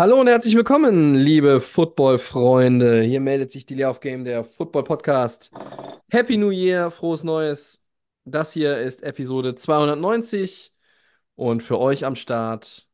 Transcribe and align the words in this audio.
Hallo 0.00 0.18
und 0.18 0.28
herzlich 0.28 0.56
willkommen, 0.56 1.14
liebe 1.14 1.60
Football-Freunde. 1.60 3.02
Hier 3.02 3.20
meldet 3.20 3.50
sich 3.50 3.66
die 3.66 3.74
Layoff 3.74 4.00
Game, 4.00 4.24
der 4.24 4.44
Football-Podcast. 4.44 5.52
Happy 6.10 6.38
New 6.38 6.48
Year, 6.48 6.90
frohes 6.90 7.22
Neues. 7.22 7.84
Das 8.24 8.54
hier 8.54 8.78
ist 8.78 9.02
Episode 9.02 9.56
290 9.56 10.72
und 11.34 11.62
für 11.62 11.78
euch 11.78 12.06
am 12.06 12.16
Start 12.16 12.88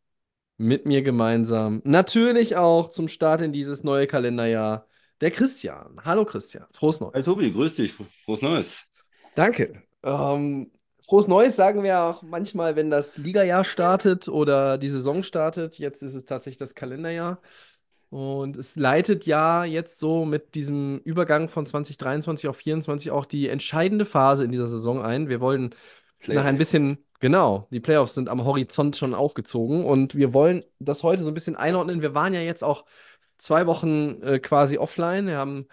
mit 0.56 0.84
mir 0.86 1.02
gemeinsam, 1.02 1.80
natürlich 1.84 2.56
auch 2.56 2.90
zum 2.90 3.06
Start 3.06 3.40
in 3.40 3.52
dieses 3.52 3.84
neue 3.84 4.08
Kalenderjahr, 4.08 4.88
der 5.20 5.30
Christian. 5.30 6.00
Hallo 6.04 6.24
Christian, 6.24 6.66
frohes 6.72 7.00
Hi 7.00 7.06
Neues. 7.06 7.24
Tobi, 7.24 7.52
grüß 7.52 7.76
dich. 7.76 7.94
Frohes 8.24 8.42
Neues. 8.42 8.84
Danke. 9.36 9.80
Ähm, 10.02 10.72
frohes 11.06 11.28
Neues 11.28 11.56
sagen 11.56 11.82
wir 11.82 12.00
auch 12.00 12.22
manchmal, 12.22 12.76
wenn 12.76 12.90
das 12.90 13.16
Ligajahr 13.16 13.64
startet 13.64 14.28
oder 14.28 14.78
die 14.78 14.88
Saison 14.88 15.22
startet. 15.22 15.78
Jetzt 15.78 16.02
ist 16.02 16.14
es 16.14 16.24
tatsächlich 16.24 16.58
das 16.58 16.74
Kalenderjahr. 16.74 17.40
Und 18.10 18.56
es 18.56 18.76
leitet 18.76 19.26
ja 19.26 19.64
jetzt 19.64 19.98
so 19.98 20.24
mit 20.24 20.54
diesem 20.54 20.98
Übergang 21.04 21.48
von 21.48 21.66
2023 21.66 22.48
auf 22.48 22.56
2024 22.56 23.10
auch 23.10 23.26
die 23.26 23.48
entscheidende 23.48 24.04
Phase 24.04 24.44
in 24.44 24.52
dieser 24.52 24.68
Saison 24.68 25.02
ein. 25.02 25.28
Wir 25.28 25.40
wollen 25.40 25.74
nach 26.30 26.44
ein 26.44 26.56
Playoffs. 26.56 26.58
bisschen, 26.58 27.04
genau, 27.20 27.68
die 27.70 27.80
Playoffs 27.80 28.14
sind 28.14 28.28
am 28.28 28.44
Horizont 28.44 28.96
schon 28.96 29.14
aufgezogen 29.14 29.84
und 29.84 30.14
wir 30.14 30.32
wollen 30.32 30.64
das 30.78 31.02
heute 31.02 31.22
so 31.24 31.30
ein 31.30 31.34
bisschen 31.34 31.56
einordnen. 31.56 32.02
Wir 32.02 32.14
waren 32.14 32.34
ja 32.34 32.40
jetzt 32.40 32.64
auch 32.64 32.84
zwei 33.38 33.66
Wochen 33.66 34.22
äh, 34.22 34.38
quasi 34.38 34.78
offline. 34.78 35.26
Wir 35.26 35.38
haben 35.38 35.68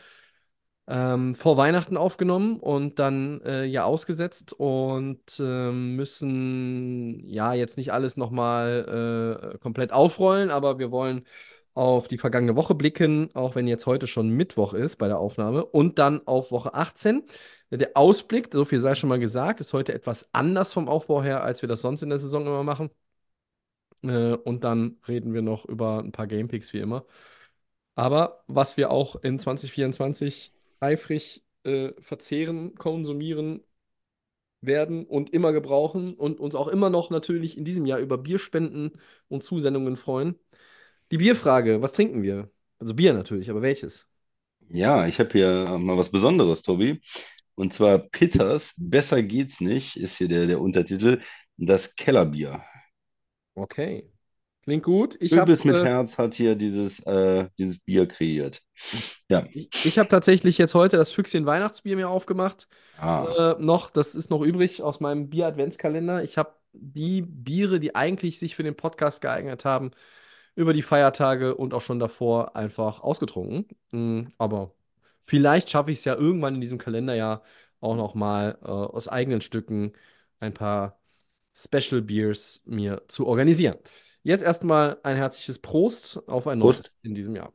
ähm, 0.88 1.36
vor 1.36 1.58
Weihnachten 1.58 1.98
aufgenommen 1.98 2.60
und 2.60 3.00
dann 3.00 3.42
äh, 3.42 3.66
ja 3.66 3.86
ausgesetzt 3.86 4.54
und 4.54 5.22
ähm, 5.40 5.96
müssen 5.96 7.26
ja 7.28 7.54
jetzt 7.54 7.78
nicht 7.78 7.94
alles 7.94 8.18
nochmal 8.18 9.54
äh, 9.56 9.58
komplett 9.60 9.94
aufrollen, 9.94 10.50
aber 10.50 10.80
wir 10.80 10.92
wollen 10.92 11.26
auf 11.74 12.08
die 12.08 12.18
vergangene 12.18 12.56
Woche 12.56 12.76
blicken, 12.76 13.30
auch 13.34 13.56
wenn 13.56 13.68
jetzt 13.68 13.86
heute 13.88 14.08
schon 14.08 14.30
Mittwoch 14.30 14.74
ist 14.74 14.98
bei 14.98 15.08
der 15.08 15.20
Aufnahme 15.20 15.66
und 15.66 16.00
dann 16.00 16.26
auf 16.28 16.52
Woche 16.52 16.74
18. 16.74 17.24
Der 17.72 17.92
Ausblick, 17.96 18.50
so 18.54 18.66
viel 18.66 18.82
sei 18.82 18.94
schon 18.96 19.10
mal 19.10 19.20
gesagt, 19.20 19.60
ist 19.62 19.74
heute 19.74 19.94
etwas 19.94 20.30
anders 20.34 20.74
vom 20.74 20.88
Aufbau 20.88 21.24
her, 21.24 21.44
als 21.44 21.62
wir 21.64 21.70
das 21.70 21.82
sonst 21.82 22.04
in 22.04 22.10
der 22.10 22.20
Saison 22.20 22.46
immer 22.46 22.64
machen. 22.64 22.92
Äh, 24.04 24.34
und 24.36 24.64
dann 24.64 24.98
reden 25.08 25.34
wir 25.34 25.42
noch 25.42 25.66
über 25.66 26.00
ein 26.00 26.12
paar 26.12 26.28
Gamepicks 26.28 26.74
wie 26.74 26.80
immer. 26.80 27.06
Aber 27.96 28.44
was 28.48 28.78
wir 28.78 28.92
auch 28.92 29.16
in 29.18 29.40
2024 29.40 30.54
eifrig 30.84 31.44
äh, 31.64 31.92
verzehren, 32.02 32.76
konsumieren 32.76 33.64
werden 34.62 35.06
und 35.06 35.32
immer 35.34 35.52
gebrauchen 35.54 36.14
und 36.16 36.40
uns 36.40 36.56
auch 36.56 36.68
immer 36.68 36.90
noch 36.90 37.10
natürlich 37.10 37.58
in 37.58 37.66
diesem 37.66 37.86
Jahr 37.86 38.00
über 38.00 38.18
Bierspenden 38.18 38.94
und 39.28 39.44
Zusendungen 39.44 39.96
freuen. 39.98 40.36
Die 41.12 41.18
Bierfrage, 41.18 41.82
was 41.82 41.94
trinken 41.94 42.24
wir? 42.24 42.52
Also 42.80 42.96
Bier 42.96 43.14
natürlich, 43.14 43.50
aber 43.50 43.62
welches? 43.62 44.08
Ja, 44.70 45.08
ich 45.08 45.20
habe 45.20 45.32
hier 45.32 45.78
mal 45.80 45.98
was 45.98 46.10
Besonderes, 46.10 46.62
Tobi. 46.64 47.02
Und 47.56 47.74
zwar 47.74 48.00
Pitters, 48.00 48.74
Besser 48.78 49.22
geht's 49.24 49.62
nicht, 49.62 49.96
ist 49.98 50.18
hier 50.18 50.28
der, 50.28 50.48
der 50.48 50.62
Untertitel. 50.62 51.22
Das 51.58 51.96
Kellerbier. 51.96 52.64
Okay. 53.58 54.04
Klingt 54.64 54.84
gut. 54.84 55.18
Ich 55.20 55.34
habe 55.34 55.52
Übelst 55.52 55.66
mit 55.66 55.76
äh, 55.76 55.86
Herz 55.86 56.18
hat 56.18 56.34
hier 56.34 56.56
dieses, 56.56 57.00
äh, 57.02 57.50
dieses 57.58 57.80
Bier 57.80 58.08
kreiert. 58.08 58.62
Ja, 59.30 59.46
ich, 59.52 59.70
ich 59.84 60.00
hab 60.00 60.10
tatsächlich 60.10 60.58
jetzt 60.58 60.74
heute 60.74 60.98
das 60.98 61.12
Füchschen 61.12 61.46
Weihnachtsbier 61.46 61.96
mir 61.96 62.10
aufgemacht. 62.10 62.68
ah, 62.98 63.56
Äh, 63.58 63.62
noch, 63.62 63.90
das 63.90 64.16
ist 64.16 64.30
noch 64.30 64.42
übrig 64.42 64.82
aus 64.82 65.00
meinem 65.00 65.30
Bier-Adventskalender. 65.30 66.24
Ich 66.24 66.38
habe 66.38 66.54
die 66.72 67.22
Biere, 67.22 67.80
die 67.80 67.96
eigentlich 67.96 68.40
sich 68.40 68.56
für 68.56 68.64
den 68.64 68.76
Podcast 68.76 69.22
geeignet 69.22 69.66
haben, 69.66 69.92
über 70.56 70.74
die 70.74 70.82
Feiertage 70.82 71.56
und 71.56 71.74
auch 71.74 71.82
schon 71.82 72.00
davor 72.00 72.56
einfach 72.56 73.02
ausgetrunken. 73.02 73.68
Mm, 73.92 74.28
aber 74.38 74.74
vielleicht 75.22 75.70
schaffe 75.70 75.92
ich 75.92 76.00
es 76.00 76.06
ja 76.06 76.16
irgendwann 76.16 76.56
in 76.56 76.62
diesem 76.62 76.78
Kalenderjahr 76.78 77.44
auch 77.80 77.96
noch 77.96 78.16
mal 78.16 78.58
äh, 78.62 78.68
aus 78.68 79.08
eigenen 79.10 79.42
Stücken 79.42 79.94
ein 80.40 80.54
paar 80.54 81.00
Special 81.56 82.02
Beers 82.02 82.62
mir 82.66 83.04
zu 83.08 83.28
organisieren. 83.28 83.78
Jetzt 84.24 84.44
erstmal 84.44 85.00
ein 85.04 85.16
herzliches 85.18 85.60
Prost 85.60 86.28
auf 86.28 86.48
ein 86.48 86.60
neues 86.60 86.78
Prost. 86.78 86.92
in 87.04 87.14
diesem 87.16 87.36
Jahr. 87.36 87.54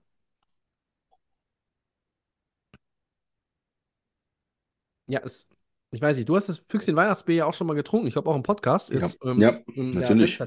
Ja, 5.07 5.21
es, 5.25 5.49
ich 5.91 6.01
weiß 6.01 6.17
nicht, 6.17 6.29
du 6.29 6.37
hast 6.37 6.49
das 6.49 6.59
Füchschen 6.59 6.97
Weihnachtsbier 6.97 7.37
ja 7.37 7.45
auch 7.47 7.55
schon 7.55 7.67
mal 7.67 7.75
getrunken. 7.75 8.07
Ich 8.07 8.13
glaube 8.15 8.29
auch 8.31 8.37
im 8.37 8.43
Podcast 8.43 8.91
Ja, 8.91 9.01
jetzt 9.01 9.19
ähm, 9.25 9.41
ja, 9.41 9.63
natürlich. 9.95 10.39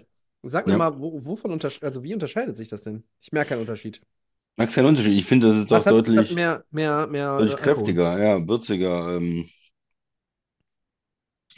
Sag 0.43 0.65
mir 0.65 0.73
Ja. 0.73 0.77
mal, 0.77 0.99
wo, 0.99 1.23
wovon 1.25 1.51
untersch 1.51 1.81
also 1.83 2.03
wie 2.03 2.13
unterscheidet 2.13 2.57
sich 2.57 2.69
das 2.69 2.81
denn? 2.83 3.03
Ich 3.21 3.31
merke 3.31 3.49
keinen 3.49 3.61
Unterschied. 3.61 4.01
Magst 4.57 4.75
keinen 4.75 4.85
Unterschied. 4.87 5.17
Ich 5.17 5.25
finde, 5.25 5.47
das 5.49 5.57
ist 5.57 5.69
doch 5.69 5.87
deutlich, 5.87 6.29
mehr, 6.35 6.63
mehr, 6.71 7.07
mehr 7.07 7.31
deutlich 7.37 7.57
kräftiger, 7.57 8.19
ja, 8.23 8.47
würziger. 8.47 9.17
Ähm, 9.17 9.49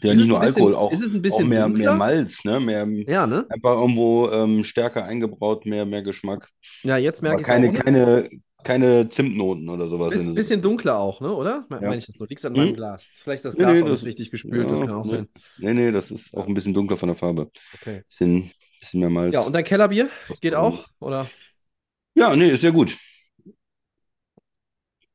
ja, 0.03 0.13
nicht 0.13 0.27
nur 0.27 0.39
bisschen, 0.39 0.41
Alkohol, 0.41 0.75
auch, 0.75 0.91
ist 0.91 1.01
es 1.03 1.13
ein 1.13 1.21
auch 1.21 1.21
bisschen 1.21 1.49
mehr, 1.49 1.67
mehr? 1.69 1.93
Malz, 1.93 2.43
ne? 2.43 2.59
Mehr, 2.59 2.87
Ja, 3.05 3.27
ne? 3.27 3.49
einfach 3.49 3.71
irgendwo 3.79 4.29
ähm, 4.31 4.63
stärker 4.63 5.05
eingebraut, 5.05 5.65
mehr, 5.65 5.85
mehr 5.85 6.03
Geschmack. 6.03 6.49
Ja, 6.83 6.97
jetzt 6.97 7.21
merke 7.21 7.41
ich 7.41 7.47
es 7.47 7.51
auch. 7.51 7.55
keine, 7.55 7.73
keine, 7.73 8.29
keine 8.63 9.09
Zimtnoten 9.09 9.69
oder 9.69 9.87
sowas 9.89 10.15
ist 10.15 10.21
in 10.21 10.29
ein 10.29 10.35
bisschen 10.35 10.61
dunkler 10.61 10.97
auch, 10.99 11.21
ne? 11.21 11.33
Oder? 11.33 11.65
Ja. 11.79 11.79
Meine 11.81 11.97
ich 11.99 12.05
das 12.05 12.19
nur? 12.19 12.27
Liegt 12.27 12.43
an 12.45 12.55
meinem 12.55 12.69
Hm? 12.69 12.73
Glas? 12.73 13.09
Vielleicht 13.23 13.39
ist 13.39 13.45
das 13.45 13.57
Nee, 13.57 13.65
Glas 13.65 13.73
nee, 13.73 13.81
auch 13.81 13.89
das, 13.89 14.01
nicht 14.01 14.05
richtig 14.05 14.31
gespült, 14.31 14.71
das 14.71 14.79
ja, 14.79 14.85
kann 14.85 14.95
auch 14.95 15.05
nee, 15.05 15.11
sein. 15.17 15.27
nee, 15.57 15.73
nee, 15.73 15.91
das 15.91 16.11
ist 16.11 16.35
auch 16.35 16.47
ein 16.47 16.53
bisschen 16.53 16.73
dunkler 16.73 16.97
von 16.97 17.07
der 17.09 17.15
Farbe. 17.17 17.51
okay. 17.73 18.03
Bisschen, 18.09 18.51
bisschen 18.79 18.99
mehr 19.01 19.09
Malz. 19.09 19.33
Ja, 19.33 19.41
und 19.41 19.53
dein 19.53 19.63
Kellerbier 19.63 20.09
geht 20.41 20.55
auch? 20.55 20.87
Oder? 20.99 21.31
Ja, 22.15 22.35
nee, 22.35 22.49
ist 22.49 22.61
sehr 22.61 22.71
gut. 22.71 22.97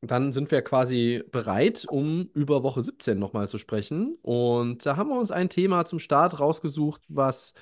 Dann 0.00 0.30
sind 0.30 0.50
wir 0.52 0.62
quasi 0.62 1.24
bereit, 1.32 1.84
um 1.90 2.30
über 2.32 2.62
Woche 2.62 2.82
17 2.82 3.18
nochmal 3.18 3.48
zu 3.48 3.58
sprechen. 3.58 4.16
Und 4.22 4.86
da 4.86 4.96
haben 4.96 5.10
wir 5.10 5.18
uns 5.18 5.32
ein 5.32 5.48
Thema 5.48 5.84
zum 5.84 5.98
Start 5.98 6.38
rausgesucht, 6.38 7.02
was 7.08 7.52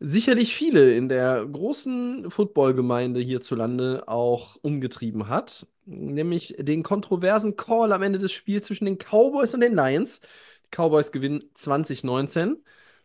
sicherlich 0.00 0.54
viele 0.56 0.94
in 0.94 1.08
der 1.08 1.46
großen 1.46 2.30
Footballgemeinde 2.30 3.20
hierzulande 3.20 4.04
auch 4.08 4.56
umgetrieben 4.62 5.28
hat. 5.28 5.66
Nämlich 5.84 6.56
den 6.58 6.82
kontroversen 6.82 7.56
Call 7.56 7.92
am 7.92 8.02
Ende 8.02 8.18
des 8.18 8.32
Spiels 8.32 8.66
zwischen 8.66 8.84
den 8.84 8.98
Cowboys 8.98 9.54
und 9.54 9.60
den 9.60 9.74
Lions. 9.74 10.20
Die 10.66 10.76
Cowboys 10.76 11.12
gewinnen 11.12 11.44
2019, 11.54 12.64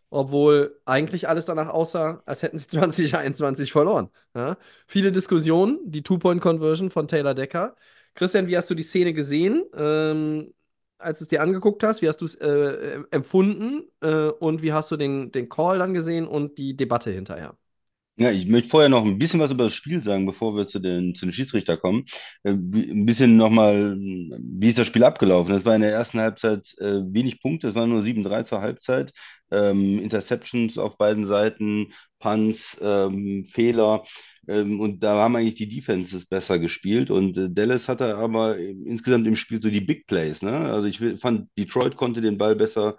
obwohl 0.10 0.80
eigentlich 0.86 1.30
alles 1.30 1.46
danach 1.46 1.70
aussah, 1.70 2.24
als 2.26 2.42
hätten 2.42 2.58
sie 2.58 2.68
2021 2.70 3.72
verloren. 3.72 4.10
Ja? 4.36 4.58
Viele 4.88 5.12
Diskussionen, 5.12 5.80
die 5.86 6.02
Two-Point-Conversion 6.04 6.90
von 6.90 7.08
Taylor 7.08 7.36
Decker. 7.36 7.76
Christian, 8.18 8.48
wie 8.48 8.58
hast 8.58 8.70
du 8.72 8.76
die 8.76 8.84
Szene 8.84 9.14
gesehen, 9.14 9.66
ähm, 9.76 10.54
als 11.00 11.20
du 11.20 11.26
es 11.26 11.30
dir 11.30 11.42
angeguckt 11.44 11.84
hast? 11.84 12.04
Wie 12.04 12.10
hast 12.10 12.22
du 12.22 12.26
es 12.26 12.36
äh, 12.36 13.02
empfunden? 13.12 13.84
Äh, 14.02 14.30
und 14.30 14.64
wie 14.64 14.74
hast 14.74 14.92
du 14.92 14.98
den, 14.98 15.32
den 15.32 15.50
Call 15.50 15.80
dann 15.80 15.96
gesehen 15.96 16.28
und 16.28 16.60
die 16.60 16.78
Debatte 16.78 17.12
hinterher? 17.12 17.58
Ja, 18.20 18.32
ich 18.32 18.48
möchte 18.48 18.70
vorher 18.70 18.90
noch 18.90 19.06
ein 19.06 19.20
bisschen 19.20 19.40
was 19.40 19.52
über 19.52 19.66
das 19.66 19.76
Spiel 19.76 20.02
sagen, 20.04 20.26
bevor 20.26 20.56
wir 20.56 20.68
zu 20.68 20.80
den, 20.80 21.14
zu 21.14 21.28
den 21.28 21.34
Schiedsrichter 21.34 21.78
kommen. 21.78 22.06
Äh, 22.44 22.52
Ein 22.54 23.06
bisschen 23.06 23.38
nochmal, 23.38 23.96
wie 24.00 24.70
ist 24.70 24.80
das 24.80 24.88
Spiel 24.88 25.04
abgelaufen? 25.04 25.54
Es 25.54 25.66
war 25.66 25.76
in 25.76 25.82
der 25.82 25.92
ersten 25.92 26.20
Halbzeit 26.20 26.74
äh, 26.80 27.02
wenig 27.14 27.40
Punkte, 27.42 27.68
es 27.70 27.76
waren 27.76 27.90
nur 27.92 28.02
7-3 28.04 28.44
zur 28.44 28.62
Halbzeit. 28.62 29.12
Ähm, 29.52 30.00
Interceptions 30.00 30.78
auf 30.80 30.98
beiden 30.98 31.28
Seiten, 31.28 31.94
Punts, 32.20 32.76
ähm, 32.82 33.46
Fehler. 33.46 34.04
Ähm, 34.48 34.80
und 34.80 35.04
da 35.04 35.16
haben 35.16 35.36
eigentlich 35.36 35.56
die 35.56 35.68
Defenses 35.70 36.26
besser 36.26 36.60
gespielt. 36.60 37.12
Und 37.12 37.38
äh, 37.38 37.50
Dallas 37.50 37.88
hatte 37.90 38.16
aber 38.18 38.58
insgesamt 38.58 39.28
im 39.28 39.36
Spiel 39.36 39.62
so 39.62 39.70
die 39.70 39.82
Big 39.82 40.08
Plays. 40.08 40.42
Ne? 40.42 40.52
Also 40.52 40.88
ich 40.88 41.00
fand, 41.20 41.50
Detroit 41.58 41.98
konnte 41.98 42.22
den 42.22 42.38
Ball 42.38 42.56
besser 42.56 42.98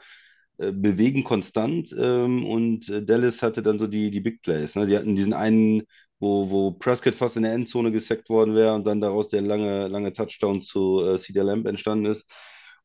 äh, 0.59 0.73
bewegen 0.73 1.25
konstant 1.25 1.95
ähm, 1.99 2.45
und 2.45 2.89
äh, 2.89 3.05
Dallas 3.05 3.43
hatte 3.43 3.63
dann 3.63 3.79
so 3.79 3.87
die, 3.87 4.11
die 4.11 4.21
Big 4.21 4.43
Plays. 4.43 4.75
Ne? 4.75 4.87
Die 4.87 4.97
hatten 4.97 5.17
diesen 5.17 5.33
einen, 5.33 5.83
wo, 6.21 6.51
wo 6.51 6.73
Prescott 6.73 7.15
fast 7.15 7.37
in 7.37 7.43
der 7.45 7.53
Endzone 7.55 7.93
gesackt 7.93 8.29
worden 8.29 8.55
wäre 8.55 8.75
und 8.75 8.87
dann 8.87 9.01
daraus 9.01 9.29
der 9.29 9.43
lange, 9.43 9.89
lange 9.89 10.13
Touchdown 10.13 10.63
zu 10.63 11.05
äh, 11.05 11.19
CeeDee 11.19 11.43
Lamb 11.43 11.67
entstanden 11.67 12.07
ist. 12.07 12.27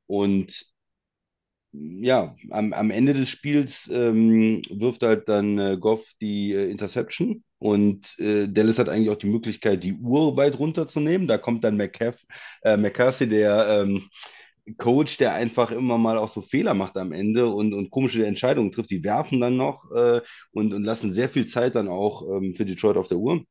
Und 0.07 0.65
ja, 1.73 2.35
am, 2.51 2.73
am 2.73 2.91
Ende 2.91 3.13
des 3.13 3.29
Spiels 3.29 3.89
ähm, 3.91 4.61
wirft 4.69 5.03
halt 5.03 5.27
dann 5.27 5.57
äh, 5.57 5.77
Goff 5.79 6.05
die 6.21 6.53
äh, 6.53 6.69
Interception 6.69 7.43
Und 7.63 8.19
äh, 8.19 8.49
Dallas 8.49 8.77
hat 8.77 8.89
eigentlich 8.89 9.09
auch 9.09 9.15
die 9.17 9.29
Möglichkeit, 9.29 9.85
die 9.85 9.93
Uhr 9.93 10.35
weit 10.35 10.59
runterzunehmen. 10.59 11.27
Da 11.27 11.37
kommt 11.37 11.63
dann 11.63 11.77
McCaff, 11.77 12.17
äh, 12.61 12.75
McCarthy, 12.75 13.25
der 13.25 13.83
ähm, 13.85 14.09
Coach, 14.77 15.15
der 15.15 15.33
einfach 15.33 15.71
immer 15.71 15.97
mal 15.97 16.17
auch 16.17 16.33
so 16.33 16.41
Fehler 16.41 16.73
macht 16.73 16.97
am 16.97 17.13
Ende 17.13 17.47
und, 17.47 17.73
und 17.73 17.89
komische 17.89 18.25
Entscheidungen 18.25 18.73
trifft. 18.73 18.89
Die 18.89 19.05
werfen 19.05 19.39
dann 19.39 19.55
noch 19.55 19.89
äh, 19.91 20.19
und, 20.51 20.73
und 20.73 20.83
lassen 20.83 21.13
sehr 21.13 21.29
viel 21.29 21.47
Zeit 21.47 21.75
dann 21.75 21.87
auch 21.87 22.23
ähm, 22.23 22.53
für 22.53 22.65
Detroit 22.65 22.97
auf 22.97 23.07
der 23.07 23.19
Uhr. 23.19 23.45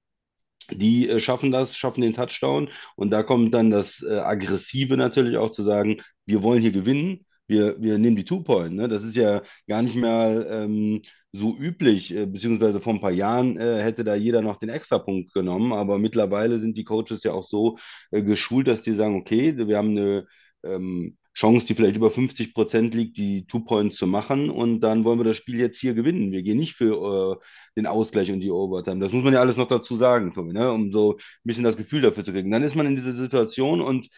Die 0.70 1.08
äh, 1.08 1.18
schaffen 1.18 1.50
das, 1.50 1.74
schaffen 1.74 2.02
den 2.02 2.12
Touchdown 2.12 2.68
und 2.96 3.10
da 3.12 3.22
kommt 3.22 3.54
dann 3.54 3.70
das 3.70 4.02
äh, 4.02 4.18
Aggressive 4.18 4.98
natürlich 4.98 5.38
auch 5.38 5.50
zu 5.52 5.62
sagen, 5.62 6.02
wir 6.26 6.42
wollen 6.42 6.60
hier 6.60 6.72
gewinnen, 6.72 7.24
wir, 7.46 7.80
wir 7.80 7.96
nehmen 7.96 8.16
die 8.16 8.24
Two-Point. 8.26 8.74
Ne? 8.74 8.88
Das 8.88 9.04
ist 9.04 9.16
ja 9.16 9.40
gar 9.66 9.80
nicht 9.80 9.96
mehr 9.96 10.46
ähm, 10.50 11.00
so 11.32 11.56
üblich, 11.56 12.14
äh, 12.14 12.26
beziehungsweise 12.26 12.80
vor 12.80 12.94
ein 12.94 13.00
paar 13.00 13.10
Jahren 13.12 13.56
äh, 13.56 13.82
hätte 13.82 14.04
da 14.04 14.14
jeder 14.14 14.42
noch 14.42 14.58
den 14.58 14.68
Extrapunkt 14.68 15.32
genommen, 15.32 15.72
aber 15.72 15.98
mittlerweile 15.98 16.60
sind 16.60 16.76
die 16.76 16.84
Coaches 16.84 17.22
ja 17.24 17.32
auch 17.32 17.48
so 17.48 17.78
äh, 18.10 18.22
geschult, 18.22 18.68
dass 18.68 18.82
die 18.82 18.94
sagen, 18.94 19.16
okay, 19.16 19.56
wir 19.56 19.78
haben 19.78 19.90
eine 19.90 20.26
ähm, 20.62 21.16
Chance, 21.34 21.66
die 21.66 21.74
vielleicht 21.74 21.96
über 21.96 22.10
50 22.10 22.52
Prozent 22.54 22.94
liegt, 22.94 23.16
die 23.16 23.46
Two-Points 23.46 23.96
zu 23.96 24.06
machen. 24.06 24.50
Und 24.50 24.80
dann 24.80 25.04
wollen 25.04 25.18
wir 25.18 25.24
das 25.24 25.36
Spiel 25.38 25.58
jetzt 25.58 25.78
hier 25.78 25.94
gewinnen. 25.94 26.30
Wir 26.30 26.42
gehen 26.42 26.58
nicht 26.58 26.74
für 26.74 27.40
äh, 27.40 27.44
den 27.76 27.86
Ausgleich 27.86 28.30
und 28.30 28.40
die 28.40 28.50
Overtime. 28.50 29.00
Das 29.00 29.12
muss 29.12 29.24
man 29.24 29.32
ja 29.32 29.40
alles 29.40 29.56
noch 29.56 29.68
dazu 29.68 29.96
sagen, 29.96 30.34
Tommy, 30.34 30.52
ne? 30.52 30.70
um 30.70 30.92
so 30.92 31.14
ein 31.14 31.18
bisschen 31.44 31.64
das 31.64 31.76
Gefühl 31.76 32.02
dafür 32.02 32.24
zu 32.24 32.32
kriegen. 32.32 32.50
Dann 32.50 32.62
ist 32.62 32.74
man 32.76 32.86
in 32.86 32.96
dieser 32.96 33.12
Situation 33.14 33.80
und 33.80 34.08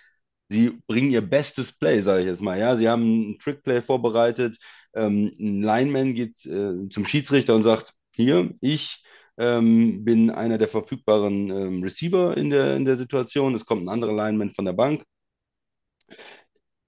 sie 0.48 0.70
bringen 0.86 1.10
ihr 1.10 1.22
bestes 1.22 1.72
Play, 1.72 2.02
sage 2.02 2.22
ich 2.22 2.26
jetzt 2.26 2.42
mal. 2.42 2.58
Ja, 2.58 2.76
sie 2.76 2.88
haben 2.88 3.32
ein 3.32 3.38
Trick-Play 3.38 3.82
vorbereitet. 3.82 4.58
Ähm, 4.94 5.30
ein 5.38 5.62
Lineman 5.62 6.14
geht 6.14 6.44
äh, 6.46 6.88
zum 6.88 7.04
Schiedsrichter 7.04 7.54
und 7.54 7.64
sagt: 7.64 7.92
Hier, 8.14 8.54
ich 8.60 9.02
ähm, 9.38 10.04
bin 10.04 10.30
einer 10.30 10.58
der 10.58 10.68
verfügbaren 10.68 11.50
ähm, 11.50 11.82
Receiver 11.82 12.36
in 12.36 12.50
der, 12.50 12.76
in 12.76 12.84
der 12.84 12.96
Situation. 12.96 13.54
Es 13.54 13.66
kommt 13.66 13.84
ein 13.84 13.88
anderer 13.88 14.14
Lineman 14.14 14.52
von 14.52 14.64
der 14.64 14.72
Bank 14.74 15.04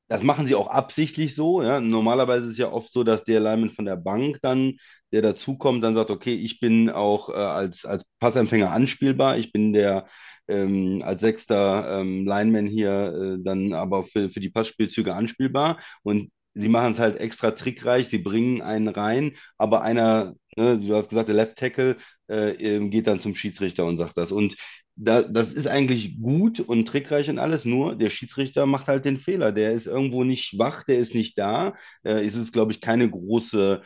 das 0.08 0.22
machen 0.22 0.46
sie 0.46 0.54
auch 0.54 0.68
absichtlich 0.68 1.34
so. 1.34 1.62
Ja. 1.62 1.80
Normalerweise 1.80 2.46
ist 2.46 2.52
es 2.52 2.58
ja 2.58 2.70
oft 2.72 2.92
so, 2.92 3.04
dass 3.04 3.24
der 3.24 3.40
Lineman 3.40 3.70
von 3.70 3.84
der 3.84 3.96
Bank 3.96 4.38
dann, 4.42 4.78
der 5.12 5.22
dazukommt, 5.22 5.82
dann 5.84 5.94
sagt, 5.94 6.10
okay, 6.10 6.34
ich 6.34 6.60
bin 6.60 6.90
auch 6.90 7.28
äh, 7.30 7.32
als, 7.34 7.84
als 7.84 8.04
Passempfänger 8.20 8.70
anspielbar. 8.70 9.38
Ich 9.38 9.52
bin 9.52 9.72
der 9.72 10.06
ähm, 10.48 11.02
als 11.04 11.22
sechster 11.22 12.00
ähm, 12.00 12.24
Lineman 12.24 12.66
hier 12.66 13.38
äh, 13.38 13.42
dann 13.42 13.72
aber 13.72 14.04
für, 14.04 14.30
für 14.30 14.40
die 14.40 14.50
Passspielzüge 14.50 15.14
anspielbar. 15.14 15.78
Und 16.02 16.30
sie 16.56 16.68
machen 16.68 16.92
es 16.92 16.98
halt 16.98 17.18
extra 17.18 17.52
trickreich. 17.52 18.08
Sie 18.08 18.18
bringen 18.18 18.62
einen 18.62 18.88
rein, 18.88 19.32
aber 19.58 19.82
einer, 19.82 20.34
ne, 20.56 20.78
du 20.78 20.94
hast 20.94 21.10
gesagt, 21.10 21.28
der 21.28 21.36
Left 21.36 21.56
Tackle 21.56 21.96
äh, 22.28 22.52
ähm, 22.52 22.90
geht 22.90 23.06
dann 23.06 23.20
zum 23.20 23.34
Schiedsrichter 23.34 23.84
und 23.84 23.98
sagt 23.98 24.16
das. 24.16 24.32
Und 24.32 24.56
da, 24.96 25.22
das 25.22 25.52
ist 25.52 25.66
eigentlich 25.66 26.18
gut 26.20 26.60
und 26.60 26.86
trickreich 26.86 27.28
und 27.28 27.38
alles, 27.38 27.64
nur 27.66 27.96
der 27.96 28.08
Schiedsrichter 28.10 28.64
macht 28.66 28.88
halt 28.88 29.04
den 29.04 29.18
Fehler. 29.18 29.52
Der 29.52 29.72
ist 29.72 29.86
irgendwo 29.86 30.24
nicht 30.24 30.58
wach, 30.58 30.84
der 30.84 30.98
ist 30.98 31.14
nicht 31.14 31.38
da. 31.38 31.74
Äh, 32.02 32.24
es 32.26 32.34
ist, 32.34 32.52
glaube 32.52 32.72
ich, 32.72 32.80
keine 32.80 33.08
große 33.10 33.82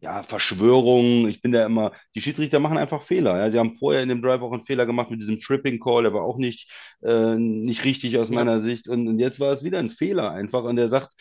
ja, 0.00 0.22
Verschwörung. 0.22 1.28
Ich 1.28 1.42
bin 1.42 1.52
da 1.52 1.66
immer, 1.66 1.92
die 2.14 2.22
Schiedsrichter 2.22 2.58
machen 2.58 2.78
einfach 2.78 3.02
Fehler. 3.02 3.36
Ja. 3.38 3.50
Sie 3.50 3.58
haben 3.58 3.76
vorher 3.76 4.02
in 4.02 4.08
dem 4.08 4.22
Drive 4.22 4.40
auch 4.42 4.52
einen 4.52 4.64
Fehler 4.64 4.86
gemacht 4.86 5.10
mit 5.10 5.20
diesem 5.20 5.38
Tripping 5.40 5.78
Call, 5.80 6.04
der 6.04 6.14
war 6.14 6.22
auch 6.22 6.38
nicht, 6.38 6.70
äh, 7.02 7.34
nicht 7.36 7.84
richtig 7.84 8.18
aus 8.18 8.30
meiner 8.30 8.56
ja. 8.56 8.62
Sicht. 8.62 8.88
Und, 8.88 9.08
und 9.08 9.18
jetzt 9.18 9.40
war 9.40 9.52
es 9.52 9.62
wieder 9.62 9.78
ein 9.78 9.90
Fehler 9.90 10.32
einfach. 10.32 10.64
Und 10.64 10.76
der 10.76 10.88
sagt, 10.88 11.12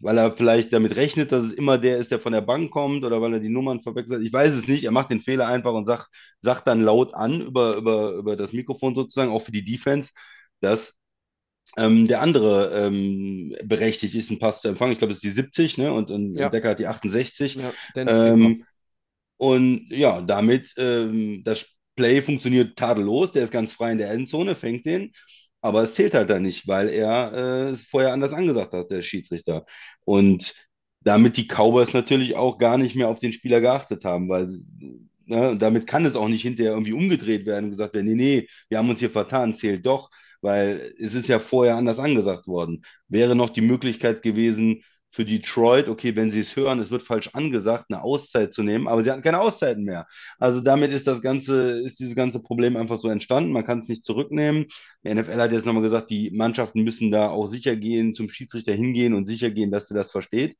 weil 0.00 0.18
er 0.18 0.36
vielleicht 0.36 0.72
damit 0.72 0.96
rechnet, 0.96 1.32
dass 1.32 1.44
es 1.44 1.52
immer 1.52 1.78
der 1.78 1.98
ist, 1.98 2.10
der 2.10 2.20
von 2.20 2.32
der 2.32 2.40
Bank 2.40 2.70
kommt 2.70 3.04
oder 3.04 3.20
weil 3.20 3.34
er 3.34 3.40
die 3.40 3.48
Nummern 3.48 3.80
verwechselt. 3.80 4.22
Ich 4.22 4.32
weiß 4.32 4.52
es 4.52 4.68
nicht. 4.68 4.84
Er 4.84 4.90
macht 4.90 5.10
den 5.10 5.20
Fehler 5.20 5.46
einfach 5.46 5.72
und 5.72 5.86
sagt, 5.86 6.08
sagt 6.40 6.66
dann 6.66 6.82
laut 6.82 7.14
an 7.14 7.40
über, 7.40 7.76
über, 7.76 8.12
über 8.12 8.36
das 8.36 8.52
Mikrofon 8.52 8.94
sozusagen, 8.94 9.30
auch 9.30 9.42
für 9.42 9.52
die 9.52 9.64
Defense, 9.64 10.12
dass 10.60 10.94
ähm, 11.76 12.06
der 12.06 12.20
andere 12.20 12.86
ähm, 12.86 13.56
berechtigt 13.64 14.14
ist, 14.14 14.30
einen 14.30 14.38
Pass 14.38 14.60
zu 14.60 14.68
empfangen. 14.68 14.92
Ich 14.92 14.98
glaube, 14.98 15.12
es 15.12 15.18
ist 15.18 15.24
die 15.24 15.30
70 15.30 15.78
ne? 15.78 15.92
und, 15.92 16.10
und 16.10 16.36
ja. 16.36 16.48
Decker 16.48 16.70
hat 16.70 16.78
die 16.78 16.86
68. 16.86 17.54
Ja, 17.56 17.72
ähm, 17.96 18.64
und 19.36 19.88
ja, 19.90 20.20
damit 20.22 20.72
ähm, 20.76 21.42
das 21.44 21.66
Play 21.96 22.22
funktioniert 22.22 22.76
tadellos. 22.76 23.32
Der 23.32 23.44
ist 23.44 23.50
ganz 23.50 23.72
frei 23.72 23.92
in 23.92 23.98
der 23.98 24.10
Endzone, 24.10 24.54
fängt 24.54 24.86
den 24.86 25.12
aber 25.64 25.84
es 25.84 25.94
zählt 25.94 26.12
halt 26.14 26.28
dann 26.28 26.42
nicht, 26.42 26.68
weil 26.68 26.90
er 26.90 27.32
äh, 27.32 27.70
es 27.70 27.82
vorher 27.86 28.12
anders 28.12 28.34
angesagt 28.34 28.74
hat, 28.74 28.90
der 28.90 29.02
Schiedsrichter. 29.02 29.64
Und 30.04 30.54
damit 31.00 31.38
die 31.38 31.46
Cowboys 31.48 31.94
natürlich 31.94 32.36
auch 32.36 32.58
gar 32.58 32.76
nicht 32.76 32.94
mehr 32.96 33.08
auf 33.08 33.18
den 33.18 33.32
Spieler 33.32 33.62
geachtet 33.62 34.04
haben, 34.04 34.28
weil 34.28 34.60
ne, 35.24 35.56
damit 35.56 35.86
kann 35.86 36.04
es 36.04 36.16
auch 36.16 36.28
nicht 36.28 36.42
hinterher 36.42 36.72
irgendwie 36.72 36.92
umgedreht 36.92 37.46
werden 37.46 37.66
und 37.66 37.70
gesagt 37.72 37.94
werden, 37.94 38.06
nee, 38.06 38.14
nee, 38.14 38.48
wir 38.68 38.76
haben 38.78 38.90
uns 38.90 38.98
hier 39.00 39.10
vertan, 39.10 39.56
zählt 39.56 39.86
doch, 39.86 40.10
weil 40.42 40.92
es 40.98 41.14
ist 41.14 41.28
ja 41.28 41.38
vorher 41.38 41.76
anders 41.76 41.98
angesagt 41.98 42.46
worden. 42.46 42.84
Wäre 43.08 43.34
noch 43.34 43.48
die 43.50 43.62
Möglichkeit 43.62 44.20
gewesen, 44.22 44.82
für 45.14 45.24
Detroit, 45.24 45.88
okay, 45.88 46.16
wenn 46.16 46.32
sie 46.32 46.40
es 46.40 46.56
hören, 46.56 46.80
es 46.80 46.90
wird 46.90 47.02
falsch 47.02 47.30
angesagt, 47.34 47.86
eine 47.88 48.02
Auszeit 48.02 48.52
zu 48.52 48.64
nehmen, 48.64 48.88
aber 48.88 49.04
sie 49.04 49.12
hatten 49.12 49.22
keine 49.22 49.38
Auszeiten 49.40 49.84
mehr. 49.84 50.08
Also 50.40 50.60
damit 50.60 50.92
ist 50.92 51.06
das 51.06 51.20
ganze, 51.22 51.80
ist 51.82 52.00
dieses 52.00 52.16
ganze 52.16 52.40
Problem 52.40 52.76
einfach 52.76 52.98
so 52.98 53.08
entstanden. 53.08 53.52
Man 53.52 53.64
kann 53.64 53.78
es 53.78 53.88
nicht 53.88 54.04
zurücknehmen. 54.04 54.66
Die 55.04 55.14
NFL 55.14 55.40
hat 55.40 55.52
jetzt 55.52 55.66
nochmal 55.66 55.84
gesagt, 55.84 56.10
die 56.10 56.32
Mannschaften 56.32 56.82
müssen 56.82 57.12
da 57.12 57.28
auch 57.30 57.46
sicher 57.46 57.76
gehen, 57.76 58.14
zum 58.14 58.28
Schiedsrichter 58.28 58.72
hingehen 58.72 59.14
und 59.14 59.28
sicher 59.28 59.52
gehen, 59.52 59.70
dass 59.70 59.88
er 59.88 59.96
das 59.96 60.10
versteht. 60.10 60.56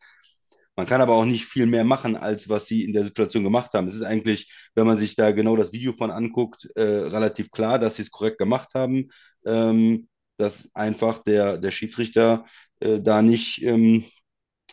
Man 0.77 0.87
kann 0.87 1.01
aber 1.01 1.15
auch 1.15 1.25
nicht 1.25 1.47
viel 1.47 1.67
mehr 1.67 1.85
machen, 1.85 2.17
als 2.17 2.49
was 2.49 2.67
sie 2.67 2.85
in 2.85 2.93
der 2.93 3.05
Situation 3.05 3.43
gemacht 3.43 3.73
haben. 3.75 3.89
Es 3.89 3.97
ist 3.97 4.03
eigentlich, 4.03 4.53
wenn 4.77 4.87
man 4.87 5.01
sich 5.01 5.17
da 5.17 5.33
genau 5.33 5.57
das 5.57 5.73
Video 5.73 5.95
von 5.95 6.13
anguckt, 6.13 6.69
äh, 6.77 6.83
relativ 6.83 7.51
klar, 7.51 7.81
dass 7.81 7.97
sie 7.97 8.03
es 8.03 8.11
korrekt 8.13 8.39
gemacht 8.39 8.71
haben, 8.75 9.11
ähm, 9.45 10.07
dass 10.37 10.69
einfach 10.75 11.25
der, 11.25 11.59
der 11.59 11.73
Schiedsrichter 11.73 12.45
äh, 12.79 13.01
da 13.01 13.21
nicht 13.21 13.61
ähm, 13.63 14.05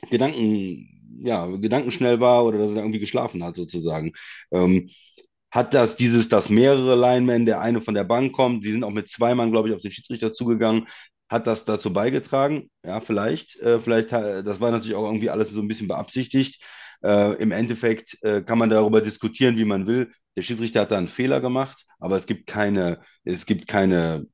Gedanken, 0.10 1.20
ja, 1.24 1.46
gedankenschnell 1.48 2.20
war 2.20 2.46
oder 2.46 2.58
dass 2.60 2.72
er 2.72 2.78
irgendwie 2.78 3.00
geschlafen 3.00 3.44
hat, 3.44 3.56
sozusagen. 3.56 4.14
Ähm, 4.52 4.90
hat 5.52 5.74
das 5.74 5.96
dieses, 5.98 6.30
dass 6.30 6.50
mehrere 6.50 6.96
Linemen, 6.96 7.46
der 7.46 7.60
eine 7.62 7.82
von 7.82 7.94
der 7.94 8.06
Bank 8.06 8.32
kommt, 8.34 8.64
die 8.66 8.72
sind 8.72 8.84
auch 8.84 8.90
mit 8.92 9.10
zwei 9.10 9.36
Mann, 9.36 9.52
glaube 9.52 9.70
ich, 9.70 9.76
auf 9.76 9.82
den 9.82 9.92
Schiedsrichter 9.92 10.34
zugegangen, 10.34 10.88
hat 11.30 11.48
das 11.48 11.66
dazu 11.66 11.94
beigetragen? 11.94 12.70
Ja, 12.86 13.00
vielleicht. 13.02 13.58
Äh, 13.60 13.80
vielleicht, 13.80 14.12
das 14.12 14.60
war 14.60 14.72
natürlich 14.72 14.96
auch 14.96 15.06
irgendwie 15.06 15.30
alles 15.30 15.50
so 15.50 15.62
ein 15.62 15.68
bisschen 15.68 15.88
beabsichtigt. 15.88 16.62
Äh, 17.04 17.36
Im 17.42 17.52
Endeffekt 17.52 18.18
äh, 18.24 18.42
kann 18.42 18.58
man 18.60 18.70
darüber 18.70 19.02
diskutieren, 19.02 19.58
wie 19.58 19.66
man 19.66 19.88
will. 19.88 20.12
Der 20.36 20.42
Schiedsrichter 20.44 20.82
hat 20.82 20.92
da 20.92 20.98
einen 20.98 21.08
Fehler 21.08 21.42
gemacht, 21.42 21.86
aber 22.00 22.18
es 22.18 22.26
gibt 22.26 22.48
keine, 22.48 23.02
es 23.24 23.46
gibt 23.46 23.68
keine 23.68 24.26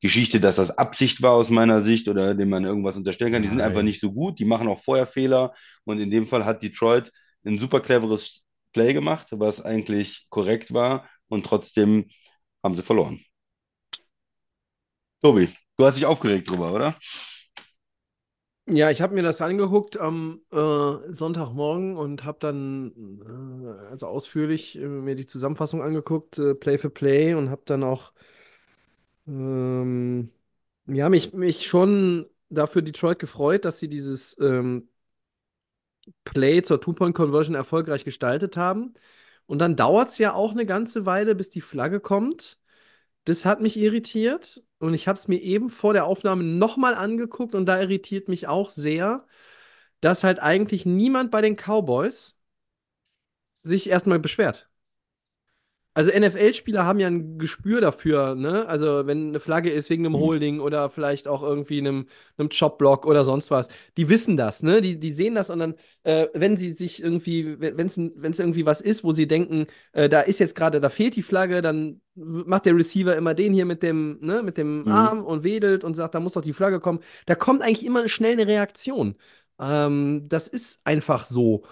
Geschichte, 0.00 0.40
dass 0.40 0.56
das 0.56 0.70
Absicht 0.78 1.22
war 1.22 1.32
aus 1.32 1.50
meiner 1.50 1.82
Sicht 1.82 2.08
oder 2.08 2.34
dem 2.34 2.48
man 2.50 2.64
irgendwas 2.64 2.96
unterstellen 2.96 3.32
kann. 3.32 3.42
Die 3.42 3.48
sind 3.48 3.60
einfach 3.60 3.82
nicht 3.82 4.00
so 4.00 4.12
gut, 4.12 4.38
die 4.38 4.44
machen 4.44 4.68
auch 4.68 4.80
vorher 4.82 5.06
Fehler 5.06 5.54
und 5.84 6.00
in 6.00 6.10
dem 6.10 6.26
Fall 6.26 6.44
hat 6.44 6.62
Detroit 6.62 7.12
ein 7.44 7.58
super 7.58 7.80
cleveres 7.80 8.42
Play 8.72 8.92
gemacht, 8.94 9.28
was 9.32 9.60
eigentlich 9.62 10.26
korrekt 10.30 10.72
war 10.72 11.08
und 11.28 11.44
trotzdem 11.46 12.06
haben 12.62 12.74
sie 12.74 12.82
verloren. 12.82 13.20
Tobi, 15.22 15.48
du 15.76 15.84
hast 15.84 15.96
dich 15.96 16.06
aufgeregt 16.06 16.48
drüber, 16.50 16.72
oder? 16.72 16.96
Ja, 18.66 18.90
ich 18.90 19.02
habe 19.02 19.14
mir 19.14 19.22
das 19.22 19.40
angeguckt 19.40 19.98
am 19.98 20.42
äh, 20.52 21.12
Sonntagmorgen 21.12 21.96
und 21.96 22.24
habe 22.24 22.38
dann 22.40 22.92
äh, 23.26 23.90
also 23.90 24.06
ausführlich 24.06 24.78
äh, 24.78 24.86
mir 24.86 25.16
die 25.16 25.26
Zusammenfassung 25.26 25.82
angeguckt, 25.82 26.38
äh, 26.38 26.54
Play 26.54 26.78
for 26.78 26.90
Play 26.90 27.34
und 27.34 27.50
habe 27.50 27.62
dann 27.64 27.82
auch 27.82 28.12
ähm, 29.30 30.30
ja, 30.86 31.08
mich, 31.08 31.32
mich 31.32 31.66
schon 31.66 32.28
dafür 32.48 32.82
Detroit 32.82 33.18
gefreut, 33.18 33.64
dass 33.64 33.78
sie 33.78 33.88
dieses 33.88 34.38
ähm, 34.40 34.88
Play 36.24 36.62
zur 36.62 36.80
Two-Point-Conversion 36.80 37.54
erfolgreich 37.54 38.04
gestaltet 38.04 38.56
haben. 38.56 38.94
Und 39.46 39.58
dann 39.60 39.76
dauert 39.76 40.10
es 40.10 40.18
ja 40.18 40.34
auch 40.34 40.52
eine 40.52 40.66
ganze 40.66 41.06
Weile, 41.06 41.34
bis 41.34 41.50
die 41.50 41.60
Flagge 41.60 42.00
kommt. 42.00 42.58
Das 43.24 43.46
hat 43.46 43.60
mich 43.60 43.76
irritiert. 43.78 44.62
Und 44.78 44.94
ich 44.94 45.08
habe 45.08 45.18
es 45.18 45.28
mir 45.28 45.40
eben 45.40 45.70
vor 45.70 45.92
der 45.92 46.06
Aufnahme 46.06 46.44
nochmal 46.44 46.94
angeguckt 46.94 47.54
und 47.54 47.66
da 47.66 47.80
irritiert 47.80 48.28
mich 48.28 48.48
auch 48.48 48.70
sehr, 48.70 49.26
dass 50.00 50.24
halt 50.24 50.40
eigentlich 50.40 50.86
niemand 50.86 51.30
bei 51.30 51.42
den 51.42 51.56
Cowboys 51.56 52.38
sich 53.62 53.88
erstmal 53.90 54.18
beschwert. 54.18 54.69
Also 55.92 56.12
NFL-Spieler 56.16 56.84
haben 56.84 57.00
ja 57.00 57.08
ein 57.08 57.38
Gespür 57.38 57.80
dafür, 57.80 58.36
ne? 58.36 58.64
Also 58.68 59.06
wenn 59.06 59.28
eine 59.30 59.40
Flagge 59.40 59.70
ist 59.70 59.90
wegen 59.90 60.06
einem 60.06 60.14
mhm. 60.14 60.20
Holding 60.20 60.60
oder 60.60 60.88
vielleicht 60.88 61.26
auch 61.26 61.42
irgendwie 61.42 61.78
einem, 61.78 62.06
einem 62.38 62.48
Chop-Block 62.48 63.06
oder 63.06 63.24
sonst 63.24 63.50
was. 63.50 63.68
Die 63.96 64.08
wissen 64.08 64.36
das, 64.36 64.62
ne? 64.62 64.80
Die, 64.80 65.00
die 65.00 65.10
sehen 65.10 65.34
das 65.34 65.50
und 65.50 65.58
dann, 65.58 65.74
äh, 66.04 66.28
wenn 66.32 66.56
sie 66.56 66.70
sich 66.70 67.02
irgendwie, 67.02 67.60
wenn 67.60 67.86
es 67.86 68.38
irgendwie 68.38 68.66
was 68.66 68.80
ist, 68.80 69.02
wo 69.02 69.10
sie 69.10 69.26
denken, 69.26 69.66
äh, 69.92 70.08
da 70.08 70.20
ist 70.20 70.38
jetzt 70.38 70.54
gerade, 70.54 70.80
da 70.80 70.90
fehlt 70.90 71.16
die 71.16 71.22
Flagge, 71.22 71.60
dann 71.60 72.00
macht 72.14 72.66
der 72.66 72.76
Receiver 72.76 73.16
immer 73.16 73.34
den 73.34 73.52
hier 73.52 73.64
mit 73.64 73.82
dem, 73.82 74.18
ne, 74.20 74.44
mit 74.44 74.58
dem 74.58 74.82
mhm. 74.82 74.92
Arm 74.92 75.24
und 75.24 75.42
wedelt 75.42 75.82
und 75.82 75.96
sagt, 75.96 76.14
da 76.14 76.20
muss 76.20 76.34
doch 76.34 76.42
die 76.42 76.52
Flagge 76.52 76.78
kommen. 76.78 77.00
Da 77.26 77.34
kommt 77.34 77.62
eigentlich 77.62 77.84
immer 77.84 78.06
schnell 78.08 78.32
eine 78.34 78.46
Reaktion. 78.46 79.16
Ähm, 79.58 80.26
das 80.28 80.46
ist 80.46 80.80
einfach 80.84 81.24
so 81.24 81.64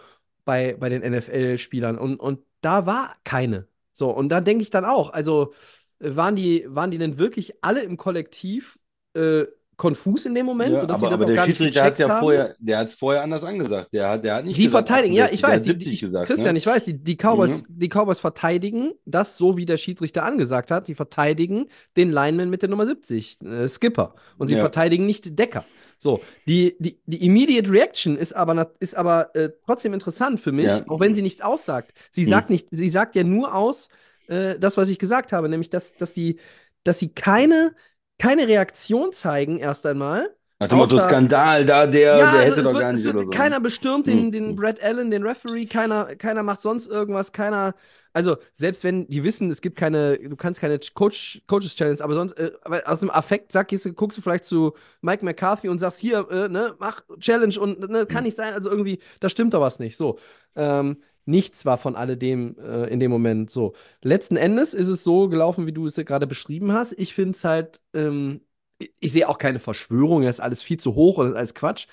bei, 0.44 0.76
bei 0.78 0.88
den 0.88 1.02
NFL-Spielern. 1.02 1.98
Und, 1.98 2.16
und 2.18 2.40
da 2.62 2.86
war 2.86 3.16
keine. 3.24 3.68
So, 3.98 4.10
und 4.10 4.28
da 4.28 4.40
denke 4.40 4.62
ich 4.62 4.70
dann 4.70 4.84
auch, 4.84 5.10
also 5.12 5.52
äh, 6.00 6.14
waren 6.16 6.36
die, 6.36 6.64
waren 6.68 6.90
die 6.90 6.98
denn 6.98 7.18
wirklich 7.18 7.54
alle 7.62 7.82
im 7.82 7.96
Kollektiv 7.96 8.78
äh, 9.14 9.44
konfus 9.76 10.26
in 10.26 10.34
dem 10.34 10.46
Moment, 10.46 10.72
Ja, 10.72 10.78
sodass 10.78 10.96
aber, 11.02 11.08
sie 11.08 11.10
das 11.10 11.20
aber 11.20 11.26
auch 11.26 11.26
der 11.28 11.36
gar 11.36 11.46
nicht 11.46 11.56
Schiedsrichter 11.56 11.84
hat 11.84 11.92
gecheckt 11.94 11.98
ja 11.98 12.08
haben? 12.08 12.20
vorher, 12.24 12.54
der 12.58 12.78
hat 12.78 12.88
es 12.88 12.94
vorher 12.94 13.22
anders 13.22 13.44
angesagt. 13.44 13.92
Der 13.92 14.08
hat, 14.08 14.24
der 14.24 14.34
hat 14.36 14.44
nicht 14.44 14.56
Die 14.56 14.64
gesagt 14.64 14.88
verteidigen, 14.88 15.14
ja, 15.14 15.26
68, 15.26 15.34
ich 15.34 15.42
weiß, 15.42 15.60
hat 15.60 15.64
die, 15.66 15.68
70 15.70 15.88
die, 15.88 15.94
ich, 15.94 16.00
gesagt, 16.00 16.26
Christian, 16.26 16.54
ne? 16.54 16.58
ich 16.58 16.66
weiß, 16.66 16.84
die, 16.84 17.02
die, 17.02 17.16
Cowboys, 17.16 17.62
Mhm. 17.62 17.66
die 17.68 17.88
Cowboys 17.88 18.18
verteidigen 18.20 18.92
das 19.04 19.36
so, 19.38 19.56
wie 19.56 19.66
der 19.66 19.76
Schiedsrichter 19.76 20.24
angesagt 20.24 20.70
hat. 20.70 20.88
Die 20.88 20.94
verteidigen 20.94 21.66
den 21.96 22.10
Lineman 22.10 22.50
mit 22.50 22.62
der 22.62 22.68
Nummer 22.70 22.86
70, 22.86 23.38
äh, 23.42 23.68
Skipper. 23.68 24.14
Und 24.36 24.48
sie 24.48 24.56
Ja. 24.56 24.60
verteidigen 24.60 25.06
nicht 25.06 25.38
Decker. 25.38 25.64
So, 25.98 26.22
die, 26.46 26.76
die, 26.78 27.00
die 27.06 27.26
Immediate 27.26 27.70
Reaction 27.70 28.16
ist 28.16 28.32
aber, 28.34 28.72
ist 28.78 28.96
aber 28.96 29.34
äh, 29.34 29.50
trotzdem 29.66 29.94
interessant 29.94 30.40
für 30.40 30.52
mich, 30.52 30.66
Ja. 30.66 30.84
auch 30.88 31.00
wenn 31.00 31.14
sie 31.14 31.22
nichts 31.22 31.40
aussagt. 31.40 31.92
Sie 32.12 32.24
Mhm. 32.24 32.28
sagt 32.28 32.50
nicht, 32.50 32.68
sie 32.70 32.88
sagt 32.88 33.16
ja 33.16 33.24
nur 33.24 33.54
aus, 33.54 33.88
äh, 34.28 34.58
das, 34.58 34.76
was 34.76 34.88
ich 34.90 34.98
gesagt 34.98 35.32
habe, 35.32 35.48
nämlich, 35.48 35.70
dass, 35.70 35.96
dass 35.96 36.14
sie, 36.14 36.38
dass 36.84 36.98
sie 37.00 37.08
keine, 37.12 37.74
keine 38.18 38.46
Reaktion 38.48 39.12
zeigen, 39.12 39.58
erst 39.58 39.86
einmal. 39.86 40.34
Nach 40.60 40.68
dem 40.68 40.78
Motto 40.78 40.98
Skandal, 40.98 41.64
da 41.64 41.86
der, 41.86 42.16
Ja, 42.16 42.30
der 42.30 42.40
also 42.40 42.56
hätte 42.56 42.62
doch 42.62 42.74
wird, 42.74 42.80
gar 42.80 42.92
nicht 42.92 43.04
wird, 43.04 43.20
so. 43.24 43.28
keiner 43.30 43.60
bestürmt 43.60 44.06
den, 44.06 44.32
Hm, 44.32 44.32
den. 44.32 44.56
Brad 44.56 44.80
Allen, 44.82 45.10
den 45.10 45.22
Referee, 45.22 45.66
keiner, 45.66 46.16
keiner 46.16 46.42
macht 46.42 46.60
sonst 46.62 46.86
irgendwas, 46.86 47.32
keiner, 47.32 47.74
also 48.14 48.36
selbst 48.54 48.82
wenn 48.82 49.06
die 49.08 49.22
wissen, 49.24 49.50
es 49.50 49.60
gibt 49.60 49.76
keine, 49.76 50.18
du 50.18 50.36
kannst 50.36 50.60
keine 50.60 50.78
Coach, 50.94 51.42
Coaches 51.46 51.76
Challenge, 51.76 52.00
aber 52.02 52.14
sonst, 52.14 52.32
äh, 52.38 52.52
aus 52.86 53.00
dem 53.00 53.10
Affekt 53.10 53.52
sag, 53.52 53.68
gehst, 53.68 53.94
guckst 53.94 54.16
du 54.18 54.22
vielleicht 54.22 54.44
zu 54.46 54.72
Mike 55.02 55.24
McCarthy 55.24 55.68
und 55.68 55.78
sagst, 55.78 56.00
hier, 56.00 56.26
äh, 56.30 56.48
ne, 56.48 56.74
mach 56.78 57.02
Challenge 57.20 57.58
und 57.60 57.80
ne, 57.90 58.06
kann 58.06 58.18
Hm. 58.18 58.24
nicht 58.24 58.36
sein, 58.36 58.54
also 58.54 58.70
irgendwie, 58.70 59.00
da 59.20 59.28
stimmt 59.28 59.52
doch 59.54 59.60
was 59.60 59.78
nicht. 59.78 59.96
So. 59.98 60.18
Ähm, 60.56 61.02
nichts 61.26 61.66
war 61.66 61.76
von 61.76 61.94
alledem 61.94 62.56
äh, 62.58 62.86
in 62.88 63.00
dem 63.00 63.10
Moment 63.10 63.50
so. 63.50 63.74
Letzten 64.02 64.36
Endes 64.36 64.72
ist 64.74 64.88
es 64.88 65.04
so 65.04 65.28
gelaufen, 65.28 65.66
wie 65.66 65.72
du 65.72 65.84
es 65.86 65.96
ja 65.96 66.02
gerade 66.04 66.26
beschrieben 66.26 66.72
hast. 66.72 66.92
Ich 66.98 67.14
finde 67.14 67.32
es 67.32 67.44
halt, 67.44 67.80
ähm, 67.92 68.40
ich, 68.78 69.12
sehe 69.12 69.28
auch 69.28 69.38
keine 69.38 69.58
Verschwörung, 69.58 70.22
das 70.22 70.36
ist 70.36 70.40
alles 70.40 70.62
viel 70.62 70.78
zu 70.78 70.94
hoch 70.94 71.18
und 71.18 71.26
das 71.26 71.32
ist 71.32 71.38
alles 71.38 71.54
Quatsch. 71.54 71.86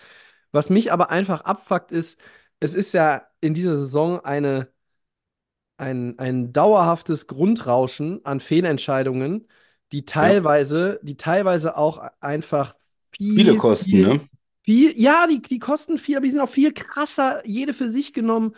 Was 0.51 0.70
mich 0.70 0.92
aber 0.92 1.10
einfach 1.10 1.42
abfuckt 1.42 1.92
ist, 1.92 2.20
es 2.60 2.75
ist 2.75 2.94
ja 2.94 3.27
in 3.42 3.54
dieser 3.54 3.75
Saison 3.75 4.20
eine, 4.24 4.70
ein, 5.77 6.18
ein 6.20 6.54
dauerhaftes 6.54 7.27
Grundrauschen 7.27 8.24
an 8.25 8.39
Fehlentscheidungen, 8.39 9.48
die 9.92 10.06
teilweise, 10.06 11.00
die 11.04 11.18
teilweise 11.18 11.77
auch 11.77 12.00
einfach 12.22 12.75
viel, 13.15 13.36
Viele 13.36 13.58
Kosten, 13.58 13.86
viel, 13.86 14.08
ne? 14.08 14.30
viel, 14.63 15.00
ja, 15.00 15.27
die, 15.27 15.42
die 15.42 15.60
kosten 15.60 15.98
viel, 15.98 16.18
aber 16.18 16.25
die 16.25 16.32
sind 16.32 16.42
auch 16.42 16.50
viel 16.50 16.74
krasser, 16.74 17.46
jede 17.46 17.74
für 17.74 17.89
sich 17.89 18.13
genommen 18.13 18.56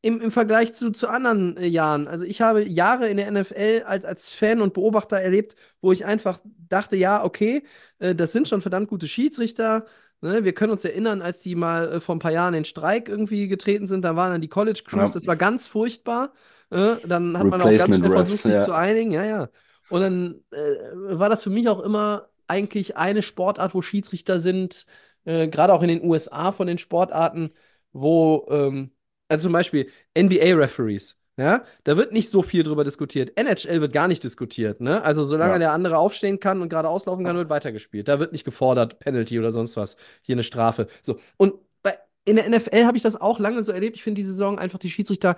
im, 0.00 0.20
im 0.20 0.30
Vergleich 0.30 0.74
zu, 0.74 0.90
zu 0.92 1.08
anderen 1.08 1.56
äh, 1.56 1.66
Jahren. 1.66 2.06
Also 2.06 2.24
ich 2.24 2.40
habe 2.40 2.64
Jahre 2.64 3.08
in 3.08 3.16
der 3.16 3.30
NFL 3.30 3.82
als, 3.86 4.04
als 4.04 4.28
Fan 4.30 4.60
und 4.60 4.74
Beobachter 4.74 5.20
erlebt, 5.20 5.56
wo 5.80 5.90
ich 5.92 6.04
einfach 6.04 6.40
dachte, 6.68 6.96
ja, 6.96 7.24
okay, 7.24 7.64
äh, 7.98 8.14
das 8.14 8.32
sind 8.32 8.46
schon 8.48 8.60
verdammt 8.60 8.88
gute 8.88 9.08
Schiedsrichter. 9.08 9.86
Ne? 10.20 10.44
Wir 10.44 10.52
können 10.52 10.72
uns 10.72 10.84
erinnern, 10.84 11.20
als 11.20 11.40
die 11.40 11.54
mal 11.54 11.94
äh, 11.94 12.00
vor 12.00 12.14
ein 12.14 12.20
paar 12.20 12.32
Jahren 12.32 12.54
in 12.54 12.64
Streik 12.64 13.08
irgendwie 13.08 13.48
getreten 13.48 13.86
sind, 13.86 14.04
da 14.04 14.14
waren 14.14 14.32
dann 14.32 14.40
die 14.40 14.48
College 14.48 14.82
Crews, 14.86 15.10
Ja. 15.10 15.14
das 15.14 15.26
war 15.26 15.36
ganz 15.36 15.66
furchtbar. 15.66 16.32
Äh, 16.70 16.96
dann 17.06 17.36
hat 17.36 17.46
man 17.46 17.62
auch 17.62 17.76
ganz 17.76 17.96
schnell 17.96 18.10
versucht, 18.10 18.42
sich 18.42 18.54
ja. 18.54 18.62
zu 18.62 18.72
einigen, 18.72 19.10
ja, 19.10 19.24
ja. 19.24 19.48
Und 19.88 20.02
dann 20.02 20.44
äh, 20.50 21.18
war 21.18 21.28
das 21.28 21.42
für 21.42 21.50
mich 21.50 21.68
auch 21.68 21.80
immer 21.80 22.28
eigentlich 22.46 22.96
eine 22.96 23.22
Sportart, 23.22 23.74
wo 23.74 23.82
Schiedsrichter 23.82 24.38
sind, 24.38 24.86
äh, 25.24 25.48
gerade 25.48 25.72
auch 25.72 25.82
in 25.82 25.88
den 25.88 26.04
USA 26.04 26.52
von 26.52 26.66
den 26.66 26.78
Sportarten, 26.78 27.50
wo, 27.92 28.46
ähm, 28.50 28.92
also 29.28 29.44
zum 29.44 29.52
Beispiel 29.52 29.90
NBA-Referees, 30.16 31.16
ja, 31.36 31.64
da 31.84 31.96
wird 31.96 32.12
nicht 32.12 32.30
so 32.30 32.42
viel 32.42 32.64
drüber 32.64 32.82
diskutiert. 32.82 33.38
NHL 33.38 33.80
wird 33.80 33.92
gar 33.92 34.08
nicht 34.08 34.24
diskutiert, 34.24 34.80
ne? 34.80 35.02
Also 35.02 35.24
solange 35.24 35.52
Ja. 35.52 35.58
der 35.58 35.72
andere 35.72 35.98
aufstehen 35.98 36.40
kann 36.40 36.60
und 36.62 36.68
gerade 36.68 36.88
auslaufen 36.88 37.24
kann, 37.24 37.36
wird 37.36 37.48
weitergespielt. 37.48 38.08
Da 38.08 38.18
wird 38.18 38.32
nicht 38.32 38.44
gefordert, 38.44 38.98
Penalty 38.98 39.38
oder 39.38 39.52
sonst 39.52 39.76
was, 39.76 39.96
hier 40.22 40.34
eine 40.34 40.42
Strafe. 40.42 40.88
So, 41.02 41.20
und 41.36 41.54
bei, 41.82 41.96
in 42.24 42.36
der 42.36 42.48
NFL 42.48 42.84
habe 42.84 42.96
ich 42.96 43.04
das 43.04 43.20
auch 43.20 43.38
lange 43.38 43.62
so 43.62 43.70
erlebt. 43.70 43.96
Ich 43.96 44.02
finde 44.02 44.20
die 44.20 44.26
Saison 44.26 44.58
einfach 44.58 44.80
die 44.80 44.90
Schiedsrichter 44.90 45.36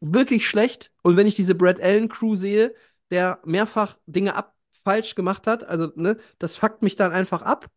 wirklich 0.00 0.48
schlecht. 0.48 0.90
Und 1.02 1.16
wenn 1.16 1.26
ich 1.26 1.34
diese 1.34 1.54
Brad 1.54 1.80
Allen 1.80 2.08
Crew 2.08 2.34
sehe, 2.34 2.74
der 3.10 3.38
mehrfach 3.44 3.96
Dinge 4.06 4.34
ab 4.34 4.54
falsch 4.82 5.14
gemacht 5.14 5.46
hat, 5.46 5.64
also 5.64 5.92
ne, 5.94 6.16
das 6.38 6.56
fuckt 6.56 6.82
mich 6.82 6.96
dann 6.96 7.12
einfach 7.12 7.42
ab. 7.42 7.70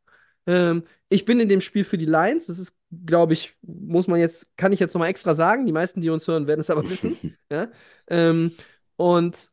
Ähm, 0.45 0.83
ich 1.09 1.25
bin 1.25 1.39
in 1.39 1.49
dem 1.49 1.61
Spiel 1.61 1.83
für 1.85 1.97
die 1.97 2.05
Lions. 2.05 2.47
Das 2.47 2.59
ist, 2.59 2.76
glaube 3.05 3.33
ich, 3.33 3.55
muss 3.61 4.07
man 4.07 4.19
jetzt, 4.19 4.55
kann 4.57 4.73
ich 4.73 4.79
jetzt 4.79 4.93
noch 4.93 4.99
mal 4.99 5.07
extra 5.07 5.35
sagen. 5.35 5.65
Die 5.65 5.71
meisten, 5.71 6.01
die 6.01 6.09
uns 6.09 6.27
hören, 6.27 6.47
werden 6.47 6.61
es 6.61 6.69
aber 6.69 6.89
wissen. 6.89 7.37
ja? 7.51 7.69
ähm, 8.07 8.51
und 8.95 9.49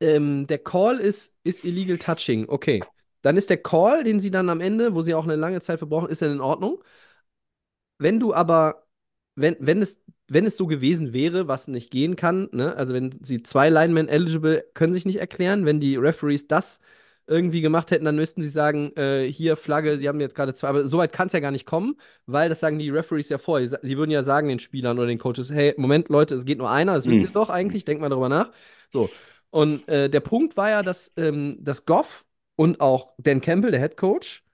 ähm, 0.00 0.46
der 0.46 0.58
Call 0.58 0.98
ist, 0.98 1.36
ist 1.44 1.64
illegal 1.64 1.98
touching. 1.98 2.48
Okay. 2.48 2.82
Dann 3.22 3.36
ist 3.36 3.50
der 3.50 3.62
Call, 3.62 4.04
den 4.04 4.20
sie 4.20 4.30
dann 4.30 4.50
am 4.50 4.60
Ende, 4.60 4.94
wo 4.94 5.02
sie 5.02 5.14
auch 5.14 5.24
eine 5.24 5.36
lange 5.36 5.60
Zeit 5.60 5.78
für 5.78 5.86
brauchen, 5.86 6.08
ist 6.08 6.22
dann 6.22 6.32
in 6.32 6.40
Ordnung. 6.40 6.82
Wenn 7.98 8.20
du 8.20 8.34
aber, 8.34 8.86
wenn, 9.34 9.56
wenn 9.58 9.82
es, 9.82 10.00
wenn 10.28 10.46
es 10.46 10.56
so 10.56 10.66
gewesen 10.66 11.12
wäre, 11.12 11.48
was 11.48 11.68
nicht 11.68 11.90
gehen 11.90 12.16
kann, 12.16 12.48
ne? 12.52 12.76
Also 12.76 12.92
wenn 12.92 13.18
sie 13.22 13.42
zwei 13.42 13.70
Linemen 13.70 14.08
eligible 14.08 14.64
können 14.74 14.92
sich 14.92 15.06
nicht 15.06 15.18
erklären, 15.18 15.66
wenn 15.66 15.80
die 15.80 15.96
Referees 15.96 16.46
das 16.48 16.80
irgendwie 17.26 17.60
gemacht 17.60 17.90
hätten, 17.90 18.04
dann 18.04 18.16
müssten 18.16 18.42
sie 18.42 18.48
sagen, 18.48 18.92
äh, 18.96 19.30
hier 19.30 19.56
Flagge, 19.56 19.98
sie 19.98 20.08
haben 20.08 20.20
jetzt 20.20 20.34
gerade 20.34 20.54
zwei, 20.54 20.68
aber 20.68 20.88
so 20.88 20.98
weit 20.98 21.12
kann 21.12 21.26
es 21.26 21.32
ja 21.32 21.40
gar 21.40 21.50
nicht 21.50 21.66
kommen, 21.66 21.96
weil 22.26 22.48
das 22.48 22.60
sagen 22.60 22.78
die 22.78 22.90
Referees 22.90 23.28
ja 23.28 23.38
vor. 23.38 23.60
Die 23.60 23.98
würden 23.98 24.10
ja 24.10 24.22
sagen 24.22 24.48
den 24.48 24.58
Spielern 24.58 24.98
oder 24.98 25.08
den 25.08 25.18
Coaches, 25.18 25.50
hey, 25.50 25.74
Moment, 25.76 26.08
Leute, 26.08 26.36
es 26.36 26.44
geht 26.44 26.58
nur 26.58 26.70
einer, 26.70 26.94
das 26.94 27.06
wisst 27.06 27.24
ihr 27.24 27.30
doch 27.32 27.50
eigentlich, 27.50 27.84
denkt 27.84 28.00
mal 28.00 28.08
darüber 28.08 28.28
nach. 28.28 28.52
So. 28.90 29.10
Und 29.50 29.88
äh, 29.88 30.08
der 30.08 30.20
Punkt 30.20 30.56
war 30.56 30.70
ja, 30.70 30.82
dass, 30.82 31.12
ähm, 31.16 31.58
dass 31.60 31.84
Goff 31.86 32.26
und 32.56 32.80
auch 32.80 33.14
Dan 33.18 33.40
Campbell, 33.40 33.70
der 33.70 33.80
Head 33.80 33.96
Coach, 33.96 34.44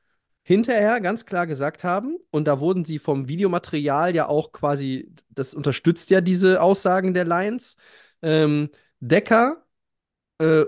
hinterher 0.44 1.00
ganz 1.00 1.24
klar 1.26 1.46
gesagt 1.46 1.84
haben, 1.84 2.16
und 2.30 2.46
da 2.46 2.58
wurden 2.60 2.84
sie 2.84 2.98
vom 2.98 3.28
Videomaterial 3.28 4.14
ja 4.14 4.28
auch 4.28 4.52
quasi, 4.52 5.12
das 5.30 5.54
unterstützt 5.54 6.10
ja 6.10 6.20
diese 6.20 6.60
Aussagen 6.62 7.14
der 7.14 7.24
Lions. 7.24 7.76
Ähm, 8.22 8.70
Decker 9.00 9.64
äh, 10.38 10.64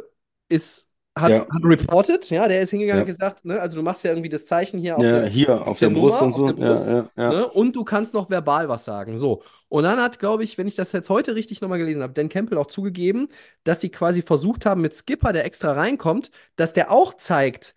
ist, 0.49 0.89
hat, 1.17 1.31
Ja. 1.31 1.41
hat 1.49 1.65
reported, 1.65 2.29
ja, 2.31 2.49
der 2.49 2.61
ist 2.63 2.71
hingegangen 2.71 3.03
und 3.03 3.09
Ja. 3.09 3.13
gesagt, 3.13 3.45
ne, 3.45 3.61
also 3.61 3.77
du 3.79 3.83
machst 3.83 4.03
ja 4.05 4.11
irgendwie 4.11 4.29
das 4.29 4.47
Zeichen 4.47 4.81
hier 4.81 4.97
auf 4.97 5.05
Ja, 5.05 5.21
der, 5.21 5.29
hier 5.29 5.67
auf 5.67 5.79
der 5.79 5.89
der 5.89 5.95
Brust 5.95 6.21
Nummer, 6.21 6.23
und 6.23 6.35
so. 6.35 6.53
Brust. 6.55 6.89
Ne? 7.17 7.49
Und 7.51 7.77
du 7.77 7.85
kannst 7.85 8.15
noch 8.15 8.31
verbal 8.31 8.69
was 8.69 8.85
sagen. 8.85 9.17
So. 9.17 9.43
Und 9.69 9.85
dann 9.85 10.01
hat, 10.01 10.19
glaube 10.19 10.43
ich, 10.45 10.59
wenn 10.59 10.67
ich 10.67 10.75
das 10.75 10.93
jetzt 10.93 11.11
heute 11.11 11.35
richtig 11.37 11.61
nochmal 11.61 11.79
gelesen 11.79 12.03
habe, 12.03 12.13
Dan 12.13 12.29
Campbell 12.29 12.59
auch 12.59 12.67
zugegeben, 12.67 13.29
dass 13.65 13.81
sie 13.81 13.91
quasi 13.91 14.23
versucht 14.23 14.67
haben, 14.67 14.81
mit 14.81 14.95
Skipper, 14.95 15.33
der 15.33 15.45
extra 15.45 15.73
reinkommt, 15.73 16.31
dass 16.57 16.73
der 16.73 16.91
auch 16.91 17.15
zeigt, 17.15 17.75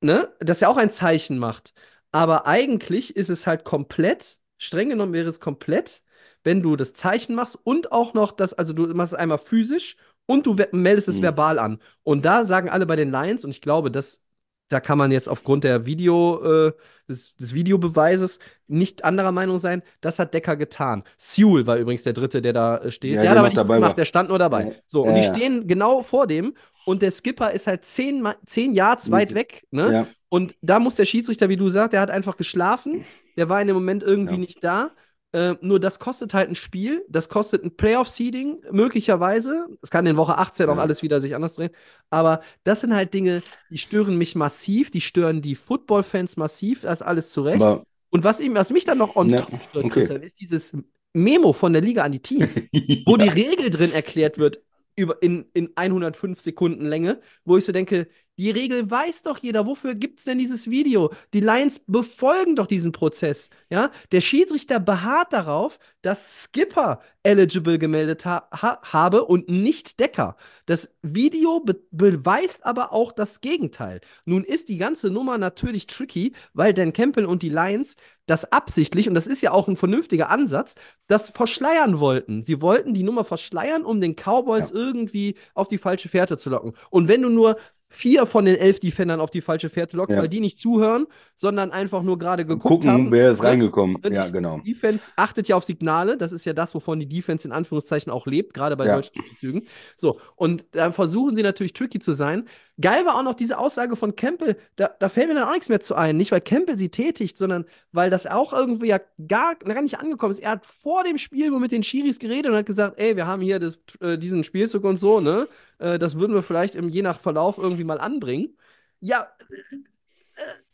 ne, 0.00 0.32
dass 0.40 0.62
er 0.62 0.70
auch 0.70 0.76
ein 0.76 0.90
Zeichen 0.90 1.38
macht. 1.38 1.72
Aber 2.12 2.46
eigentlich 2.46 3.16
ist 3.16 3.30
es 3.30 3.46
halt 3.46 3.64
komplett, 3.64 4.38
streng 4.58 4.88
genommen 4.90 5.12
wäre 5.12 5.28
es 5.28 5.40
komplett, 5.40 6.02
wenn 6.44 6.62
du 6.62 6.76
das 6.76 6.92
Zeichen 6.92 7.34
machst 7.34 7.58
und 7.64 7.92
auch 7.92 8.14
noch 8.14 8.32
das, 8.32 8.54
also 8.54 8.72
du 8.72 8.86
machst 8.94 9.12
es 9.12 9.18
einmal 9.18 9.38
physisch 9.38 9.96
und 10.26 10.46
du 10.46 10.56
meldest 10.72 11.08
es 11.08 11.18
Mhm. 11.18 11.22
verbal 11.22 11.58
an. 11.58 11.78
Und 12.02 12.24
da 12.24 12.44
sagen 12.44 12.68
alle 12.68 12.86
bei 12.86 12.96
den 12.96 13.10
Lions, 13.10 13.44
und 13.44 13.50
ich 13.50 13.60
glaube, 13.60 13.90
dass 13.90 14.22
da 14.68 14.80
kann 14.80 14.98
man 14.98 15.12
jetzt 15.12 15.28
aufgrund 15.28 15.62
der 15.62 15.86
Video, 15.86 16.66
äh, 16.66 16.72
des, 17.08 17.36
des 17.36 17.54
Videobeweises 17.54 18.40
nicht 18.66 19.04
anderer 19.04 19.30
Meinung 19.30 19.58
sein. 19.58 19.80
Das 20.00 20.18
hat 20.18 20.34
Decker 20.34 20.56
getan. 20.56 21.04
Sewell 21.18 21.68
war 21.68 21.76
übrigens 21.76 22.02
der 22.02 22.14
Dritte, 22.14 22.42
der 22.42 22.52
da 22.52 22.78
äh, 22.78 22.90
steht. 22.90 23.14
Ja, 23.14 23.22
der 23.22 23.22
der 23.22 23.30
hat 23.30 23.38
aber 23.38 23.48
nichts 23.50 23.62
gemacht, 23.62 23.80
war. 23.82 23.94
der 23.94 24.04
stand 24.06 24.28
nur 24.28 24.40
dabei. 24.40 24.64
Ja. 24.64 24.70
So, 24.88 25.02
und 25.04 25.14
Ja, 25.14 25.20
die 25.20 25.22
stehen 25.22 25.68
genau 25.68 26.02
vor 26.02 26.26
dem 26.26 26.54
und 26.84 27.00
der 27.02 27.12
Skipper 27.12 27.52
ist 27.52 27.68
halt 27.68 27.84
zehn, 27.84 28.26
zehn 28.46 28.72
Yards 28.72 29.08
weit 29.12 29.34
weg. 29.34 29.68
Ne? 29.70 30.08
Und 30.28 30.56
da 30.62 30.80
muss 30.80 30.96
der 30.96 31.04
Schiedsrichter, 31.04 31.48
wie 31.48 31.56
du 31.56 31.68
sagst, 31.68 31.92
der 31.92 32.00
hat 32.00 32.10
einfach 32.10 32.36
geschlafen. 32.36 33.04
Der 33.36 33.48
war 33.48 33.60
in 33.60 33.68
dem 33.68 33.76
Moment 33.76 34.02
irgendwie 34.02 34.38
nicht 34.38 34.64
da. 34.64 34.90
Äh, 35.36 35.56
nur 35.60 35.78
das 35.78 35.98
kostet 35.98 36.32
halt 36.32 36.48
ein 36.48 36.54
Spiel. 36.54 37.04
Das 37.10 37.28
kostet 37.28 37.62
ein 37.62 37.76
Playoff-Seeding, 37.76 38.62
möglicherweise. 38.72 39.66
Es 39.82 39.90
kann 39.90 40.06
in 40.06 40.16
Woche 40.16 40.38
18 40.38 40.68
auch 40.70 40.76
Ja. 40.76 40.80
alles 40.80 41.02
wieder 41.02 41.20
sich 41.20 41.34
anders 41.34 41.54
drehen. 41.54 41.70
Aber 42.08 42.40
das 42.64 42.80
sind 42.80 42.94
halt 42.94 43.12
Dinge, 43.12 43.42
die 43.68 43.76
stören 43.76 44.16
mich 44.16 44.34
massiv. 44.34 44.90
Die 44.90 45.02
stören 45.02 45.42
die 45.42 45.54
Football-Fans 45.54 46.38
massiv. 46.38 46.82
Das 46.82 47.02
alles 47.02 47.32
zurecht. 47.32 47.60
Aber 47.62 47.84
Und 48.08 48.24
was, 48.24 48.40
ihm, 48.40 48.54
was 48.54 48.70
mich 48.70 48.86
dann 48.86 48.96
noch 48.96 49.14
on 49.14 49.28
Ja, 49.28 49.36
top 49.36 49.60
stört, 49.68 49.84
okay. 49.84 49.92
Christian, 49.92 50.22
ist 50.22 50.40
dieses 50.40 50.72
Memo 51.12 51.52
von 51.52 51.74
der 51.74 51.82
Liga 51.82 52.02
an 52.02 52.12
die 52.12 52.20
Teams 52.20 52.56
wo 53.06 53.16
ja. 53.16 53.16
die 53.18 53.28
Regel 53.28 53.68
drin 53.68 53.92
erklärt 53.92 54.38
wird 54.38 54.62
über 54.96 55.22
in, 55.22 55.44
in 55.52 55.70
105 55.74 56.40
Sekunden 56.40 56.86
Länge, 56.86 57.20
wo 57.44 57.58
ich 57.58 57.64
so 57.66 57.72
denke, 57.72 58.08
Die 58.38 58.50
Regel 58.50 58.90
weiß 58.90 59.22
doch 59.22 59.38
jeder. 59.38 59.66
Wofür 59.66 59.94
gibt 59.94 60.18
es 60.18 60.24
denn 60.24 60.38
dieses 60.38 60.68
Video? 60.68 61.12
Die 61.32 61.40
Lions 61.40 61.80
befolgen 61.86 62.54
doch 62.56 62.66
diesen 62.66 62.92
Prozess. 62.92 63.48
Ja? 63.70 63.90
Der 64.12 64.20
Schiedsrichter 64.20 64.78
beharrt 64.78 65.32
darauf, 65.32 65.78
dass 66.02 66.44
Skipper 66.44 67.00
eligible 67.22 67.78
gemeldet 67.78 68.24
ha 68.24 68.48
ha 68.52 68.80
habe 68.92 69.24
und 69.24 69.48
nicht 69.48 69.98
Decker. 69.98 70.36
Das 70.66 70.94
Video 71.02 71.60
be 71.60 71.80
beweist 71.90 72.64
aber 72.66 72.92
auch 72.92 73.12
das 73.12 73.40
Gegenteil. 73.40 74.00
Nun 74.24 74.44
ist 74.44 74.68
die 74.68 74.76
ganze 74.76 75.10
Nummer 75.10 75.38
natürlich 75.38 75.86
tricky, 75.86 76.34
weil 76.52 76.74
Dan 76.74 76.92
Campbell 76.92 77.24
und 77.24 77.42
die 77.42 77.48
Lions 77.48 77.96
das 78.26 78.50
absichtlich, 78.52 79.08
und 79.08 79.14
das 79.14 79.28
ist 79.28 79.40
ja 79.40 79.52
auch 79.52 79.68
ein 79.68 79.76
vernünftiger 79.76 80.30
Ansatz, 80.30 80.74
das 81.06 81.30
verschleiern 81.30 82.00
wollten. 82.00 82.44
Sie 82.44 82.60
wollten 82.60 82.92
die 82.92 83.04
Nummer 83.04 83.24
verschleiern, 83.24 83.84
um 83.84 84.00
den 84.00 84.16
Cowboys 84.16 84.70
ja. 84.70 84.76
irgendwie 84.76 85.36
auf 85.54 85.68
die 85.68 85.78
falsche 85.78 86.08
Fährte 86.08 86.36
zu 86.36 86.50
locken. 86.50 86.72
Und 86.90 87.06
wenn 87.06 87.22
du 87.22 87.28
nur 87.28 87.56
vier 87.88 88.26
von 88.26 88.44
den 88.44 88.56
elf 88.56 88.80
Defendern 88.80 89.20
auf 89.20 89.30
die 89.30 89.40
falsche 89.40 89.68
Fährte 89.68 89.96
lockst, 89.96 90.16
ja. 90.16 90.22
weil 90.22 90.28
die 90.28 90.40
nicht 90.40 90.58
zuhören, 90.58 91.06
sondern 91.36 91.70
einfach 91.70 92.02
nur 92.02 92.18
gerade 92.18 92.44
geguckt 92.44 92.84
Gucken, 92.84 92.90
haben. 92.90 93.10
wer 93.12 93.32
ist 93.32 93.40
ne? 93.40 93.48
reingekommen. 93.48 93.98
Die, 94.02 94.12
ja, 94.12 94.28
genau. 94.28 94.60
Die 94.64 94.72
Defense 94.72 95.12
achtet 95.16 95.48
ja 95.48 95.56
auf 95.56 95.64
Signale. 95.64 96.16
Das 96.16 96.32
ist 96.32 96.44
ja 96.44 96.52
das, 96.52 96.74
wovon 96.74 96.98
die 96.98 97.08
Defense 97.08 97.46
in 97.46 97.52
Anführungszeichen 97.52 98.12
auch 98.12 98.26
lebt, 98.26 98.54
gerade 98.54 98.76
bei 98.76 98.86
ja. 98.86 98.94
solchen 98.94 99.14
Spielzügen. 99.14 99.66
So, 99.96 100.18
und 100.34 100.66
da 100.72 100.90
versuchen 100.90 101.36
sie 101.36 101.42
natürlich 101.42 101.72
tricky 101.74 102.00
zu 102.00 102.12
sein. 102.12 102.48
Geil 102.78 103.06
war 103.06 103.16
auch 103.16 103.22
noch 103.22 103.34
diese 103.34 103.58
Aussage 103.58 103.96
von 103.96 104.16
Campbell. 104.16 104.56
Da, 104.74 104.90
da 104.98 105.08
fällt 105.08 105.28
mir 105.28 105.34
dann 105.34 105.48
auch 105.48 105.52
nichts 105.52 105.70
mehr 105.70 105.80
zu 105.80 105.94
ein. 105.94 106.16
Nicht, 106.16 106.32
weil 106.32 106.42
Campbell 106.42 106.76
sie 106.76 106.90
tätigt, 106.90 107.38
sondern 107.38 107.64
weil 107.92 108.10
das 108.10 108.26
auch 108.26 108.52
irgendwie 108.52 108.88
ja 108.88 109.00
gar, 109.26 109.54
gar 109.54 109.80
nicht 109.80 109.98
angekommen 109.98 110.32
ist. 110.32 110.40
Er 110.40 110.50
hat 110.50 110.66
vor 110.66 111.04
dem 111.04 111.16
Spiel 111.16 111.50
mit 111.52 111.72
den 111.72 111.82
Chiris 111.82 112.18
geredet 112.18 112.50
und 112.50 112.58
hat 112.58 112.66
gesagt: 112.66 112.98
Ey, 112.98 113.16
wir 113.16 113.26
haben 113.26 113.40
hier 113.40 113.58
das, 113.58 113.78
äh, 114.00 114.18
diesen 114.18 114.44
Spielzug 114.44 114.84
und 114.84 114.96
so, 114.96 115.20
ne? 115.20 115.48
Äh, 115.78 115.98
das 115.98 116.18
würden 116.18 116.34
wir 116.34 116.42
vielleicht 116.42 116.74
im, 116.74 116.88
je 116.88 117.02
nach 117.02 117.20
Verlauf 117.20 117.58
irgendwie 117.58 117.84
mal 117.84 118.00
anbringen. 118.00 118.56
Ja, 119.00 119.28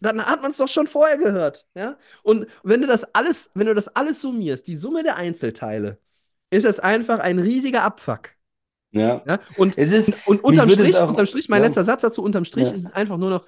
dann 0.00 0.24
hat 0.24 0.42
man 0.42 0.50
es 0.50 0.56
doch 0.56 0.68
schon 0.68 0.86
vorher 0.86 1.18
gehört, 1.18 1.66
ja? 1.74 1.96
Und 2.22 2.46
wenn 2.62 2.80
du 2.80 2.86
das 2.86 3.14
alles, 3.14 3.50
wenn 3.54 3.66
du 3.66 3.74
das 3.74 3.88
alles 3.88 4.20
summierst, 4.20 4.66
die 4.66 4.76
Summe 4.76 5.02
der 5.02 5.16
Einzelteile, 5.16 5.98
ist 6.50 6.64
es 6.64 6.80
einfach 6.80 7.20
ein 7.20 7.38
riesiger 7.38 7.82
Abfuck. 7.82 8.30
Ja. 8.90 9.22
ja? 9.26 9.40
Und, 9.56 9.76
ist, 9.76 10.12
und 10.26 10.44
unterm 10.44 10.68
Strich, 10.68 10.96
auch, 10.96 11.08
unterm 11.08 11.26
Strich, 11.26 11.48
mein 11.48 11.62
ja. 11.62 11.68
letzter 11.68 11.84
Satz 11.84 12.02
dazu, 12.02 12.22
unterm 12.22 12.44
Strich 12.44 12.68
ja. 12.68 12.74
ist 12.74 12.84
es 12.86 12.92
einfach 12.92 13.16
nur 13.16 13.30
noch, 13.30 13.46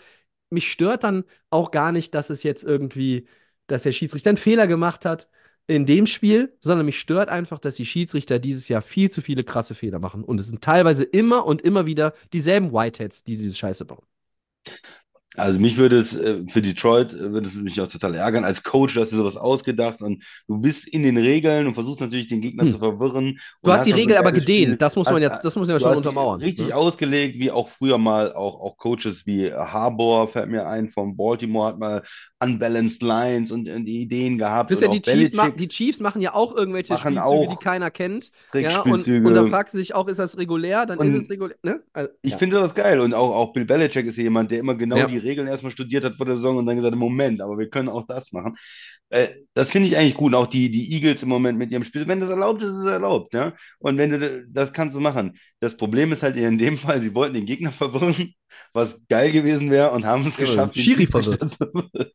mich 0.51 0.71
stört 0.71 1.05
dann 1.05 1.25
auch 1.51 1.71
gar 1.71 1.93
nicht, 1.93 2.15
dass 2.15 2.31
es 2.31 2.43
jetzt 2.43 2.65
irgendwie, 2.65 3.27
dass 3.67 3.83
der 3.83 3.93
Schiedsrichter 3.93 4.31
einen 4.31 4.37
Fehler 4.37 4.67
gemacht 4.67 5.05
hat 5.05 5.29
in 5.67 5.87
dem 5.87 6.07
Spiel, 6.07 6.57
sondern 6.61 6.87
mich 6.87 6.99
stört 6.99 7.29
einfach, 7.29 7.59
dass 7.59 7.77
die 7.77 7.87
Schiedsrichter 7.87 8.39
dieses 8.39 8.69
Jahr 8.69 8.83
viel 8.83 9.11
zu 9.11 9.23
viele 9.23 9.45
krasse 9.45 9.75
Fehler 9.75 9.99
machen. 9.99 10.25
Und 10.25 10.39
es 10.39 10.47
sind 10.47 10.63
teilweise 10.63 11.05
immer 11.05 11.47
und 11.47 11.63
immer 11.63 11.87
wieder 11.87 12.13
dieselben 12.33 12.73
Whiteheads, 12.73 13.25
die 13.25 13.37
diese 13.37 13.57
Scheiße 13.57 13.85
bauen. 13.85 14.05
Also 15.37 15.59
mich 15.59 15.77
würde 15.77 15.99
es 15.99 16.15
äh, 16.15 16.45
für 16.49 16.63
Detroit 16.63 17.13
äh, 17.13 17.33
würde 17.33 17.49
es 17.49 17.55
mich 17.55 17.81
auch 17.81 17.89
total 17.89 18.15
ärgern. 18.15 18.45
Als 18.45 18.63
Coach 18.63 18.97
hast 18.97 19.11
du 19.11 19.17
sowas 19.17 19.37
ausgedacht 19.37 20.01
und 20.01 20.23
du 20.47 20.59
bist 20.59 20.87
in 20.87 21.03
den 21.03 21.17
Regeln 21.17 21.67
und 21.67 21.75
versuchst 21.75 22.01
natürlich 22.01 22.29
den 22.29 22.41
Gegner 22.41 22.65
hm. 22.65 22.71
zu 22.71 22.79
verwirren. 22.79 23.41
Du 23.63 23.73
hast 23.73 23.85
die 23.85 23.91
Regel 23.91 24.17
aber 24.17 24.31
gedehnt, 24.31 24.81
das 24.81 24.95
muss 24.95 25.11
man 25.11 25.21
ja, 25.21 25.31
das 25.31 25.57
muss 25.57 25.67
man 25.67 25.77
ja 25.77 25.81
schon 25.81 25.97
untermauern. 25.97 26.41
Richtig 26.41 26.69
ne? 26.69 26.77
ausgelegt, 26.77 27.39
wie 27.39 27.51
auch 27.51 27.69
früher 27.69 27.99
mal 27.99 28.33
auch, 28.33 28.61
auch 28.61 28.77
Coaches 28.77 29.27
wie 29.27 29.53
Harbour 29.53 30.29
fällt 30.29 30.51
mir 30.51 30.69
ein 30.69 30.89
von 30.89 31.17
Baltimore 31.17 31.69
hat 31.69 31.79
mal 31.79 32.03
unbalanced 32.45 33.03
Lines 33.03 33.51
und, 33.51 33.69
und 33.69 33.87
Ideen 33.87 34.39
gehabt. 34.39 34.71
Ja 34.71 34.89
die, 34.89 35.03
Chiefs 35.03 35.33
machen, 35.33 35.57
die 35.57 35.69
Chiefs 35.69 36.01
machen 36.01 36.21
ja 36.21 36.35
auch 36.35 36.55
irgendwelche 36.55 36.93
machen 36.93 37.13
Spielzüge, 37.13 37.25
auch 37.25 37.59
die 37.59 37.65
keiner 37.65 37.91
kennt. 37.91 38.31
Ja, 38.53 38.83
und, 38.83 39.07
und 39.07 39.35
da 39.35 39.47
fragt 39.47 39.71
sich 39.71 39.95
auch, 39.95 40.09
ist 40.09 40.19
das 40.19 40.39
regulär? 40.39 40.87
Dann 40.87 40.99
und 40.99 41.09
ist 41.09 41.15
es 41.15 41.31
regulär. 41.31 41.57
Ne? 41.63 41.83
Also, 41.93 42.11
ich 42.23 42.33
ja. 42.33 42.39
finde 42.39 42.59
das 42.59 42.75
geil. 42.75 43.01
Und 43.01 43.15
auch, 43.15 43.35
auch 43.35 43.53
Bill 43.53 43.65
Belichick 43.65 44.07
ist 44.07 44.17
jemand, 44.17 44.51
der 44.51 44.61
immer 44.61 44.75
genau 44.75 44.97
ja. 44.97 45.07
die 45.07 45.19
Regeln 45.19 45.49
erstmal 45.49 45.73
studiert 45.73 46.05
hat 46.05 46.17
vor 46.17 46.27
der 46.27 46.37
Saison 46.37 46.57
und 46.57 46.67
dann 46.67 46.77
gesagt, 46.77 46.95
Moment, 46.97 47.41
aber 47.41 47.59
wir 47.59 47.69
können 47.69 47.89
auch 47.89 48.07
das 48.07 48.33
machen. 48.33 48.57
Äh, 49.11 49.29
das 49.55 49.71
finde 49.71 49.89
ich 49.89 49.97
eigentlich 49.97 50.15
gut. 50.15 50.33
Und 50.33 50.35
auch 50.35 50.47
die, 50.47 50.71
die 50.71 50.93
Eagles 50.93 51.23
im 51.23 51.29
Moment 51.29 51.59
mit 51.59 51.71
ihrem 51.71 51.85
Spiel. 51.85 52.09
Wenn 52.09 52.21
das 52.21 52.31
erlaubt 52.31 52.63
ist, 52.63 52.71
ist 52.71 52.79
es 52.79 52.87
erlaubt. 52.87 53.33
Ja? 53.35 53.53
Und 53.79 53.99
wenn 53.99 54.11
du 54.11 54.45
das 54.49 54.73
kannst 54.73 54.97
du 54.97 55.01
machen. 55.01 55.39
Das 55.61 55.77
Problem 55.77 56.13
ist 56.13 56.23
halt 56.23 56.37
in 56.37 56.59
dem 56.59 56.79
Fall, 56.79 57.01
sie 57.01 57.15
wollten 57.15 57.35
den 57.35 57.47
Gegner 57.47 57.73
verwirren, 57.73 58.35
was 58.73 58.99
geil 59.09 59.33
gewesen 59.33 59.71
wäre 59.71 59.93
und 59.93 60.05
haben 60.05 60.27
es 60.27 60.37
geschafft. 60.37 60.77
Schiri 60.77 61.07
verwirrt. 61.07 61.57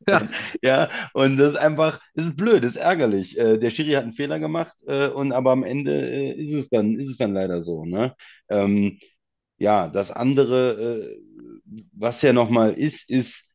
ja. 0.08 0.30
ja, 0.64 0.90
und 1.14 1.38
das 1.38 1.54
ist 1.54 1.60
einfach, 1.60 2.00
das 2.14 2.28
ist 2.28 2.38
blöd, 2.38 2.64
das 2.64 2.72
ist 2.72 2.78
ärgerlich. 2.78 3.38
Äh, 3.38 3.58
der 3.58 3.70
Schiri 3.70 3.92
hat 3.92 4.04
einen 4.04 4.14
Fehler 4.14 4.40
gemacht 4.40 4.76
äh, 4.88 5.08
und 5.08 5.32
aber 5.32 5.52
am 5.52 5.64
Ende 5.64 5.92
äh, 5.92 6.32
ist 6.32 6.54
es 6.54 6.70
dann, 6.70 7.00
ist 7.00 7.10
es 7.10 7.18
dann 7.18 7.34
leider 7.34 7.64
so. 7.64 7.86
Ne? 7.86 8.16
Ähm, 8.50 9.00
ja, 9.58 9.90
das 9.90 10.12
andere, 10.12 11.18
was 11.94 12.22
ja 12.22 12.34
nochmal 12.34 12.74
ist, 12.74 13.10
ist, 13.10 13.46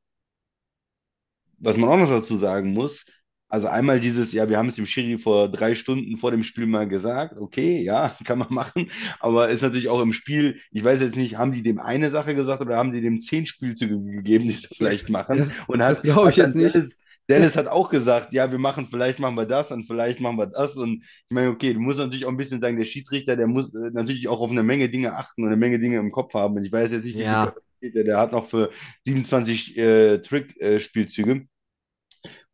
was 1.59 1.77
man 1.77 1.89
auch 1.89 1.97
noch 1.97 2.11
dazu 2.11 2.37
sagen 2.37 2.73
muss, 2.73 3.05
also 3.55 3.69
einmal 3.69 4.01
dieses, 4.01 4.33
ja, 4.33 4.49
wir 4.49 4.59
haben 4.59 4.69
es 4.69 4.75
dem 4.75 4.85
Schiri 4.85 5.17
vor 5.17 5.49
drei 5.49 5.77
Stunden 5.77 6.17
vor 6.17 6.33
dem 6.33 6.43
Spiel 6.43 6.67
mal 6.67 6.89
gesagt, 6.89 7.39
okay, 7.39 7.81
ja, 7.83 8.17
kann 8.25 8.41
man 8.41 8.53
machen, 8.53 8.91
aber 9.21 9.49
ist 9.49 9.63
natürlich 9.63 9.89
auch 9.89 10.03
im 10.03 10.13
Spiel, 10.13 10.59
ich 10.73 10.83
weiß 10.83 11.01
jetzt 11.01 11.15
nicht, 11.15 11.39
haben 11.39 11.53
die 11.53 11.63
dem 11.63 11.79
eine 11.79 12.11
Sache 12.11 12.35
gesagt 12.35 12.63
oder 12.63 12.77
haben 12.77 12.91
die 12.91 13.01
dem 13.01 13.23
zehn 13.23 13.47
Spielzüge 13.47 13.97
gegeben, 13.97 14.49
die 14.49 14.55
sie 14.55 14.67
vielleicht 14.77 15.09
machen? 15.09 15.39
Das, 15.39 15.53
und 15.69 15.81
hat, 15.81 15.93
das 15.93 16.03
glaube 16.03 16.31
ich 16.31 16.37
jetzt 16.37 16.57
nicht. 16.57 16.75
Dennis, 16.75 16.97
Dennis 17.29 17.55
hat 17.57 17.69
auch 17.69 17.91
gesagt, 17.91 18.33
ja, 18.33 18.51
wir 18.51 18.59
machen, 18.59 18.89
vielleicht 18.91 19.21
machen 19.21 19.37
wir 19.37 19.47
das 19.47 19.71
und 19.71 19.87
vielleicht 19.87 20.19
machen 20.19 20.37
wir 20.37 20.47
das. 20.47 20.75
Und 20.75 21.05
ich 21.05 21.31
meine, 21.31 21.51
okay, 21.51 21.75
du 21.75 21.79
musst 21.79 22.01
natürlich 22.01 22.25
auch 22.25 22.31
ein 22.31 22.37
bisschen 22.37 22.61
sagen, 22.61 22.77
der 22.77 22.87
Schiedsrichter, 22.87 23.37
der 23.37 23.47
muss 23.47 23.73
äh, 23.73 23.91
natürlich 23.93 24.27
auch 24.27 24.41
auf 24.41 24.51
eine 24.51 24.65
Menge 24.65 24.89
Dinge 24.89 25.15
achten 25.15 25.43
und 25.43 25.49
eine 25.49 25.57
Menge 25.57 25.79
Dinge 25.79 26.01
im 26.01 26.11
Kopf 26.11 26.35
haben. 26.35 26.57
Und 26.57 26.65
ich 26.65 26.73
weiß 26.73 26.91
jetzt 26.91 27.05
nicht, 27.05 27.17
wie 27.17 27.23
ja. 27.23 27.55
der, 27.81 28.03
der 28.03 28.19
hat 28.19 28.33
noch 28.33 28.47
für 28.47 28.71
27 29.07 29.79
äh, 29.79 30.19
Trick-Spielzüge. 30.19 31.33
Äh, 31.33 31.47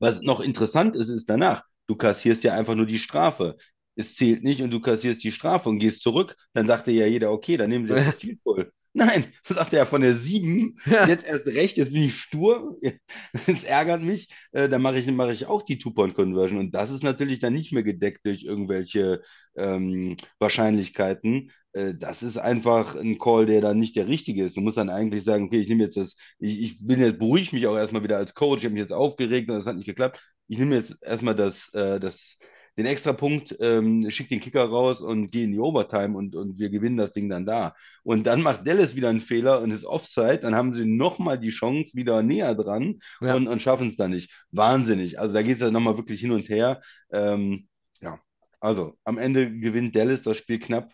was 0.00 0.20
noch 0.22 0.40
interessant 0.40 0.96
ist, 0.96 1.08
ist 1.08 1.28
danach, 1.30 1.62
du 1.86 1.94
kassierst 1.96 2.42
ja 2.44 2.54
einfach 2.54 2.74
nur 2.74 2.86
die 2.86 2.98
Strafe. 2.98 3.56
Es 3.96 4.14
zählt 4.16 4.42
nicht 4.42 4.62
und 4.62 4.70
du 4.70 4.80
kassierst 4.80 5.22
die 5.22 5.32
Strafe 5.32 5.68
und 5.68 5.78
gehst 5.78 6.02
zurück. 6.02 6.36
Dann 6.54 6.66
sagte 6.66 6.90
ja 6.90 7.06
jeder, 7.06 7.30
okay, 7.32 7.56
dann 7.56 7.70
nehmen 7.70 7.86
sie 7.86 7.94
jetzt 7.94 8.08
das 8.08 8.16
Field 8.16 8.42
Goal. 8.42 8.72
Nein, 8.92 9.32
sagt 9.48 9.72
er 9.72 9.86
von 9.86 10.00
der 10.00 10.16
7, 10.16 10.76
ja. 10.86 11.06
jetzt 11.06 11.24
erst 11.24 11.46
recht, 11.46 11.76
jetzt 11.76 11.92
bin 11.92 12.04
ich 12.04 12.16
stur, 12.16 12.76
es 13.46 13.64
ärgert 13.64 14.02
mich, 14.02 14.28
äh, 14.52 14.68
dann 14.68 14.82
mache 14.82 14.98
ich, 14.98 15.06
mach 15.10 15.30
ich 15.30 15.46
auch 15.46 15.62
die 15.62 15.78
Two-Point-Conversion. 15.78 16.58
Und 16.58 16.74
das 16.74 16.90
ist 16.90 17.02
natürlich 17.02 17.38
dann 17.38 17.54
nicht 17.54 17.72
mehr 17.72 17.84
gedeckt 17.84 18.20
durch 18.24 18.42
irgendwelche 18.42 19.22
ähm, 19.56 20.16
Wahrscheinlichkeiten. 20.38 21.52
Äh, 21.72 21.94
das 21.94 22.22
ist 22.22 22.36
einfach 22.36 22.96
ein 22.96 23.18
Call, 23.18 23.46
der 23.46 23.60
dann 23.60 23.78
nicht 23.78 23.96
der 23.96 24.08
richtige 24.08 24.44
ist. 24.44 24.56
Du 24.56 24.60
musst 24.60 24.76
dann 24.76 24.90
eigentlich 24.90 25.24
sagen, 25.24 25.44
okay, 25.44 25.60
ich 25.60 25.68
nehme 25.68 25.84
jetzt 25.84 25.96
das, 25.96 26.14
ich, 26.38 26.60
ich 26.60 26.78
bin 26.80 27.00
jetzt, 27.00 27.18
beruhige 27.18 27.54
mich 27.54 27.66
auch 27.66 27.76
erstmal 27.76 28.02
wieder 28.02 28.18
als 28.18 28.34
Coach, 28.34 28.58
ich 28.58 28.64
habe 28.64 28.74
mich 28.74 28.82
jetzt 28.82 28.92
aufgeregt 28.92 29.48
und 29.48 29.56
das 29.56 29.66
hat 29.66 29.76
nicht 29.76 29.86
geklappt. 29.86 30.20
Ich 30.48 30.58
nehme 30.58 30.76
jetzt 30.76 30.96
erstmal 31.02 31.34
das, 31.34 31.72
äh, 31.74 32.00
das 32.00 32.38
den 32.76 32.86
extra 32.86 33.12
Punkt, 33.12 33.56
ähm, 33.60 34.08
schick 34.10 34.28
den 34.28 34.40
Kicker 34.40 34.64
raus 34.64 35.00
und 35.00 35.30
geh 35.30 35.44
in 35.44 35.52
die 35.52 35.58
Overtime 35.58 36.16
und, 36.16 36.34
und 36.34 36.58
wir 36.58 36.70
gewinnen 36.70 36.96
das 36.96 37.12
Ding 37.12 37.28
dann 37.28 37.44
da. 37.44 37.74
Und 38.04 38.26
dann 38.26 38.42
macht 38.42 38.66
Dallas 38.66 38.96
wieder 38.96 39.10
einen 39.10 39.20
Fehler 39.20 39.60
und 39.60 39.70
ist 39.70 39.84
Offside, 39.84 40.38
dann 40.38 40.54
haben 40.54 40.72
sie 40.74 40.86
nochmal 40.86 41.38
die 41.38 41.50
Chance 41.50 41.92
wieder 41.94 42.22
näher 42.22 42.54
dran 42.54 43.00
ja. 43.20 43.34
und, 43.34 43.48
und 43.48 43.60
schaffen 43.60 43.88
es 43.88 43.96
dann 43.96 44.12
nicht. 44.12 44.32
Wahnsinnig. 44.50 45.18
Also 45.18 45.34
da 45.34 45.42
geht 45.42 45.56
es 45.56 45.62
ja 45.62 45.70
nochmal 45.70 45.98
wirklich 45.98 46.20
hin 46.20 46.32
und 46.32 46.48
her. 46.48 46.80
Ähm, 47.12 47.68
ja, 48.00 48.18
also 48.60 48.96
am 49.04 49.18
Ende 49.18 49.50
gewinnt 49.58 49.94
Dallas 49.94 50.22
das 50.22 50.38
Spiel 50.38 50.58
knapp. 50.58 50.90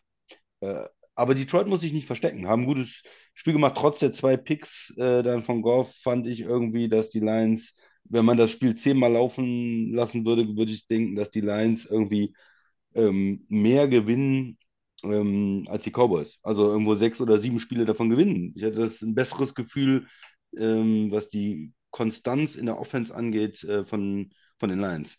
Äh, 0.67 0.89
aber 1.15 1.35
Detroit 1.35 1.67
muss 1.67 1.81
sich 1.81 1.93
nicht 1.93 2.07
verstecken. 2.07 2.47
Haben 2.49 2.63
ein 2.63 2.67
gutes 2.67 3.03
Spiel 3.35 3.53
gemacht, 3.55 3.75
trotz 3.77 4.01
der 4.01 4.13
zwei 4.13 4.37
Picks 4.37 4.93
äh, 4.97 5.23
dann 5.23 5.43
von 5.43 5.63
Goff 5.63 5.95
fand 6.03 6.27
ich 6.27 6.41
irgendwie, 6.41 6.89
dass 6.89 7.11
die 7.11 7.21
Lions 7.21 7.75
wenn 8.11 8.25
man 8.25 8.37
das 8.37 8.51
Spiel 8.51 8.75
zehnmal 8.77 9.13
laufen 9.13 9.93
lassen 9.93 10.25
würde, 10.27 10.57
würde 10.57 10.73
ich 10.73 10.87
denken, 10.87 11.17
dass 11.17 11.31
die 11.31 11.41
Lions 11.41 11.87
irgendwie 11.87 12.35
ähm, 12.95 13.45
mehr 13.49 13.89
gewinnen 13.89 14.59
ähm, 15.03 15.65
als 15.69 15.85
die 15.85 15.91
Cowboys. 15.91 16.39
Also 16.43 16.69
irgendwo 16.69 16.95
sechs 16.95 17.21
oder 17.21 17.41
sieben 17.41 17.61
Spiele 17.61 17.85
davon 17.85 18.11
gewinnen. 18.11 18.53
Ich 18.57 18.65
hatte 18.65 18.77
das 18.77 19.03
ein 19.03 19.15
besseres 19.15 19.55
Gefühl, 19.55 20.07
ähm, 20.57 21.11
was 21.11 21.29
die 21.29 21.73
Konstanz 21.91 22.57
in 22.57 22.67
der 22.67 22.79
Offense 22.79 23.15
angeht, 23.15 23.63
äh, 23.65 23.85
von, 23.85 24.31
von 24.59 24.69
den 24.69 24.81
Lions. 24.81 25.19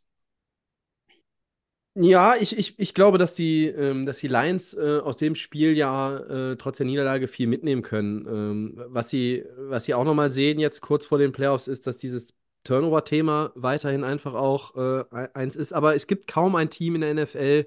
Ja, 1.99 2.35
ich, 2.35 2.55
ich, 2.55 2.77
ich 2.77 2.93
glaube, 2.93 3.17
dass 3.17 3.33
die, 3.33 3.65
ähm, 3.65 4.05
dass 4.05 4.19
die 4.19 4.27
Lions 4.27 4.75
äh, 4.75 4.99
aus 4.99 5.17
dem 5.17 5.33
Spiel 5.33 5.75
ja 5.75 6.51
äh, 6.51 6.55
trotz 6.55 6.77
der 6.77 6.85
Niederlage 6.85 7.27
viel 7.27 7.47
mitnehmen 7.47 7.81
können. 7.81 8.27
Ähm, 8.27 8.83
was 8.87 9.09
sie, 9.09 9.43
was 9.57 9.85
sie 9.85 9.95
auch 9.95 10.03
nochmal 10.03 10.29
sehen 10.29 10.59
jetzt 10.59 10.81
kurz 10.81 11.07
vor 11.07 11.17
den 11.17 11.31
Playoffs 11.31 11.67
ist, 11.67 11.87
dass 11.87 11.97
dieses 11.97 12.35
Turnover-Thema 12.65 13.51
weiterhin 13.55 14.03
einfach 14.03 14.35
auch 14.35 14.75
äh, 14.75 15.05
eins 15.33 15.55
ist. 15.55 15.73
Aber 15.73 15.95
es 15.95 16.05
gibt 16.05 16.27
kaum 16.27 16.55
ein 16.55 16.69
Team 16.69 16.93
in 16.95 17.01
der 17.01 17.09
NFL, 17.11 17.65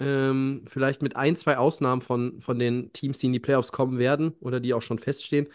ähm, 0.00 0.64
vielleicht 0.66 1.02
mit 1.02 1.16
ein, 1.16 1.36
zwei 1.36 1.58
Ausnahmen 1.58 2.00
von, 2.02 2.40
von 2.40 2.58
den 2.58 2.92
Teams, 2.94 3.18
die 3.18 3.26
in 3.26 3.32
die 3.34 3.40
Playoffs 3.40 3.72
kommen 3.72 3.98
werden 3.98 4.34
oder 4.40 4.60
die 4.60 4.72
auch 4.74 4.82
schon 4.82 4.98
feststehen, 4.98 5.48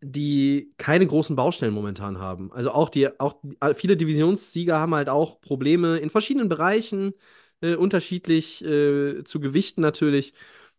die 0.00 0.72
keine 0.78 1.06
großen 1.06 1.36
Baustellen 1.36 1.74
momentan 1.74 2.18
haben. 2.18 2.52
Also 2.52 2.70
auch 2.72 2.88
die, 2.88 3.08
auch 3.20 3.36
viele 3.76 3.96
Divisionssieger 3.96 4.78
haben 4.78 4.94
halt 4.94 5.08
auch 5.08 5.40
Probleme 5.40 5.98
in 5.98 6.10
verschiedenen 6.10 6.48
Bereichen, 6.48 7.14
äh, 7.60 7.74
unterschiedlich 7.76 8.64
äh, 8.64 9.24
zu 9.24 9.40
gewichten 9.40 9.80
natürlich. 9.80 10.34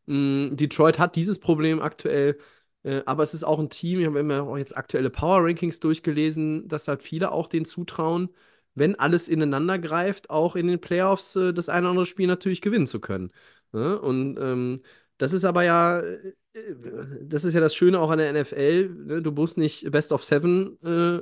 Mm, 0.05 0.55
Detroit 0.55 0.99
hat 0.99 1.15
dieses 1.15 1.39
Problem 1.39 1.81
aktuell. 1.81 2.37
Äh, 2.83 3.01
aber 3.05 3.23
es 3.23 3.33
ist 3.33 3.43
auch 3.43 3.59
ein 3.59 3.69
Team, 3.69 3.99
ich 3.99 4.05
habe 4.05 4.23
mir 4.23 4.43
auch 4.43 4.57
jetzt 4.57 4.77
aktuelle 4.77 5.09
Power 5.09 5.43
Rankings 5.43 5.79
durchgelesen, 5.79 6.67
dass 6.67 6.87
halt 6.87 7.01
viele 7.01 7.31
auch 7.31 7.47
denen 7.47 7.65
zutrauen, 7.65 8.29
wenn 8.75 8.95
alles 8.99 9.27
ineinander 9.27 9.79
greift, 9.79 10.29
auch 10.29 10.55
in 10.55 10.67
den 10.67 10.81
Playoffs 10.81 11.35
äh, 11.35 11.53
das 11.53 11.69
eine 11.69 11.81
oder 11.81 11.91
andere 11.91 12.05
Spiel 12.05 12.27
natürlich 12.27 12.61
gewinnen 12.61 12.87
zu 12.87 12.99
können. 12.99 13.31
Ne? 13.71 13.99
Und 13.99 14.37
ähm, 14.39 14.83
das 15.17 15.33
ist 15.33 15.45
aber 15.45 15.63
ja, 15.63 15.99
äh, 16.01 16.33
das 17.21 17.43
ist 17.43 17.53
ja 17.53 17.59
das 17.59 17.75
Schöne 17.75 17.99
auch 17.99 18.09
an 18.09 18.19
der 18.19 18.31
NFL. 18.31 18.89
Ne? 18.89 19.21
Du 19.21 19.31
musst 19.31 19.57
nicht 19.57 19.91
Best 19.91 20.11
of 20.11 20.23
Seven 20.23 20.77
äh, 20.83 21.21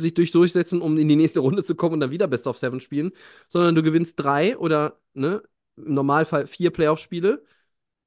sich 0.00 0.14
durch 0.14 0.30
durchsetzen, 0.30 0.80
um 0.80 0.96
in 0.96 1.08
die 1.08 1.16
nächste 1.16 1.40
Runde 1.40 1.62
zu 1.62 1.74
kommen 1.74 1.94
und 1.94 2.00
dann 2.00 2.10
wieder 2.10 2.26
Best 2.26 2.46
of 2.46 2.56
Seven 2.56 2.80
spielen, 2.80 3.12
sondern 3.48 3.74
du 3.74 3.82
gewinnst 3.82 4.18
drei 4.18 4.56
oder 4.56 4.98
ne, 5.12 5.42
im 5.76 5.94
Normalfall 5.94 6.46
vier 6.46 6.70
Playoff-Spiele 6.70 7.44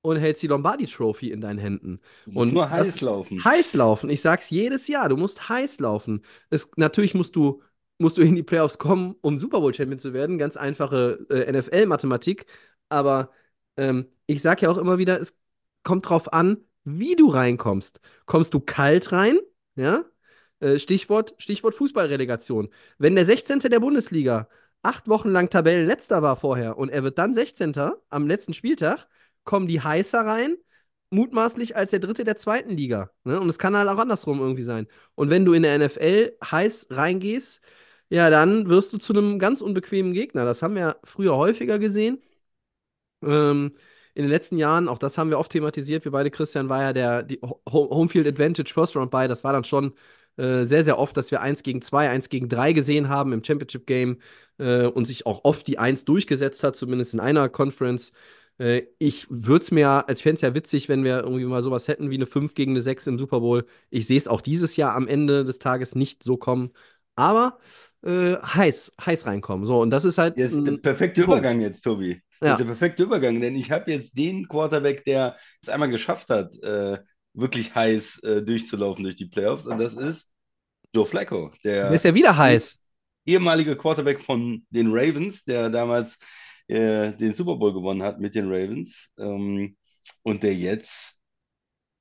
und 0.02 0.18
hältst 0.18 0.42
die 0.42 0.48
Lombardi 0.48 0.86
Trophy 0.86 1.32
in 1.32 1.42
deinen 1.42 1.60
Händen. 1.60 2.00
Und 2.34 2.54
nur 2.54 2.70
heiß 2.70 3.02
laufen. 3.02 3.44
Heiß 3.44 3.74
laufen. 3.76 4.10
Ich 4.10 4.22
sag's 4.22 4.50
jedes 4.50 4.88
Jahr. 4.88 5.10
Du 5.10 5.18
musst 5.18 5.50
heiß 5.50 5.80
laufen. 5.80 6.24
Es, 6.50 6.72
natürlich 6.76 7.14
musst 7.14 7.36
du, 7.36 7.62
musst 8.00 8.18
du 8.18 8.22
in 8.22 8.36
die 8.36 8.44
Playoffs 8.44 8.80
kommen, 8.80 9.16
um 9.22 9.38
Super 9.38 9.60
Bowl 9.60 9.74
Champion 9.74 10.00
zu 10.00 10.14
werden. 10.14 10.38
Ganz 10.38 10.58
einfache 10.58 11.26
äh, 11.30 11.52
NFL-Mathematik. 11.52 12.46
Aber 12.90 13.32
ähm, 13.76 14.08
ich 14.26 14.42
sag 14.42 14.62
ja 14.62 14.70
auch 14.70 14.78
immer 14.78 14.98
wieder, 14.98 15.20
es 15.20 15.38
kommt 15.88 16.10
drauf 16.10 16.34
an, 16.34 16.58
wie 16.84 17.16
du 17.16 17.30
reinkommst. 17.30 18.02
Kommst 18.26 18.54
du 18.54 18.60
kalt 18.60 19.14
rein? 19.14 19.40
Ja. 19.76 20.04
Äh, 20.60 20.80
Stichwort, 20.80 21.34
Stichwort 21.38 21.76
Fußballrelegation. 21.76 22.68
Wenn 22.98 23.16
der 23.16 23.24
16. 23.24 23.60
der 23.60 23.80
Bundesliga 23.80 24.50
acht 24.82 25.08
Wochen 25.08 25.30
lang 25.30 25.50
Tabellenletzter 25.50 26.22
war 26.22 26.36
vorher 26.36 26.78
und 26.78 26.90
er 26.90 27.04
wird 27.04 27.18
dann 27.18 27.34
16. 27.34 27.74
am 28.10 28.28
letzten 28.28 28.52
Spieltag, 28.52 29.08
kommen 29.46 29.68
die 29.68 29.82
heißer 29.82 30.26
rein, 30.26 30.58
mutmaßlich 31.10 31.78
als 31.78 31.92
der 31.92 32.00
Dritte 32.02 32.26
der 32.26 32.36
zweiten 32.36 32.72
Liga. 32.72 33.12
Ne? 33.24 33.40
Und 33.40 33.48
es 33.48 33.58
kann 33.58 33.78
halt 33.78 33.88
auch 33.88 33.98
andersrum 33.98 34.40
irgendwie 34.42 34.64
sein. 34.64 34.88
Und 35.16 35.30
wenn 35.30 35.46
du 35.46 35.54
in 35.54 35.64
der 35.64 35.80
NFL 35.80 36.34
heiß 36.44 36.88
reingehst, 36.92 37.62
ja, 38.10 38.30
dann 38.30 38.68
wirst 38.70 38.92
du 38.92 38.98
zu 38.98 39.14
einem 39.14 39.40
ganz 39.40 39.62
unbequemen 39.62 40.14
Gegner. 40.14 40.44
Das 40.46 40.62
haben 40.62 40.76
wir 40.76 40.98
früher 41.06 41.38
häufiger 41.38 41.80
gesehen. 41.80 42.22
Ähm, 43.22 43.72
in 44.18 44.24
den 44.24 44.32
letzten 44.32 44.58
Jahren, 44.58 44.88
auch 44.88 44.98
das 44.98 45.20
haben 45.20 45.30
wir 45.30 45.38
oft 45.38 45.52
thematisiert, 45.52 46.04
wir 46.04 46.12
beide, 46.12 46.32
Christian, 46.32 46.70
war 46.70 46.82
ja 46.82 46.92
der 46.92 47.28
Homefield 47.72 48.26
Advantage 48.26 48.74
First 48.74 48.96
Round 48.96 49.12
bei. 49.12 49.28
Das 49.28 49.44
war 49.44 49.54
dann 49.54 49.64
schon 49.64 49.94
äh, 50.38 50.64
sehr, 50.66 50.84
sehr 50.84 50.98
oft, 50.98 51.16
dass 51.18 51.30
wir 51.30 51.42
1 51.42 51.62
gegen 51.62 51.84
2, 51.84 52.10
1 52.10 52.30
gegen 52.30 52.50
3 52.50 52.74
gesehen 52.74 53.10
haben 53.10 53.32
im 53.32 53.44
Championship 53.44 53.86
Game 53.86 54.18
äh, 54.58 54.88
und 54.88 55.06
sich 55.06 55.28
auch 55.28 55.42
oft 55.44 55.68
die 55.68 55.78
1 55.78 56.06
durchgesetzt 56.06 56.64
hat, 56.64 56.76
zumindest 56.76 57.14
in 57.14 57.20
einer 57.20 57.48
Conference. 57.48 58.12
Äh, 58.58 58.88
ich 58.98 59.28
würde 59.30 59.62
es 59.64 59.70
mir, 59.70 60.10
als 60.10 60.22
fände 60.22 60.38
es 60.38 60.42
ja 60.42 60.56
witzig, 60.56 60.90
wenn 60.90 61.04
wir 61.04 61.20
irgendwie 61.20 61.46
mal 61.46 61.62
sowas 61.62 61.88
hätten 61.88 62.10
wie 62.10 62.16
eine 62.16 62.26
5 62.26 62.56
gegen 62.56 62.72
eine 62.72 62.82
6 62.82 63.06
im 63.06 63.20
Super 63.20 63.42
Bowl. 63.42 63.68
Ich 63.92 64.08
sehe 64.08 64.18
es 64.18 64.28
auch 64.28 64.42
dieses 64.42 64.78
Jahr 64.78 64.96
am 64.96 65.08
Ende 65.08 65.44
des 65.44 65.60
Tages 65.60 65.94
nicht 65.94 66.24
so 66.24 66.38
kommen. 66.38 66.72
Aber 67.16 67.60
äh, 68.08 68.38
heiß, 68.42 68.94
heiß 69.06 69.28
reinkommen. 69.28 69.66
So, 69.66 69.82
und 69.82 69.90
das 69.92 70.06
ist 70.06 70.18
halt. 70.18 70.38
Jetzt 70.38 70.54
der 70.54 70.60
ein 70.74 70.82
perfekte 70.82 71.22
Punkt. 71.24 71.40
Übergang 71.40 71.62
jetzt, 71.62 71.82
Tobi. 71.84 72.12
Ja. 72.12 72.22
Das 72.40 72.52
ist 72.54 72.60
der 72.60 72.66
perfekte 72.66 73.04
Übergang, 73.04 73.42
denn 73.42 73.56
ich 73.56 73.72
habe 73.72 73.92
jetzt 73.92 74.18
den 74.18 74.48
Quarterback, 74.48 75.04
der 75.06 75.36
es 75.62 75.70
einmal 75.70 75.90
geschafft 75.90 76.30
hat, 76.30 76.56
äh, 76.64 77.00
wirklich 77.34 77.74
heiß 77.76 78.20
äh, 78.24 78.42
durchzulaufen 78.42 79.04
durch 79.04 79.16
die 79.16 79.26
Playoffs, 79.26 79.68
und 79.68 79.80
das 79.80 79.94
ist 79.94 80.28
Joe 80.96 81.06
Flacco, 81.06 81.52
Der 81.64 81.90
der 81.90 81.92
ist 81.94 82.06
ja 82.06 82.14
wieder 82.16 82.38
heiß. 82.38 82.80
ehemalige 83.26 83.76
Quarterback 83.76 84.22
von 84.22 84.66
den 84.70 84.88
Ravens, 84.92 85.44
der 85.44 85.70
damals 85.70 86.18
äh, 86.68 87.12
den 87.14 87.34
Super 87.34 87.56
Bowl 87.58 87.74
gewonnen 87.74 88.04
hat 88.04 88.20
mit 88.20 88.36
den 88.36 88.48
Ravens, 88.48 89.10
ähm, 89.20 89.76
und 90.24 90.44
der 90.44 90.56
jetzt 90.56 91.14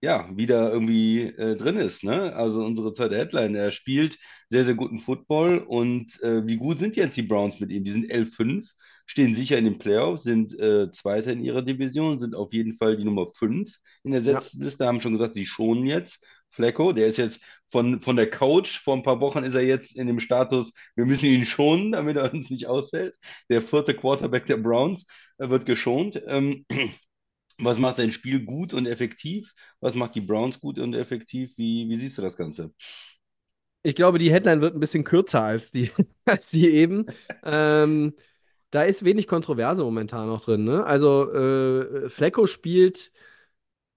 ja, 0.06 0.28
wieder 0.36 0.72
irgendwie 0.72 1.22
äh, 1.22 1.56
drin 1.56 1.76
ist, 1.76 2.04
ne? 2.04 2.34
Also 2.34 2.64
unsere 2.64 2.92
zweite 2.92 3.16
Headline, 3.16 3.54
er 3.56 3.72
spielt 3.72 4.18
sehr, 4.50 4.64
sehr 4.64 4.74
guten 4.74 5.00
Football 5.00 5.58
und 5.58 6.20
äh, 6.22 6.46
wie 6.46 6.56
gut 6.56 6.78
sind 6.80 6.96
jetzt 6.96 7.16
die 7.16 7.22
Browns 7.22 7.58
mit 7.60 7.70
ihm? 7.70 7.84
Die 7.84 7.92
sind 7.92 8.10
11-5, 8.10 8.74
stehen 9.06 9.34
sicher 9.34 9.58
in 9.58 9.64
den 9.64 9.78
Playoffs, 9.78 10.22
sind 10.22 10.58
äh, 10.60 10.90
Zweiter 10.92 11.32
in 11.32 11.42
ihrer 11.44 11.62
Division, 11.62 12.20
sind 12.20 12.34
auf 12.34 12.52
jeden 12.52 12.74
Fall 12.74 12.96
die 12.96 13.04
Nummer 13.04 13.26
5 13.26 13.76
in 14.04 14.12
der 14.12 14.22
Ja. 14.24 14.40
Setzliste, 14.40 14.86
haben 14.86 15.00
schon 15.00 15.12
gesagt, 15.12 15.34
sie 15.34 15.46
schonen 15.46 15.84
jetzt. 15.86 16.24
Flecko, 16.50 16.92
der 16.92 17.08
ist 17.08 17.18
jetzt 17.18 17.40
von, 17.70 18.00
von 18.00 18.16
der 18.16 18.30
Couch, 18.30 18.78
vor 18.80 18.94
ein 18.96 19.02
paar 19.02 19.20
Wochen 19.20 19.42
ist 19.44 19.54
er 19.54 19.62
jetzt 19.64 19.94
in 19.96 20.06
dem 20.06 20.20
Status, 20.20 20.72
wir 20.94 21.04
müssen 21.04 21.26
ihn 21.26 21.44
schonen, 21.46 21.92
damit 21.92 22.16
er 22.16 22.32
uns 22.32 22.48
nicht 22.50 22.66
aushält. 22.66 23.14
Der 23.50 23.60
vierte 23.62 23.94
Quarterback 23.94 24.46
der 24.46 24.56
Browns 24.56 25.06
äh, 25.38 25.48
wird 25.50 25.66
geschont. 25.66 26.20
Ähm, 26.26 26.64
was 27.58 27.78
macht 27.78 27.98
dein 27.98 28.12
Spiel 28.12 28.44
gut 28.44 28.74
und 28.74 28.86
effektiv? 28.86 29.52
Was 29.80 29.94
macht 29.94 30.14
die 30.14 30.20
Browns 30.20 30.60
gut 30.60 30.78
und 30.78 30.94
effektiv? 30.94 31.56
Wie, 31.56 31.88
wie 31.88 31.96
siehst 31.96 32.18
du 32.18 32.22
das 32.22 32.36
Ganze? 32.36 32.72
Ich 33.82 33.94
glaube, 33.94 34.18
die 34.18 34.32
Headline 34.32 34.60
wird 34.60 34.74
ein 34.74 34.80
bisschen 34.80 35.04
kürzer 35.04 35.42
als 35.42 35.70
die, 35.70 35.90
als 36.24 36.50
die 36.50 36.68
eben. 36.68 37.06
Ähm, 37.44 38.14
da 38.70 38.82
ist 38.82 39.04
wenig 39.04 39.28
Kontroverse 39.28 39.82
momentan 39.84 40.26
noch 40.26 40.44
drin. 40.44 40.64
Ne? 40.64 40.84
Also, 40.84 41.32
äh, 41.32 42.08
Flecko 42.08 42.46
spielt 42.46 43.12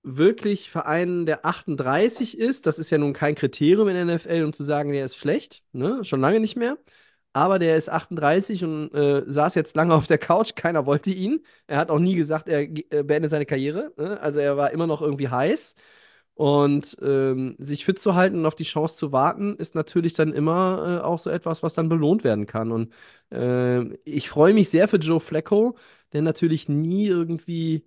wirklich 0.03 0.69
für 0.69 0.85
einen, 0.85 1.25
der 1.25 1.45
38 1.45 2.37
ist. 2.37 2.65
Das 2.67 2.79
ist 2.79 2.89
ja 2.91 2.97
nun 2.97 3.13
kein 3.13 3.35
Kriterium 3.35 3.87
in 3.89 3.95
der 3.95 4.15
NFL, 4.15 4.43
um 4.43 4.53
zu 4.53 4.63
sagen, 4.63 4.91
der 4.91 5.05
ist 5.05 5.17
schlecht. 5.17 5.63
Ne? 5.71 6.03
Schon 6.05 6.21
lange 6.21 6.39
nicht 6.39 6.55
mehr. 6.55 6.77
Aber 7.33 7.59
der 7.59 7.77
ist 7.77 7.89
38 7.89 8.63
und 8.63 8.93
äh, 8.93 9.23
saß 9.31 9.55
jetzt 9.55 9.75
lange 9.75 9.93
auf 9.93 10.07
der 10.07 10.17
Couch. 10.17 10.55
Keiner 10.55 10.85
wollte 10.85 11.11
ihn. 11.11 11.43
Er 11.67 11.77
hat 11.77 11.91
auch 11.91 11.99
nie 11.99 12.15
gesagt, 12.15 12.47
er 12.49 12.61
äh, 12.61 13.03
beendet 13.03 13.31
seine 13.31 13.45
Karriere. 13.45 13.93
Ne? 13.97 14.19
Also, 14.19 14.39
er 14.39 14.57
war 14.57 14.71
immer 14.71 14.87
noch 14.87 15.01
irgendwie 15.01 15.29
heiß. 15.29 15.75
Und 16.33 16.97
ähm, 17.01 17.55
sich 17.59 17.83
fit 17.85 17.99
zu 17.99 18.15
halten 18.15 18.39
und 18.39 18.45
auf 18.45 18.55
die 18.55 18.63
Chance 18.63 18.95
zu 18.97 19.11
warten, 19.11 19.57
ist 19.57 19.75
natürlich 19.75 20.13
dann 20.13 20.31
immer 20.33 21.01
äh, 21.01 21.05
auch 21.05 21.19
so 21.19 21.29
etwas, 21.29 21.63
was 21.63 21.73
dann 21.73 21.89
belohnt 21.89 22.23
werden 22.23 22.45
kann. 22.45 22.71
Und 22.71 22.93
ähm, 23.31 23.97
ich 24.05 24.29
freue 24.29 24.53
mich 24.53 24.69
sehr 24.69 24.87
für 24.87 24.97
Joe 24.97 25.19
Flacco, 25.19 25.77
der 26.13 26.21
natürlich 26.21 26.69
nie 26.69 27.07
irgendwie 27.07 27.85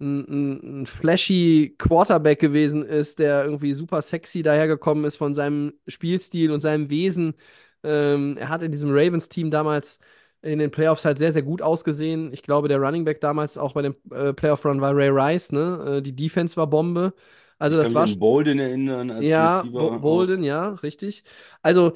ein, 0.00 0.82
ein 0.82 0.86
flashy 0.86 1.74
Quarterback 1.78 2.40
gewesen 2.40 2.84
ist, 2.84 3.18
der 3.18 3.44
irgendwie 3.44 3.74
super 3.74 4.02
sexy 4.02 4.42
dahergekommen 4.42 5.04
ist 5.04 5.16
von 5.16 5.34
seinem 5.34 5.74
Spielstil 5.86 6.50
und 6.50 6.60
seinem 6.60 6.90
Wesen. 6.90 7.34
Ähm, 7.82 8.36
er 8.38 8.48
hat 8.48 8.62
in 8.62 8.72
diesem 8.72 8.90
Ravens-Team 8.92 9.50
damals 9.50 9.98
in 10.42 10.58
den 10.58 10.70
Playoffs 10.70 11.04
halt 11.04 11.18
sehr, 11.18 11.32
sehr 11.32 11.42
gut 11.42 11.62
ausgesehen. 11.62 12.32
Ich 12.32 12.42
glaube, 12.42 12.68
der 12.68 12.78
Running 12.80 13.04
Back 13.04 13.20
damals 13.20 13.58
auch 13.58 13.74
bei 13.74 13.82
dem 13.82 13.96
äh, 14.10 14.32
Playoff-Run 14.32 14.80
war 14.80 14.94
Ray 14.96 15.08
Rice, 15.10 15.52
ne? 15.52 15.98
Äh, 15.98 16.02
die 16.02 16.14
Defense 16.16 16.56
war 16.56 16.66
Bombe. 16.66 17.14
Also 17.58 17.76
Ich 17.76 17.82
das 17.84 17.92
kann 17.92 17.94
war 17.94 18.02
mich 18.02 18.14
an 18.14 18.18
Bolden 18.18 18.58
erinnern 18.58 19.22
ja, 19.22 19.62
Bo. 19.62 19.98
Bolden, 20.00 20.42
ja, 20.42 20.70
richtig. 20.82 21.22
Also, 21.62 21.92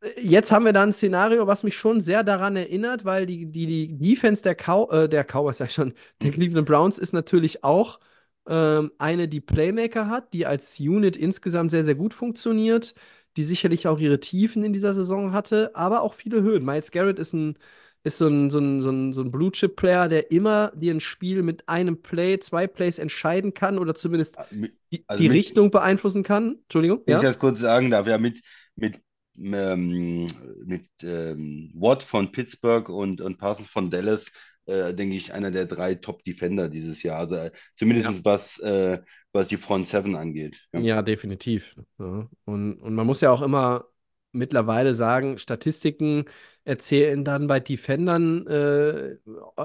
äh, 0.00 0.20
jetzt 0.20 0.52
haben 0.52 0.64
wir 0.64 0.72
da 0.72 0.82
ein 0.82 0.92
Szenario, 0.92 1.46
was 1.46 1.62
mich 1.62 1.76
schon 1.76 2.00
sehr 2.00 2.24
daran 2.24 2.56
erinnert, 2.56 3.04
weil 3.04 3.26
die, 3.26 3.46
die, 3.46 3.66
die 3.66 3.98
Defense 3.98 4.42
der, 4.42 4.54
Cow 4.56 4.90
äh, 4.92 5.08
der 5.08 5.24
Cowboys, 5.24 5.60
ich 5.60 5.72
schon, 5.72 5.94
der 6.22 6.30
Cleveland 6.32 6.66
Browns 6.66 6.98
ist 6.98 7.12
natürlich 7.12 7.64
auch 7.64 8.00
ähm, 8.48 8.92
eine, 8.98 9.28
die 9.28 9.40
Playmaker 9.40 10.08
hat, 10.08 10.32
die 10.34 10.46
als 10.46 10.78
Unit 10.80 11.16
insgesamt 11.16 11.70
sehr, 11.70 11.84
sehr 11.84 11.94
gut 11.94 12.14
funktioniert, 12.14 12.94
die 13.36 13.42
sicherlich 13.42 13.88
auch 13.88 13.98
ihre 13.98 14.20
Tiefen 14.20 14.64
in 14.64 14.72
dieser 14.72 14.94
Saison 14.94 15.32
hatte, 15.32 15.74
aber 15.74 16.02
auch 16.02 16.14
viele 16.14 16.42
Höhen. 16.42 16.64
Miles 16.64 16.90
Garrett 16.90 17.18
ist 17.18 17.32
ein, 17.32 17.58
ist 18.04 18.18
so 18.18 18.28
ein, 18.28 18.50
so 18.50 18.58
ein, 18.58 18.80
so 18.80 18.90
ein, 18.90 19.12
so 19.12 19.22
ein 19.22 19.30
Blue-Chip-Player, 19.32 20.08
der 20.08 20.30
immer 20.30 20.72
dir 20.74 20.94
ein 20.94 21.00
Spiel 21.00 21.42
mit 21.42 21.68
einem 21.68 22.02
Play, 22.02 22.38
zwei 22.40 22.66
Plays 22.66 22.98
entscheiden 22.98 23.54
kann 23.54 23.78
oder 23.78 23.94
zumindest 23.94 24.38
Mit- 24.50 24.78
die, 24.92 25.04
Also 25.06 25.24
die 25.24 25.26
mit- 25.26 25.34
Richtung 25.34 25.70
beeinflussen 25.70 26.22
kann. 26.22 26.58
Entschuldigung, 26.64 27.02
Wenn 27.06 27.16
ich 27.16 27.22
ja? 27.22 27.22
das 27.22 27.38
kurz 27.38 27.60
sagen 27.60 27.90
darf, 27.90 28.06
ja, 28.06 28.18
mit, 28.18 28.40
mit, 28.76 29.00
ähm, 29.36 30.26
mit 30.64 30.88
ähm, 31.02 31.70
Watt 31.74 32.02
von 32.02 32.32
Pittsburgh 32.32 32.88
und, 32.88 33.20
und 33.20 33.38
Parsons 33.38 33.68
von 33.68 33.90
Dallas, 33.90 34.26
äh, 34.66 34.94
denke 34.94 35.16
ich, 35.16 35.32
einer 35.34 35.50
der 35.50 35.66
drei 35.66 35.94
Top-Defender 35.96 36.68
dieses 36.68 37.02
Jahr. 37.02 37.18
Also 37.20 37.36
äh, 37.36 37.50
zumindest 37.76 38.24
was, 38.24 38.58
äh, 38.60 39.00
was 39.34 39.48
die 39.48 39.56
Front 39.56 39.88
Seven 39.88 40.16
angeht. 40.16 40.56
Ja. 40.72 40.80
Ja, 40.80 41.02
definitiv. 41.02 41.74
Ja. 41.98 42.28
Und, 42.44 42.78
und 42.80 42.94
man 42.94 43.06
muss 43.06 43.20
ja 43.20 43.30
auch 43.30 43.42
immer 43.42 43.86
mittlerweile 44.32 44.94
sagen, 44.94 45.38
Statistiken 45.38 46.24
erzählen 46.64 47.24
dann 47.24 47.46
bei 47.46 47.60
Defendern 47.60 48.46
äh, 48.46 49.16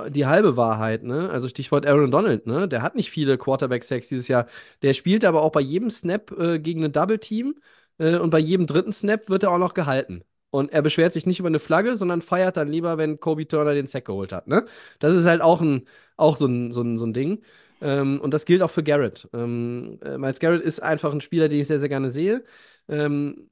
die 0.10 0.26
halbe 0.26 0.58
Wahrheit, 0.58 1.04
ne? 1.04 1.30
Also 1.30 1.48
Stichwort 1.48 1.86
Aaron 1.86 2.12
Donald, 2.12 2.46
ne? 2.46 2.68
Der 2.68 2.82
hat 2.82 2.96
nicht 2.96 3.10
viele 3.10 3.38
Quarterback-Sacks 3.38 4.10
dieses 4.10 4.28
Jahr. 4.28 4.48
Der 4.82 4.94
spielt 4.94 5.24
aber 5.24 5.42
auch 5.44 5.52
bei 5.52 5.62
jedem 5.62 5.90
Snap 5.90 6.32
äh, 6.38 6.60
gegen 6.60 6.84
ein 6.84 6.92
Double-Team 6.92 7.56
äh, 8.00 8.18
und 8.18 8.32
bei 8.32 8.40
jedem 8.40 8.68
dritten 8.68 8.92
Snap 8.92 9.30
wird 9.30 9.44
er 9.44 9.52
auch 9.52 9.58
noch 9.60 9.74
gehalten. 9.74 10.24
Und 10.52 10.72
er 10.74 10.82
beschwert 10.82 11.14
sich 11.14 11.26
nicht 11.26 11.40
über 11.40 11.48
eine 11.48 11.60
Flagge, 11.60 11.96
sondern 11.96 12.22
feiert 12.22 12.58
dann 12.58 12.68
lieber, 12.68 12.98
wenn 12.98 13.20
Kobe 13.20 13.48
Turner 13.48 13.76
den 13.76 13.88
Sack 13.88 14.06
geholt 14.06 14.34
hat, 14.34 14.48
ne? 14.48 14.66
Das 15.00 15.14
ist 15.14 15.26
halt 15.26 15.42
auch, 15.42 15.62
ein, 15.62 15.88
auch 16.18 16.38
so 16.38 16.48
ein, 16.48 16.72
so 16.72 16.82
ein, 16.82 16.98
so 16.98 17.06
ein 17.06 17.14
Ding. 17.14 17.44
Ähm, 17.82 18.20
und 18.22 18.34
das 18.34 18.46
gilt 18.46 18.62
auch 18.62 18.72
für 18.72 18.84
Garrett. 18.84 19.28
Ähm, 19.34 20.00
äh, 20.04 20.18
Miles 20.18 20.40
Garrett 20.40 20.62
ist 20.62 20.82
einfach 20.82 21.14
ein 21.14 21.22
Spieler, 21.22 21.50
den 21.50 21.60
ich 21.60 21.68
sehr, 21.68 21.80
sehr 21.80 21.90
gerne 21.90 22.10
sehe. 22.10 22.44
Ähm, 22.88 23.50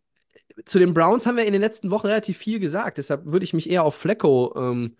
zu 0.65 0.79
den 0.79 0.93
Browns 0.93 1.25
haben 1.25 1.37
wir 1.37 1.45
in 1.45 1.53
den 1.53 1.61
letzten 1.61 1.91
Wochen 1.91 2.07
relativ 2.07 2.37
viel 2.37 2.59
gesagt. 2.59 2.97
Deshalb 2.97 3.25
würde 3.25 3.43
ich 3.43 3.53
mich 3.53 3.69
eher 3.69 3.83
auf 3.83 3.95
Flecko 3.95 4.53
ähm, 4.57 4.95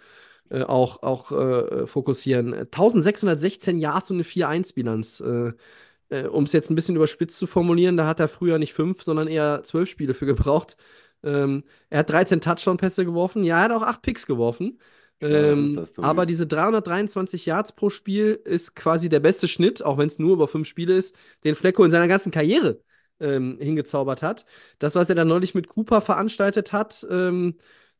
äh, 0.49 0.63
auch, 0.63 1.03
auch 1.03 1.31
äh, 1.31 1.87
fokussieren. 1.87 2.53
1616 2.53 3.79
Yards 3.79 4.11
und 4.11 4.17
eine 4.17 4.23
4-1-Bilanz. 4.23 5.21
Äh, 5.21 5.53
äh, 6.09 6.27
um 6.27 6.43
es 6.43 6.53
jetzt 6.53 6.69
ein 6.69 6.75
bisschen 6.75 6.95
überspitzt 6.95 7.37
zu 7.37 7.47
formulieren, 7.47 7.97
da 7.97 8.07
hat 8.07 8.19
er 8.19 8.27
früher 8.27 8.59
nicht 8.59 8.73
fünf, 8.73 9.01
sondern 9.03 9.27
eher 9.27 9.63
zwölf 9.63 9.89
Spiele 9.89 10.13
für 10.13 10.25
gebraucht. 10.25 10.77
Ähm, 11.23 11.63
er 11.89 11.99
hat 11.99 12.09
13 12.09 12.41
Touchdown-Pässe 12.41 13.05
geworfen. 13.05 13.43
Ja, 13.43 13.57
er 13.57 13.63
hat 13.65 13.71
auch 13.71 13.81
acht 13.83 14.01
Picks 14.03 14.25
geworfen. 14.27 14.79
Ähm, 15.21 15.69
ist 15.69 15.77
das, 15.77 15.93
Tobi. 15.93 16.07
aber 16.07 16.25
diese 16.25 16.45
323 16.45 17.45
Yards 17.45 17.71
pro 17.71 17.89
Spiel 17.89 18.39
ist 18.43 18.75
quasi 18.75 19.09
der 19.09 19.19
beste 19.19 19.47
Schnitt, 19.47 19.83
auch 19.83 19.97
wenn 19.97 20.07
es 20.07 20.19
nur 20.19 20.33
über 20.33 20.47
fünf 20.47 20.67
Spiele 20.67 20.95
ist, 20.95 21.15
den 21.43 21.55
Flecko 21.55 21.83
in 21.83 21.91
seiner 21.91 22.07
ganzen 22.07 22.31
Karriere 22.31 22.81
ähm, 23.19 23.57
hingezaubert 23.59 24.21
hat. 24.21 24.45
Das, 24.79 24.95
was 24.95 25.09
er 25.09 25.15
dann 25.15 25.27
neulich 25.27 25.55
mit 25.55 25.67
Cooper 25.67 26.01
veranstaltet 26.01 26.71
hat, 26.71 27.05
ähm, 27.09 27.55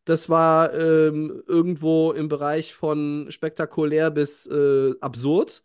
das 0.06 0.30
war 0.30 0.74
ähm, 0.74 1.44
irgendwo 1.48 2.14
im 2.14 2.30
Bereich 2.30 2.74
von 2.74 3.28
spektakulär 3.30 4.10
bis 4.10 4.48
äh, 4.48 4.94
absurd. 5.02 5.64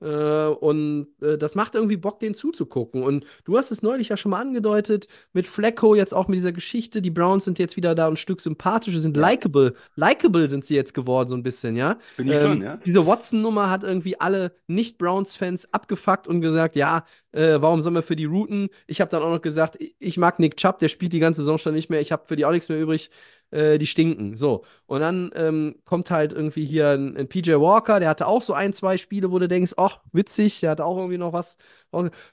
Äh, 0.00 0.46
und 0.46 1.08
äh, 1.20 1.36
das 1.36 1.54
macht 1.54 1.74
irgendwie 1.74 1.96
Bock, 1.96 2.20
den 2.20 2.34
zuzugucken. 2.34 3.02
Und 3.02 3.24
du 3.44 3.56
hast 3.56 3.70
es 3.70 3.82
neulich 3.82 4.10
ja 4.10 4.16
schon 4.16 4.30
mal 4.30 4.40
angedeutet, 4.40 5.08
mit 5.32 5.46
Flacco 5.48 5.94
jetzt 5.94 6.14
auch 6.14 6.28
mit 6.28 6.36
dieser 6.36 6.52
Geschichte. 6.52 7.02
Die 7.02 7.10
Browns 7.10 7.44
sind 7.44 7.58
jetzt 7.58 7.76
wieder 7.76 7.94
da 7.94 8.06
ein 8.08 8.16
Stück 8.16 8.40
sympathischer, 8.40 8.98
sind 9.00 9.16
likable. 9.16 9.74
Likable 9.96 10.48
sind 10.48 10.64
sie 10.64 10.74
jetzt 10.76 10.94
geworden, 10.94 11.28
so 11.28 11.34
ein 11.36 11.42
bisschen, 11.42 11.74
ja. 11.76 11.98
Bin 12.16 12.28
ich 12.28 12.34
Ähm, 12.34 12.42
schon, 12.42 12.62
ja. 12.62 12.76
Diese 12.84 13.06
Watson-Nummer 13.06 13.70
hat 13.70 13.82
irgendwie 13.82 14.20
alle 14.20 14.52
Nicht-Browns-Fans 14.68 15.72
abgefuckt 15.72 16.28
und 16.28 16.40
gesagt, 16.40 16.76
ja, 16.76 17.04
äh, 17.32 17.56
warum 17.60 17.82
sollen 17.82 17.94
wir 17.94 18.02
für 18.02 18.16
die 18.16 18.24
routen? 18.24 18.68
Ich 18.86 19.00
habe 19.00 19.10
dann 19.10 19.22
auch 19.22 19.30
noch 19.30 19.42
gesagt, 19.42 19.76
ich- 19.80 19.94
ich 19.98 20.16
mag 20.16 20.38
Nick 20.38 20.56
Chubb, 20.56 20.78
der 20.78 20.88
spielt 20.88 21.12
die 21.12 21.18
ganze 21.18 21.40
Saison 21.42 21.58
schon 21.58 21.74
nicht 21.74 21.90
mehr, 21.90 22.00
ich 22.00 22.12
habe 22.12 22.22
für 22.26 22.36
die 22.36 22.44
auch 22.44 22.52
nichts 22.52 22.68
mehr 22.68 22.80
übrig. 22.80 23.10
Äh, 23.50 23.78
die 23.78 23.86
stinken. 23.86 24.36
So. 24.36 24.64
Und 24.86 25.00
dann 25.00 25.30
ähm, 25.34 25.76
kommt 25.84 26.10
halt 26.10 26.34
irgendwie 26.34 26.66
hier 26.66 26.90
ein, 26.90 27.16
ein 27.16 27.28
PJ 27.28 27.52
Walker, 27.52 27.98
der 27.98 28.10
hatte 28.10 28.26
auch 28.26 28.42
so 28.42 28.52
ein, 28.52 28.74
zwei 28.74 28.98
Spiele, 28.98 29.30
wo 29.30 29.38
du 29.38 29.48
denkst, 29.48 29.72
ach, 29.78 30.00
witzig, 30.12 30.60
der 30.60 30.70
hatte 30.70 30.84
auch 30.84 30.98
irgendwie 30.98 31.16
noch 31.18 31.32
was. 31.32 31.56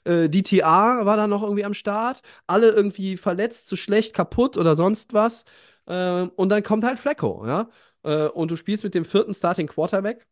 Äh, 0.04 0.28
DTA 0.28 1.06
war 1.06 1.16
da 1.16 1.26
noch 1.26 1.42
irgendwie 1.42 1.64
am 1.64 1.74
Start. 1.74 2.20
Alle 2.46 2.68
irgendwie 2.70 3.16
verletzt, 3.16 3.66
zu 3.68 3.76
schlecht, 3.76 4.14
kaputt 4.14 4.58
oder 4.58 4.74
sonst 4.74 5.14
was. 5.14 5.44
Ähm, 5.86 6.30
und 6.36 6.50
dann 6.50 6.62
kommt 6.62 6.84
halt 6.84 6.98
Flacco, 6.98 7.46
ja. 7.46 7.68
Äh, 8.02 8.28
und 8.28 8.50
du 8.50 8.56
spielst 8.56 8.84
mit 8.84 8.94
dem 8.94 9.04
vierten 9.04 9.34
Starting 9.34 9.68
Quarterback. 9.68 10.26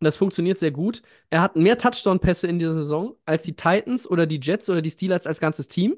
Das 0.00 0.16
funktioniert 0.16 0.58
sehr 0.58 0.72
gut. 0.72 1.02
Er 1.30 1.42
hat 1.42 1.56
mehr 1.56 1.78
Touchdown-Pässe 1.78 2.48
in 2.48 2.58
dieser 2.58 2.72
Saison 2.72 3.16
als 3.24 3.44
die 3.44 3.54
Titans 3.56 4.08
oder 4.08 4.26
die 4.26 4.40
Jets 4.42 4.68
oder 4.68 4.82
die 4.82 4.90
Steelers 4.90 5.26
als 5.26 5.40
ganzes 5.40 5.68
Team. 5.68 5.96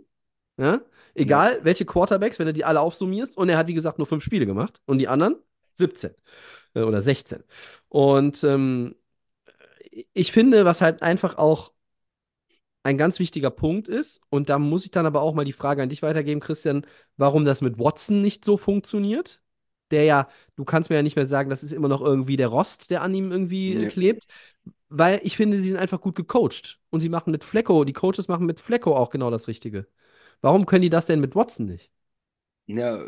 Ja? 0.56 0.82
Egal, 1.14 1.60
welche 1.62 1.84
Quarterbacks, 1.84 2.38
wenn 2.38 2.46
du 2.46 2.52
die 2.52 2.64
alle 2.64 2.80
aufsummierst. 2.80 3.36
Und 3.36 3.48
er 3.48 3.58
hat, 3.58 3.68
wie 3.68 3.74
gesagt, 3.74 3.98
nur 3.98 4.06
fünf 4.06 4.24
Spiele 4.24 4.46
gemacht. 4.46 4.80
Und 4.86 4.98
die 4.98 5.08
anderen 5.08 5.36
17 5.74 6.12
äh, 6.74 6.82
oder 6.82 7.02
16. 7.02 7.42
Und 7.88 8.42
ähm, 8.44 8.96
ich 10.12 10.32
finde, 10.32 10.64
was 10.64 10.80
halt 10.80 11.02
einfach 11.02 11.36
auch 11.38 11.72
ein 12.82 12.98
ganz 12.98 13.18
wichtiger 13.18 13.50
Punkt 13.50 13.88
ist, 13.88 14.20
und 14.28 14.48
da 14.50 14.58
muss 14.58 14.84
ich 14.84 14.90
dann 14.90 15.06
aber 15.06 15.22
auch 15.22 15.34
mal 15.34 15.44
die 15.44 15.52
Frage 15.52 15.82
an 15.82 15.88
dich 15.88 16.02
weitergeben, 16.02 16.40
Christian, 16.40 16.86
warum 17.16 17.44
das 17.44 17.62
mit 17.62 17.78
Watson 17.78 18.20
nicht 18.20 18.44
so 18.44 18.56
funktioniert. 18.56 19.40
Der 19.90 20.04
ja, 20.04 20.28
du 20.56 20.64
kannst 20.64 20.90
mir 20.90 20.96
ja 20.96 21.02
nicht 21.02 21.16
mehr 21.16 21.26
sagen, 21.26 21.50
das 21.50 21.62
ist 21.62 21.72
immer 21.72 21.88
noch 21.88 22.00
irgendwie 22.02 22.36
der 22.36 22.48
Rost, 22.48 22.90
der 22.90 23.02
an 23.02 23.14
ihm 23.14 23.30
irgendwie 23.32 23.74
Nee. 23.74 23.86
klebt, 23.86 24.24
weil 24.88 25.20
ich 25.22 25.36
finde, 25.36 25.58
sie 25.60 25.68
sind 25.68 25.78
einfach 25.78 26.00
gut 26.00 26.14
gecoacht. 26.16 26.78
Und 26.90 27.00
sie 27.00 27.08
machen 27.08 27.30
mit 27.30 27.44
Flecko, 27.44 27.84
die 27.84 27.92
Coaches 27.92 28.28
machen 28.28 28.46
mit 28.46 28.60
Flecko 28.60 28.96
auch 28.96 29.10
genau 29.10 29.30
das 29.30 29.48
Richtige. 29.48 29.86
Warum 30.44 30.66
können 30.66 30.82
die 30.82 30.90
das 30.90 31.06
denn 31.06 31.20
mit 31.20 31.34
Watson 31.34 31.66
nicht? 31.66 31.90
Ja, 32.66 32.98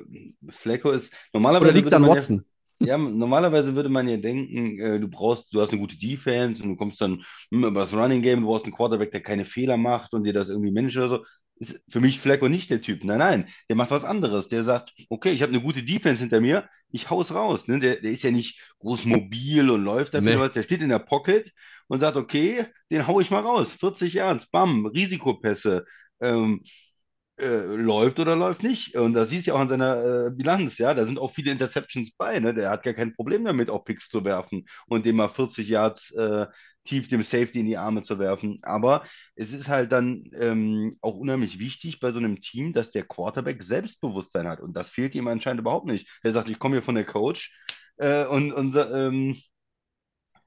Flecko 0.51 0.91
ist 0.91 1.13
Oder 1.59 1.73
normalerweise 1.73 1.73
liegt 1.73 1.89
es 1.89 1.93
würde 1.93 1.97
an 1.97 2.07
man 2.07 2.13
ja, 2.13 2.23
Watson? 2.23 2.45
ja, 2.83 2.99
normalerweise 2.99 3.75
würde 3.75 3.89
man 3.89 4.07
ja 4.09 4.17
denken, 4.19 4.79
äh, 4.81 5.01
du 5.01 5.09
brauchst, 5.09 5.53
du 5.55 5.61
hast 5.63 5.71
eine 5.71 5.81
gute 5.81 5.97
Defense 5.99 6.63
und 6.63 6.71
du 6.71 6.77
kommst 6.77 7.01
dann 7.01 7.23
hm, 7.51 7.65
über 7.65 7.81
das 7.81 7.95
Running 7.95 8.21
Game, 8.23 8.41
du 8.43 8.47
brauchst 8.49 8.65
einen 8.65 8.75
Quarterback, 8.75 9.13
der 9.13 9.23
keine 9.23 9.45
Fehler 9.47 9.77
macht 9.79 10.13
und 10.13 10.25
dir 10.25 10.35
das 10.35 10.49
irgendwie 10.51 10.73
managt 10.73 10.97
oder 10.99 11.09
so. 11.09 11.25
Ist 11.59 11.81
für 11.89 12.01
mich 12.01 12.21
Flecko 12.21 12.49
nicht 12.51 12.69
der 12.69 12.83
Typ. 12.83 13.03
Nein, 13.03 13.19
nein, 13.19 13.49
der 13.71 13.77
macht 13.77 13.91
was 13.91 14.05
anderes. 14.05 14.49
Der 14.49 14.63
sagt, 14.65 14.93
okay, 15.09 15.31
ich 15.31 15.41
habe 15.41 15.53
eine 15.53 15.63
gute 15.63 15.83
Defense 15.83 16.21
hinter 16.21 16.41
mir, 16.43 16.69
ich 16.91 17.09
hau's 17.09 17.33
raus. 17.33 17.67
Ne? 17.67 17.81
Der, 17.81 17.97
der 17.97 18.11
ist 18.11 18.23
ja 18.25 18.31
nicht 18.31 18.61
groß 18.81 19.07
mobil 19.07 19.71
und 19.71 19.83
läuft 19.83 20.13
dafür 20.13 20.33
Nee. 20.33 20.35
oder 20.35 20.43
was. 20.43 20.53
Der 20.53 20.63
steht 20.65 20.83
in 20.83 20.91
der 20.91 20.99
Pocket 20.99 21.51
und 21.89 22.01
sagt, 22.01 22.17
okay, 22.19 22.67
den 22.91 23.07
hau 23.07 23.21
ich 23.21 23.31
mal 23.31 23.41
raus. 23.41 23.71
40 23.81 24.13
Yards, 24.15 24.47
bam, 24.51 24.85
Risikopässe. 24.85 25.87
Ähm, 26.21 26.61
äh, 27.39 27.59
läuft 27.77 28.19
oder 28.19 28.37
läuft 28.37 28.63
nicht. 28.63 28.95
Und 28.97 29.15
das 29.15 29.29
siehst 29.31 29.47
du 29.47 29.51
ja 29.51 29.57
auch 29.57 29.61
an 29.61 29.69
seiner 29.69 30.27
äh, 30.27 30.31
Bilanz, 30.31 30.79
ja. 30.79 30.95
Da 30.95 31.05
sind 31.05 31.19
auch 31.19 31.33
viele 31.33 31.53
Interceptions 31.53 32.11
bei, 32.17 32.39
ne? 32.41 32.55
Der 32.55 32.71
hat 32.71 32.83
gar 32.83 32.95
kein 32.95 33.15
Problem 33.15 33.45
damit, 33.45 33.71
auch 33.71 33.85
Picks 33.85 34.09
zu 34.09 34.25
werfen 34.25 34.67
und 34.89 35.07
dem 35.07 35.17
mal 35.17 35.29
40 35.29 35.69
Yards 35.69 36.13
äh, 36.13 36.47
tief 36.85 37.09
dem 37.09 37.23
Safety 37.23 37.61
in 37.61 37.67
die 37.67 37.77
Arme 37.77 38.03
zu 38.03 38.19
werfen. 38.19 38.59
Aber 38.63 39.05
es 39.35 39.53
ist 39.53 39.69
halt 39.69 39.93
dann 39.93 40.25
ähm, 40.35 40.97
auch 41.01 41.15
unheimlich 41.17 41.59
wichtig 41.59 42.01
bei 42.01 42.13
so 42.13 42.19
einem 42.19 42.41
Team, 42.41 42.73
dass 42.73 42.91
der 42.91 43.05
Quarterback 43.05 43.63
Selbstbewusstsein 43.63 44.47
hat. 44.49 44.61
Und 44.61 44.75
das 44.75 44.91
fehlt 44.91 45.15
ihm 45.15 45.29
anscheinend 45.29 45.61
überhaupt 45.61 45.87
nicht. 45.87 46.09
Er 46.23 46.33
sagt, 46.33 46.49
ich 46.49 46.59
komme 46.59 46.77
hier 46.77 46.83
von 46.83 46.95
der 46.95 47.05
Coach 47.05 47.53
äh, 47.99 48.25
und, 48.27 48.53
und 48.53 48.77
ähm, 48.77 49.41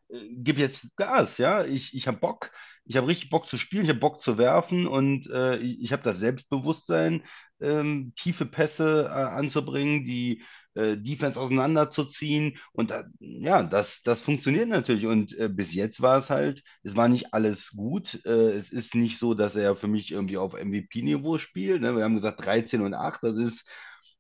äh, 0.10 0.18
gib 0.32 0.58
jetzt 0.58 0.88
Gas, 0.96 1.38
ja. 1.38 1.64
Ich, 1.66 1.94
ich 1.96 2.08
habe 2.08 2.18
Bock, 2.20 2.52
ich 2.90 2.98
habe 2.98 3.08
richtig 3.08 3.30
Bock 3.30 3.48
zu 3.48 3.60
spielen, 3.60 3.84
ich 3.84 3.90
habe 3.90 4.00
Bock 4.00 4.20
zu 4.20 4.40
werfen 4.40 4.88
und 4.88 5.30
äh, 5.30 5.58
ich, 5.58 5.80
ich 5.84 5.94
habe 5.94 6.02
das 6.02 6.18
Selbstbewusstsein, 6.18 7.24
ähm, 7.62 8.14
tiefe 8.16 8.48
Pässe 8.48 9.06
äh, 9.06 9.10
anzubringen, 9.10 10.06
die 10.06 10.42
äh, 10.74 10.98
Defense 10.98 11.40
auseinanderzuziehen. 11.40 12.58
Und 12.74 12.90
da, 12.90 13.04
ja, 13.20 13.62
das, 13.62 14.02
das 14.04 14.22
funktioniert 14.22 14.70
natürlich. 14.70 15.06
Und 15.06 15.38
äh, 15.38 15.50
bis 15.50 15.72
jetzt 15.74 16.02
war 16.02 16.18
es 16.18 16.32
halt, 16.32 16.64
es 16.82 16.96
war 16.96 17.10
nicht 17.10 17.32
alles 17.34 17.72
gut. 17.76 18.20
Äh, 18.26 18.54
es 18.54 18.72
ist 18.72 18.96
nicht 18.96 19.20
so, 19.20 19.36
dass 19.36 19.56
er 19.56 19.76
für 19.76 19.88
mich 19.88 20.12
irgendwie 20.12 20.38
auf 20.38 20.54
MVP-Niveau 20.54 21.38
spielt. 21.38 21.82
Ne? 21.82 21.96
Wir 21.96 22.04
haben 22.04 22.16
gesagt 22.16 22.44
13 22.44 22.82
und 22.82 22.96
8, 22.96 23.22
das 23.24 23.36
ist. 23.38 23.66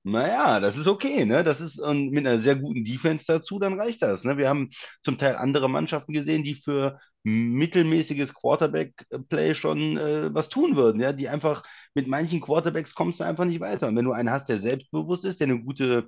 Naja, 0.03 0.61
das 0.61 0.77
ist 0.77 0.87
okay, 0.87 1.25
ne? 1.25 1.43
Das 1.43 1.59
ist 1.59 1.77
und 1.79 2.11
mit 2.11 2.25
einer 2.25 2.39
sehr 2.39 2.55
guten 2.55 2.85
Defense 2.85 3.25
dazu, 3.27 3.59
dann 3.59 3.77
reicht 3.79 4.01
das. 4.01 4.23
Ne? 4.23 4.37
Wir 4.37 4.47
haben 4.47 4.69
zum 5.03 5.17
Teil 5.17 5.35
andere 5.35 5.69
Mannschaften 5.69 6.13
gesehen, 6.13 6.43
die 6.43 6.55
für 6.55 6.99
mittelmäßiges 7.23 8.33
Quarterback-Play 8.33 9.53
schon 9.55 9.97
äh, 9.97 10.33
was 10.33 10.49
tun 10.49 10.75
würden, 10.75 11.01
ja, 11.01 11.13
die 11.13 11.29
einfach 11.29 11.63
mit 11.93 12.07
manchen 12.07 12.41
Quarterbacks 12.41 12.93
kommst 12.95 13.19
du 13.19 13.23
einfach 13.25 13.45
nicht 13.45 13.59
weiter. 13.59 13.87
Und 13.87 13.95
wenn 13.97 14.05
du 14.05 14.11
einen 14.13 14.31
hast, 14.31 14.47
der 14.49 14.59
selbstbewusst 14.59 15.25
ist, 15.25 15.39
der 15.39 15.47
eine 15.47 15.61
gute, 15.61 16.07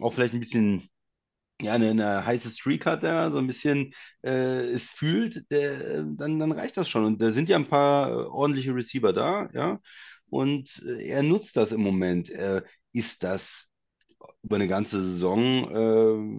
auch 0.00 0.12
vielleicht 0.14 0.34
ein 0.34 0.40
bisschen, 0.40 0.88
ja, 1.60 1.74
eine, 1.74 1.90
eine 1.90 2.26
heiße 2.26 2.50
Streak 2.50 2.86
hat, 2.86 3.02
der 3.02 3.30
so 3.30 3.38
ein 3.38 3.46
bisschen 3.46 3.94
äh, 4.24 4.66
es 4.70 4.88
fühlt, 4.88 5.50
der, 5.50 6.02
dann, 6.04 6.38
dann 6.38 6.52
reicht 6.52 6.76
das 6.76 6.88
schon. 6.88 7.04
Und 7.04 7.20
da 7.22 7.32
sind 7.32 7.48
ja 7.48 7.56
ein 7.56 7.68
paar 7.68 8.10
äh, 8.10 8.12
ordentliche 8.26 8.74
Receiver 8.74 9.12
da, 9.12 9.48
ja. 9.52 9.80
Und 10.28 10.82
äh, 10.86 11.06
er 11.08 11.22
nutzt 11.22 11.56
das 11.56 11.72
im 11.72 11.82
Moment. 11.82 12.30
Äh, 12.30 12.62
ist 12.92 13.22
das 13.22 13.66
über 14.42 14.56
eine 14.56 14.68
ganze 14.68 15.02
Saison 15.02 15.70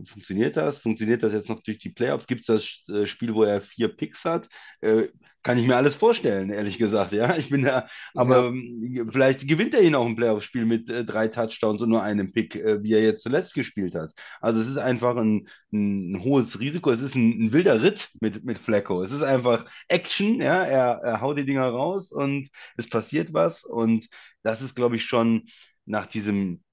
äh, 0.04 0.06
funktioniert 0.06 0.58
das? 0.58 0.80
Funktioniert 0.80 1.24
das 1.24 1.34
jetzt 1.34 1.50
noch 1.50 1.62
durch 1.62 1.80
die 1.80 1.90
Playoffs? 1.90 2.28
Gibt 2.28 2.42
es 2.42 2.86
das 2.86 2.96
äh, 2.96 3.08
Spiel, 3.08 3.34
wo 3.34 3.44
er 3.44 3.62
vier 3.62 3.90
Picks 3.90 4.24
hat? 4.24 4.50
Äh, 4.82 5.08
kann 5.46 5.60
ich 5.60 5.68
mir 5.68 5.76
alles 5.78 5.96
vorstellen, 5.96 6.50
ehrlich 6.50 6.80
gesagt, 6.80 7.12
ja. 7.12 7.38
Ich 7.38 7.50
bin 7.50 7.64
da, 7.64 7.88
aber 8.16 8.48
ähm, 8.48 9.08
vielleicht 9.12 9.48
gewinnt 9.48 9.76
er 9.76 9.84
ihn 9.84 9.94
auch 9.94 10.08
ein 10.08 10.16
Playoff-Spiel 10.16 10.66
mit 10.66 10.90
äh, 10.90 11.06
drei 11.06 11.28
Touchdowns 11.28 11.82
und 11.84 11.90
nur 11.90 12.02
einem 12.02 12.32
Pick, 12.32 12.56
äh, 12.56 12.82
wie 12.82 12.94
er 12.94 13.04
jetzt 13.04 13.22
zuletzt 13.22 13.54
gespielt 13.54 13.94
hat. 13.94 14.12
Also 14.42 14.62
es 14.62 14.68
ist 14.68 14.80
einfach 14.80 15.16
ein, 15.18 15.48
ein 15.72 16.20
hohes 16.24 16.60
Risiko. 16.60 16.90
Es 16.90 17.00
ist 17.00 17.14
ein, 17.14 17.46
ein 17.46 17.54
wilder 17.54 17.84
Ritt 17.84 18.10
mit, 18.22 18.44
mit 18.44 18.58
Flacco. 18.58 19.04
Es 19.04 19.12
ist 19.12 19.22
einfach 19.22 19.66
Action, 19.88 20.42
ja. 20.42 20.64
Er, 20.64 21.02
er 21.04 21.22
haut 21.22 21.38
die 21.38 21.46
Dinger 21.46 21.70
raus 21.70 22.12
und 22.12 22.50
es 22.78 22.90
passiert 22.90 23.32
was. 23.32 23.64
Und 23.64 24.08
das 24.42 24.64
ist, 24.64 24.76
glaube 24.76 24.96
ich, 24.96 25.04
schon 25.04 25.44
nach 25.86 26.08
diesem 26.08 26.65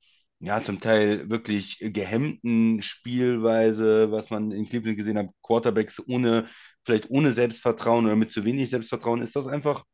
ja, 0.43 0.63
zum 0.63 0.81
Teil 0.81 1.31
wirklich 1.31 1.79
gehemmten 1.81 2.83
Spielweise, 2.83 4.11
was 4.13 4.31
man 4.31 4.51
in 4.53 4.69
Cleveland 4.69 4.99
gesehen 4.99 5.19
hat, 5.19 5.29
Quarterbacks 5.43 6.03
ohne, 6.09 6.49
vielleicht 6.85 7.11
ohne 7.11 7.35
Selbstvertrauen 7.35 8.07
oder 8.07 8.17
mit 8.17 8.33
zu 8.33 8.45
wenig 8.45 8.71
Selbstvertrauen, 8.71 9.23
ist 9.23 9.37
das 9.37 9.47
einfach, 9.49 9.85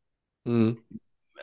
Mhm. 0.46 0.82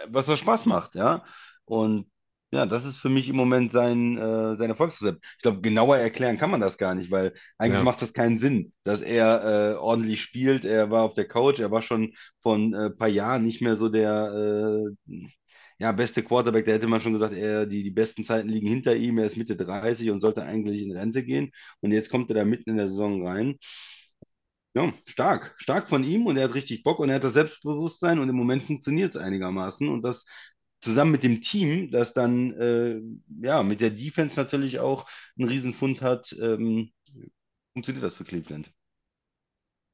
was 0.07 0.25
das 0.27 0.39
Spaß 0.39 0.65
macht, 0.65 0.95
ja. 0.95 1.23
Und 1.65 2.07
ja, 2.51 2.65
das 2.65 2.85
ist 2.85 2.97
für 2.97 3.09
mich 3.09 3.27
im 3.29 3.35
Moment 3.35 3.71
sein, 3.71 4.17
äh, 4.17 4.55
sein 4.55 4.69
Erfolgsrezept. 4.69 5.23
Ich 5.37 5.41
glaube, 5.41 5.61
genauer 5.61 5.97
erklären 5.97 6.37
kann 6.37 6.51
man 6.51 6.61
das 6.61 6.77
gar 6.77 6.95
nicht, 6.95 7.11
weil 7.11 7.33
eigentlich 7.57 7.81
Ja. 7.81 7.83
macht 7.83 8.01
das 8.01 8.13
keinen 8.13 8.37
Sinn, 8.37 8.71
dass 8.83 9.01
er 9.01 9.73
äh, 9.73 9.75
ordentlich 9.75 10.21
spielt. 10.21 10.63
Er 10.65 10.89
war 10.91 11.03
auf 11.03 11.13
der 11.15 11.27
Couch, 11.27 11.59
er 11.59 11.71
war 11.71 11.81
schon 11.81 12.13
vor 12.41 12.55
ein 12.55 12.73
äh, 12.73 12.89
paar 12.91 13.07
Jahren 13.09 13.43
nicht 13.43 13.61
mehr 13.61 13.75
so 13.75 13.89
der 13.89 14.93
äh, 15.09 15.25
ja, 15.79 15.91
beste 15.91 16.23
Quarterback, 16.23 16.65
da 16.65 16.73
hätte 16.73 16.87
man 16.87 17.01
schon 17.01 17.13
gesagt, 17.13 17.33
er, 17.35 17.65
die, 17.65 17.83
die 17.83 17.91
besten 17.91 18.23
Zeiten 18.23 18.49
liegen 18.49 18.67
hinter 18.67 18.95
ihm, 18.95 19.17
er 19.17 19.25
ist 19.27 19.37
Mitte 19.37 19.55
30 19.57 20.09
und 20.11 20.21
sollte 20.21 20.43
eigentlich 20.43 20.81
in 20.81 20.91
Rente 20.95 21.23
gehen. 21.23 21.51
Und 21.81 21.91
jetzt 21.91 22.09
kommt 22.09 22.29
er 22.31 22.35
da 22.35 22.45
mitten 22.45 22.71
in 22.71 22.77
der 22.77 22.89
Saison 22.89 23.25
rein. 23.27 23.57
Ja, 24.73 24.93
stark, 25.05 25.55
stark 25.57 25.87
von 25.87 26.03
ihm 26.03 26.25
und 26.27 26.35
er 26.37 26.45
hat 26.45 26.53
richtig 26.53 26.83
Bock 26.83 26.99
und 26.99 27.09
er 27.09 27.15
hat 27.15 27.23
das 27.23 27.33
Selbstbewusstsein 27.33 28.19
und 28.19 28.27
im 28.27 28.35
Moment 28.35 28.63
funktioniert 28.63 29.15
es 29.15 29.21
einigermaßen. 29.21 29.87
Und 29.87 30.01
das 30.03 30.25
zusammen 30.81 31.11
mit 31.11 31.23
dem 31.23 31.41
Team, 31.41 31.91
das 31.91 32.13
dann 32.13 32.51
äh, 32.59 32.99
ja 33.41 33.63
mit 33.63 33.79
der 33.81 33.91
Defense 33.91 34.35
natürlich 34.35 34.79
auch 34.79 35.07
einen 35.37 35.47
Riesenfund 35.49 36.01
hat, 36.01 36.35
ähm, 36.41 36.91
funktioniert 37.73 38.03
das 38.03 38.15
für 38.15 38.25
Cleveland. 38.25 38.71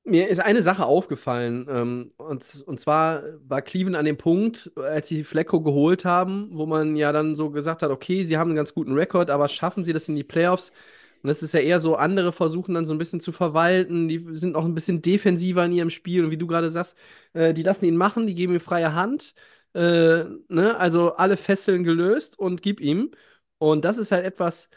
Mir 0.04 0.30
ist 0.30 0.40
eine 0.40 0.64
Sache 0.64 0.86
aufgefallen, 0.86 1.68
ähm, 1.70 2.12
und, 2.18 2.64
und 2.66 2.80
zwar 2.80 3.22
war 3.48 3.62
Cleveland 3.62 3.96
an 3.96 4.06
dem 4.06 4.18
Punkt, 4.18 4.72
als 4.76 5.08
sie 5.08 5.24
Flacco 5.24 5.62
geholt 5.62 6.06
haben, 6.06 6.50
wo 6.54 6.66
man 6.66 6.96
ja 6.96 7.12
dann 7.12 7.36
so 7.36 7.52
gesagt 7.52 7.84
hat, 7.84 7.92
okay, 7.92 8.24
sie 8.24 8.36
haben 8.38 8.50
einen 8.50 8.56
ganz 8.56 8.74
guten 8.74 8.94
Rekord, 8.94 9.30
aber 9.30 9.48
schaffen 9.48 9.84
sie 9.84 9.94
das 9.94 10.10
in 10.10 10.16
die 10.16 10.24
Playoffs? 10.24 10.72
Und 11.22 11.28
das 11.28 11.44
ist 11.44 11.54
ja 11.54 11.60
eher 11.60 11.80
so, 11.80 11.96
andere 11.98 12.32
versuchen 12.32 12.74
dann 12.74 12.86
so 12.86 12.96
ein 12.96 12.98
bisschen 12.98 13.20
zu 13.20 13.32
verwalten, 13.32 14.08
die 14.08 14.26
sind 14.36 14.56
auch 14.56 14.66
ein 14.66 14.74
bisschen 14.74 15.04
defensiver 15.04 15.64
in 15.66 15.72
ihrem 15.72 15.92
Spiel 15.92 16.26
und 16.26 16.32
wie 16.32 16.38
du 16.38 16.48
gerade 16.48 16.72
sagst, 16.72 16.98
äh, 17.34 17.54
die 17.54 17.62
lassen 17.64 17.86
ihn 17.86 17.96
machen, 17.98 18.26
die 18.26 18.34
geben 18.34 18.54
ihm 18.56 18.60
freie 18.60 18.96
Hand, 18.96 19.36
äh, 19.76 20.24
ne? 20.50 20.78
Also 20.80 21.14
alle 21.16 21.38
Fesseln 21.38 21.84
gelöst 21.84 22.40
und 22.40 22.64
gib 22.64 22.82
ihm. 22.82 23.12
Und 23.60 23.86
das 23.86 23.98
ist 24.00 24.12
halt 24.12 24.26
etwas 24.26 24.70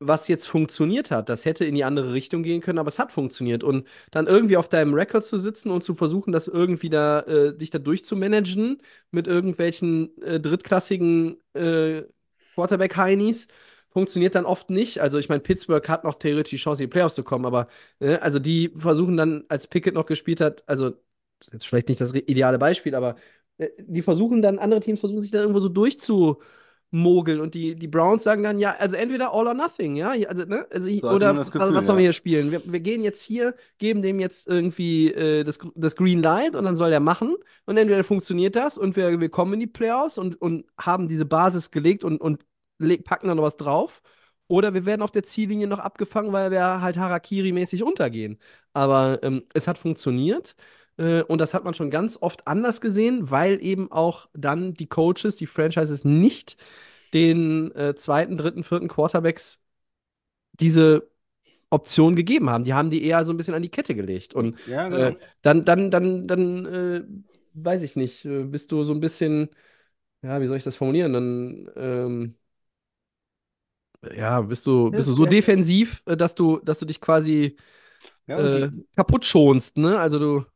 was 0.00 0.28
jetzt 0.28 0.46
funktioniert 0.48 1.10
hat. 1.10 1.28
Das 1.28 1.44
hätte 1.44 1.64
in 1.66 1.74
die 1.74 1.84
andere 1.84 2.12
Richtung 2.14 2.42
gehen 2.42 2.62
können, 2.62 2.78
aber 2.78 2.88
es 2.88 2.98
hat 2.98 3.12
funktioniert. 3.12 3.62
Und 3.62 3.86
dann 4.10 4.26
irgendwie 4.26 4.56
auf 4.56 4.68
deinem 4.68 4.94
Rekord 4.94 5.24
zu 5.24 5.38
sitzen 5.38 5.70
und 5.70 5.82
zu 5.82 5.94
versuchen, 5.94 6.32
das 6.32 6.48
irgendwie 6.48 6.88
da, 6.90 7.20
äh, 7.20 7.56
dich 7.56 7.70
da 7.70 7.78
durchzumanagen 7.78 8.78
mit 9.10 9.26
irgendwelchen 9.26 10.16
äh, 10.22 10.40
drittklassigen 10.40 11.36
äh, 11.54 12.02
Quarterback-Heinis, 12.54 13.48
funktioniert 13.88 14.34
dann 14.34 14.46
oft 14.46 14.70
nicht. 14.70 15.00
Also 15.00 15.18
ich 15.18 15.28
meine, 15.28 15.40
Pittsburgh 15.40 15.86
hat 15.88 16.04
noch 16.04 16.14
theoretisch 16.16 16.50
die 16.50 16.56
Chance, 16.56 16.82
in 16.82 16.88
die 16.88 16.92
Playoffs 16.92 17.14
zu 17.16 17.22
kommen, 17.24 17.44
aber 17.44 17.68
äh, 18.00 18.16
also 18.16 18.38
die 18.38 18.70
versuchen 18.76 19.16
dann, 19.16 19.44
als 19.48 19.66
Pickett 19.66 19.94
noch 19.94 20.06
gespielt 20.06 20.40
hat, 20.40 20.62
also 20.68 20.92
jetzt 21.52 21.66
vielleicht 21.66 21.88
nicht 21.88 22.00
das 22.00 22.14
ideale 22.14 22.58
Beispiel, 22.58 22.94
aber 22.94 23.16
äh, 23.58 23.68
die 23.78 24.02
versuchen 24.02 24.42
dann, 24.42 24.58
andere 24.58 24.80
Teams 24.80 25.00
versuchen 25.00 25.20
sich 25.20 25.30
dann 25.30 25.40
irgendwo 25.42 25.60
so 25.60 25.68
durchzu 25.68 26.40
mogeln. 26.92 27.40
Und 27.40 27.54
die, 27.54 27.76
die 27.76 27.86
Browns 27.88 28.24
sagen 28.24 28.42
dann, 28.42 28.58
ja, 28.58 28.74
also 28.78 28.96
entweder 28.96 29.32
all 29.32 29.46
or 29.46 29.54
nothing, 29.54 29.94
ja. 29.94 30.10
Also, 30.28 30.44
ne? 30.44 30.66
Also, 30.70 30.90
So 30.90 31.08
oder 31.08 31.32
man 31.32 31.36
das 31.36 31.46
was, 31.46 31.52
Gefühl, 31.52 31.82
sollen 31.82 31.98
wir 31.98 32.02
hier 32.04 32.12
spielen? 32.12 32.50
Wir, 32.50 32.62
wir 32.64 32.80
gehen 32.80 33.02
jetzt 33.04 33.22
hier, 33.22 33.54
geben 33.78 34.02
dem 34.02 34.18
jetzt 34.18 34.48
irgendwie 34.48 35.12
äh, 35.12 35.44
das, 35.44 35.58
das 35.74 35.96
Green 35.96 36.22
Light 36.22 36.56
und 36.56 36.64
dann 36.64 36.76
soll 36.76 36.90
der 36.90 37.00
machen. 37.00 37.36
Und 37.66 37.76
entweder 37.76 38.02
funktioniert 38.04 38.56
das 38.56 38.76
und 38.78 38.96
wir, 38.96 39.20
wir 39.20 39.28
kommen 39.28 39.54
in 39.54 39.60
die 39.60 39.66
Playoffs 39.66 40.18
und, 40.18 40.40
und 40.40 40.66
haben 40.78 41.06
diese 41.08 41.24
Basis 41.26 41.70
gelegt 41.70 42.02
und, 42.04 42.20
und 42.20 42.44
le- 42.78 42.98
packen 42.98 43.28
dann 43.28 43.36
noch 43.36 43.44
was 43.44 43.56
drauf. 43.56 44.02
Oder 44.48 44.74
wir 44.74 44.84
werden 44.84 45.02
auf 45.02 45.12
der 45.12 45.22
Ziellinie 45.22 45.68
noch 45.68 45.78
abgefangen, 45.78 46.32
weil 46.32 46.50
wir 46.50 46.80
halt 46.80 46.96
Harakiri-mäßig 46.98 47.84
untergehen. 47.84 48.38
Aber 48.72 49.20
ähm, 49.22 49.44
es 49.54 49.68
hat 49.68 49.78
funktioniert. 49.78 50.56
Äh, 51.00 51.22
Und 51.24 51.40
das 51.40 51.54
hat 51.54 51.64
man 51.64 51.74
schon 51.74 51.90
ganz 51.90 52.18
oft 52.22 52.46
anders 52.48 52.82
gesehen, 52.82 53.30
weil 53.32 53.62
eben 53.64 53.92
auch 53.92 54.28
dann 54.34 54.74
die 54.74 54.88
Coaches, 54.88 55.36
die 55.38 55.46
Franchises 55.48 56.04
nicht 56.04 56.58
den 57.14 57.72
äh, 57.76 57.96
zweiten, 57.96 58.38
dritten, 58.38 58.64
vierten 58.64 58.88
Quarterbacks 58.88 59.60
diese 60.54 61.10
Option 61.70 62.16
gegeben 62.16 62.50
haben. 62.50 62.64
Die 62.64 62.74
haben 62.74 62.90
die 62.90 63.04
eher 63.04 63.24
so 63.24 63.32
ein 63.34 63.36
bisschen 63.36 63.54
an 63.54 63.62
die 63.62 63.70
Kette 63.70 63.94
gelegt. 63.94 64.34
Und 64.34 64.58
Ja, 64.64 64.88
äh, 64.88 65.12
genau. 65.12 65.18
dann, 65.42 65.64
dann, 65.64 65.90
dann, 65.90 66.28
dann, 66.28 66.66
äh, 66.66 67.04
weiß 67.54 67.82
ich 67.82 67.96
nicht, 67.96 68.24
äh, 68.26 68.44
bist 68.44 68.72
du 68.72 68.82
so 68.84 68.92
ein 68.94 69.00
bisschen, 69.00 69.50
ja, 70.22 70.40
wie 70.42 70.46
soll 70.48 70.58
ich 70.58 70.64
das 70.64 70.76
formulieren? 70.76 71.12
Dann, 71.14 71.70
ähm, 71.76 72.36
ja, 74.14 74.40
bist 74.42 74.66
du, 74.66 74.92
bist 74.92 75.08
du 75.08 75.12
so 75.12 75.26
Ja, 75.26 75.26
defensiv, 75.26 76.02
äh, 76.06 76.16
dass 76.16 76.34
du, 76.34 76.58
dass 76.60 76.78
du 76.78 76.86
dich 76.86 77.00
quasi 77.00 77.56
ja, 78.26 78.38
äh, 78.38 78.70
kaputt 78.96 79.24
schonst, 79.26 79.78
ne? 79.78 79.98
Also 79.98 80.18
du, 80.18 80.46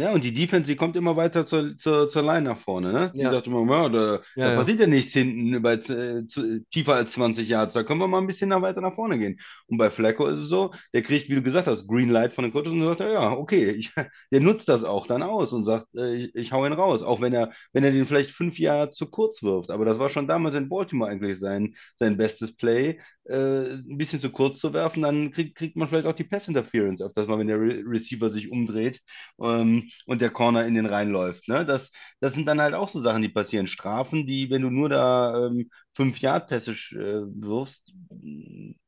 Ja, 0.00 0.12
und 0.12 0.22
die 0.22 0.32
Defense, 0.32 0.68
die 0.68 0.76
kommt 0.76 0.94
immer 0.94 1.16
weiter 1.16 1.44
zur, 1.44 1.76
zur, 1.76 2.08
zur 2.08 2.22
Line 2.22 2.42
nach 2.42 2.58
vorne, 2.58 2.92
ne? 2.92 3.12
Die 3.16 3.18
ja, 3.18 3.32
sagt 3.32 3.48
immer, 3.48 3.68
ja, 3.68 3.88
da, 3.88 4.20
ja, 4.36 4.50
da 4.50 4.56
passiert 4.56 4.78
ja 4.78 4.86
nichts 4.86 5.12
hinten 5.12 5.52
über, 5.52 5.72
äh, 5.72 6.24
zu, 6.28 6.64
tiefer 6.70 6.94
als 6.94 7.10
20 7.12 7.48
Yards. 7.48 7.74
Da 7.74 7.82
können 7.82 7.98
wir 7.98 8.06
mal 8.06 8.18
ein 8.18 8.28
bisschen 8.28 8.48
nach, 8.48 8.62
weiter 8.62 8.80
nach 8.80 8.94
vorne 8.94 9.18
gehen. 9.18 9.40
Und 9.66 9.76
bei 9.76 9.90
Flacco 9.90 10.26
ist 10.26 10.38
es 10.38 10.48
so, 10.48 10.72
der 10.94 11.02
kriegt, 11.02 11.28
wie 11.28 11.34
du 11.34 11.42
gesagt 11.42 11.66
hast, 11.66 11.88
Green 11.88 12.10
Light 12.10 12.32
von 12.32 12.44
den 12.44 12.52
Coaches 12.52 12.68
und 12.68 12.80
sagt, 12.82 13.00
ja, 13.00 13.12
ja, 13.12 13.32
okay, 13.32 13.70
ich, 13.72 13.92
der 14.30 14.40
nutzt 14.40 14.68
das 14.68 14.84
auch 14.84 15.08
dann 15.08 15.24
aus 15.24 15.52
und 15.52 15.64
sagt, 15.64 15.88
äh, 15.96 16.14
ich, 16.14 16.34
ich 16.36 16.52
hau 16.52 16.64
ihn 16.64 16.72
raus. 16.74 17.02
Auch 17.02 17.20
wenn 17.20 17.34
er, 17.34 17.50
wenn 17.72 17.82
er 17.82 17.90
den 17.90 18.06
vielleicht 18.06 18.30
fünf 18.30 18.56
Jahre 18.60 18.90
zu 18.90 19.10
kurz 19.10 19.42
wirft. 19.42 19.72
Aber 19.72 19.84
das 19.84 19.98
war 19.98 20.10
schon 20.10 20.28
damals 20.28 20.54
in 20.54 20.68
Baltimore 20.68 21.10
eigentlich 21.10 21.40
sein, 21.40 21.74
sein 21.96 22.16
bestes 22.16 22.54
Play, 22.54 23.00
äh, 23.28 23.74
ein 23.74 23.98
bisschen 23.98 24.20
zu 24.20 24.30
kurz 24.30 24.60
zu 24.60 24.72
werfen, 24.72 25.02
dann 25.02 25.30
kriegt, 25.30 25.56
kriegt 25.56 25.76
man 25.76 25.88
vielleicht 25.88 26.06
auch 26.06 26.14
die 26.14 26.24
Pass 26.24 26.48
Interference, 26.48 27.02
auf 27.02 27.12
das 27.12 27.26
mal, 27.26 27.38
wenn 27.38 27.46
der 27.46 27.60
Re 27.60 27.82
Receiver 27.86 28.30
sich 28.30 28.50
umdreht 28.50 29.00
ähm, 29.42 29.88
und 30.06 30.20
der 30.20 30.30
Corner 30.30 30.66
in 30.66 30.74
den 30.74 30.86
reinläuft. 30.86 31.48
Ne? 31.48 31.64
Das, 31.64 31.90
das 32.20 32.34
sind 32.34 32.46
dann 32.46 32.60
halt 32.60 32.74
auch 32.74 32.88
so 32.88 33.00
Sachen, 33.00 33.22
die 33.22 33.28
passieren. 33.28 33.66
Strafen, 33.66 34.26
die, 34.26 34.50
wenn 34.50 34.62
du 34.62 34.70
nur 34.70 34.88
da 34.88 35.46
ähm, 35.46 35.70
fünf 35.94 36.20
Yard 36.20 36.48
Pässe 36.48 36.70
äh, 36.70 37.26
wirfst, 37.42 37.92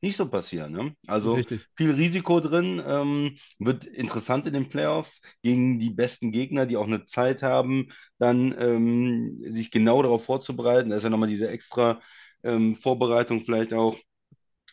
nicht 0.00 0.16
so 0.16 0.28
passieren. 0.28 0.72
Ne? 0.72 0.94
Also 1.06 1.34
Richtig. 1.34 1.66
viel 1.76 1.90
Risiko 1.90 2.40
drin, 2.40 2.82
ähm, 2.86 3.36
wird 3.58 3.84
interessant 3.84 4.46
in 4.46 4.54
den 4.54 4.68
Playoffs 4.68 5.20
gegen 5.42 5.78
die 5.78 5.90
besten 5.90 6.32
Gegner, 6.32 6.66
die 6.66 6.76
auch 6.76 6.86
eine 6.86 7.04
Zeit 7.04 7.42
haben, 7.42 7.88
dann 8.18 8.54
ähm, 8.58 9.36
sich 9.52 9.70
genau 9.70 10.02
darauf 10.02 10.24
vorzubereiten. 10.24 10.90
Da 10.90 10.96
ist 10.96 11.02
ja 11.02 11.10
nochmal 11.10 11.28
diese 11.28 11.48
extra 11.48 12.00
ähm, 12.42 12.76
Vorbereitung 12.76 13.42
vielleicht 13.44 13.74
auch 13.74 13.96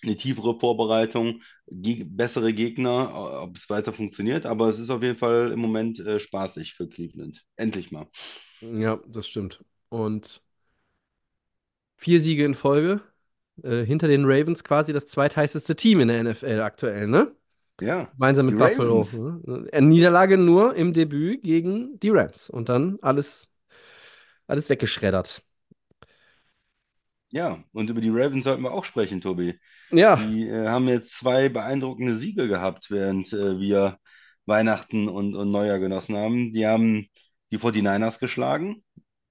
eine 0.03 0.17
tiefere 0.17 0.59
Vorbereitung, 0.59 1.41
ge 1.67 2.03
bessere 2.03 2.53
Gegner, 2.53 3.09
äh, 3.13 3.43
ob 3.43 3.57
es 3.57 3.69
weiter 3.69 3.93
funktioniert. 3.93 4.45
Aber 4.45 4.69
es 4.69 4.79
ist 4.79 4.89
auf 4.89 5.03
jeden 5.03 5.17
Fall 5.17 5.51
im 5.51 5.59
Moment 5.59 5.99
äh, 5.99 6.19
spaßig 6.19 6.73
für 6.73 6.87
Cleveland. 6.87 7.43
Endlich 7.55 7.91
mal. 7.91 8.07
Ja, 8.61 8.99
das 9.07 9.27
stimmt. 9.27 9.63
Und 9.89 10.41
vier 11.97 12.21
Siege 12.21 12.45
in 12.45 12.55
Folge. 12.55 13.01
Äh, 13.63 13.83
hinter 13.85 14.07
den 14.07 14.25
Ravens 14.25 14.63
quasi 14.63 14.93
das 14.93 15.07
zweitheißeste 15.07 15.75
Team 15.75 15.99
in 15.99 16.09
der 16.09 16.23
NFL 16.23 16.61
aktuell, 16.61 17.07
ne? 17.07 17.35
Ja, 17.81 18.05
Gemeinsam 18.13 18.47
mit 18.47 18.57
Buffalo. 18.57 19.07
Ne? 19.11 19.67
Eine 19.71 19.87
Niederlage 19.87 20.37
nur 20.37 20.75
im 20.75 20.93
Debüt 20.93 21.43
gegen 21.43 21.99
die 21.99 22.09
Rams. 22.09 22.49
Und 22.49 22.69
dann 22.69 22.97
alles, 23.01 23.51
alles 24.47 24.69
weggeschreddert. 24.69 25.43
Ja, 27.29 27.63
und 27.73 27.89
über 27.89 28.01
die 28.01 28.09
Ravens 28.09 28.45
sollten 28.45 28.63
wir 28.63 28.71
auch 28.71 28.85
sprechen, 28.85 29.21
Tobi. 29.21 29.59
Ja, 29.91 30.15
Die 30.17 30.47
äh, 30.47 30.67
haben 30.67 30.87
jetzt 30.87 31.13
zwei 31.17 31.49
beeindruckende 31.49 32.17
Siege 32.17 32.47
gehabt, 32.47 32.89
während 32.89 33.31
äh, 33.33 33.59
wir 33.59 33.97
Weihnachten 34.45 35.07
und, 35.07 35.35
und 35.35 35.51
Neujahr 35.51 35.79
genossen 35.79 36.15
haben. 36.15 36.53
Die 36.53 36.65
haben 36.65 37.07
die 37.51 37.57
49ers 37.57 38.19
geschlagen. 38.19 38.83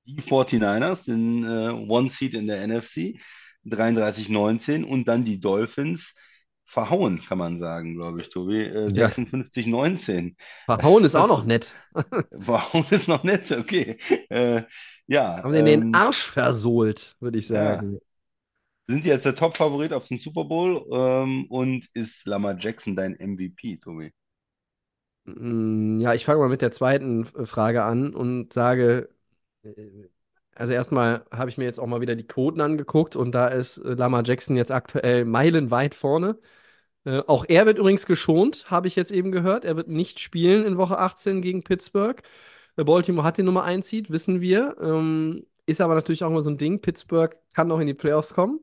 Die 0.05 0.21
49ers, 0.21 1.05
den 1.05 1.45
äh, 1.45 1.71
One 1.71 2.11
Seed 2.11 2.35
in 2.35 2.47
der 2.47 2.67
NFC, 2.67 3.19
33-19 3.65 4.85
und 4.85 5.09
dann 5.09 5.25
die 5.25 5.41
Dolphins 5.41 6.15
verhauen, 6.65 7.23
kann 7.23 7.39
man 7.39 7.59
sagen, 7.59 7.95
glaube 7.95 8.21
ich, 8.21 8.29
Tobi, 8.29 8.63
äh, 8.63 8.91
ja. 8.91 9.07
56-19. 9.09 10.35
Verhauen 10.67 11.05
ist 11.05 11.15
auch 11.15 11.29
noch 11.29 11.45
nett. 11.45 11.75
verhauen 12.41 12.87
ist 12.91 13.09
noch 13.09 13.25
nett, 13.25 13.53
okay. 13.53 13.99
Äh, 14.29 14.63
ja, 15.07 15.43
Haben 15.43 15.53
den 15.53 15.65
den 15.65 15.83
ähm, 15.83 15.95
Arsch 15.95 16.27
versohlt, 16.31 17.15
würde 17.21 17.39
ich 17.39 17.49
ja. 17.49 17.81
Sind 18.89 19.05
jetzt 19.05 19.25
der 19.25 19.37
Top-Favorit 19.37 19.93
auf 19.93 20.09
den 20.09 20.19
Super 20.19 20.45
Bowl 20.45 20.85
ähm, 20.93 21.47
und 21.51 21.87
ist 21.95 22.27
Lamar 22.27 22.57
Jackson 22.59 22.97
dein 22.97 23.15
MVP, 23.15 23.77
Tobi? 23.77 24.13
Mm, 25.25 26.01
Ja, 26.01 26.15
ich 26.15 26.25
fange 26.25 26.41
mal 26.41 26.49
mit 26.49 26.63
der 26.63 26.73
zweiten 26.73 27.25
Frage 27.25 27.83
an 27.85 28.15
und 28.15 28.53
sage, 28.53 29.09
äh, 29.63 29.73
also 30.55 30.73
erstmal 30.73 31.25
habe 31.31 31.51
ich 31.51 31.59
mir 31.59 31.65
jetzt 31.65 31.79
auch 31.81 31.87
mal 31.87 32.01
wieder 32.01 32.17
die 32.17 32.27
Quoten 32.27 32.61
angeguckt 32.61 33.17
und 33.17 33.33
da 33.35 33.49
ist 33.49 33.79
äh, 33.79 33.95
Lamar 33.95 34.23
Jackson 34.25 34.57
jetzt 34.57 34.73
aktuell 34.73 35.25
meilenweit 35.25 35.95
vorne. 35.95 36.39
Äh, 37.05 37.21
auch 37.27 37.47
er 37.49 37.67
wird 37.67 37.79
übrigens 37.79 38.07
geschont, 38.07 38.71
habe 38.71 38.89
ich 38.89 38.97
jetzt 38.97 39.13
eben 39.13 39.33
gehört. 39.33 39.65
Er 39.65 39.77
wird 39.77 39.89
nicht 39.89 40.21
spielen 40.21 40.67
in 40.67 40.79
Woche 40.79 40.99
18 40.99 41.43
gegen 41.43 41.65
Pittsburgh. 41.65 42.23
Baltimore 42.77 43.27
hat 43.27 43.39
den 43.39 43.47
Nummer 43.47 43.65
1 43.65 43.89
Seed, 43.89 44.11
wissen 44.11 44.41
wir. 44.41 44.77
Ähm, 44.81 45.47
ist 45.67 45.81
aber 45.81 45.95
natürlich 45.95 46.25
auch 46.25 46.31
immer 46.31 46.43
so 46.43 46.51
ein 46.51 46.59
Ding. 46.59 46.81
Pittsburgh 46.81 47.37
kann 47.55 47.69
noch 47.69 47.81
in 47.81 47.87
die 47.87 47.95
Playoffs 47.95 48.35
kommen. 48.35 48.61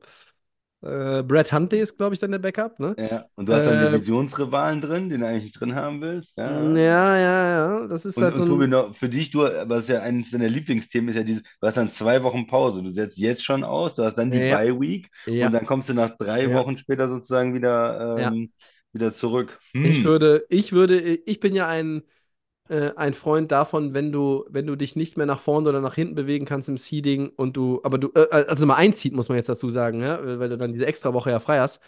Äh, 0.82 1.22
Brett 1.24 1.52
Huntley 1.52 1.80
ist, 1.80 1.96
glaube 1.98 2.14
ich, 2.14 2.20
dann 2.20 2.32
der 2.32 2.38
Backup, 2.40 2.80
ne? 2.80 2.96
Ja, 2.96 3.28
und 3.36 3.46
du 3.48 3.52
hast 3.54 3.64
dann 3.66 3.78
Äh, 3.78 3.78
Divisionsrivalen 3.80 4.80
drin, 4.80 5.08
den 5.10 5.20
du 5.20 5.26
eigentlich 5.28 5.44
nicht 5.44 5.60
drin 5.60 5.74
haben 5.74 6.00
willst. 6.00 6.36
Ja. 6.36 6.80
ja, 6.80 7.16
ja, 7.18 7.80
ja. 7.82 7.86
Das 7.88 8.04
ist 8.06 8.20
Und, 8.20 8.22
halt 8.22 8.34
so 8.36 8.42
und 8.42 8.44
Tobi, 8.44 8.68
ein. 8.68 8.68
noch 8.68 8.94
für 8.94 9.08
dich, 9.08 9.30
du, 9.32 9.40
was 9.40 9.88
ja 9.88 10.00
eines 10.00 10.30
deiner 10.30 10.48
Lieblingsthemen 10.48 11.08
ist 11.10 11.16
ja 11.16 11.24
dieses, 11.24 11.42
du 11.42 11.66
hast 11.66 11.76
dann 11.76 11.90
zwei 11.90 12.22
Wochen 12.22 12.46
Pause. 12.46 12.80
Du 12.82 12.90
setzt 12.90 13.18
jetzt 13.18 13.42
schon 13.44 13.64
aus, 13.64 13.96
du 13.96 14.04
hast 14.04 14.14
dann 14.16 14.30
die 14.30 14.38
Ja, 14.38 14.40
Bye 14.40 14.78
Week 14.80 15.10
und 15.40 15.50
ja, 15.50 15.52
dann 15.52 15.66
kommst 15.66 15.88
du 15.88 15.94
nach 15.94 16.16
drei 16.16 16.52
ja, 16.52 16.52
Wochen 16.52 16.78
später 16.78 17.08
sozusagen 17.08 17.54
wieder, 17.54 18.16
ja. 18.16 18.34
ähm, 18.34 18.52
wieder 18.92 19.12
zurück. 19.12 19.58
Ich 19.82 20.04
Hm. 20.04 20.04
würde, 20.04 20.46
ich 20.48 20.72
würde, 20.72 20.98
ich 21.00 21.40
bin 21.40 21.54
ja 21.54 21.68
ein, 21.68 22.02
äh, 22.68 22.92
ein 22.96 23.14
Freund 23.14 23.52
davon, 23.52 23.94
wenn 23.94 24.12
du, 24.12 24.44
wenn 24.48 24.66
du 24.66 24.76
dich 24.76 24.96
nicht 24.96 25.16
mehr 25.16 25.26
nach 25.26 25.40
vorne 25.40 25.68
oder 25.68 25.80
nach 25.80 25.94
hinten 25.94 26.14
bewegen 26.14 26.46
kannst 26.46 26.68
im 26.68 26.78
Seeding 26.78 27.30
und 27.30 27.56
du, 27.56 27.80
aber 27.84 27.98
du, 27.98 28.10
äh, 28.14 28.28
also 28.30 28.66
mal 28.66 28.76
einzieht, 28.76 29.12
muss 29.14 29.28
man 29.28 29.36
jetzt 29.36 29.48
dazu 29.48 29.70
sagen, 29.70 30.00
ja, 30.02 30.38
weil 30.38 30.48
du 30.48 30.56
dann 30.58 30.72
diese 30.72 30.86
extra 30.86 31.12
Woche 31.14 31.30
ja 31.30 31.40
frei 31.40 31.60
hast, 31.60 31.80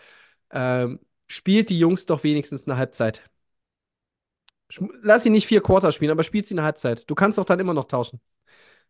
ähm, 0.51 1.01
spielt 1.29 1.71
die 1.71 1.79
Jungs 1.79 2.07
doch 2.07 2.25
wenigstens 2.25 2.67
eine 2.69 2.77
Halbzeit. 2.79 3.23
Lass 5.03 5.23
sie 5.23 5.31
nicht 5.31 5.47
vier 5.47 5.61
Quarter 5.61 5.93
spielen, 5.93 6.11
aber 6.11 6.25
spielt 6.25 6.47
sie 6.47 6.55
eine 6.55 6.65
Halbzeit. 6.65 7.09
Du 7.09 7.15
kannst 7.15 7.39
doch 7.39 7.45
dann 7.45 7.61
immer 7.61 7.75
noch 7.75 7.87
tauschen. 7.87 8.21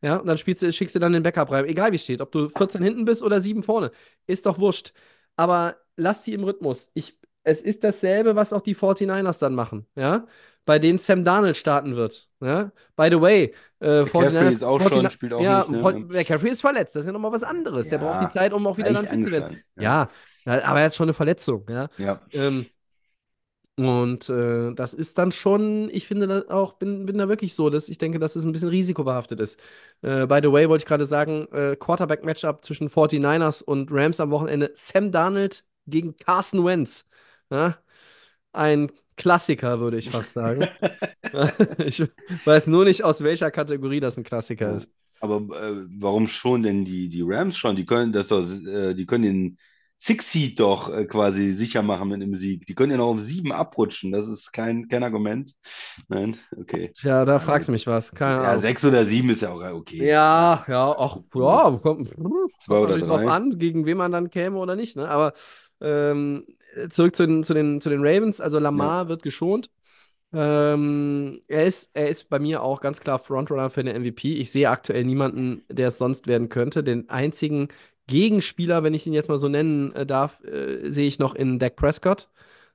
Ja, 0.02 0.16
und 0.18 0.26
dann 0.26 0.38
spielst 0.38 0.62
du, 0.62 0.72
schickst 0.72 0.94
du 0.94 1.00
dann 1.00 1.12
den 1.12 1.22
Backup 1.22 1.50
rein. 1.50 1.66
Egal 1.66 1.92
wie 1.92 1.96
es 1.96 2.04
steht, 2.04 2.20
ob 2.20 2.32
du 2.32 2.48
14 2.50 2.82
hinten 2.82 3.04
bist 3.04 3.22
oder 3.22 3.40
7 3.40 3.62
vorne. 3.62 3.90
Ist 4.26 4.46
doch 4.46 4.58
wurscht. 4.58 4.92
Aber 5.36 5.76
lass 5.96 6.22
die 6.22 6.34
im 6.34 6.44
Rhythmus. 6.44 6.90
Ich, 6.94 7.18
es 7.42 7.62
ist 7.62 7.84
dasselbe, 7.84 8.36
was 8.36 8.52
auch 8.52 8.62
die 8.62 8.74
49ers 8.76 9.38
dann 9.38 9.54
machen. 9.54 9.86
Ja? 9.96 10.26
Bei 10.66 10.78
denen 10.78 10.98
Sam 10.98 11.24
Darnold 11.24 11.56
starten 11.56 11.96
wird. 11.96 12.28
Ja? 12.40 12.70
By 12.96 13.08
the 13.10 13.20
way, 13.20 13.54
äh, 13.80 14.02
McCaffrey 14.02 14.28
49ers, 14.28 14.48
ist 14.48 14.64
auch 14.64 14.78
49 14.78 14.92
schon, 14.92 15.10
spielt 15.10 15.32
auch 15.32 15.40
ja, 15.40 15.66
nicht, 15.66 15.82
ne? 15.82 16.04
McCaffrey 16.08 16.50
ist 16.50 16.60
verletzt, 16.60 16.94
das 16.94 17.00
ist 17.00 17.06
ja 17.06 17.12
nochmal 17.12 17.32
was 17.32 17.44
anderes. 17.44 17.88
Der 17.88 17.98
Ja, 17.98 18.04
braucht 18.04 18.24
die 18.24 18.32
Zeit, 18.32 18.52
um 18.52 18.66
auch 18.66 18.76
wieder 18.76 18.92
dann 18.92 19.06
fit 19.06 19.22
zu 19.22 19.30
werden. 19.30 19.62
Ja, 19.76 20.08
ja, 20.44 20.64
aber 20.64 20.80
er 20.80 20.86
hat 20.86 20.94
schon 20.94 21.06
eine 21.06 21.14
Verletzung, 21.14 21.64
ja. 21.70 21.88
Ja. 21.96 22.20
Ähm, 22.32 22.66
und 23.78 24.30
äh, 24.30 24.72
das 24.72 24.94
ist 24.94 25.18
dann 25.18 25.32
schon, 25.32 25.90
ich 25.92 26.06
finde 26.06 26.26
das 26.26 26.48
auch, 26.48 26.74
bin, 26.74 27.04
bin 27.04 27.18
da 27.18 27.28
wirklich 27.28 27.54
so, 27.54 27.68
dass 27.68 27.90
ich 27.90 27.98
denke, 27.98 28.18
dass 28.18 28.34
es 28.34 28.44
ein 28.44 28.52
bisschen 28.52 28.70
risikobehaftet 28.70 29.38
ist. 29.38 29.60
Äh, 30.00 30.26
by 30.26 30.40
the 30.42 30.50
way, 30.50 30.68
wollte 30.68 30.82
ich 30.82 30.88
gerade 30.88 31.04
sagen, 31.04 31.46
äh, 31.52 31.76
Quarterback-Matchup 31.76 32.64
zwischen 32.64 32.88
49ers 32.88 33.62
und 33.62 33.92
Rams 33.92 34.18
am 34.18 34.30
Wochenende. 34.30 34.72
Sam 34.76 35.12
Darnold 35.12 35.62
gegen 35.86 36.16
Carson 36.16 36.64
Wentz. 36.64 37.06
Ja? 37.50 37.76
Ein 38.52 38.90
Klassiker, 39.16 39.80
würde 39.80 39.98
ich 39.98 40.10
fast 40.10 40.32
sagen. 40.32 40.68
ich 41.78 42.02
weiß 42.44 42.66
nur 42.68 42.84
nicht, 42.84 43.04
aus 43.04 43.22
welcher 43.22 43.50
Kategorie 43.50 44.00
das 44.00 44.16
ein 44.16 44.24
Klassiker 44.24 44.76
ist. 44.76 44.88
Aber 45.20 45.36
äh, 45.58 45.86
warum 45.98 46.28
schon 46.28 46.62
denn 46.62 46.84
die, 46.84 47.08
die 47.08 47.22
Rams 47.22 47.56
schon? 47.56 47.76
Die 47.76 47.86
können 47.86 48.12
das 48.12 48.26
doch, 48.28 48.48
äh, 48.48 48.94
die 48.94 49.06
können 49.06 49.24
den 49.24 49.58
Six 49.98 50.30
Seed 50.30 50.60
doch 50.60 50.90
äh, 50.92 51.06
quasi 51.06 51.54
sicher 51.54 51.82
machen 51.82 52.08
mit 52.10 52.22
einem 52.22 52.34
Sieg. 52.34 52.66
Die 52.66 52.74
können 52.74 52.92
ja 52.92 52.98
noch 52.98 53.06
auf 53.14 53.20
sieben 53.20 53.50
abrutschen. 53.52 54.12
Das 54.12 54.26
ist 54.26 54.52
kein, 54.52 54.88
kein 54.88 55.02
Argument. 55.02 55.52
Nein, 56.08 56.38
okay. 56.56 56.94
Tja, 56.94 57.24
da 57.24 57.38
fragst 57.38 57.68
du 57.68 57.72
mich 57.72 57.86
was. 57.86 58.12
Keine 58.12 58.42
Ja, 58.42 58.52
Ahnung. 58.52 58.62
sechs 58.62 58.84
oder 58.84 59.04
sieben 59.04 59.30
ist 59.30 59.42
ja 59.42 59.50
auch 59.52 59.62
okay. 59.74 59.98
Ja, 59.98 60.64
ja, 60.68 60.94
ach, 60.98 61.18
ja, 61.34 61.78
kommt, 61.82 62.14
kommt 62.16 62.52
natürlich 62.68 63.06
drauf 63.06 63.26
an, 63.26 63.58
gegen 63.58 63.86
wen 63.86 63.96
man 63.96 64.12
dann 64.12 64.30
käme 64.30 64.58
oder 64.58 64.76
nicht, 64.76 64.96
ne? 64.96 65.08
Aber 65.08 65.32
ähm, 65.80 66.44
zurück 66.90 67.14
zu 67.16 67.26
den, 67.26 67.42
zu 67.42 67.54
den, 67.54 67.80
zu 67.80 67.90
den 67.90 68.00
Ravens, 68.00 68.40
also 68.40 68.58
Lamar 68.58 69.08
wird 69.08 69.22
geschont. 69.22 69.70
Ähm, 70.32 71.40
er 71.48 71.66
ist, 71.66 71.90
er 71.94 72.08
ist 72.08 72.28
bei 72.28 72.38
mir 72.38 72.62
auch 72.62 72.80
ganz 72.80 73.00
klar 73.00 73.18
Frontrunner 73.18 73.70
für 73.70 73.84
den 73.84 74.02
MVP. 74.02 74.34
Ich 74.34 74.50
sehe 74.50 74.68
aktuell 74.70 75.04
niemanden, 75.04 75.62
der 75.70 75.88
es 75.88 75.98
sonst 75.98 76.26
werden 76.26 76.48
könnte. 76.48 76.82
Den 76.82 77.08
einzigen 77.08 77.68
Gegenspieler, 78.06 78.82
wenn 78.82 78.94
ich 78.94 79.06
ihn 79.06 79.12
jetzt 79.12 79.28
mal 79.28 79.38
so 79.38 79.48
nennen 79.48 79.92
äh, 79.94 80.04
darf, 80.06 80.42
äh, 80.44 80.90
sehe 80.90 81.06
ich 81.06 81.18
noch 81.18 81.34
in 81.34 81.58
Dak 81.58 81.76
Prescott. 81.76 82.28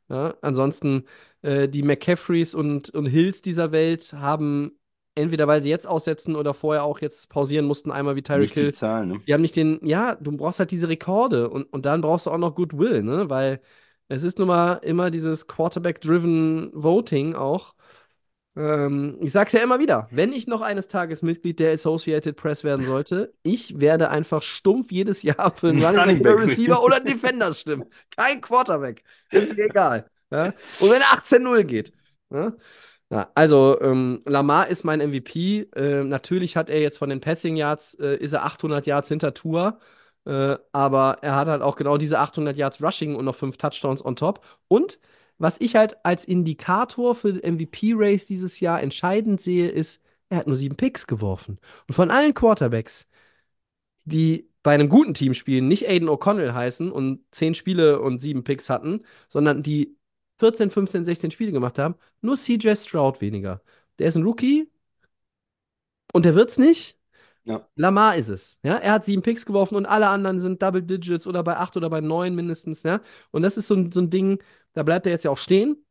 Ja, 0.10 0.36
ansonsten 0.42 1.06
äh, 1.42 1.68
die 1.70 1.84
McCaffreys 1.84 2.54
und, 2.54 2.90
und 2.90 3.06
Hills 3.06 3.42
dieser 3.42 3.72
Welt 3.72 4.14
haben 4.14 4.74
entweder 5.16 5.48
weil 5.48 5.62
sie 5.62 5.70
jetzt 5.70 5.88
aussetzen 5.88 6.36
oder 6.36 6.54
vorher 6.54 6.84
auch 6.84 7.00
jetzt 7.00 7.30
pausieren 7.30 7.66
mussten, 7.66 7.92
einmal 7.92 8.16
wie 8.16 8.22
Tyreek 8.22 8.54
die 8.54 8.62
Hill. 8.62 8.74
Zahlen, 8.74 9.10
ne? 9.10 9.22
Die 9.28 9.34
haben 9.34 9.42
nicht 9.42 9.56
den, 9.56 9.80
ja, 9.84 10.16
du 10.16 10.32
brauchst 10.32 10.60
halt 10.60 10.72
diese 10.72 10.90
Rekorde 10.90 11.50
und, 11.50 11.64
und 11.64 11.86
dann 11.86 12.02
brauchst 12.02 12.26
du 12.26 12.32
auch 12.32 12.38
noch 12.38 12.56
Goodwill, 12.56 13.04
ne? 13.04 13.30
Weil 13.30 13.62
es 14.12 14.24
ist 14.24 14.40
nun 14.40 14.50
mal 14.50 14.74
immer 14.84 15.10
dieses 15.10 15.48
Quarterback-driven 15.48 16.72
Voting 16.74 17.34
auch. 17.34 17.74
Ähm, 18.58 19.18
ich 19.22 19.32
sag's 19.32 19.54
ja 19.54 19.62
immer 19.62 19.80
wieder, 19.80 20.10
wenn 20.12 20.34
ich 20.34 20.48
noch 20.48 20.60
eines 20.60 20.90
Tages 20.90 21.22
Mitglied 21.22 21.60
der 21.60 21.72
Associated 21.72 22.36
Press 22.36 22.66
werden 22.66 22.86
sollte, 22.86 23.34
ich 23.44 23.80
werde 23.80 24.10
einfach 24.10 24.42
stumpf 24.42 24.92
jedes 24.92 25.24
Jahr 25.24 25.56
für 25.56 25.70
einen 25.70 25.84
Ein 25.84 25.98
Running 25.98 26.24
Back. 26.24 26.40
Receiver 26.40 26.84
oder 26.84 26.98
einen 26.98 27.06
Defender 27.06 27.54
stimmen. 27.54 27.86
Kein 28.16 28.42
Quarterback. 28.42 29.04
Ist 29.32 29.56
mir 29.56 29.66
egal. 29.66 30.10
Ja? 30.30 30.54
Und 30.82 30.90
wenn 30.90 31.02
er 31.02 31.18
18-0 31.18 31.64
geht. 31.64 31.94
Ja? 32.30 32.54
Ja, 33.10 33.30
also 33.34 33.80
ähm, 33.82 34.20
Lamar 34.26 34.68
ist 34.68 34.84
mein 34.84 35.00
MVP. 35.00 35.68
Äh, 35.74 36.04
natürlich 36.04 36.58
hat 36.58 36.70
er 36.70 36.82
jetzt 36.82 36.98
von 36.98 37.10
den 37.10 37.22
Passing 37.22 37.56
Yards, 37.56 37.94
äh, 37.96 38.18
ist 38.18 38.34
er 38.34 38.44
800 38.44 38.88
Yards 38.88 39.08
hinter 39.08 39.34
Tour. 39.34 39.80
Äh, 40.26 40.58
aber 40.72 41.20
er 41.22 41.36
hat 41.36 41.48
halt 41.48 41.62
auch 41.62 41.76
genau 41.76 41.98
diese 41.98 42.20
800 42.20 42.58
Yards 42.58 42.82
Rushing 42.84 43.16
und 43.16 43.26
noch 43.26 43.36
fünf 43.36 43.58
Touchdowns 43.58 44.04
on 44.06 44.16
top. 44.16 44.44
Und 44.68 45.00
was 45.38 45.60
ich 45.60 45.76
halt 45.76 46.06
als 46.06 46.26
Indikator 46.26 47.16
für 47.16 47.44
MVP-Race 47.44 48.26
dieses 48.28 48.60
Jahr 48.60 48.82
entscheidend 48.82 49.42
sehe, 49.42 49.70
ist, 49.70 50.04
er 50.30 50.38
hat 50.38 50.48
nur 50.48 50.56
sieben 50.56 50.76
Picks 50.78 51.08
geworfen. 51.08 51.60
Und 51.88 51.96
von 51.96 52.12
allen 52.12 52.34
Quarterbacks, 52.34 53.08
die 54.04 54.50
bei 54.64 54.74
einem 54.74 54.90
guten 54.90 55.14
Team 55.14 55.34
spielen, 55.34 55.68
nicht 55.68 55.88
Aiden 55.88 56.10
O'Connell 56.10 56.54
heißen 56.54 56.92
und 56.92 57.24
zehn 57.32 57.54
Spiele 57.56 58.00
und 58.02 58.20
sieben 58.22 58.44
Picks 58.44 58.70
hatten, 58.70 59.04
sondern 59.28 59.64
die 59.64 59.96
14, 60.38 60.72
15, 60.72 61.06
16 61.06 61.32
Spiele 61.32 61.52
gemacht 61.52 61.80
haben, 61.80 61.96
nur 62.22 62.36
CJ 62.36 62.76
Stroud 62.76 63.22
weniger. 63.22 63.62
Der 64.00 64.08
ist 64.08 64.16
ein 64.18 64.24
Rookie 64.24 64.70
und 66.14 66.26
der 66.26 66.36
wird's 66.36 66.58
nicht. 66.58 66.98
Ja. 67.44 67.68
Lamar 67.76 68.16
ist 68.18 68.30
es. 68.30 68.60
Ja? 68.64 68.76
Er 68.78 68.94
hat 68.94 69.06
sieben 69.06 69.22
Picks 69.24 69.46
geworfen 69.46 69.76
und 69.76 69.86
alle 69.86 70.08
anderen 70.10 70.40
sind 70.40 70.62
Double 70.62 70.82
Digits 70.84 71.26
oder 71.28 71.44
bei 71.44 71.58
acht 71.58 71.76
oder 71.76 71.90
bei 71.90 72.00
neun 72.02 72.36
mindestens. 72.36 72.84
Ja? 72.84 73.02
Und 73.32 73.42
das 73.42 73.58
ist 73.58 73.68
so, 73.68 73.76
ein- 73.76 73.92
so 73.92 74.02
ein 74.02 74.10
Ding, 74.10 74.40
da 74.74 74.84
bleibt 74.84 75.06
er 75.08 75.12
jetzt 75.12 75.24
ja 75.26 75.32
auch 75.32 75.38
stehen. 75.38 75.84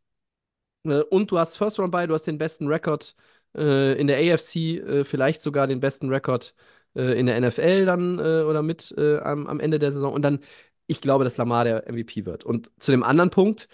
Äh, 0.85 1.01
Und 1.11 1.31
du 1.31 1.39
hast 1.39 1.57
First 1.57 1.79
Round 1.79 1.93
bei, 1.93 2.07
du 2.07 2.15
hast 2.15 2.25
den 2.27 2.39
besten 2.39 2.67
Rekord 2.69 3.15
äh, 3.57 3.99
in 4.01 4.07
der 4.07 4.19
AFC, 4.19 4.79
äh, 4.79 5.05
vielleicht 5.05 5.43
sogar 5.43 5.67
den 5.67 5.81
besten 5.81 6.09
Rekord 6.11 6.55
äh, 6.95 7.19
in 7.19 7.27
der 7.27 7.37
NFL 7.37 7.87
dann 7.87 8.19
äh, 8.19 8.43
oder 8.45 8.63
mit 8.63 8.95
äh, 8.97 9.19
am, 9.19 9.47
am 9.47 9.61
Ende 9.61 9.79
der 9.79 9.93
Saison. 9.93 10.13
Und 10.13 10.23
dann, 10.23 10.41
ich 10.87 11.01
glaube, 11.01 11.25
dass 11.25 11.37
Lamar 11.37 11.65
der 11.65 11.89
MVP 11.89 12.25
wird. 12.27 12.45
Und 12.45 12.71
zu 12.79 12.91
dem 12.93 13.03
anderen 13.03 13.31
Punkt, 13.31 13.69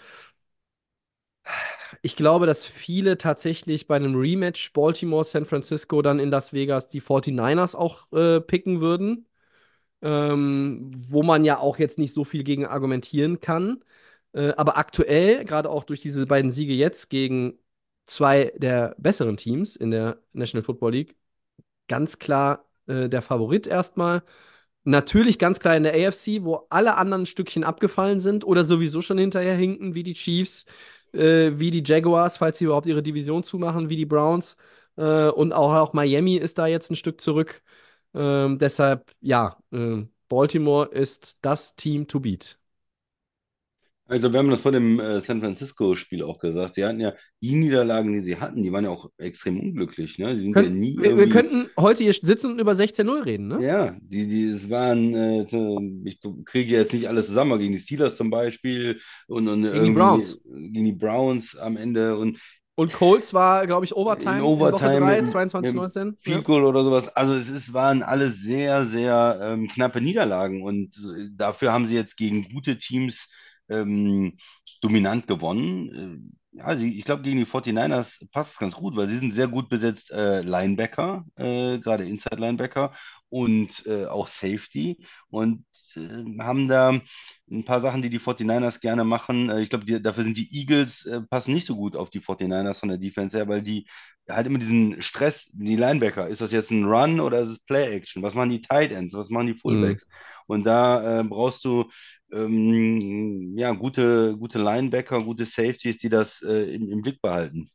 ich 2.01 2.15
glaube, 2.15 2.45
dass 2.45 2.65
viele 2.65 3.17
tatsächlich 3.17 3.87
bei 3.87 3.95
einem 3.95 4.15
Rematch 4.15 4.73
Baltimore, 4.73 5.23
San 5.23 5.45
Francisco, 5.45 6.01
dann 6.01 6.19
in 6.19 6.29
Las 6.29 6.53
Vegas 6.53 6.89
die 6.89 7.01
49ers 7.01 7.75
auch 7.75 8.11
äh, 8.11 8.41
picken 8.41 8.81
würden. 8.81 9.25
Ähm, 10.01 10.91
wo 10.93 11.23
man 11.23 11.43
ja 11.45 11.59
auch 11.59 11.79
jetzt 11.79 11.97
nicht 11.99 12.13
so 12.13 12.23
viel 12.23 12.43
gegen 12.43 12.65
argumentieren 12.67 13.39
kann. 13.39 13.83
Äh, 14.33 14.53
aber 14.57 14.77
aktuell, 14.77 15.43
gerade 15.45 15.69
auch 15.69 15.83
durch 15.83 16.01
diese 16.01 16.27
beiden 16.27 16.51
Siege 16.51 16.73
jetzt 16.73 17.09
gegen 17.09 17.59
zwei 18.05 18.53
der 18.57 18.95
besseren 18.99 19.37
Teams 19.37 19.75
in 19.75 19.91
der 19.91 20.21
National 20.33 20.63
Football 20.63 20.91
League, 20.93 21.15
ganz 21.87 22.19
klar 22.19 22.65
äh, 22.87 23.09
der 23.09 23.21
Favorit 23.21 23.67
erstmal. 23.67 24.23
Natürlich 24.83 25.39
ganz 25.39 25.59
klar 25.59 25.75
in 25.75 25.83
der 25.83 25.93
AFC, 25.95 26.43
wo 26.43 26.67
alle 26.69 26.95
anderen 26.97 27.25
Stückchen 27.25 27.63
abgefallen 27.65 28.19
sind 28.21 28.45
oder 28.45 28.63
sowieso 28.63 29.01
schon 29.01 29.17
hinterher 29.17 29.55
hinken, 29.55 29.95
wie 29.95 30.03
die 30.03 30.13
Chiefs, 30.13 30.65
äh, 31.13 31.51
wie 31.59 31.71
die 31.71 31.83
Jaguars, 31.85 32.37
falls 32.37 32.57
sie 32.57 32.65
überhaupt 32.65 32.87
ihre 32.87 33.03
Division 33.03 33.43
zumachen, 33.43 33.89
wie 33.89 33.95
die 33.95 34.05
Browns. 34.05 34.57
Äh, 34.97 35.29
und 35.29 35.53
auch, 35.53 35.73
auch 35.73 35.93
Miami 35.93 36.35
ist 36.37 36.57
da 36.57 36.67
jetzt 36.67 36.91
ein 36.91 36.95
Stück 36.95 37.21
zurück. 37.21 37.61
Ähm, 38.13 38.57
deshalb, 38.59 39.11
ja, 39.21 39.57
äh, 39.71 40.05
Baltimore 40.29 40.89
ist 40.89 41.39
das 41.41 41.75
Team 41.75 42.07
to 42.07 42.19
beat. 42.19 42.56
Also 44.09 44.31
wir 44.31 44.39
haben 44.39 44.49
das 44.49 44.61
vor 44.61 44.71
dem 44.71 44.99
äh, 44.99 45.21
San 45.21 45.41
Francisco-Spiel 45.41 46.23
auch 46.23 46.39
gesagt. 46.39 46.75
Sie 46.75 46.85
hatten 46.85 46.99
ja 46.99 47.13
die 47.41 47.55
Niederlagen, 47.55 48.13
die 48.13 48.21
sie 48.21 48.37
hatten, 48.37 48.63
die 48.63 48.71
waren 48.71 48.85
ja 48.85 48.89
auch 48.89 49.09
extrem 49.17 49.59
unglücklich. 49.59 50.17
Ne? 50.17 50.35
Sie 50.35 50.43
sind 50.43 50.55
ja 50.55 50.61
Können, 50.63 50.79
nie 50.79 50.97
wir, 50.97 51.17
wir 51.17 51.29
könnten 51.29 51.69
heute 51.77 52.03
hier 52.03 52.13
sitzen 52.13 52.51
und 52.51 52.59
über 52.59 52.71
16-0 52.71 53.25
reden, 53.25 53.47
ne? 53.49 53.61
Ja, 53.61 53.95
die, 54.01 54.27
die, 54.27 54.45
es 54.47 54.69
waren, 54.69 55.13
äh, 55.13 55.41
ich 56.05 56.19
kriege 56.45 56.73
jetzt 56.73 56.93
nicht 56.93 57.09
alles 57.09 57.27
zusammen, 57.27 57.51
aber 57.51 57.59
gegen 57.61 57.73
die 57.73 57.79
Steelers 57.79 58.15
zum 58.15 58.29
Beispiel 58.29 58.99
und, 59.27 59.47
und 59.47 59.63
Gegen 59.63 59.85
die 59.85 59.91
Browns. 59.91 60.39
gegen 60.45 60.85
die 60.85 60.93
Browns 60.93 61.55
am 61.57 61.75
Ende 61.75 62.17
und 62.17 62.39
Und 62.75 62.93
Colts 62.93 63.33
war, 63.33 63.67
glaube 63.67 63.85
ich, 63.85 63.95
Overtime 63.95 64.37
in 64.37 64.43
in 64.45 64.71
Woche 64.71 64.85
Overtime 64.85 64.99
3, 64.99 65.21
mit, 65.21 65.29
22, 65.31 65.73
mit 65.73 65.81
19. 65.81 66.17
Field 66.21 66.43
Goal 66.45 66.63
oder 66.63 66.83
sowas. 66.83 67.07
Also 67.09 67.33
es 67.33 67.49
ist, 67.49 67.73
waren 67.73 68.03
alle 68.03 68.29
sehr, 68.29 68.85
sehr 68.85 69.39
ähm, 69.41 69.67
knappe 69.67 69.99
Niederlagen 69.99 70.61
und 70.61 70.95
äh, 70.95 71.27
dafür 71.35 71.73
haben 71.73 71.87
sie 71.87 71.95
jetzt 71.95 72.15
gegen 72.15 72.47
gute 72.49 72.77
Teams 72.77 73.27
ähm, 73.69 74.37
dominant 74.81 75.27
gewonnen. 75.27 76.33
Äh, 76.53 76.57
ja, 76.57 76.73
ich 76.75 77.03
glaube, 77.05 77.21
gegen 77.23 77.37
die 77.37 77.45
49ers 77.45 78.19
passt 78.31 78.53
es 78.53 78.57
ganz 78.57 78.75
gut, 78.75 78.95
weil 78.95 79.07
sie 79.07 79.17
sind 79.19 79.33
sehr 79.33 79.47
gut 79.47 79.69
besetzt, 79.69 80.11
äh, 80.11 80.41
Linebacker, 80.41 81.25
äh, 81.35 81.77
gerade 81.79 82.05
Inside-Linebacker 82.05 82.93
und 83.29 83.85
äh, 83.85 84.05
auch 84.05 84.27
Safety 84.27 84.97
und 85.29 85.65
äh, 85.95 86.39
haben 86.41 86.67
da 86.67 86.99
ein 87.51 87.65
paar 87.65 87.81
Sachen, 87.81 88.01
die 88.01 88.09
die 88.09 88.19
49ers 88.19 88.79
gerne 88.79 89.03
machen. 89.03 89.49
Äh, 89.49 89.61
ich 89.61 89.69
glaube, 89.69 90.01
dafür 90.01 90.23
sind 90.23 90.37
die 90.37 90.49
Eagles, 90.59 91.05
äh, 91.05 91.21
passen 91.21 91.53
nicht 91.53 91.67
so 91.67 91.75
gut 91.75 91.95
auf 91.95 92.09
die 92.09 92.21
49ers 92.21 92.79
von 92.79 92.89
der 92.89 92.97
Defense 92.97 93.37
her, 93.37 93.47
weil 93.47 93.61
die 93.61 93.87
halt 94.29 94.47
immer 94.47 94.59
diesen 94.59 95.01
Stress, 95.01 95.49
die 95.53 95.75
Linebacker, 95.75 96.27
ist 96.27 96.41
das 96.41 96.51
jetzt 96.51 96.71
ein 96.71 96.85
Run 96.85 97.19
oder 97.19 97.39
ist 97.41 97.49
es 97.49 97.59
Play-Action? 97.59 98.23
Was 98.23 98.33
machen 98.33 98.49
die 98.49 98.61
Tight 98.61 98.91
Ends? 98.91 99.13
Was 99.15 99.29
machen 99.29 99.47
die 99.47 99.53
Fullbacks? 99.55 100.05
Und 100.47 100.63
da 100.65 101.19
äh, 101.21 101.23
brauchst 101.23 101.65
du 101.65 101.85
ähm, 102.31 103.57
ja, 103.57 103.71
gute, 103.73 104.37
gute 104.37 104.59
Linebacker, 104.59 105.23
gute 105.23 105.45
Safeties, 105.45 105.97
die 105.99 106.09
das 106.09 106.41
äh, 106.41 106.73
im, 106.75 106.91
im 106.91 107.01
Blick 107.01 107.21
behalten. 107.21 107.69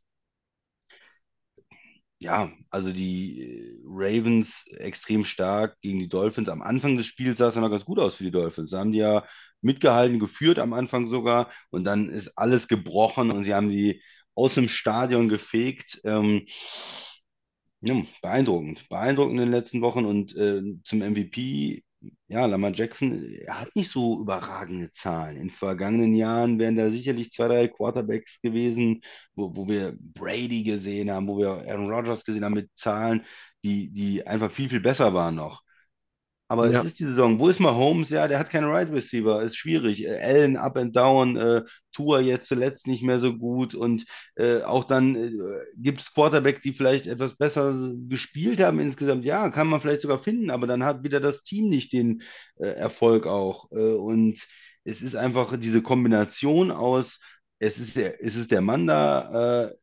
Ja, 2.23 2.53
also 2.69 2.93
die 2.93 3.41
äh, 3.41 3.81
Ravens 3.85 4.63
extrem 4.77 5.25
stark 5.25 5.77
gegen 5.81 5.99
die 5.99 6.07
Dolphins. 6.07 6.47
Am 6.47 6.61
Anfang 6.61 6.95
des 6.95 7.05
Spiels 7.05 7.37
sah 7.37 7.49
es 7.49 7.55
ja 7.55 7.61
noch 7.61 7.69
ganz 7.69 7.83
gut 7.83 7.99
aus 7.99 8.15
für 8.15 8.23
die 8.23 8.31
Dolphins. 8.31 8.71
Da 8.71 8.79
haben 8.79 8.93
die 8.93 8.99
ja 8.99 9.25
mitgehalten, 9.61 10.19
geführt 10.19 10.57
am 10.57 10.71
Anfang 10.71 11.09
sogar. 11.09 11.51
Und 11.69 11.83
dann 11.83 12.09
ist 12.09 12.37
alles 12.37 12.69
gebrochen 12.69 13.29
und 13.31 13.43
sie 13.43 13.53
haben 13.53 13.69
die 13.69 14.01
aus 14.35 14.53
dem 14.55 14.69
Stadion 14.69 15.27
gefegt. 15.27 15.99
Ähm, 16.05 16.45
ja, 17.81 18.01
beeindruckend. 18.21 18.87
Beeindruckend 18.87 19.33
in 19.39 19.45
den 19.45 19.51
letzten 19.51 19.81
Wochen. 19.81 20.05
Und 20.05 20.33
äh, 20.37 20.61
zum 20.83 20.99
MVP 20.99 21.83
ja, 22.27 22.45
Lamar 22.45 22.71
Jackson, 22.73 23.23
er 23.45 23.61
hat 23.61 23.75
nicht 23.75 23.91
so 23.91 24.19
überragende 24.21 24.91
Zahlen. 24.91 25.37
In 25.37 25.49
vergangenen 25.49 26.15
Jahren 26.15 26.59
wären 26.59 26.75
da 26.75 26.89
sicherlich 26.89 27.31
zwei, 27.31 27.47
drei 27.47 27.67
Quarterbacks 27.67 28.41
gewesen, 28.41 29.01
wo, 29.35 29.55
wo 29.55 29.67
wir 29.67 29.95
Brady 29.99 30.63
gesehen 30.63 31.11
haben, 31.11 31.27
wo 31.27 31.37
wir 31.37 31.49
Aaron 31.69 31.89
Rodgers 31.91 32.23
gesehen 32.25 32.43
haben 32.45 32.53
mit 32.55 32.69
Zahlen, 32.75 33.25
die, 33.63 33.89
die 33.91 34.25
einfach 34.27 34.51
viel, 34.51 34.69
viel 34.69 34.81
besser 34.81 35.13
waren 35.13 35.35
noch. 35.35 35.61
Aber 36.53 36.67
es 36.67 36.73
Ja. 36.73 36.81
ist 36.81 36.99
die 36.99 37.05
Saison. 37.05 37.39
Wo 37.39 37.49
ist 37.49 37.59
Mahomes? 37.59 38.09
Ja, 38.09 38.27
der 38.27 38.37
hat 38.37 38.49
keinen 38.51 38.69
Right 38.69 38.91
Receiver. 38.91 39.41
Ist 39.41 39.55
schwierig. 39.57 40.05
Äh, 40.05 40.19
Allen 40.21 40.55
up 40.55 40.77
and 40.77 40.95
down. 40.95 41.35
Äh, 41.35 41.63
Tua 41.91 42.19
jetzt 42.19 42.47
zuletzt 42.47 42.85
nicht 42.85 43.01
mehr 43.03 43.19
so 43.19 43.35
gut. 43.37 43.73
Und 43.73 44.05
äh, 44.35 44.61
auch 44.61 44.83
dann 44.83 45.15
äh, 45.15 45.31
gibt 45.75 46.01
es 46.01 46.13
Quarterback, 46.13 46.61
die 46.61 46.73
vielleicht 46.73 47.07
etwas 47.07 47.35
besser 47.35 47.73
gespielt 48.07 48.59
haben 48.61 48.79
insgesamt. 48.79 49.25
Ja, 49.25 49.49
kann 49.49 49.67
man 49.67 49.81
vielleicht 49.81 50.01
sogar 50.01 50.19
finden. 50.19 50.51
Aber 50.51 50.67
dann 50.67 50.83
hat 50.83 51.03
wieder 51.03 51.19
das 51.19 51.41
Team 51.41 51.69
nicht 51.69 51.91
den 51.91 52.21
äh, 52.59 52.67
Erfolg 52.67 53.25
auch. 53.25 53.71
Äh, 53.71 53.93
und 53.95 54.39
es 54.83 55.01
ist 55.01 55.15
einfach 55.15 55.57
diese 55.57 55.81
Kombination 55.81 56.69
aus, 56.71 57.19
es 57.59 57.79
ist 57.79 57.95
der, 57.95 58.23
es 58.23 58.35
ist 58.35 58.51
der 58.51 58.61
Mann 58.61 58.85
da, 58.87 59.65
äh, 59.69 59.73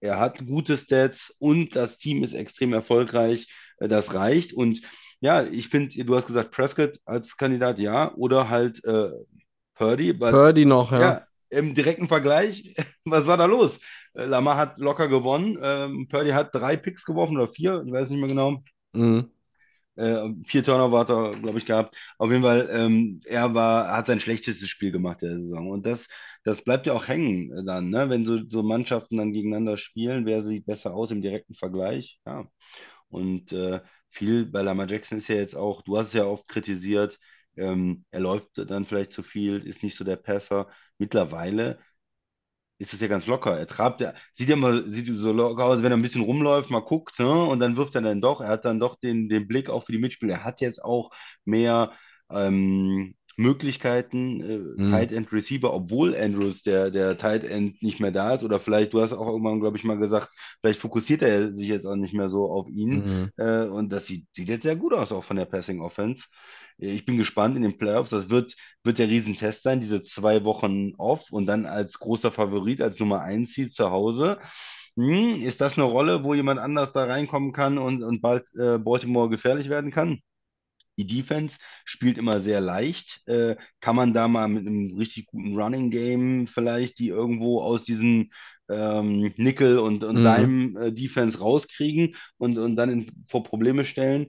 er 0.00 0.18
hat 0.18 0.44
gute 0.46 0.76
Stats 0.78 1.34
und 1.38 1.76
das 1.76 1.98
Team 1.98 2.24
ist 2.24 2.34
extrem 2.34 2.72
erfolgreich. 2.72 3.48
Das 3.78 4.14
reicht. 4.14 4.52
Und 4.54 4.80
ja, 5.20 5.44
ich 5.44 5.68
finde, 5.68 6.04
du 6.04 6.14
hast 6.14 6.26
gesagt, 6.26 6.50
Prescott 6.50 6.98
als 7.04 7.36
Kandidat, 7.36 7.78
ja, 7.78 8.14
oder 8.14 8.48
halt 8.48 8.84
äh, 8.84 9.10
Purdy, 9.74 10.12
Purdy 10.12 10.64
noch, 10.64 10.92
ja. 10.92 11.00
ja, 11.00 11.26
im 11.50 11.74
direkten 11.74 12.08
Vergleich, 12.08 12.74
was 13.04 13.26
war 13.26 13.36
da 13.36 13.46
los? 13.46 13.78
Äh, 14.14 14.26
Lamar 14.26 14.56
hat 14.56 14.78
locker 14.78 15.08
gewonnen, 15.08 15.58
ähm, 15.62 16.08
Purdy 16.08 16.30
hat 16.30 16.54
drei 16.54 16.76
Picks 16.76 17.04
geworfen 17.04 17.36
oder 17.36 17.48
vier, 17.48 17.82
ich 17.86 17.92
weiß 17.92 18.10
nicht 18.10 18.20
mehr 18.20 18.28
genau. 18.28 18.62
Mhm. 18.92 19.30
Äh, 19.96 20.28
vier 20.44 20.62
Turnover 20.62 20.98
hat 20.98 21.08
er, 21.10 21.34
glaube 21.36 21.58
ich, 21.58 21.64
gehabt. 21.64 21.96
Auf 22.18 22.30
jeden 22.30 22.42
Fall, 22.42 22.68
ähm, 22.70 23.20
er 23.24 23.54
war, 23.54 23.96
hat 23.96 24.06
sein 24.08 24.20
schlechtestes 24.20 24.68
Spiel 24.68 24.92
gemacht 24.92 25.22
der 25.22 25.38
Saison. 25.38 25.70
Und 25.70 25.86
das, 25.86 26.06
das 26.44 26.62
bleibt 26.62 26.86
ja 26.86 26.92
auch 26.92 27.08
hängen 27.08 27.64
dann, 27.66 27.88
ne? 27.90 28.10
Wenn 28.10 28.26
so, 28.26 28.38
so 28.48 28.62
Mannschaften 28.62 29.16
dann 29.16 29.32
gegeneinander 29.32 29.78
spielen, 29.78 30.26
wer 30.26 30.42
sieht 30.44 30.66
besser 30.66 30.94
aus 30.94 31.10
im 31.10 31.22
direkten 31.22 31.54
Vergleich? 31.54 32.20
Ja. 32.26 32.46
Und 33.08 33.52
äh, 33.52 33.80
viel 34.10 34.46
bei 34.46 34.62
Lamar 34.62 34.88
Jackson 34.88 35.18
ist 35.18 35.28
ja 35.28 35.36
jetzt 35.36 35.56
auch, 35.56 35.82
du 35.82 35.96
hast 35.98 36.08
es 36.08 36.12
ja 36.14 36.24
oft 36.24 36.48
kritisiert, 36.48 37.18
ähm, 37.56 38.04
er 38.10 38.20
läuft 38.20 38.48
dann 38.70 38.84
vielleicht 38.86 39.12
zu 39.12 39.22
viel, 39.22 39.66
ist 39.66 39.82
nicht 39.82 39.96
so 39.96 40.04
der 40.04 40.16
Passer. 40.16 40.68
Mittlerweile 40.98 41.78
ist 42.78 42.92
es 42.92 43.00
ja 43.00 43.06
ganz 43.08 43.26
locker. 43.26 43.58
Er 43.58 43.66
trabt 43.66 44.00
ja, 44.02 44.12
sieht 44.34 44.48
ja 44.48 44.54
immer, 44.56 44.82
sieht 44.84 45.06
so 45.16 45.32
locker 45.32 45.64
aus, 45.64 45.82
wenn 45.82 45.92
er 45.92 45.96
ein 45.96 46.02
bisschen 46.02 46.22
rumläuft, 46.22 46.70
mal 46.70 46.80
guckt, 46.80 47.18
ne? 47.18 47.28
Und 47.44 47.60
dann 47.60 47.76
wirft 47.76 47.94
er 47.94 48.02
dann 48.02 48.20
doch. 48.20 48.40
Er 48.40 48.48
hat 48.48 48.64
dann 48.64 48.80
doch 48.80 48.96
den, 48.96 49.28
den 49.28 49.48
Blick 49.48 49.70
auch 49.70 49.84
für 49.84 49.92
die 49.92 49.98
Mitspieler. 49.98 50.34
Er 50.34 50.44
hat 50.44 50.60
jetzt 50.60 50.82
auch 50.84 51.10
mehr 51.44 51.92
ähm, 52.30 53.14
Möglichkeiten, 53.36 54.40
äh, 54.78 54.82
Mhm. 54.82 54.90
Tight 54.90 55.12
End 55.12 55.32
Receiver, 55.32 55.72
obwohl 55.74 56.16
Andrews 56.16 56.62
der, 56.62 56.90
der 56.90 57.18
Tight 57.18 57.44
End 57.44 57.82
nicht 57.82 58.00
mehr 58.00 58.10
da 58.12 58.34
ist. 58.34 58.44
Oder 58.44 58.60
vielleicht, 58.60 58.92
du 58.92 59.02
hast 59.02 59.12
auch 59.12 59.26
irgendwann, 59.28 59.60
glaube 59.60 59.76
ich, 59.76 59.84
mal 59.84 59.98
gesagt, 59.98 60.30
vielleicht 60.60 60.80
fokussiert 60.80 61.22
er 61.22 61.52
sich 61.52 61.68
jetzt 61.68 61.86
auch 61.86 61.96
nicht 61.96 62.14
mehr 62.14 62.30
so 62.30 62.50
auf 62.50 62.68
ihn. 62.68 63.06
Mhm. 63.06 63.30
Äh, 63.36 63.64
und 63.64 63.90
das 63.92 64.06
sieht, 64.06 64.26
sieht 64.32 64.48
jetzt 64.48 64.62
sehr 64.62 64.76
gut 64.76 64.94
aus, 64.94 65.12
auch 65.12 65.24
von 65.24 65.36
der 65.36 65.44
Passing 65.46 65.80
Offense. 65.80 66.24
Ich 66.78 67.04
bin 67.06 67.16
gespannt 67.16 67.56
in 67.56 67.62
den 67.62 67.78
Playoffs. 67.78 68.10
Das 68.10 68.30
wird, 68.30 68.54
wird 68.84 68.98
der 68.98 69.08
Riesentest 69.08 69.62
sein, 69.62 69.80
diese 69.80 70.02
zwei 70.02 70.44
Wochen 70.44 70.92
off 70.98 71.30
und 71.32 71.46
dann 71.46 71.66
als 71.66 71.98
großer 71.98 72.32
Favorit, 72.32 72.82
als 72.82 72.98
Nummer 72.98 73.20
eins 73.22 73.54
Seed 73.54 73.72
zu 73.72 73.90
Hause. 73.90 74.38
Hm, 74.96 75.42
ist 75.42 75.60
das 75.60 75.74
eine 75.76 75.84
Rolle, 75.84 76.24
wo 76.24 76.34
jemand 76.34 76.58
anders 76.60 76.92
da 76.92 77.04
reinkommen 77.04 77.52
kann 77.52 77.78
und, 77.78 78.02
und 78.02 78.20
bald 78.22 78.44
äh, 78.56 78.78
Baltimore 78.78 79.28
gefährlich 79.28 79.68
werden 79.68 79.90
kann? 79.90 80.20
Die 80.98 81.06
Defense 81.06 81.58
spielt 81.84 82.18
immer 82.18 82.40
sehr 82.40 82.60
leicht. 82.60 83.20
Äh, 83.26 83.56
kann 83.80 83.96
man 83.96 84.14
da 84.14 84.28
mal 84.28 84.48
mit 84.48 84.66
einem 84.66 84.96
richtig 84.96 85.26
guten 85.26 85.56
Running 85.60 85.90
Game 85.90 86.46
vielleicht 86.46 86.98
die 86.98 87.08
irgendwo 87.08 87.60
aus 87.62 87.84
diesem 87.84 88.30
ähm, 88.68 89.32
Nickel- 89.36 89.78
und, 89.78 90.04
und 90.04 90.22
Mhm. 90.22 90.22
Dime-Defense 90.24 91.38
rauskriegen 91.38 92.16
und, 92.38 92.58
und 92.58 92.76
dann 92.76 92.90
in, 92.90 93.06
vor 93.28 93.44
Probleme 93.44 93.84
stellen? 93.84 94.28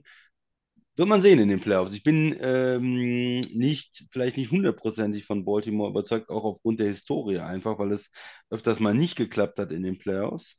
Wird 0.96 1.08
man 1.08 1.22
sehen 1.22 1.38
in 1.38 1.48
den 1.48 1.60
Playoffs. 1.60 1.94
Ich 1.94 2.02
bin 2.02 2.36
ähm, 2.40 3.40
nicht, 3.52 4.04
vielleicht 4.10 4.36
nicht 4.36 4.50
hundertprozentig 4.50 5.24
von 5.26 5.44
Baltimore 5.44 5.90
überzeugt, 5.90 6.28
auch 6.28 6.42
aufgrund 6.44 6.80
der 6.80 6.88
Historie 6.88 7.38
einfach, 7.38 7.78
weil 7.78 7.92
es 7.92 8.10
öfters 8.50 8.80
mal 8.80 8.94
nicht 8.94 9.14
geklappt 9.16 9.58
hat 9.60 9.70
in 9.72 9.84
den 9.84 9.98
Playoffs. 9.98 10.56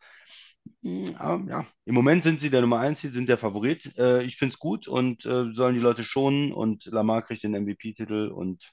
Hm, 0.81 1.05
ja, 1.47 1.65
im 1.85 1.95
Moment 1.95 2.23
sind 2.23 2.39
sie 2.39 2.49
der 2.49 2.61
Nummer 2.61 2.79
eins, 2.79 3.01
sie 3.01 3.09
sind 3.09 3.27
der 3.29 3.37
Favorit. 3.37 3.97
Äh, 3.97 4.23
ich 4.23 4.37
finde 4.37 4.53
es 4.53 4.59
gut 4.59 4.87
und 4.87 5.25
äh, 5.25 5.51
sollen 5.53 5.75
die 5.75 5.81
Leute 5.81 6.03
schonen 6.03 6.51
und 6.53 6.85
Lamar 6.85 7.21
kriegt 7.21 7.43
den 7.43 7.53
MVP-Titel 7.53 8.29
und 8.29 8.71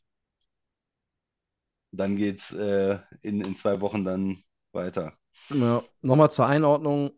dann 1.93 2.17
geht's 2.17 2.53
äh, 2.53 2.99
in, 3.23 3.41
in 3.41 3.57
zwei 3.57 3.81
Wochen 3.81 4.05
dann 4.05 4.43
weiter. 4.73 5.15
Ja. 5.51 5.83
Nochmal 6.03 6.31
zur 6.31 6.47
Einordnung. 6.47 7.13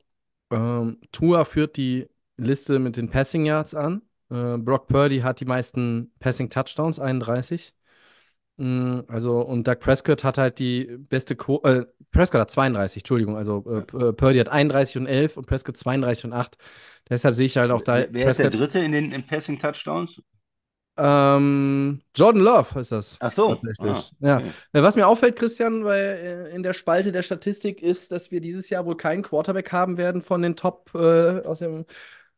Ähm, 0.51 1.01
Tua 1.13 1.45
führt 1.45 1.77
die 1.77 2.09
Liste 2.37 2.79
mit 2.79 2.97
den 2.97 3.11
Passing 3.11 3.45
Yards 3.45 3.75
an. 3.75 4.03
Äh, 4.31 4.59
Brock 4.59 4.87
Purdy 4.87 5.21
hat 5.21 5.41
die 5.41 5.45
meisten 5.45 6.13
Passing 6.21 6.51
Touchdowns, 6.51 7.01
31. 7.01 7.75
Mm, 8.59 9.01
Also, 9.09 9.41
und 9.41 9.67
Doug 9.67 9.77
Prescott 9.81 10.25
hat 10.25 10.39
halt 10.39 10.59
die 10.59 10.85
beste 10.99 11.37
Quote, 11.37 11.69
äh, 11.69 12.05
Prescott 12.11 12.41
hat 12.41 12.51
32, 12.51 13.03
Entschuldigung, 13.03 13.37
also 13.37 13.65
äh, 13.69 13.79
äh, 14.09 14.13
Purdy 14.13 14.39
hat 14.41 14.49
31 14.49 14.97
und 14.99 15.07
11 15.07 15.37
und 15.37 15.47
Prescott 15.47 15.77
32 15.77 16.25
und 16.27 16.33
8. 16.33 16.59
Deshalb 17.09 17.35
sehe 17.37 17.47
ich 17.47 17.57
halt 17.57 17.71
auch 17.71 17.83
da 17.83 17.95
Wer, 17.97 18.13
wer 18.13 18.27
ist 18.29 18.39
der 18.39 18.51
Prescott, 18.51 18.53
Dritte 18.61 18.79
in 18.81 18.93
den 18.93 19.13
in 19.13 19.27
Passing 19.27 19.59
Touchdowns? 19.59 20.21
ähm, 20.97 22.03
Jordan 22.17 22.43
Love 22.43 22.81
ist 22.81 22.91
das 22.93 23.21
Ach 23.21 23.33
so, 23.33 23.47
tatsächlich. 23.47 23.79
ah, 23.81 24.13
Ja. 24.21 24.39
okay. 24.39 24.53
Äh, 24.73 24.83
Was 24.83 24.97
mir 24.97 25.07
auffällt, 25.07 25.37
Christian, 25.37 25.85
weil 25.85 26.51
äh, 26.51 26.55
in 26.55 26.63
der 26.65 26.73
Spalte 26.75 27.13
der 27.13 27.23
Statistik 27.23 27.81
ist, 27.83 28.11
dass 28.11 28.31
wir 28.33 28.41
dieses 28.41 28.69
Jahr 28.69 28.85
wohl 28.85 28.97
keinen 28.97 29.23
Quarterback 29.23 29.71
haben 29.73 29.97
werden 29.97 30.23
von 30.23 30.43
den 30.43 30.57
Top, 30.57 30.91
äh, 30.95 31.41
aus 31.45 31.61
dem, 31.61 31.87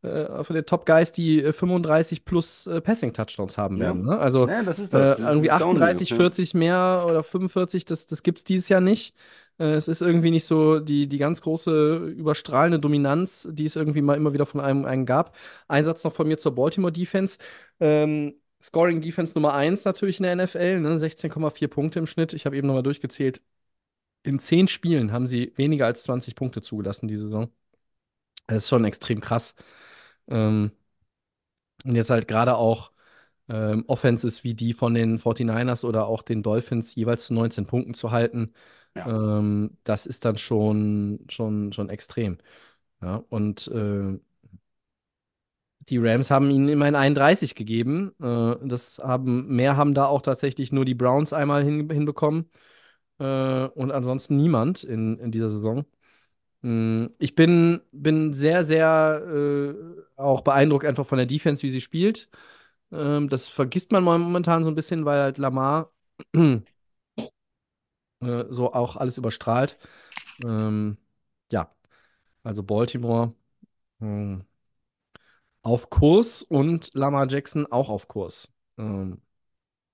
äh, 0.02 0.42
von 0.44 0.54
den 0.56 0.64
Top 0.66 0.86
Guys, 0.86 1.12
die 1.12 1.42
äh, 1.42 1.52
35 1.52 2.24
plus 2.24 2.66
äh, 2.66 2.80
Passing 2.80 3.12
Touchdowns 3.12 3.58
haben 3.58 3.76
Ja. 3.76 3.84
werden. 3.84 4.04
Ne? 4.04 4.18
Also 4.18 4.48
Ja, 4.48 4.62
das 4.62 4.78
äh, 4.78 4.88
das. 4.88 5.18
Das 5.18 5.18
irgendwie 5.18 5.48
ist 5.48 5.60
downhill, 5.60 5.82
38, 5.82 6.10
ja. 6.10 6.16
40 6.16 6.54
mehr 6.54 7.04
oder 7.06 7.22
45, 7.22 7.84
das, 7.84 8.06
das 8.06 8.22
gibt 8.22 8.38
es 8.38 8.44
dieses 8.44 8.68
Jahr 8.68 8.80
nicht. 8.80 9.14
Äh, 9.58 9.74
es 9.74 9.88
ist 9.88 10.00
irgendwie 10.02 10.30
nicht 10.30 10.44
so 10.46 10.80
die, 10.80 11.06
die 11.06 11.18
ganz 11.18 11.42
große 11.42 11.96
überstrahlende 12.16 12.78
Dominanz, 12.78 13.46
die 13.50 13.64
es 13.66 13.76
irgendwie 13.76 14.00
mal 14.02 14.16
immer 14.16 14.32
wieder 14.32 14.46
von 14.46 14.60
einem, 14.60 14.84
einem 14.86 15.06
gab. 15.06 15.36
Ein 15.68 15.84
Satz 15.84 16.02
noch 16.04 16.14
von 16.14 16.26
mir 16.26 16.38
zur 16.38 16.54
Baltimore 16.54 16.92
Defense. 16.92 17.38
Ähm, 17.78 18.34
Scoring 18.62 19.00
Defense 19.00 19.34
Nummer 19.34 19.54
1 19.54 19.84
natürlich 19.84 20.18
in 20.18 20.24
der 20.24 20.32
NFL, 20.36 20.80
ne? 20.80 20.98
16,4 20.98 21.68
Punkte 21.68 21.98
im 21.98 22.06
Schnitt. 22.06 22.32
Ich 22.34 22.46
habe 22.46 22.56
eben 22.56 22.66
nochmal 22.66 22.82
durchgezählt. 22.82 23.40
In 24.22 24.38
10 24.38 24.68
Spielen 24.68 25.12
haben 25.12 25.26
sie 25.26 25.52
weniger 25.56 25.86
als 25.86 26.02
20 26.02 26.34
Punkte 26.34 26.60
zugelassen 26.60 27.08
die 27.08 27.16
Saison. 27.16 27.50
Das 28.46 28.64
ist 28.64 28.68
schon 28.68 28.84
extrem 28.84 29.20
krass. 29.20 29.54
Ähm, 30.30 30.72
und 31.84 31.94
jetzt 31.96 32.10
halt 32.10 32.28
gerade 32.28 32.56
auch 32.56 32.92
ähm, 33.48 33.84
Offenses 33.88 34.44
wie 34.44 34.54
die 34.54 34.74
von 34.74 34.94
den 34.94 35.18
49ers 35.18 35.84
oder 35.84 36.06
auch 36.06 36.22
den 36.22 36.42
Dolphins 36.42 36.94
jeweils 36.96 37.26
zu 37.28 37.34
19 37.34 37.66
Punkten 37.66 37.94
zu 37.94 38.10
halten, 38.12 38.54
Ja. 38.96 39.06
ähm, 39.40 39.78
das 39.84 40.06
ist 40.06 40.24
dann 40.26 40.38
schon, 40.38 41.26
schon, 41.30 41.72
schon 41.74 41.90
extrem. 41.90 42.38
Ja, 43.02 43.16
und 43.30 43.68
äh, 43.68 44.18
die 45.88 45.98
Rams 45.98 46.30
haben 46.30 46.50
ihnen 46.50 46.68
immerhin 46.68 46.94
31 46.94 47.54
gegeben. 47.54 48.12
Äh, 48.22 48.56
das 48.68 48.98
haben, 48.98 49.48
mehr 49.48 49.76
haben 49.76 49.94
da 49.94 50.06
auch 50.06 50.22
tatsächlich 50.22 50.72
nur 50.72 50.84
die 50.84 50.94
Browns 50.94 51.32
einmal 51.32 51.64
hin, 51.64 51.88
hinbekommen. 51.90 52.50
Äh, 53.18 53.66
und 53.68 53.92
ansonsten 53.92 54.36
niemand 54.36 54.84
in, 54.84 55.18
in 55.18 55.30
dieser 55.32 55.48
Saison. 55.50 55.84
Mm, 56.62 57.06
Ich 57.18 57.34
bin, 57.34 57.80
bin 57.92 58.32
sehr, 58.34 58.64
sehr 58.64 59.22
äh, 59.26 59.74
auch 60.20 60.42
beeindruckt 60.42 60.84
einfach 60.84 61.06
von 61.06 61.18
der 61.18 61.26
Defense, 61.26 61.62
wie 61.62 61.70
sie 61.70 61.80
spielt. 61.80 62.28
Ähm, 62.92 63.28
das 63.28 63.48
vergisst 63.48 63.92
man 63.92 64.04
momentan 64.04 64.62
so 64.64 64.70
ein 64.70 64.74
bisschen, 64.74 65.04
weil 65.04 65.20
halt 65.22 65.38
Lamar 65.38 65.92
äh, 66.34 66.62
so 68.20 68.72
auch 68.72 68.96
alles 68.96 69.18
überstrahlt. 69.18 69.78
Ähm, 70.44 70.98
ja, 71.52 71.74
also 72.44 72.62
Baltimore 72.64 73.34
ähm, 74.02 74.46
auf 75.62 75.90
Kurs 75.90 76.42
und 76.42 76.90
Lamar 76.94 77.28
Jackson 77.28 77.66
auch 77.70 77.88
auf 77.88 78.08
Kurs. 78.08 78.52
Ähm, 78.78 79.20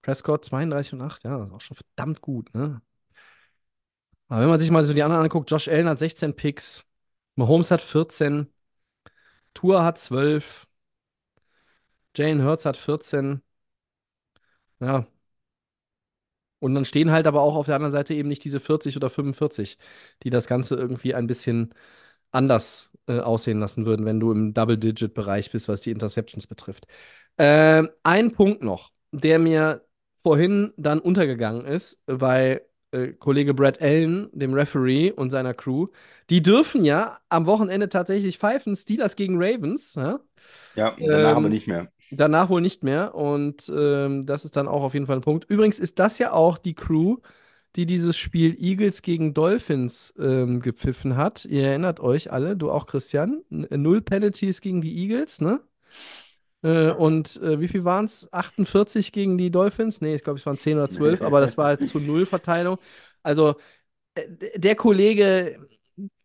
Prescott 0.02 0.44
32 0.46 0.94
und 0.94 1.02
8, 1.02 1.24
ja, 1.24 1.38
das 1.38 1.48
ist 1.48 1.54
auch 1.54 1.60
schon 1.60 1.76
verdammt 1.78 2.22
gut, 2.22 2.54
ne? 2.54 2.82
Aber 4.28 4.40
wenn 4.42 4.48
man 4.50 4.60
sich 4.60 4.70
mal 4.70 4.84
so 4.84 4.92
die 4.94 5.02
anderen 5.02 5.22
anguckt, 5.24 5.50
Josh 5.50 5.68
Allen 5.68 5.88
hat 5.88 5.98
16 5.98 6.34
Picks, 6.34 6.84
Mahomes 7.36 7.70
hat 7.70 7.82
14, 7.82 8.52
Tua 9.54 9.84
hat 9.84 9.98
12, 9.98 10.66
Jalen 12.16 12.42
Hurts 12.42 12.64
hat 12.64 12.76
14, 12.76 13.42
ja. 14.80 15.06
Und 16.58 16.74
dann 16.74 16.84
stehen 16.84 17.10
halt 17.10 17.26
aber 17.26 17.42
auch 17.42 17.54
auf 17.56 17.66
der 17.66 17.74
anderen 17.76 17.92
Seite 17.92 18.14
eben 18.14 18.28
nicht 18.28 18.44
diese 18.44 18.60
40 18.60 18.96
oder 18.96 19.10
45, 19.10 19.78
die 20.22 20.30
das 20.30 20.46
Ganze 20.46 20.74
irgendwie 20.76 21.14
ein 21.14 21.26
bisschen 21.26 21.74
anders 22.32 22.90
äh, 23.08 23.20
aussehen 23.20 23.60
lassen 23.60 23.86
würden, 23.86 24.06
wenn 24.06 24.20
du 24.20 24.32
im 24.32 24.54
Double-Digit-Bereich 24.54 25.50
bist, 25.52 25.68
was 25.68 25.82
die 25.82 25.90
Interceptions 25.92 26.46
betrifft. 26.46 26.86
Ähm, 27.38 27.90
ein 28.02 28.32
Punkt 28.32 28.62
noch, 28.62 28.92
der 29.12 29.38
mir 29.38 29.86
vorhin 30.22 30.72
dann 30.76 31.00
untergegangen 31.00 31.66
ist 31.66 31.98
bei 32.06 32.62
äh, 32.93 33.09
Kollege 33.12 33.55
Brad 33.55 33.80
Allen, 33.82 34.28
dem 34.32 34.55
Referee 34.55 35.12
und 35.12 35.30
seiner 35.30 35.55
Crew. 35.55 35.89
Die 36.30 36.43
dürfen 36.43 36.84
ja 36.84 37.18
am 37.28 37.47
Wochenende 37.47 37.89
tatsächlich 37.89 38.39
pfeifen, 38.39 38.74
Steelers 38.76 39.16
gegen 39.16 39.37
Ravens. 39.43 39.95
Ja? 39.95 40.20
Ja, 40.74 41.01
danach 41.09 41.37
aber 41.37 41.49
Ähm, 41.49 41.51
nicht 41.51 41.66
mehr. 41.66 41.91
danach 42.11 42.49
wohl 42.51 42.61
nicht 42.61 42.84
mehr. 42.84 43.14
Und 43.14 43.72
ähm, 43.74 44.26
das 44.26 44.45
ist 44.45 44.57
dann 44.57 44.68
auch 44.68 44.82
auf 44.82 44.95
jeden 44.95 45.07
Fall 45.07 45.16
ein 45.16 45.22
Punkt. 45.22 45.47
Übrigens 45.51 45.78
ist 45.78 45.99
das 45.99 46.18
ja 46.18 46.32
auch 46.32 46.59
die 46.59 46.74
Crew, 46.74 47.18
die 47.76 47.87
dieses 47.87 48.16
Spiel 48.18 48.57
Eagles 48.62 49.03
gegen 49.03 49.34
Dolphins 49.34 50.14
ähm, 50.18 50.61
gepfiffen 50.61 51.16
hat. 51.16 51.45
Ihr 51.45 51.64
erinnert 51.68 52.01
euch 52.01 52.32
alle, 52.32 52.57
du 52.57 52.70
auch, 52.70 52.87
Christian. 52.87 53.43
Null 53.51 54.03
Penalties 54.03 54.61
gegen 54.62 54.80
die 54.82 54.97
Eagles, 54.99 55.41
ne? 55.41 55.61
Äh, 56.66 56.90
und 56.90 57.36
äh, 57.42 57.60
wie 57.60 57.68
viel 57.68 57.84
waren 57.84 58.06
es? 58.06 58.28
48 58.32 59.12
gegen 59.12 59.38
die 59.38 59.52
Dolphins? 59.52 60.00
Nee, 60.00 60.16
ich 60.16 60.24
glaube, 60.24 60.38
es 60.40 60.46
waren 60.46 60.58
10 60.58 60.76
oder 60.76 60.88
12, 60.88 61.22
aber 61.22 61.40
das 61.40 61.56
war 61.56 61.66
halt 61.66 61.86
zu 61.86 62.00
Null 62.00 62.26
Verteilung. 62.26 62.78
Also, 63.22 63.54
äh, 64.14 64.24
der 64.58 64.76
Kollege, 64.76 65.60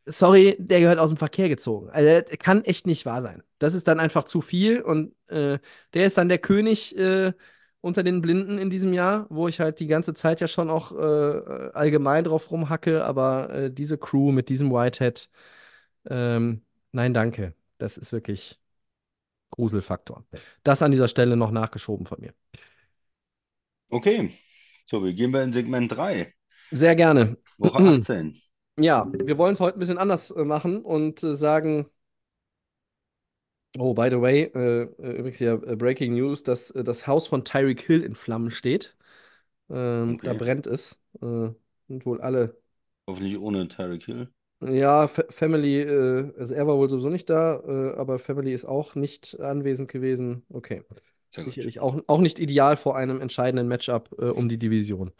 sorry, 0.07 0.57
der 0.59 0.81
gehört 0.81 0.99
aus 0.99 1.11
dem 1.11 1.17
Verkehr 1.17 1.49
gezogen. 1.49 1.89
Also, 1.91 2.23
kann 2.39 2.63
echt 2.65 2.87
nicht 2.87 3.05
wahr 3.05 3.21
sein. 3.21 3.43
Das 3.59 3.75
ist 3.75 3.87
dann 3.87 3.99
einfach 3.99 4.23
zu 4.23 4.41
viel 4.41 4.81
und 4.81 5.13
äh, 5.27 5.59
der 5.93 6.05
ist 6.05 6.17
dann 6.17 6.29
der 6.29 6.39
König 6.39 6.97
äh, 6.97 7.33
unter 7.81 8.03
den 8.03 8.21
Blinden 8.21 8.57
in 8.57 8.69
diesem 8.69 8.93
Jahr, 8.93 9.27
wo 9.29 9.47
ich 9.47 9.59
halt 9.59 9.79
die 9.79 9.87
ganze 9.87 10.13
Zeit 10.13 10.41
ja 10.41 10.47
schon 10.47 10.69
auch 10.69 10.91
äh, 10.93 11.71
allgemein 11.73 12.23
drauf 12.23 12.51
rumhacke, 12.51 13.03
aber 13.05 13.49
äh, 13.51 13.71
diese 13.71 13.97
Crew 13.97 14.31
mit 14.31 14.49
diesem 14.49 14.71
Whitehead, 14.71 15.29
ähm, 16.09 16.63
nein, 16.93 17.13
danke. 17.13 17.55
Das 17.79 17.97
ist 17.97 18.13
wirklich 18.13 18.61
Gruselfaktor. 19.51 20.25
Das 20.63 20.81
an 20.81 20.91
dieser 20.91 21.07
Stelle 21.07 21.37
noch 21.37 21.51
nachgeschoben 21.51 22.05
von 22.05 22.19
mir. 22.21 22.33
Okay, 23.91 24.31
so, 24.87 25.03
wir 25.03 25.13
gehen 25.13 25.31
wir 25.33 25.43
in 25.43 25.53
Segment 25.53 25.91
3, 25.91 26.33
Sehr 26.71 26.95
gerne. 26.95 27.37
Woche 27.57 27.79
18. 27.85 28.41
Ja, 28.79 29.09
wir 29.13 29.37
wollen 29.37 29.53
es 29.53 29.59
heute 29.61 29.77
ein 29.77 29.79
bisschen 29.81 29.97
anders 29.99 30.31
äh, 30.31 30.45
machen 30.45 30.81
und 30.83 31.23
äh, 31.23 31.35
sagen, 31.35 31.89
oh, 33.77 33.93
by 33.93 34.09
the 34.09 34.17
way, 34.21 34.43
äh, 34.53 34.83
äh, 34.83 35.11
übrigens 35.19 35.39
ja 35.39 35.53
äh, 35.55 35.75
Breaking 35.75 36.13
News, 36.15 36.43
dass 36.43 36.71
äh, 36.71 36.83
das 36.83 37.07
Haus 37.07 37.27
von 37.27 37.43
Tyreek 37.45 37.81
Hill 37.81 38.03
in 38.03 38.15
Flammen 38.15 38.51
steht. 38.51 38.95
Ähm, 39.69 40.21
da 40.23 40.33
Okay. 40.33 40.35
brennt 40.35 40.67
es. 40.67 41.01
Und 41.21 42.05
wohl 42.05 42.21
alle. 42.21 42.57
Hoffentlich 43.07 43.37
ohne 43.37 43.67
Tyreek 43.67 44.05
Hill. 44.05 44.33
Ja, 44.62 45.07
Fa 45.07 45.24
Family, 45.30 45.82
äh, 45.82 46.32
also 46.38 46.53
er 46.53 46.68
war 46.68 46.78
wohl 46.78 46.89
sowieso 46.89 47.09
nicht 47.09 47.30
da, 47.30 47.62
äh, 47.68 47.97
aber 47.97 48.20
Family 48.20 48.53
ist 48.53 48.66
auch 48.66 48.95
nicht 48.95 49.39
anwesend 49.39 49.89
gewesen. 49.89 50.43
Okay. 50.49 50.84
Sicherlich 51.32 51.80
auch, 51.80 51.97
auch 52.07 52.20
nicht 52.20 52.39
ideal 52.39 52.76
vor 52.76 52.97
einem 52.97 53.22
entscheidenden 53.22 53.68
Matchup 53.68 54.09
äh, 54.20 54.26
um 54.26 54.49
die 54.49 54.57
Division. 54.57 55.14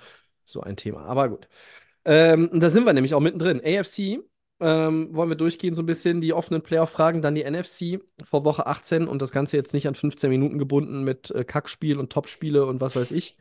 So 0.44 0.62
ein 0.62 0.76
Thema. 0.76 1.06
Aber 1.06 1.30
gut. 1.30 1.48
Ähm, 2.04 2.50
da 2.54 2.70
sind 2.70 2.86
wir 2.86 2.94
nämlich 2.94 3.14
auch 3.14 3.20
mittendrin. 3.20 3.62
AFC 3.64 4.20
ähm, 4.60 5.10
wollen 5.12 5.30
wir 5.30 5.36
durchgehen, 5.36 5.74
so 5.74 5.82
ein 5.82 5.88
bisschen 5.88 6.22
die 6.22 6.34
offenen 6.34 6.62
Playoff-Fragen, 6.62 7.22
dann 7.22 7.36
die 7.36 7.44
NFC 7.50 8.00
vor 8.24 8.44
Woche 8.44 8.68
18 8.68 9.08
und 9.08 9.22
das 9.22 9.32
Ganze 9.32 9.58
jetzt 9.58 9.74
nicht 9.74 9.88
an 9.88 9.96
15 9.96 10.30
Minuten 10.30 10.60
gebunden 10.60 11.04
mit 11.04 11.32
äh, 11.32 11.44
Kackspiel 11.44 11.98
und 11.98 12.12
Topspiele 12.12 12.66
und 12.66 12.82
was 12.82 12.96
weiß 12.96 13.12
ich, 13.12 13.38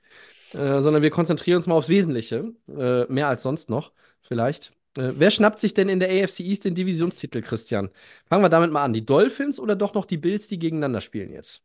äh, 0.52 0.80
sondern 0.80 1.02
wir 1.02 1.10
konzentrieren 1.10 1.56
uns 1.56 1.66
mal 1.66 1.74
aufs 1.74 1.88
Wesentliche. 1.88 2.54
Äh, 2.68 3.04
mehr 3.12 3.28
als 3.28 3.42
sonst 3.42 3.68
noch, 3.68 3.92
vielleicht. 4.22 4.72
Äh, 4.96 5.12
wer 5.16 5.30
schnappt 5.30 5.60
sich 5.60 5.74
denn 5.74 5.88
in 5.88 6.00
der 6.00 6.10
AFC 6.10 6.40
East 6.40 6.64
den 6.64 6.74
Divisionstitel, 6.74 7.42
Christian? 7.42 7.90
Fangen 8.26 8.42
wir 8.42 8.48
damit 8.48 8.72
mal 8.72 8.84
an. 8.84 8.92
Die 8.92 9.04
Dolphins 9.04 9.60
oder 9.60 9.76
doch 9.76 9.94
noch 9.94 10.06
die 10.06 10.18
Bills, 10.18 10.48
die 10.48 10.58
gegeneinander 10.58 11.00
spielen 11.00 11.32
jetzt? 11.32 11.62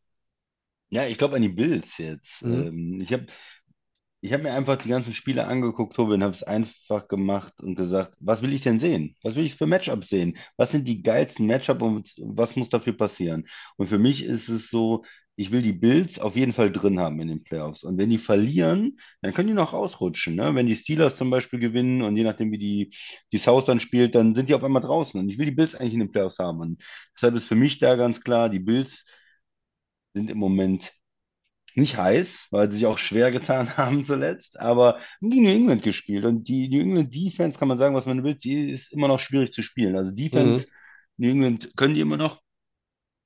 Ja, 0.90 1.06
ich 1.08 1.18
glaube 1.18 1.36
an 1.36 1.42
die 1.42 1.50
Bills 1.50 1.98
jetzt. 1.98 2.44
Mhm. 2.44 2.68
Ähm, 2.68 3.02
ich 3.02 3.12
habe 3.14 3.26
ich 4.22 4.34
hab 4.34 4.42
mir 4.42 4.54
einfach 4.54 4.78
die 4.78 4.90
ganzen 4.90 5.14
Spiele 5.14 5.46
angeguckt, 5.46 5.96
Tobi, 5.96 6.16
und 6.16 6.24
habe 6.24 6.34
es 6.34 6.42
einfach 6.44 7.08
gemacht 7.08 7.54
und 7.62 7.76
gesagt, 7.76 8.16
was 8.20 8.42
will 8.42 8.54
ich 8.54 8.64
denn 8.64 8.80
sehen? 8.80 9.16
Was 9.22 9.36
will 9.36 9.46
ich 9.46 9.56
für 9.56 9.68
Matchups 9.68 10.10
sehen? 10.10 10.38
Was 10.58 10.72
sind 10.72 10.88
die 10.88 11.04
geilsten 11.04 11.46
Matchups 11.46 11.84
und 11.84 12.14
was 12.18 12.56
muss 12.56 12.70
dafür 12.70 12.94
passieren? 12.98 13.48
Und 13.78 13.88
für 13.88 14.00
mich 14.00 14.24
ist 14.24 14.50
es 14.50 14.70
so, 14.70 15.06
ich 15.38 15.52
will 15.52 15.62
die 15.62 15.74
Bills 15.74 16.18
auf 16.20 16.36
jeden 16.38 16.54
Fall 16.54 16.72
drin 16.72 17.00
haben 17.00 17.20
in 17.20 17.28
den 17.28 17.44
Playoffs. 17.44 17.84
Und 17.84 17.98
wenn 17.98 18.10
die 18.10 18.18
verlieren, 18.18 19.00
dann 19.22 19.34
können 19.34 19.50
die 19.50 19.54
noch 19.54 19.74
ausrutschen. 19.74 20.36
Ne? 20.36 20.56
Wenn 20.56 20.68
die 20.68 20.76
Steelers 20.76 21.18
zum 21.18 21.30
Beispiel 21.30 21.60
gewinnen 21.60 22.02
und 22.04 22.16
je 22.16 22.24
nachdem, 22.24 22.52
wie 22.52 22.58
die, 22.58 22.92
die 23.34 23.38
South 23.38 23.66
dann 23.66 23.82
spielt, 23.82 24.16
dann 24.16 24.34
sind 24.36 24.48
die 24.50 24.54
auf 24.56 24.64
einmal 24.64 24.82
draußen. 24.82 25.20
Und 25.20 25.28
ich 25.30 25.38
will 25.38 25.46
die 25.46 25.52
Bills 25.52 25.76
eigentlich 25.76 25.94
in 25.94 26.00
den 26.00 26.12
Playoffs 26.12 26.40
haben. 26.40 26.62
Und 26.62 26.84
deshalb 27.16 27.36
ist 27.36 27.48
für 27.48 27.56
mich 27.56 27.80
da 27.80 27.96
ganz 27.96 28.22
klar, 28.22 28.50
die 28.50 28.60
Bills 28.60 29.04
sind 30.14 30.30
im 30.30 30.38
Moment 30.38 30.94
nicht 31.76 31.98
heiß, 31.98 32.48
weil 32.52 32.70
sie 32.70 32.78
sich 32.78 32.86
auch 32.88 33.00
schwer 33.00 33.32
getan 33.32 33.78
haben 33.78 34.06
zuletzt, 34.06 34.60
aber 34.60 35.00
gegen 35.22 35.44
New 35.44 35.50
England 35.52 35.84
gespielt. 35.84 36.26
Und 36.26 36.48
die 36.48 36.70
New 36.70 36.82
England 36.82 37.14
Defense, 37.16 37.60
kann 37.60 37.68
man 37.70 37.80
sagen, 37.80 37.96
was 37.96 38.06
man 38.08 38.24
will, 38.24 38.36
die 38.36 38.72
ist 38.72 38.94
immer 38.94 39.08
noch 39.10 39.20
schwierig 39.22 39.54
zu 39.54 39.64
spielen. 39.64 39.98
Also 39.98 40.12
Mhm. 40.32 40.60
Defense, 40.60 40.68
New 41.18 41.30
England 41.32 41.76
können 41.78 41.96
die 41.96 42.02
immer 42.02 42.18
noch. 42.18 42.42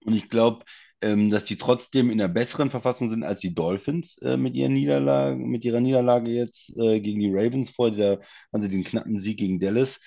Und 0.05 0.15
ich 0.15 0.29
glaube, 0.29 0.65
ähm, 1.01 1.29
dass 1.29 1.45
die 1.45 1.57
trotzdem 1.57 2.09
in 2.09 2.19
einer 2.19 2.31
besseren 2.31 2.69
Verfassung 2.69 3.09
sind 3.09 3.23
als 3.23 3.39
die 3.39 3.53
Dolphins 3.53 4.17
äh, 4.17 4.37
mit 4.37 4.55
ihren 4.55 4.73
Niederlagen, 4.73 5.49
mit 5.49 5.63
ihrer 5.63 5.79
Niederlage 5.79 6.29
jetzt 6.29 6.75
äh, 6.77 6.99
gegen 6.99 7.19
die 7.19 7.31
Ravens 7.33 7.69
vor 7.69 7.89
dieser, 7.89 8.19
also 8.51 8.67
den 8.67 8.83
knappen 8.83 9.19
Sieg 9.19 9.37
gegen 9.37 9.59
Dallas. 9.59 9.99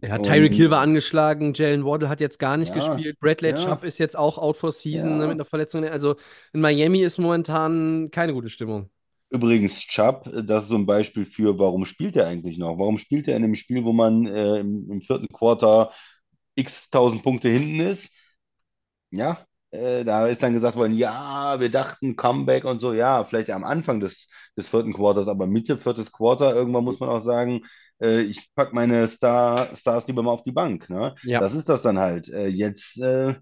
Ja, 0.00 0.16
Tyreek 0.18 0.54
Hill 0.54 0.70
war 0.70 0.80
angeschlagen, 0.80 1.52
Jalen 1.54 1.84
Waddle 1.84 2.08
hat 2.08 2.20
jetzt 2.20 2.38
gar 2.38 2.56
nicht 2.56 2.74
ja, 2.74 2.76
gespielt, 2.76 3.20
Bradley 3.20 3.50
ja, 3.50 3.56
Chubb 3.56 3.84
ist 3.84 3.98
jetzt 3.98 4.16
auch 4.16 4.38
out 4.38 4.56
for 4.56 4.72
season 4.72 5.10
ne, 5.10 5.18
mit 5.18 5.26
ja. 5.26 5.30
einer 5.32 5.44
Verletzung. 5.44 5.84
Also 5.84 6.16
in 6.54 6.62
Miami 6.62 7.00
ist 7.00 7.18
momentan 7.18 8.10
keine 8.10 8.32
gute 8.32 8.48
Stimmung. 8.48 8.88
Übrigens, 9.28 9.86
Chubb, 9.86 10.28
das 10.44 10.64
ist 10.64 10.70
so 10.70 10.76
ein 10.76 10.86
Beispiel 10.86 11.24
für, 11.24 11.58
warum 11.58 11.84
spielt 11.84 12.16
er 12.16 12.26
eigentlich 12.26 12.58
noch? 12.58 12.78
Warum 12.78 12.98
spielt 12.98 13.28
er 13.28 13.36
in 13.36 13.44
einem 13.44 13.54
Spiel, 13.54 13.84
wo 13.84 13.92
man 13.92 14.26
äh, 14.26 14.58
im, 14.58 14.90
im 14.90 15.00
vierten 15.02 15.28
Quarter 15.28 15.92
x 16.56 16.90
tausend 16.90 17.22
Punkte 17.22 17.48
hinten 17.48 17.78
ist? 17.80 18.10
Ja, 19.12 19.46
äh, 19.70 20.04
da 20.04 20.26
ist 20.26 20.42
dann 20.42 20.52
gesagt 20.54 20.76
worden, 20.76 20.94
ja, 20.94 21.60
wir 21.60 21.70
dachten 21.70 22.16
Comeback 22.16 22.64
und 22.64 22.80
so, 22.80 22.92
ja, 22.92 23.24
vielleicht 23.24 23.50
am 23.50 23.64
Anfang 23.64 24.00
des, 24.00 24.26
des 24.56 24.68
vierten 24.68 24.92
Quarters, 24.92 25.28
aber 25.28 25.46
Mitte 25.46 25.78
viertes 25.78 26.12
Quarter, 26.12 26.54
irgendwann 26.54 26.84
muss 26.84 27.00
man 27.00 27.08
auch 27.08 27.22
sagen, 27.24 27.62
äh, 28.00 28.22
ich 28.22 28.52
pack 28.54 28.72
meine 28.72 29.06
Star, 29.08 29.74
Stars 29.76 30.06
lieber 30.06 30.22
mal 30.22 30.32
auf 30.32 30.42
die 30.42 30.52
Bank. 30.52 30.90
Ne? 30.90 31.14
Ja. 31.22 31.40
Das 31.40 31.54
ist 31.54 31.68
das 31.68 31.82
dann 31.82 31.98
halt. 31.98 32.28
Äh, 32.28 32.48
jetzt 32.48 32.98
äh, 32.98 33.34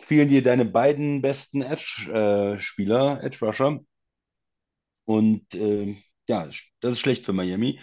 fehlen 0.00 0.28
dir 0.28 0.42
deine 0.42 0.64
beiden 0.64 1.22
besten 1.22 1.62
Edge-Spieler, 1.62 3.22
Edge-Rusher. 3.22 3.80
Und 5.04 5.54
äh, 5.54 5.96
ja, 6.28 6.48
das 6.80 6.92
ist 6.92 7.00
schlecht 7.00 7.24
für 7.24 7.32
Miami. 7.32 7.80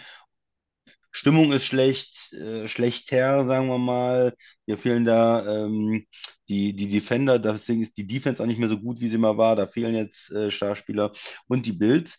Stimmung 1.12 1.52
ist 1.52 1.64
schlecht, 1.64 2.32
äh, 2.32 2.68
schlechter, 2.68 3.46
sagen 3.46 3.68
wir 3.68 3.78
mal. 3.78 4.34
Mir 4.66 4.78
fehlen 4.78 5.04
da 5.04 5.64
ähm, 5.64 6.06
die, 6.50 6.74
die 6.74 6.88
Defender, 6.88 7.38
deswegen 7.38 7.82
ist 7.82 7.96
die 7.96 8.06
Defense 8.06 8.42
auch 8.42 8.46
nicht 8.46 8.58
mehr 8.58 8.68
so 8.68 8.78
gut, 8.78 9.00
wie 9.00 9.08
sie 9.08 9.18
mal 9.18 9.38
war. 9.38 9.56
Da 9.56 9.66
fehlen 9.68 9.94
jetzt 9.94 10.30
äh, 10.32 10.50
Starspieler. 10.50 11.12
Und 11.48 11.66
die 11.66 11.72
Bills. 11.72 12.18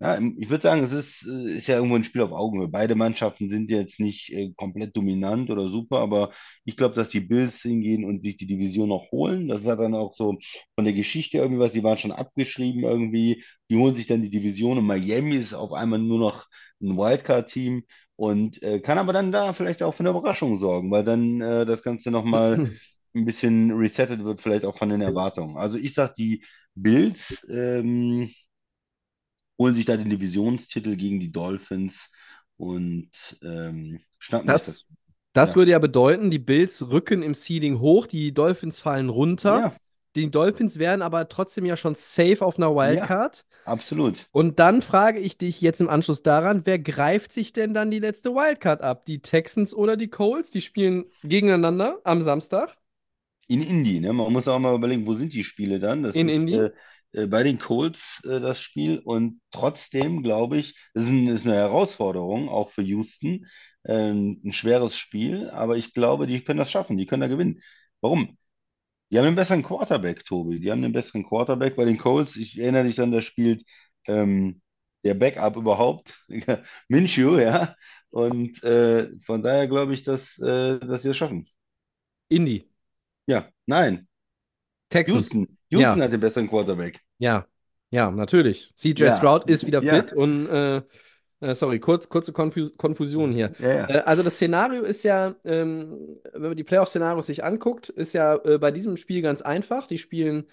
Ja, 0.00 0.18
ich 0.18 0.50
würde 0.50 0.62
sagen, 0.62 0.82
es 0.84 0.92
ist, 0.92 1.26
äh, 1.26 1.56
ist 1.58 1.66
ja 1.68 1.76
irgendwo 1.76 1.96
ein 1.96 2.04
Spiel 2.04 2.22
auf 2.22 2.32
Augenhöhe. 2.32 2.68
Beide 2.68 2.94
Mannschaften 2.96 3.48
sind 3.50 3.70
jetzt 3.70 4.00
nicht 4.00 4.30
äh, 4.32 4.52
komplett 4.56 4.96
dominant 4.96 5.50
oder 5.50 5.68
super, 5.68 5.98
aber 6.00 6.32
ich 6.64 6.76
glaube, 6.76 6.94
dass 6.96 7.08
die 7.10 7.20
Bills 7.20 7.60
hingehen 7.62 8.04
und 8.04 8.22
sich 8.24 8.36
die 8.36 8.46
Division 8.46 8.88
noch 8.88 9.10
holen. 9.12 9.48
Das 9.48 9.66
hat 9.66 9.78
dann 9.78 9.94
auch 9.94 10.14
so 10.14 10.38
von 10.74 10.84
der 10.84 10.94
Geschichte 10.94 11.38
irgendwie 11.38 11.60
was, 11.60 11.72
die 11.72 11.82
waren 11.84 11.98
schon 11.98 12.12
abgeschrieben 12.12 12.82
irgendwie. 12.84 13.44
Die 13.70 13.76
holen 13.76 13.94
sich 13.94 14.06
dann 14.06 14.22
die 14.22 14.30
Division 14.30 14.78
und 14.78 14.86
Miami 14.86 15.36
ist 15.36 15.54
auf 15.54 15.72
einmal 15.72 15.98
nur 16.00 16.18
noch 16.18 16.46
ein 16.82 16.96
Wildcard-Team 16.96 17.84
und 18.16 18.62
äh, 18.62 18.80
kann 18.80 18.98
aber 18.98 19.12
dann 19.12 19.32
da 19.32 19.52
vielleicht 19.52 19.82
auch 19.82 19.94
für 19.94 20.00
eine 20.00 20.10
Überraschung 20.10 20.58
sorgen, 20.58 20.90
weil 20.90 21.04
dann 21.04 21.40
äh, 21.40 21.66
das 21.66 21.82
Ganze 21.82 22.10
nochmal 22.10 22.62
ein 23.14 23.24
bisschen 23.24 23.72
resettet 23.72 24.24
wird, 24.24 24.40
vielleicht 24.40 24.64
auch 24.64 24.76
von 24.78 24.88
den 24.88 25.00
Erwartungen. 25.00 25.56
Also 25.56 25.78
ich 25.78 25.94
sage, 25.94 26.14
die 26.18 26.44
Bills 26.74 27.46
ähm, 27.50 28.30
holen 29.58 29.74
sich 29.74 29.84
da 29.86 29.96
den 29.96 30.10
Divisionstitel 30.10 30.96
gegen 30.96 31.20
die 31.20 31.32
Dolphins 31.32 32.10
und 32.56 33.10
ähm, 33.42 34.00
schnappen 34.18 34.52
Das, 34.52 34.64
das. 34.64 34.84
das 35.32 35.54
Ja, 35.54 35.56
würde 35.56 35.72
ja 35.72 35.78
bedeuten, 35.78 36.30
die 36.30 36.38
Bills 36.38 36.90
rücken 36.90 37.22
im 37.22 37.34
Seeding 37.34 37.80
hoch, 37.80 38.06
die 38.06 38.32
Dolphins 38.34 38.80
fallen 38.80 39.08
runter. 39.08 39.62
ja, 39.62 39.76
Die 40.16 40.30
Dolphins 40.30 40.78
wären 40.78 41.02
aber 41.02 41.28
trotzdem 41.28 41.64
ja 41.66 41.76
schon 41.76 41.94
safe 41.94 42.44
auf 42.44 42.56
einer 42.58 42.74
ja, 42.80 43.10
Wildcard. 43.10 43.44
absolut. 43.64 44.28
Und 44.32 44.58
dann 44.60 44.82
frage 44.82 45.20
ich 45.20 45.38
dich 45.38 45.60
jetzt 45.60 45.80
im 45.80 45.88
Anschluss 45.90 46.22
daran, 46.22 46.66
wer 46.66 46.78
greift 46.78 47.32
sich 47.32 47.52
denn 47.52 47.74
dann 47.74 47.90
die 47.90 48.00
letzte 48.00 48.32
Wildcard 48.34 48.82
ab? 48.82 49.06
Die 49.06 49.20
Texans 49.22 49.74
oder 49.74 49.96
die 49.96 50.08
Colts? 50.08 50.50
Die 50.52 50.60
spielen 50.62 51.06
gegeneinander 51.24 52.00
am 52.04 52.22
Samstag 52.22 52.76
In 53.48 53.62
Indy, 53.62 54.00
ne? 54.00 54.12
Man 54.12 54.32
muss 54.32 54.48
auch 54.48 54.58
mal 54.58 54.74
überlegen, 54.74 55.06
wo 55.06 55.14
sind 55.14 55.32
die 55.34 55.44
Spiele 55.44 55.78
dann? 55.78 56.02
Das 56.02 56.18
in 56.18 56.28
ist 56.28 56.30
Indy. 56.30 56.52
äh, 56.52 56.70
äh, 57.12 57.26
bei 57.26 57.42
den 57.42 57.58
Colts 57.58 58.20
äh, 58.24 58.40
das 58.40 58.60
Spiel 58.60 58.98
und 59.00 59.40
trotzdem 59.50 60.22
glaube 60.22 60.56
ich, 60.58 60.74
das 60.94 61.04
ist, 61.04 61.10
ein, 61.10 61.26
ist 61.28 61.44
eine 61.46 61.54
Herausforderung, 61.56 62.48
auch 62.48 62.70
für 62.70 62.82
Houston, 62.82 63.46
ähm, 63.86 64.40
ein 64.44 64.52
schweres 64.52 64.96
Spiel, 64.96 65.50
aber 65.50 65.76
ich 65.76 65.92
glaube, 65.92 66.26
die 66.26 66.42
können 66.42 66.58
das 66.58 66.70
schaffen, 66.70 66.96
die 66.96 67.06
können 67.06 67.20
da 67.22 67.28
gewinnen. 67.28 67.60
Warum? 68.00 68.38
Die 69.10 69.18
haben 69.18 69.26
einen 69.26 69.36
besseren 69.36 69.62
Quarterback, 69.62 70.24
Tobi. 70.24 70.60
Die 70.60 70.70
haben 70.72 70.84
einen 70.84 70.92
besseren 70.92 71.24
Quarterback 71.24 71.76
bei 71.76 71.84
den 71.84 71.98
Colts. 71.98 72.36
Ich 72.36 72.58
erinnere 72.58 72.84
dich 72.84 73.00
an, 73.00 73.12
da 73.12 73.22
spielt 73.22 73.64
ähm, 74.06 74.62
der 75.04 75.14
Backup 75.14 75.56
überhaupt, 75.56 76.24
Minshew, 76.88 77.38
ja. 77.38 77.76
Und 78.10 78.62
äh, 78.64 79.10
von 79.22 79.42
daher 79.42 79.68
glaube 79.68 79.94
ich, 79.94 80.02
dass, 80.02 80.38
äh, 80.38 80.78
dass 80.80 81.02
sie 81.02 81.10
es 81.10 81.16
schaffen. 81.16 81.48
Indy, 82.30 82.68
Ja, 83.26 83.48
nein. 83.66 84.06
Texans. 84.90 85.18
Houston. 85.18 85.58
Ja. 85.70 85.78
Houston 85.78 86.02
hat 86.02 86.12
den 86.12 86.20
besseren 86.20 86.48
Quarterback. 86.48 87.00
Ja, 87.18 87.46
ja, 87.90 88.10
natürlich. 88.10 88.72
CJ 88.76 89.04
Ja. 89.04 89.16
Stroud 89.16 89.48
ist 89.50 89.66
wieder 89.66 89.82
Ja. 89.82 89.94
fit 89.94 90.12
und 90.12 90.46
äh, 90.46 90.82
äh, 91.40 91.54
sorry, 91.54 91.80
kurz, 91.80 92.08
kurze 92.08 92.32
Konfus 92.32 92.76
Konfusion 92.76 93.32
hier. 93.32 93.52
Ja, 93.58 93.68
ja. 93.72 93.88
Äh, 93.88 93.98
also 94.06 94.22
das 94.22 94.34
Szenario 94.36 94.82
ist 94.82 95.02
ja, 95.02 95.34
ähm, 95.44 96.18
wenn 96.32 96.42
man 96.42 96.56
die 96.56 96.64
Playoff-Szenarios 96.64 97.26
sich 97.26 97.44
anguckt, 97.44 97.88
ist 97.88 98.12
ja 98.12 98.36
äh, 98.44 98.58
bei 98.58 98.70
diesem 98.70 98.96
Spiel 98.96 99.20
ganz 99.22 99.42
einfach. 99.42 99.86
Die 99.86 99.98
spielen 99.98 100.48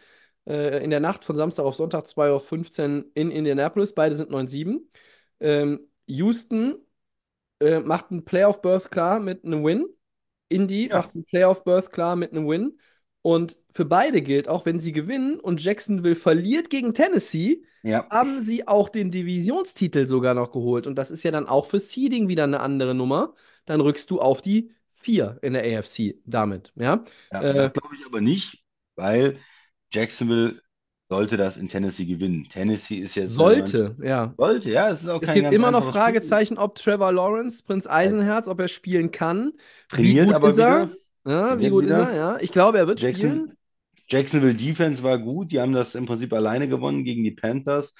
äh, 0.48 0.84
in 0.84 0.90
der 0.90 1.00
Nacht 1.00 1.24
von 1.24 1.36
Samstag 1.36 1.64
auf 1.66 1.76
Sonntag 1.76 2.06
2.15 2.06 2.98
Uhr 3.00 3.06
in 3.14 3.32
Indianapolis. 3.32 3.94
Beide 3.94 4.16
sind 4.16 4.32
9-7. 4.32 4.90
Ähm, 5.40 5.88
Houston 6.08 6.76
äh, 7.60 7.80
macht 7.80 8.12
einen 8.12 8.26
Playoff-Berth 8.26 8.92
klar 8.92 9.20
mit 9.20 9.46
einem 9.46 9.64
Win. 9.64 9.86
Indy 10.52 10.89
Ja. 10.89 10.97
macht 10.97 11.16
einen 11.16 11.26
Playoff-Berth 11.26 11.91
klar 11.91 12.16
mit 12.16 12.32
einem 12.32 12.47
Win. 12.47 12.80
Und 13.24 13.58
für 13.72 13.86
beide 13.86 14.22
gilt, 14.22 14.47
auch 14.47 14.66
wenn 14.66 14.80
sie 14.80 14.91
gewinnen 14.91 15.39
und 15.39 15.64
Jacksonville 15.64 16.16
verliert 16.16 16.70
gegen 16.70 16.93
Tennessee, 16.93 17.64
Ja. 17.84 18.08
haben 18.10 18.41
sie 18.41 18.68
auch 18.68 18.89
den 18.89 19.12
Divisionstitel 19.12 20.08
sogar 20.08 20.34
noch 20.34 20.52
geholt. 20.52 20.88
Und 20.88 20.95
das 20.95 21.12
ist 21.12 21.24
ja 21.24 21.32
dann 21.32 21.47
auch 21.47 21.66
für 21.68 21.80
Seeding 21.80 22.28
wieder 22.28 22.43
eine 22.45 22.60
andere 22.60 22.93
Nummer. 22.95 23.36
Dann 23.66 23.80
rückst 23.82 24.10
du 24.12 24.20
auf 24.20 24.41
die 24.41 24.72
4 24.89 25.38
in 25.41 25.54
der 25.54 25.64
AFC 25.64 26.20
damit. 26.26 26.74
Ja, 26.76 27.04
Ja, 27.32 27.41
Äh, 27.41 27.54
das 27.54 27.74
glaube 27.74 27.95
ich 27.95 28.06
aber 28.06 28.22
nicht, 28.22 28.64
weil 28.95 29.39
Jacksonville 29.91 30.62
sollte 31.12 31.36
das 31.36 31.57
in 31.57 31.68
Tennessee 31.68 32.05
gewinnen. 32.05 32.47
Tennessee 32.49 32.95
ist 32.95 33.16
jetzt 33.16 33.36
sollte, 33.36 33.97
ja. 34.01 34.34
Sollte, 34.38 34.70
ja, 34.70 34.89
es 34.91 35.03
ist 35.03 35.09
auch 35.09 35.22
Es 35.22 35.34
gibt 35.34 35.51
immer 35.51 35.70
noch 35.70 35.84
Fragezeichen, 35.91 36.57
ob 36.57 36.76
Trevor 36.76 37.12
Lawrence, 37.12 37.64
Prinz 37.64 37.86
Eisenherz, 37.86 38.47
ob 38.47 38.62
er 38.62 38.70
spielen 38.70 39.12
kann. 39.12 39.51
Spiel. 39.91 40.05
Wie 40.05 40.14
Trainiert 40.14 40.28
gut 40.28 40.36
aber 40.36 40.49
ist 40.49 40.57
er? 40.57 40.89
Ja, 41.26 41.59
wie 41.59 41.70
Trainiert 41.70 41.72
gut 41.74 41.84
ist 41.84 41.89
wieder. 41.89 42.09
er? 42.12 42.16
Ja, 42.16 42.38
ich 42.39 42.51
glaube, 42.53 42.78
er 42.78 42.88
wird 42.88 43.01
spielen. 43.01 43.18
Jackson, 43.18 43.57
Jacksonville 44.07 44.55
Defense 44.55 45.03
war 45.03 45.20
gut. 45.20 45.51
Die 45.51 45.59
haben 45.59 45.74
das 45.74 45.95
im 45.95 46.05
Prinzip 46.05 46.32
alleine 46.32 46.70
gewonnen 46.70 47.03
gegen 47.03 47.24
die 47.24 47.32
Panthers. 47.32 47.93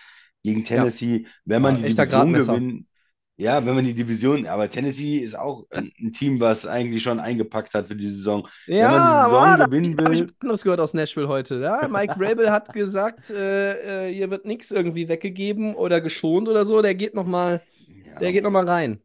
Gegen 0.44 0.64
Tennessee, 0.64 1.28
wenn 1.46 1.62
man 1.62 1.76
Ja, 1.76 1.88
die 1.90 1.96
Division 1.96 2.34
gewinnt. 2.34 2.88
Ja, 3.42 3.66
wenn 3.66 3.74
man 3.74 3.84
die 3.84 3.96
Division, 3.96 4.46
aber 4.46 4.70
Tennessee 4.70 5.18
ist 5.18 5.36
auch 5.36 5.66
ein, 5.72 5.92
Team, 6.14 6.40
was 6.40 6.64
eigentlich 6.66 7.02
schon 7.02 7.20
eingepackt 7.20 7.74
hat 7.74 7.88
für 7.88 7.96
die 7.96 8.12
Saison. 8.12 8.48
Ja, 8.68 9.28
man 9.32 9.58
die 9.58 9.64
Saison 9.64 9.72
gewinnen 9.72 9.98
habe 9.98 10.14
ich 10.14 10.20
will- 10.20 10.28
was 10.28 10.42
anderes 10.42 10.64
gehört 10.64 10.80
aus 10.80 10.94
Nashville 10.94 11.28
heute. 11.28 11.60
Ja? 11.60 11.88
Mike 11.88 12.14
Vrabel 12.20 12.52
hat 12.52 12.72
gesagt, 12.72 13.32
äh, 13.32 14.10
äh, 14.10 14.14
hier 14.14 14.30
wird 14.30 14.46
nichts 14.46 14.70
irgendwie 14.70 15.08
weggegeben 15.08 15.74
oder 15.76 16.02
geschont 16.02 16.48
oder 16.50 16.66
so. 16.66 16.84
Der 16.84 16.94
geht 16.94 17.16
noch 17.16 17.26
mal, 17.26 17.64
Ja. 18.06 18.20
der 18.20 18.32
geht 18.32 18.44
noch 18.44 18.52
mal 18.52 18.68
rein. 18.70 19.02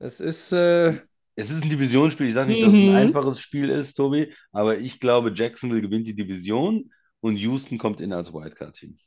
Es 0.00 0.18
ist, 0.20 0.52
äh, 0.52 0.94
Es 1.36 1.48
ist 1.48 1.62
ein 1.62 1.70
Divisionsspiel. 1.70 2.26
Ich 2.26 2.34
sage 2.34 2.50
nicht, 2.50 2.62
dass 2.62 2.68
es 2.72 2.74
Mhm. 2.74 2.88
ein 2.90 2.96
einfaches 2.96 3.38
Spiel 3.38 3.68
ist, 3.70 3.94
Tobi, 3.94 4.32
aber 4.50 4.76
ich 4.78 4.98
glaube, 4.98 5.32
Jacksonville 5.32 5.82
gewinnt 5.82 6.06
die 6.08 6.14
Division 6.16 6.90
und 7.20 7.36
Houston 7.36 7.78
kommt 7.78 8.00
in 8.00 8.12
als 8.12 8.32
Wildcard-Team. 8.34 8.98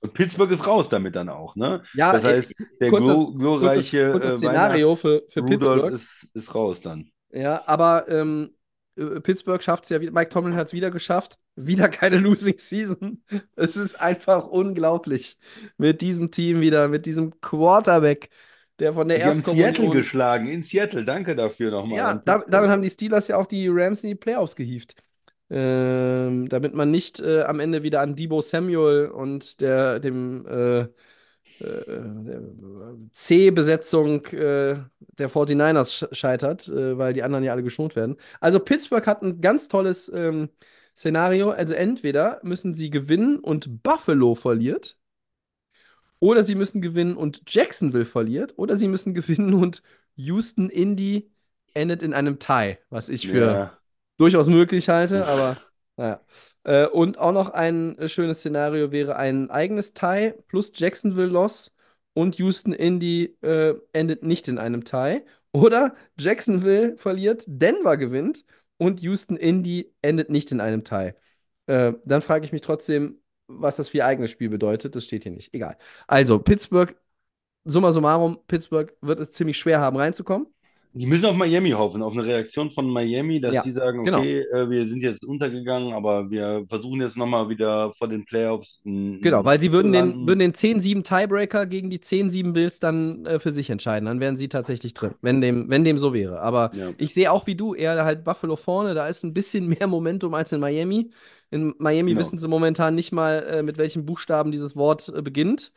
Und 0.00 0.14
Pittsburgh 0.14 0.50
ist 0.50 0.66
raus 0.66 0.88
damit 0.88 1.14
dann 1.16 1.28
auch, 1.28 1.56
ne? 1.56 1.82
ja, 1.92 2.12
Das 2.12 2.22
heißt, 2.22 2.54
der 2.80 2.90
kurzes, 2.90 3.26
glo 3.34 3.58
kurzes, 3.58 3.58
glorreiche 3.58 4.10
kurzes 4.10 4.34
äh, 4.34 4.36
Szenario 4.38 4.96
für, 4.96 5.24
für 5.28 5.42
Pittsburgh. 5.42 5.92
ist, 5.94 6.28
ist 6.34 6.54
raus 6.54 6.80
dann. 6.80 7.10
Ja, 7.32 7.62
aber 7.66 8.08
ähm, 8.08 8.54
äh, 8.96 9.20
Pittsburgh 9.20 9.62
schafft 9.62 9.84
es 9.84 9.90
ja 9.90 10.00
wieder. 10.00 10.12
Mike 10.12 10.30
Tomlin 10.30 10.56
hat 10.56 10.68
es 10.68 10.72
wieder 10.72 10.90
geschafft. 10.90 11.38
Wieder 11.56 11.88
keine 11.88 12.16
Losing 12.18 12.58
Season. 12.58 13.22
Es 13.56 13.76
ist 13.76 14.00
einfach 14.00 14.46
unglaublich 14.48 15.38
mit 15.76 16.00
diesem 16.00 16.30
Team 16.30 16.60
wieder, 16.60 16.88
mit 16.88 17.06
diesem 17.06 17.40
Quarterback, 17.40 18.30
der 18.78 18.94
von 18.94 19.08
der 19.08 19.18
Die 19.18 19.24
haben 19.24 19.44
Seattle 19.44 19.88
Erstkommunion. 19.88 19.90
geschlagen, 19.90 20.48
in 20.48 20.64
Seattle. 20.64 21.04
Danke 21.04 21.36
dafür 21.36 21.70
nochmal 21.70 21.98
Ja, 21.98 22.14
damit 22.14 22.70
haben 22.70 22.82
die 22.82 22.90
Steelers 22.90 23.28
ja 23.28 23.36
auch 23.36 23.46
die 23.46 23.68
Rams 23.68 24.02
in 24.04 24.10
die 24.10 24.14
Playoffs 24.16 24.56
gehievt. 24.56 24.94
Ähm, 25.50 26.48
damit 26.48 26.74
man 26.74 26.90
nicht 26.92 27.20
äh, 27.20 27.42
am 27.42 27.60
Ende 27.60 27.82
wieder 27.82 28.00
an 28.02 28.14
Debo 28.14 28.40
Samuel 28.40 29.08
und 29.08 29.60
der, 29.60 29.98
dem 30.00 30.46
äh, 30.46 30.80
äh, 30.82 30.88
der 31.86 32.42
C-Besetzung 33.12 34.24
äh, 34.26 34.76
der 34.98 35.28
49ers 35.28 35.92
sch 35.92 36.16
scheitert, 36.16 36.68
äh, 36.68 36.96
weil 36.98 37.12
die 37.14 37.22
anderen 37.22 37.44
ja 37.44 37.52
alle 37.52 37.62
geschont 37.62 37.96
werden. 37.96 38.16
Also 38.40 38.60
Pittsburgh 38.60 39.06
hat 39.06 39.22
ein 39.22 39.40
ganz 39.40 39.68
tolles 39.68 40.10
ähm, 40.14 40.50
Szenario. 40.96 41.50
Also 41.50 41.74
entweder 41.74 42.40
müssen 42.42 42.74
sie 42.74 42.90
gewinnen 42.90 43.38
und 43.40 43.82
Buffalo 43.82 44.34
verliert, 44.34 44.96
oder 46.18 46.44
sie 46.44 46.54
müssen 46.54 46.82
gewinnen 46.82 47.16
und 47.16 47.42
Jacksonville 47.48 48.04
verliert, 48.04 48.54
oder 48.56 48.76
sie 48.76 48.88
müssen 48.88 49.14
gewinnen 49.14 49.54
und 49.54 49.82
Houston 50.16 50.70
Indy 50.70 51.30
endet 51.74 52.02
in 52.02 52.12
einem 52.14 52.38
Tie, 52.38 52.78
was 52.90 53.08
ich 53.08 53.28
für 53.28 53.38
Ja. 53.52 53.79
Durchaus 54.20 54.48
möglich 54.48 54.88
halte, 54.88 55.26
aber 55.26 55.56
naja. 55.96 56.20
Äh, 56.64 56.86
und 56.86 57.18
auch 57.18 57.32
noch 57.32 57.50
ein 57.50 57.98
äh, 57.98 58.08
schönes 58.08 58.40
Szenario 58.40 58.92
wäre 58.92 59.16
ein 59.16 59.50
eigenes 59.50 59.94
Tie 59.94 60.34
plus 60.46 60.72
Jacksonville 60.74 61.26
Loss 61.28 61.74
und 62.12 62.36
Houston 62.36 62.72
Indy 62.72 63.36
äh, 63.42 63.74
endet 63.92 64.22
nicht 64.22 64.48
in 64.48 64.58
einem 64.58 64.84
Tie. 64.84 65.22
Oder 65.52 65.94
Jacksonville 66.18 66.96
verliert, 66.96 67.44
Denver 67.46 67.96
gewinnt 67.96 68.44
und 68.76 69.00
Houston 69.02 69.36
Indy 69.36 69.92
endet 70.02 70.30
nicht 70.30 70.52
in 70.52 70.60
einem 70.60 70.84
Tie. 70.84 71.12
Äh, 71.66 71.94
dann 72.04 72.22
frage 72.22 72.44
ich 72.44 72.52
mich 72.52 72.62
trotzdem, 72.62 73.20
was 73.46 73.76
das 73.76 73.88
für 73.88 73.98
ihr 73.98 74.06
eigenes 74.06 74.30
Spiel 74.30 74.50
bedeutet. 74.50 74.94
Das 74.96 75.04
steht 75.04 75.22
hier 75.24 75.32
nicht. 75.32 75.54
Egal. 75.54 75.76
Also, 76.06 76.38
Pittsburgh, 76.38 76.94
summa 77.64 77.92
summarum, 77.92 78.38
Pittsburgh 78.46 78.94
wird 79.00 79.20
es 79.20 79.32
ziemlich 79.32 79.58
schwer 79.58 79.80
haben, 79.80 79.96
reinzukommen. 79.96 80.46
Die 80.92 81.06
müssen 81.06 81.24
auf 81.24 81.36
Miami 81.36 81.70
hoffen, 81.70 82.02
auf 82.02 82.12
eine 82.14 82.24
Reaktion 82.26 82.70
von 82.72 82.88
Miami, 82.90 83.40
dass 83.40 83.54
Ja, 83.54 83.62
die 83.62 83.70
sagen, 83.70 84.02
genau. 84.02 84.18
okay, 84.18 84.40
äh, 84.52 84.68
wir 84.68 84.86
sind 84.86 85.02
jetzt 85.02 85.24
untergegangen, 85.24 85.92
aber 85.94 86.28
wir 86.30 86.64
versuchen 86.68 87.00
jetzt 87.00 87.16
nochmal 87.16 87.48
wieder 87.48 87.92
vor 87.94 88.08
den 88.08 88.24
Playoffs 88.24 88.80
Genau, 88.84 89.44
weil 89.44 89.60
sie 89.60 89.70
würden 89.70 89.92
den, 89.92 90.26
würden 90.26 90.40
den 90.40 90.52
10-7 90.52 91.04
Tiebreaker 91.04 91.66
gegen 91.66 91.90
die 91.90 92.00
10-7 92.00 92.52
Bills 92.52 92.80
dann 92.80 93.24
äh, 93.24 93.38
für 93.38 93.52
sich 93.52 93.70
entscheiden. 93.70 94.06
Dann 94.06 94.18
wären 94.18 94.36
sie 94.36 94.48
tatsächlich 94.48 94.94
drin, 94.94 95.14
wenn 95.22 95.40
dem, 95.40 95.70
wenn 95.70 95.84
dem 95.84 95.98
so 95.98 96.12
wäre. 96.12 96.40
Aber 96.40 96.72
Ja. 96.74 96.88
ich 96.98 97.14
sehe 97.14 97.30
auch 97.30 97.46
wie 97.46 97.54
du, 97.54 97.74
eher 97.74 98.04
halt 98.04 98.24
Buffalo 98.24 98.56
vorne, 98.56 98.94
da 98.94 99.06
ist 99.06 99.22
ein 99.22 99.32
bisschen 99.34 99.68
mehr 99.78 99.86
Momentum 99.86 100.34
als 100.34 100.52
in 100.52 100.60
Miami. 100.60 101.10
In 101.52 101.74
Miami 101.78 102.10
Genau. 102.10 102.20
wissen 102.20 102.38
sie 102.40 102.48
momentan 102.48 102.96
nicht 102.96 103.12
mal, 103.12 103.44
äh, 103.48 103.62
mit 103.62 103.78
welchen 103.78 104.06
Buchstaben 104.06 104.50
dieses 104.50 104.74
Wort 104.74 105.12
äh, 105.14 105.22
beginnt. 105.22 105.72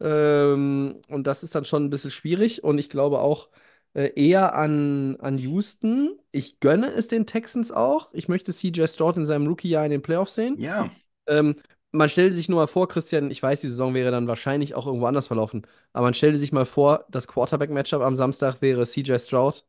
Ähm, 0.00 0.96
und 1.08 1.26
das 1.26 1.42
ist 1.42 1.54
dann 1.54 1.64
schon 1.64 1.84
ein 1.84 1.90
bisschen 1.90 2.10
schwierig. 2.10 2.64
Und 2.64 2.78
ich 2.78 2.90
glaube 2.90 3.20
auch 3.20 3.48
eher 3.94 4.54
an, 4.54 5.16
an 5.16 5.38
Houston. 5.38 6.18
Ich 6.30 6.60
gönne 6.60 6.92
es 6.92 7.08
den 7.08 7.26
Texans 7.26 7.72
auch. 7.72 8.10
Ich 8.14 8.28
möchte 8.28 8.52
CJ 8.52 8.86
Stroud 8.86 9.16
in 9.16 9.24
seinem 9.24 9.46
Rookie-Jahr 9.46 9.84
in 9.84 9.90
den 9.90 10.02
Playoffs 10.02 10.34
sehen. 10.34 10.58
Ja, 10.58 10.90
Ähm, 11.26 11.56
man 11.92 12.08
stellt 12.08 12.34
sich 12.34 12.48
nur 12.48 12.60
mal 12.60 12.66
vor, 12.66 12.88
Christian, 12.88 13.30
ich 13.30 13.42
weiß, 13.42 13.60
die 13.60 13.68
Saison 13.68 13.94
wäre 13.94 14.10
dann 14.10 14.26
wahrscheinlich 14.26 14.74
auch 14.74 14.86
irgendwo 14.86 15.06
anders 15.06 15.26
verlaufen, 15.26 15.66
aber 15.92 16.06
man 16.06 16.14
stellt 16.14 16.36
sich 16.38 16.50
mal 16.50 16.64
vor, 16.64 17.04
das 17.10 17.28
Quarterback-Matchup 17.28 18.00
am 18.00 18.16
Samstag 18.16 18.62
wäre 18.62 18.86
CJ 18.86 19.18
Stroud 19.18 19.64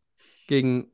gegen, 0.47 0.91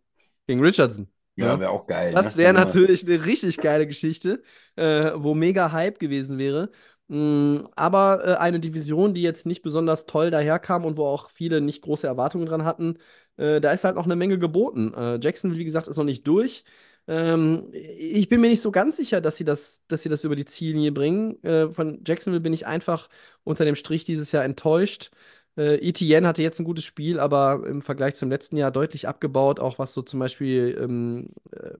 gegen 0.48 0.60
Richardson. 0.60 1.08
ja, 1.36 1.60
wäre 1.60 1.70
auch 1.70 1.86
geil. 1.86 2.14
Das 2.14 2.36
ne? 2.36 2.44
wäre 2.44 2.54
natürlich 2.54 3.06
eine 3.06 3.26
richtig 3.26 3.58
geile 3.58 3.86
Geschichte, 3.86 4.42
äh, 4.76 5.12
wo 5.16 5.36
mega 5.36 5.72
Hype 5.72 6.00
gewesen 6.00 6.40
wäre. 6.40 6.72
Mm, 7.10 7.68
aber 7.76 8.24
äh, 8.26 8.36
eine 8.38 8.60
Division, 8.60 9.14
die 9.16 9.24
jetzt 9.24 9.46
nicht 9.48 9.64
besonders 9.64 10.06
toll 10.06 10.32
daherkam 10.32 10.86
und 10.86 10.98
wo 10.98 11.06
auch 11.08 11.30
viele 11.32 11.62
nicht 11.62 11.82
große 11.84 12.08
Erwartungen 12.08 12.46
dran 12.46 12.64
hatten, 12.66 12.98
äh, 13.38 13.60
da 13.62 13.72
ist 13.72 13.84
halt 13.84 13.96
noch 13.96 14.06
eine 14.06 14.16
Menge 14.16 14.38
geboten. 14.40 14.94
Äh, 14.94 15.20
Jacksonville, 15.22 15.60
wie 15.60 15.66
gesagt, 15.66 15.88
ist 15.88 15.98
noch 15.98 16.04
nicht 16.06 16.28
durch. 16.28 16.64
Ähm, 17.08 17.70
ich 17.74 18.30
bin 18.30 18.42
mir 18.42 18.50
nicht 18.50 18.62
so 18.62 18.72
ganz 18.72 18.98
sicher, 18.98 19.22
dass 19.22 19.38
sie 19.38 19.46
das, 19.46 19.82
dass 19.88 20.04
sie 20.04 20.10
das 20.10 20.24
über 20.24 20.36
die 20.36 20.46
Ziellinie 20.46 20.92
bringen. 20.92 21.44
Äh, 21.44 21.70
von 21.74 22.04
Jacksonville 22.06 22.42
bin 22.42 22.54
ich 22.54 22.68
einfach 22.68 23.10
unter 23.44 23.66
dem 23.66 23.76
Strich 23.76 24.06
dieses 24.06 24.32
Jahr 24.32 24.44
enttäuscht. 24.44 25.10
Äh, 25.58 25.78
Etienne 25.88 26.28
hatte 26.28 26.44
jetzt 26.44 26.60
ein 26.60 26.66
gutes 26.66 26.86
Spiel, 26.86 27.20
aber 27.20 27.66
im 27.68 27.82
Vergleich 27.82 28.16
zum 28.16 28.30
letzten 28.30 28.58
Jahr 28.58 28.72
deutlich 28.72 29.08
abgebaut, 29.08 29.60
auch 29.60 29.80
was 29.80 29.94
so 29.94 30.02
zum 30.04 30.20
Beispiel 30.20 30.78
ähm, 30.80 31.30
äh, 31.52 31.72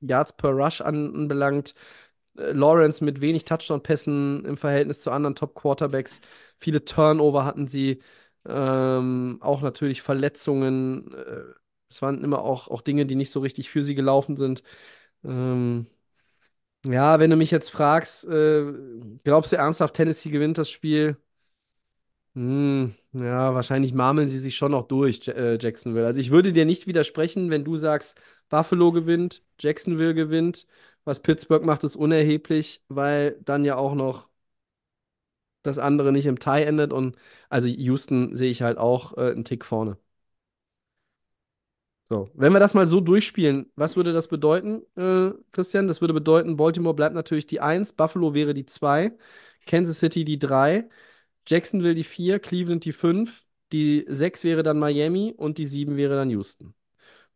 Yards 0.00 0.36
per 0.36 0.50
Rush 0.50 0.80
an- 0.80 1.14
anbelangt. 1.14 1.70
Äh, 1.70 1.74
Lawrence 2.34 3.04
mit 3.04 3.20
wenig 3.20 3.44
Touchdown-Pässen 3.44 4.44
im 4.44 4.56
Verhältnis 4.56 5.00
zu 5.00 5.10
anderen 5.10 5.34
Top-Quarterbacks. 5.34 6.20
Viele 6.58 6.84
Turnover 6.84 7.44
hatten 7.44 7.68
sie. 7.68 8.00
Ähm, 8.46 9.38
auch 9.40 9.62
natürlich 9.62 10.02
Verletzungen. 10.02 11.12
Äh, 11.14 11.54
es 11.90 12.02
waren 12.02 12.22
immer 12.24 12.40
auch, 12.42 12.68
auch 12.68 12.82
Dinge, 12.82 13.06
die 13.06 13.14
nicht 13.14 13.30
so 13.30 13.40
richtig 13.40 13.70
für 13.70 13.82
sie 13.82 13.94
gelaufen 13.94 14.36
sind. 14.36 14.62
Ähm, 15.24 15.86
ja, 16.84 17.18
wenn 17.18 17.30
du 17.30 17.36
mich 17.36 17.50
jetzt 17.50 17.70
fragst, 17.70 18.26
äh, 18.28 18.72
glaubst 19.24 19.52
du 19.52 19.56
ernsthaft, 19.56 19.94
Tennessee 19.94 20.30
gewinnt 20.30 20.58
das 20.58 20.70
Spiel? 20.70 21.16
Hm, 22.34 22.94
ja, 23.12 23.54
wahrscheinlich 23.54 23.94
marmeln 23.94 24.26
sie 24.28 24.40
sich 24.40 24.56
schon 24.56 24.72
noch 24.72 24.88
durch, 24.88 25.28
äh, 25.28 25.56
Jacksonville. 25.60 26.06
Also 26.06 26.20
ich 26.20 26.30
würde 26.30 26.52
dir 26.52 26.64
nicht 26.64 26.86
widersprechen, 26.88 27.48
wenn 27.50 27.64
du 27.64 27.76
sagst, 27.76 28.20
Buffalo 28.48 28.90
gewinnt, 28.90 29.42
Jacksonville 29.60 30.14
gewinnt 30.14 30.66
Was 31.04 31.20
Pittsburgh 31.22 31.64
macht, 31.64 31.84
ist 31.84 31.96
unerheblich, 31.96 32.82
weil 32.88 33.38
dann 33.44 33.64
ja 33.64 33.76
auch 33.76 33.94
noch 33.94 34.28
das 35.62 35.78
andere 35.78 36.12
nicht 36.12 36.26
im 36.26 36.38
Tie 36.38 36.62
endet. 36.64 36.92
Und 36.92 37.16
also 37.48 37.68
Houston 37.68 38.36
sehe 38.36 38.50
ich 38.50 38.62
halt 38.62 38.78
auch 38.78 39.16
äh, 39.16 39.32
einen 39.32 39.44
Tick 39.44 39.64
vorne. 39.64 39.98
So, 42.06 42.28
wenn 42.34 42.52
wir 42.52 42.60
das 42.60 42.74
mal 42.74 42.86
so 42.86 43.00
durchspielen, 43.00 43.72
was 43.76 43.96
würde 43.96 44.12
das 44.12 44.28
bedeuten, 44.28 44.82
äh, 44.96 45.32
Christian? 45.52 45.88
Das 45.88 46.02
würde 46.02 46.12
bedeuten, 46.12 46.56
Baltimore 46.56 46.94
bleibt 46.94 47.14
natürlich 47.14 47.46
die 47.46 47.60
1, 47.60 47.94
Buffalo 47.94 48.34
wäre 48.34 48.52
die 48.52 48.66
2, 48.66 49.12
Kansas 49.66 50.00
City 50.00 50.24
die 50.24 50.38
3, 50.38 50.88
Jacksonville 51.46 51.94
die 51.94 52.04
4, 52.04 52.40
Cleveland 52.40 52.84
die 52.84 52.92
5, 52.92 53.44
die 53.72 54.04
6 54.08 54.44
wäre 54.44 54.62
dann 54.62 54.78
Miami 54.78 55.32
und 55.36 55.56
die 55.56 55.64
7 55.64 55.96
wäre 55.96 56.14
dann 56.14 56.28
Houston. 56.30 56.74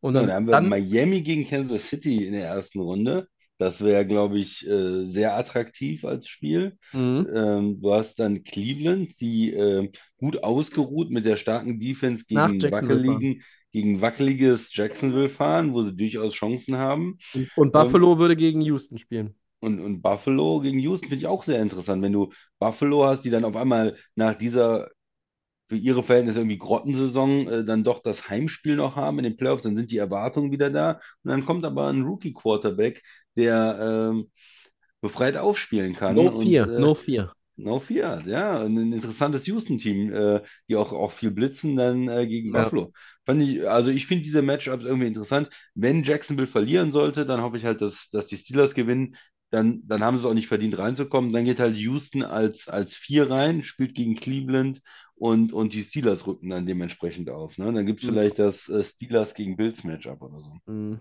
Und 0.01 0.15
dann, 0.15 0.27
dann 0.27 0.33
haben 0.33 0.47
wir 0.47 0.57
dann 0.57 0.69
Miami 0.69 1.23
gegen 1.23 1.47
Kansas 1.49 1.89
City 1.89 2.27
in 2.27 2.33
der 2.35 2.47
ersten 2.49 2.81
Runde. 2.81 3.29
Das 3.59 3.81
wäre, 3.83 4.07
glaube 4.07 4.39
ich, 4.39 4.67
äh, 4.67 5.05
sehr 5.07 5.37
attraktiv 5.37 6.05
als 6.05 6.29
Spiel. 6.29 6.79
Mhm. 6.93 7.29
Ähm, 7.35 7.81
du 7.81 7.93
hast 7.93 8.19
dann 8.21 8.45
Cleveland, 8.45 9.21
die 9.21 9.53
äh, 9.53 9.91
gut 10.19 10.43
ausgeruht 10.45 11.11
mit 11.11 11.25
der 11.27 11.37
starken 11.37 11.81
Defense 11.81 12.25
gegen 12.27 12.71
wackeligen, 12.71 13.43
gegen 13.73 14.01
wackeliges 14.01 14.75
Jacksonville 14.75 15.29
fahren, 15.29 15.73
wo 15.75 15.83
sie 15.83 15.97
durchaus 15.97 16.35
Chancen 16.35 16.77
haben. 16.77 17.19
Und, 17.33 17.51
und 17.57 17.73
Ähm, 17.73 17.73
Buffalo 17.73 18.19
würde 18.19 18.37
gegen 18.37 18.61
Houston 18.61 18.99
spielen. 18.99 19.35
und, 19.61 19.81
und 19.81 20.03
Buffalo 20.03 20.61
gegen 20.61 20.79
Houston 20.79 21.09
finde 21.09 21.23
ich 21.23 21.27
auch 21.27 21.45
sehr 21.45 21.61
interessant. 21.61 22.03
Wenn 22.03 22.13
du 22.13 22.33
Buffalo 22.59 23.05
hast, 23.05 23.25
die 23.25 23.31
dann 23.31 23.45
auf 23.45 23.57
einmal 23.57 23.97
nach 24.15 24.35
dieser 24.35 24.89
für 25.69 25.77
ihre 25.77 26.03
Verhältnisse 26.03 26.41
irgendwie 26.41 26.59
Grottensaison 26.59 27.49
äh, 27.49 27.65
dann 27.65 27.85
doch 27.85 28.03
das 28.03 28.29
Heimspiel 28.29 28.77
noch 28.77 28.97
haben 28.97 29.19
in 29.19 29.25
den 29.25 29.37
Playoffs, 29.37 29.65
dann 29.65 29.77
sind 29.77 29.91
die 29.91 29.99
Erwartungen 29.99 30.53
wieder 30.53 30.71
da. 30.71 30.93
Und 31.25 31.31
dann 31.31 31.47
kommt 31.47 31.65
aber 31.65 31.89
ein 31.89 32.03
Rookie-Quarterback, 32.05 33.03
der 33.39 34.11
ähm, 34.13 34.31
befreit 35.01 35.37
aufspielen 35.37 35.95
kann. 35.95 36.27
No 36.27 36.29
Und 36.29 36.63
fear, 36.63 36.67
äh, 36.67 36.87
no 36.87 36.93
fear. 36.95 37.33
No 37.57 37.81
Fear, 37.81 38.23
ja, 38.27 38.63
und 38.63 38.77
ein 38.79 38.93
interessantes 38.93 39.47
Houston-Team, 39.47 40.13
äh, 40.13 40.43
die 40.69 40.77
auch, 40.77 40.93
auch 40.93 41.11
viel 41.13 41.33
blitzen 41.33 41.77
dann 41.77 42.09
äh, 42.09 42.27
gegen 42.27 42.53
Ja. 42.53 42.53
Buffalo. 42.53 42.93
Fand 43.27 43.43
ich, 43.43 43.69
also 43.69 43.91
ich 43.91 44.07
finde 44.07 44.25
diese 44.25 44.43
Matchups 44.43 44.85
irgendwie 44.85 45.09
interessant. 45.09 45.51
Wenn 45.75 46.05
Jacksonville 46.05 46.47
verlieren 46.47 46.93
sollte, 46.93 47.27
dann 47.27 47.43
hoffe 47.43 47.57
ich 47.57 47.65
halt, 47.65 47.81
dass, 47.81 48.11
dass 48.11 48.29
die 48.29 48.37
Steelers 48.37 48.75
gewinnen. 48.75 49.17
Dann, 49.51 49.83
dann 49.87 50.03
haben 50.05 50.17
sie 50.17 50.23
es 50.25 50.27
auch 50.31 50.35
nicht 50.35 50.47
verdient 50.49 50.79
reinzukommen. 50.79 51.33
Dann 51.33 51.45
geht 51.47 51.59
halt 51.59 51.77
Houston 51.77 52.23
als, 52.23 52.69
als 52.69 52.95
Vier 52.95 53.29
rein, 53.31 53.65
spielt 53.65 53.95
gegen 53.95 54.15
Cleveland 54.15 54.81
und, 55.17 55.53
und 55.53 55.73
die 55.73 55.83
Steelers 55.83 56.27
rücken 56.27 56.51
dann 56.51 56.67
dementsprechend 56.67 57.29
auf. 57.31 57.59
Ne? 57.59 57.73
Dann 57.73 57.87
gibt 57.87 58.01
es 58.01 58.07
Mhm. 58.07 58.09
vielleicht 58.09 58.39
das 58.39 58.69
äh, 58.69 58.85
Steelers 58.85 59.35
gegen 59.35 59.57
Bills 59.57 59.83
Matchup 59.85 60.23
oder 60.23 60.41
so. 60.43 60.53
Mhm. 60.67 61.01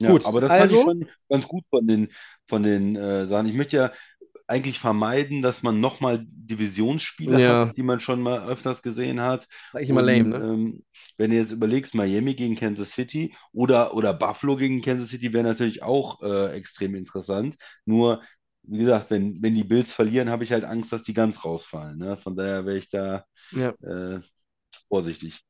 Ja, 0.00 0.12
Gut, 0.12 0.24
aber 0.24 0.40
das 0.40 0.54
fand 0.54 0.72
ich 0.72 0.80
also, 0.80 0.82
schon 0.82 1.08
ganz 1.28 1.46
gut 1.46 1.64
von 1.70 1.86
den, 1.86 2.08
von 2.46 2.62
den 2.62 2.96
äh, 2.96 3.26
Sachen. 3.26 3.46
Ich 3.46 3.54
möchte 3.54 3.76
ja 3.76 3.92
eigentlich 4.46 4.78
vermeiden, 4.80 5.42
dass 5.42 5.62
man 5.62 5.80
nochmal 5.80 6.24
Divisionsspiele 6.26 7.36
ja, 7.38 7.44
hat, 7.44 7.76
die 7.76 7.82
man 7.82 8.00
schon 8.00 8.20
mal 8.22 8.48
öfters 8.48 8.82
gesehen 8.82 9.20
hat. 9.20 9.46
sag 9.72 9.82
ich 9.82 9.90
immer 9.90 10.02
lame, 10.02 10.28
ne? 10.30 10.46
ähm, 10.54 10.84
wenn 11.18 11.30
du 11.30 11.36
jetzt 11.36 11.52
überlegst, 11.52 11.94
Miami 11.94 12.34
gegen 12.34 12.56
Kansas 12.56 12.92
City 12.92 13.34
oder, 13.52 13.94
oder 13.94 14.14
Buffalo 14.14 14.56
gegen 14.56 14.82
Kansas 14.82 15.10
City 15.10 15.32
wäre 15.32 15.44
natürlich 15.44 15.82
auch 15.82 16.22
äh, 16.22 16.52
extrem 16.56 16.94
interessant. 16.94 17.56
Nur, 17.84 18.22
wie 18.62 18.78
gesagt, 18.78 19.10
wenn, 19.10 19.42
wenn 19.42 19.54
die 19.54 19.64
Bills 19.64 19.92
verlieren, 19.92 20.30
habe 20.30 20.44
ich 20.44 20.52
halt 20.52 20.64
Angst, 20.64 20.92
dass 20.92 21.02
die 21.02 21.14
ganz 21.14 21.44
rausfallen. 21.44 21.98
Ne? 21.98 22.16
Von 22.16 22.36
daher 22.36 22.66
wäre 22.66 22.78
ich 22.78 22.88
da 22.90 23.24
Ja. 23.52 23.74
äh, 23.82 24.20
vorsichtig. 24.88 25.44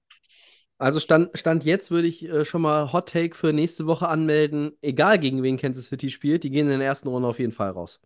Also 0.80 0.98
Stand, 0.98 1.30
Stand 1.34 1.64
jetzt 1.64 1.90
würde 1.90 2.08
ich 2.08 2.26
äh, 2.26 2.46
schon 2.46 2.62
mal 2.62 2.90
Hot 2.94 3.10
Take 3.10 3.36
für 3.36 3.52
nächste 3.52 3.86
Woche 3.86 4.08
anmelden, 4.08 4.72
egal 4.80 5.18
gegen 5.18 5.42
wen 5.42 5.58
Kansas 5.58 5.88
City 5.88 6.08
spielt, 6.08 6.42
die 6.42 6.50
gehen 6.50 6.70
in 6.70 6.78
der 6.78 6.88
ersten 6.88 7.08
Runde 7.08 7.28
auf 7.28 7.38
jeden 7.38 7.52
Fall 7.52 7.68
raus. 7.70 8.00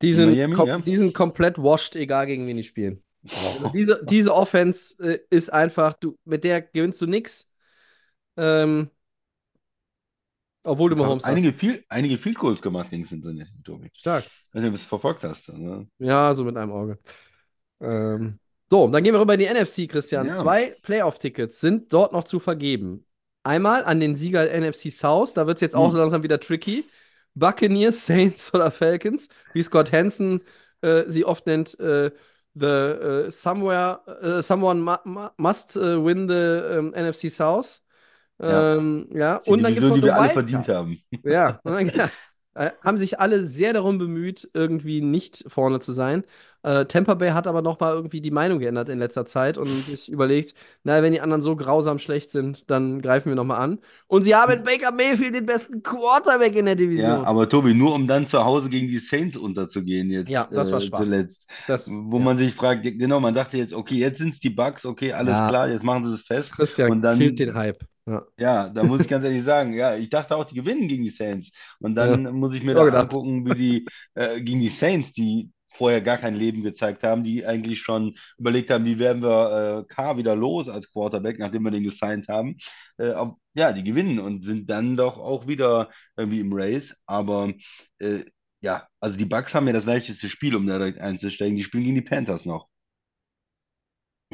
Die 0.00 0.08
In 0.08 0.14
sind, 0.14 0.30
Miami, 0.30 0.54
kom 0.54 0.68
ja. 0.68 0.78
die 0.78 0.96
sind 0.96 1.12
komplett 1.12 1.58
washed, 1.58 1.96
egal 1.96 2.26
gegen 2.26 2.46
wen 2.46 2.56
die 2.56 2.62
spielen. 2.62 3.02
Also 3.28 3.68
diese, 3.74 4.02
diese 4.04 4.34
Offense 4.34 4.96
äh, 5.02 5.18
ist 5.28 5.52
einfach, 5.52 5.92
du, 5.92 6.16
mit 6.24 6.44
der 6.44 6.62
gewinnst 6.62 7.00
du 7.02 7.06
nix. 7.06 7.50
Ähm, 8.38 8.90
obwohl 10.62 10.88
du 10.88 10.96
Mahomes 10.96 11.24
hast. 11.24 11.32
Einige, 11.32 11.52
viel, 11.52 11.84
einige 11.90 12.16
Field 12.16 12.38
Goals 12.38 12.62
gemacht 12.62 12.88
gegen 12.88 13.04
Cincinnati, 13.04 13.50
Tobi. 13.62 13.90
Stark. 13.94 14.24
Ich 14.24 14.54
weiß 14.54 14.62
nicht, 14.62 14.70
ob 14.70 14.74
du 14.76 14.80
es 14.80 14.86
verfolgt 14.86 15.24
hast. 15.24 15.50
Also, 15.50 15.86
Ja, 15.98 16.32
so 16.32 16.44
mit 16.44 16.56
einem 16.56 16.72
Auge. 16.72 16.98
Ähm, 17.82 18.38
so, 18.70 18.88
dann 18.88 19.04
gehen 19.04 19.14
wir 19.14 19.20
rüber 19.20 19.34
in 19.34 19.40
die 19.40 19.46
NFC, 19.46 19.88
Christian. 19.88 20.28
Ja. 20.28 20.32
Zwei 20.32 20.76
Playoff-Tickets 20.82 21.60
sind 21.60 21.92
dort 21.92 22.12
noch 22.12 22.24
zu 22.24 22.40
vergeben. 22.40 23.06
Einmal 23.42 23.84
an 23.84 24.00
den 24.00 24.16
Sieger 24.16 24.44
NFC 24.58 24.90
South, 24.90 25.34
da 25.34 25.46
wird 25.46 25.58
es 25.58 25.60
jetzt 25.60 25.76
auch 25.76 25.86
Hm. 25.86 25.90
so 25.92 25.98
langsam 25.98 26.22
wieder 26.22 26.40
tricky. 26.40 26.84
Buccaneers, 27.34 28.06
Saints 28.06 28.54
oder 28.54 28.70
Falcons, 28.70 29.28
wie 29.52 29.62
Scott 29.62 29.92
Hansen 29.92 30.40
äh, 30.80 31.04
sie 31.08 31.24
oft 31.24 31.46
nennt, 31.46 31.78
äh, 31.80 32.10
the 32.54 32.66
äh, 32.66 33.30
somewhere, 33.30 34.00
äh, 34.22 34.42
someone 34.42 34.80
mu 34.80 34.94
mu 35.04 35.28
must 35.36 35.76
äh, 35.76 36.02
win 36.04 36.28
the 36.28 36.34
ähm, 36.34 36.94
NFC 36.96 37.30
South. 37.30 37.82
Ja. 38.40 38.76
Ähm, 38.76 39.08
ja. 39.12 39.40
die 39.44 39.50
Und 39.50 39.62
dann 39.62 39.72
gibt 39.74 39.84
es 39.84 39.90
noch 39.90 39.96
die 39.96 40.02
wir 40.04 40.16
alle 40.16 40.30
verdient 40.30 40.68
haben. 40.68 41.00
Ja, 41.24 41.60
dann, 41.64 41.88
ja, 41.88 42.10
äh, 42.54 42.70
haben 42.82 42.98
sich 42.98 43.18
alle 43.20 43.44
sehr 43.44 43.72
darum 43.72 43.98
bemüht, 43.98 44.48
irgendwie 44.54 45.00
nicht 45.00 45.44
vorne 45.48 45.80
zu 45.80 45.92
sein. 45.92 46.24
Äh, 46.64 46.86
Tampa 46.86 47.14
Bay 47.14 47.30
hat 47.30 47.46
aber 47.46 47.62
noch 47.62 47.78
mal 47.80 47.94
irgendwie 47.94 48.20
die 48.22 48.32
Meinung 48.32 48.58
geändert 48.58 48.88
in 48.88 48.98
letzter 48.98 49.26
Zeit 49.26 49.58
und 49.58 49.84
sich 49.84 50.10
überlegt, 50.10 50.54
na, 50.82 51.02
wenn 51.02 51.12
die 51.12 51.20
anderen 51.20 51.42
so 51.42 51.56
grausam 51.56 51.98
schlecht 52.00 52.30
sind, 52.30 52.70
dann 52.70 53.02
greifen 53.02 53.28
wir 53.30 53.36
noch 53.36 53.44
mal 53.44 53.58
an. 53.58 53.80
Und 54.08 54.22
sie 54.22 54.34
haben 54.34 54.52
mit 54.52 54.64
Baker 54.64 54.92
Mayfield 54.92 55.34
den 55.34 55.46
besten 55.46 55.82
Quarterback 55.82 56.56
in 56.56 56.66
der 56.66 56.76
Ja, 56.76 56.80
Division. 56.80 57.24
aber 57.24 57.48
Tobi, 57.48 57.74
nur 57.74 57.94
um 57.94 58.06
dann 58.06 58.26
zu 58.26 58.44
Hause 58.44 58.68
gegen 58.70 58.88
die 58.88 58.98
Saints 59.00 59.36
unterzugehen 59.36 60.10
jetzt 60.10 60.28
Ja, 60.30 60.48
das 60.52 60.70
war 60.72 60.78
äh, 60.78 60.86
schwach. 60.86 60.98
zuletzt. 60.98 61.50
Das, 61.66 62.04
Wo 62.04 62.18
ja. 62.18 62.24
man 62.24 62.38
sich 62.38 62.54
fragt, 62.54 62.84
genau, 62.84 63.20
man 63.20 63.34
dachte 63.34 63.56
jetzt, 63.58 63.72
okay, 63.74 63.96
jetzt 63.96 64.18
sind 64.18 64.34
es 64.34 64.40
die 64.40 64.50
Bucks, 64.50 64.84
okay, 64.86 65.12
alles 65.12 65.38
Ja. 65.38 65.48
klar, 65.48 65.68
jetzt 65.68 65.82
machen 65.82 66.04
sie 66.04 66.14
es 66.14 66.22
fest. 66.22 66.52
Christian 66.52 66.90
Und 66.90 67.02
dann, 67.02 67.18
killt 67.18 67.38
den 67.40 67.54
Hype. 67.54 67.84
Ja. 68.06 68.26
ja, 68.38 68.68
da 68.68 68.84
muss 68.84 69.02
ich 69.02 69.08
ganz 69.08 69.24
ehrlich 69.24 69.44
sagen, 69.44 69.74
ja, 69.74 69.96
ich 69.96 70.08
dachte 70.08 70.36
auch, 70.36 70.44
die 70.44 70.56
gewinnen 70.56 70.88
gegen 70.88 71.04
die 71.04 71.10
Saints. 71.10 71.50
Und 71.80 71.94
dann 71.94 72.24
muss 72.34 72.54
ich 72.54 72.62
mir 72.64 72.74
da 72.74 72.82
angucken, 72.84 73.46
wie 73.46 73.54
die 73.54 73.86
äh, 74.14 74.40
gegen 74.42 74.60
die 74.60 74.68
Saints, 74.70 75.12
die 75.12 75.50
vorher 75.74 76.00
gar 76.00 76.18
kein 76.18 76.34
Leben 76.34 76.62
gezeigt 76.62 77.02
haben, 77.02 77.24
die 77.24 77.44
eigentlich 77.46 77.80
schon 77.80 78.16
überlegt 78.38 78.70
haben, 78.70 78.84
wie 78.84 78.98
werden 78.98 79.22
wir 79.22 79.86
äh, 79.88 79.94
K 79.94 80.16
wieder 80.16 80.36
los 80.36 80.68
als 80.68 80.90
Quarterback, 80.90 81.38
nachdem 81.38 81.64
wir 81.64 81.70
den 81.70 81.84
gesigned 81.84 82.28
haben. 82.28 82.56
Äh, 82.98 83.12
auf, 83.12 83.34
ja, 83.54 83.72
die 83.72 83.84
gewinnen 83.84 84.18
und 84.18 84.44
sind 84.44 84.70
dann 84.70 84.96
doch 84.96 85.18
auch 85.18 85.46
wieder 85.46 85.90
irgendwie 86.16 86.40
im 86.40 86.52
Race. 86.52 86.94
Aber 87.06 87.52
äh, 87.98 88.24
ja, 88.60 88.88
also 89.00 89.16
die 89.18 89.26
Bucks 89.26 89.54
haben 89.54 89.66
ja 89.66 89.72
das 89.72 89.84
leichteste 89.84 90.28
Spiel, 90.28 90.56
um 90.56 90.66
da 90.66 90.78
direkt 90.78 91.00
einzusteigen. 91.00 91.56
Die 91.56 91.64
spielen 91.64 91.84
gegen 91.84 91.96
die 91.96 92.02
Panthers 92.02 92.44
noch. 92.46 92.68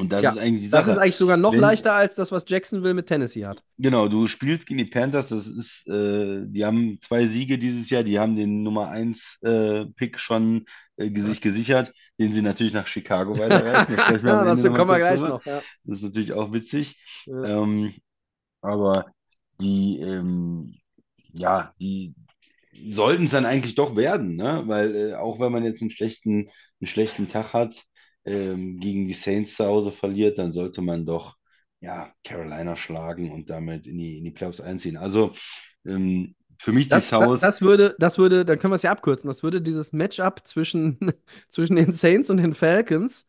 Und 0.01 0.11
das 0.11 0.23
Ja, 0.23 0.31
ist 0.31 0.37
eigentlich 0.39 0.63
die 0.63 0.69
Das 0.69 0.85
Sache. 0.85 0.93
ist 0.93 0.97
eigentlich 0.97 1.15
sogar 1.15 1.37
noch 1.37 1.53
Wenn- 1.53 1.59
leichter 1.59 1.93
als 1.93 2.15
das, 2.15 2.31
was 2.31 2.45
Jacksonville 2.47 2.93
mit 2.95 3.05
Tennessee 3.07 3.45
hat. 3.45 3.63
Genau, 3.77 4.07
du 4.07 4.27
spielst 4.27 4.65
gegen 4.65 4.79
die 4.79 4.85
Panthers, 4.85 5.27
das 5.29 5.45
ist, 5.45 5.87
äh, 5.87 6.41
die 6.47 6.65
haben 6.65 6.97
zwei 7.01 7.25
Siege 7.27 7.59
dieses 7.59 7.89
Jahr, 7.89 8.03
die 8.03 8.17
haben 8.19 8.35
den 8.35 8.63
Nummer 8.63 8.89
1 8.89 9.37
äh, 9.43 9.85
Pick 9.95 10.17
schon 10.19 10.65
äh, 10.97 11.09
sich 11.21 11.39
gesichert, 11.41 11.93
den 12.19 12.33
sie 12.33 12.41
natürlich 12.41 12.73
nach 12.73 12.87
Chicago 12.87 13.33
weiterreichen. 13.37 14.25
Ja, 14.25 14.43
dazu 14.43 14.71
kommen 14.73 14.89
wir 14.91 14.97
gleich 14.97 15.19
drüber. 15.19 15.29
noch. 15.35 15.45
Ja. 15.45 15.61
Das 15.83 15.97
ist 15.97 16.03
natürlich 16.03 16.33
auch 16.33 16.51
witzig. 16.51 16.97
Ja. 17.27 17.61
Ähm, 17.63 17.93
aber 18.61 19.05
die, 19.61 19.99
ähm, 19.99 20.75
ja, 21.33 21.73
die 21.79 22.15
sollten 22.91 23.25
es 23.25 23.31
dann 23.31 23.45
eigentlich 23.45 23.75
doch 23.75 23.95
werden, 23.95 24.35
ne? 24.35 24.63
Weil 24.65 24.95
äh, 24.95 25.13
auch 25.13 25.39
wenn 25.39 25.51
man 25.51 25.63
jetzt 25.63 25.81
einen 25.81 25.91
schlechten, 25.91 26.49
einen 26.79 26.87
schlechten 26.87 27.27
Tag 27.29 27.53
hat, 27.53 27.83
ähm, 28.25 28.79
gegen 28.79 29.07
die 29.07 29.13
Saints 29.13 29.55
zu 29.55 29.65
Hause 29.65 29.91
verliert, 29.91 30.37
dann 30.37 30.53
sollte 30.53 30.81
man 30.81 31.05
doch 31.05 31.37
ja, 31.81 32.13
Carolina 32.23 32.75
schlagen 32.77 33.31
und 33.31 33.49
damit 33.49 33.87
in 33.87 33.97
die, 33.97 34.17
in 34.19 34.23
die 34.25 34.31
Playoffs 34.31 34.61
einziehen. 34.61 34.97
Also 34.97 35.33
ähm, 35.85 36.35
für 36.59 36.71
mich 36.73 36.89
die 36.89 36.99
Das, 36.99 37.15
da, 37.17 37.27
South, 37.27 37.41
das 37.41 37.61
würde, 37.61 37.95
das 37.99 38.17
würde, 38.17 38.43
dann 38.43 38.59
können 38.59 38.71
wir 38.71 38.75
es 38.75 38.81
ja 38.81 38.91
abkürzen. 38.91 39.27
Das 39.29 39.43
würde 39.43 39.61
dieses 39.61 39.93
Matchup 39.93 40.45
zwischen, 40.45 40.97
zwischen 41.49 41.75
den 41.77 41.93
Saints 41.93 42.29
und 42.29 42.37
den 42.37 42.53
Falcons 42.53 43.25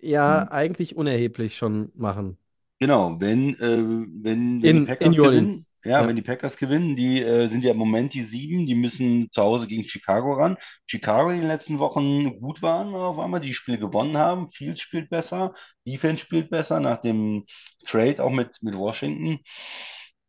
ja 0.00 0.44
Hm. 0.44 0.48
eigentlich 0.50 0.96
unerheblich 0.96 1.56
schon 1.56 1.92
machen. 1.94 2.38
genau, 2.80 3.20
wenn, 3.20 3.54
äh, 3.60 3.78
wenn, 4.24 4.62
wenn 4.62 4.74
die 4.74 4.80
In- 4.80 4.80
Packers 4.80 5.12
in 5.12 5.14
New 5.14 5.24
Orleans. 5.24 5.62
gewinnen, 5.62 5.66
ja, 5.88 6.04
Ja. 6.04 6.06
wenn 6.06 6.16
die 6.16 6.22
Packers 6.22 6.56
gewinnen, 6.56 6.96
die 6.96 7.22
äh, 7.22 7.48
sind 7.48 7.64
ja 7.64 7.72
im 7.72 7.78
Moment 7.78 8.14
die 8.14 8.22
sieben, 8.22 8.66
die 8.66 8.74
müssen 8.74 9.30
zu 9.32 9.42
Hause 9.42 9.66
gegen 9.66 9.84
Chicago 9.88 10.32
ran. 10.34 10.56
Chicago 10.86 11.30
in 11.30 11.38
den 11.40 11.48
letzten 11.48 11.78
Wochen 11.78 12.40
gut 12.40 12.62
waren 12.62 12.94
auf 12.94 13.18
einmal, 13.18 13.40
die 13.40 13.54
Spiele 13.54 13.78
gewonnen 13.78 14.16
haben. 14.18 14.50
Fields 14.50 14.80
spielt 14.80 15.10
besser, 15.10 15.54
Defense 15.86 16.22
spielt 16.22 16.50
besser 16.50 16.80
nach 16.80 16.98
dem 17.00 17.46
Trade 17.86 18.22
auch 18.24 18.30
mit, 18.30 18.62
mit 18.62 18.76
Washington. 18.76 19.40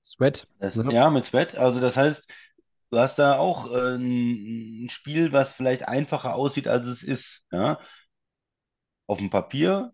Sweat. 0.04 0.46
Das, 0.60 0.76
Ja. 0.76 0.92
ja, 0.92 1.10
mit 1.10 1.26
Sweat. 1.26 1.56
Also 1.58 1.80
das 1.80 1.96
heißt, 1.98 2.28
du 2.92 2.98
hast 3.00 3.18
da 3.20 3.38
auch 3.38 3.72
äh, 3.72 3.96
ein 3.96 4.90
Spiel, 4.90 5.32
was 5.34 5.54
vielleicht 5.54 5.88
einfacher 5.88 6.36
aussieht, 6.36 6.68
als 6.68 6.86
es 6.88 7.04
ist. 7.04 7.46
Ja? 7.52 7.80
Auf 9.08 9.18
dem 9.18 9.30
Papier, 9.30 9.94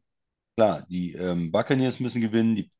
klar, 0.58 0.86
die 0.90 1.14
ähm, 1.14 1.52
Buccaneers 1.52 2.00
müssen 2.02 2.22
gewinnen, 2.22 2.56
die 2.56 2.72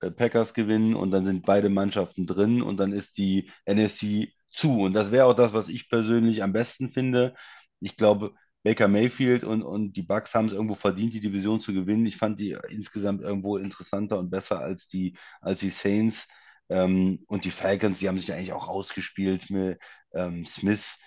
Packers 0.00 0.54
gewinnen 0.54 0.94
und 0.94 1.10
dann 1.10 1.24
sind 1.26 1.44
beide 1.46 1.68
Mannschaften 1.68 2.26
drin 2.26 2.62
und 2.62 2.78
dann 2.78 2.92
ist 2.92 3.18
die 3.18 3.50
NFC 3.66 4.32
zu. 4.50 4.80
Und 4.82 4.92
das 4.94 5.10
wäre 5.10 5.26
auch 5.26 5.34
das, 5.34 5.52
was 5.52 5.68
ich 5.68 5.88
persönlich 5.88 6.42
am 6.42 6.52
besten 6.52 6.90
finde. 6.90 7.34
Ich 7.80 7.96
glaube, 7.96 8.34
Baker 8.62 8.88
Mayfield 8.88 9.44
und, 9.44 9.62
und 9.62 9.92
die 9.94 10.02
Bucks 10.02 10.34
haben 10.34 10.46
es 10.46 10.52
irgendwo 10.52 10.74
verdient, 10.74 11.14
die 11.14 11.20
Division 11.20 11.60
zu 11.60 11.72
gewinnen. 11.72 12.06
Ich 12.06 12.16
fand 12.16 12.38
die 12.40 12.56
insgesamt 12.68 13.22
irgendwo 13.22 13.56
interessanter 13.56 14.18
und 14.18 14.30
besser 14.30 14.60
als 14.60 14.88
die, 14.88 15.16
als 15.40 15.60
die 15.60 15.70
Saints. 15.70 16.26
Ähm, 16.68 17.24
und 17.28 17.44
die 17.44 17.50
Falcons, 17.50 17.98
die 17.98 18.08
haben 18.08 18.18
sich 18.20 18.32
eigentlich 18.32 18.52
auch 18.52 18.68
ausgespielt 18.68 19.50
mit 19.50 19.78
ähm, 20.12 20.44
Smith. 20.44 20.98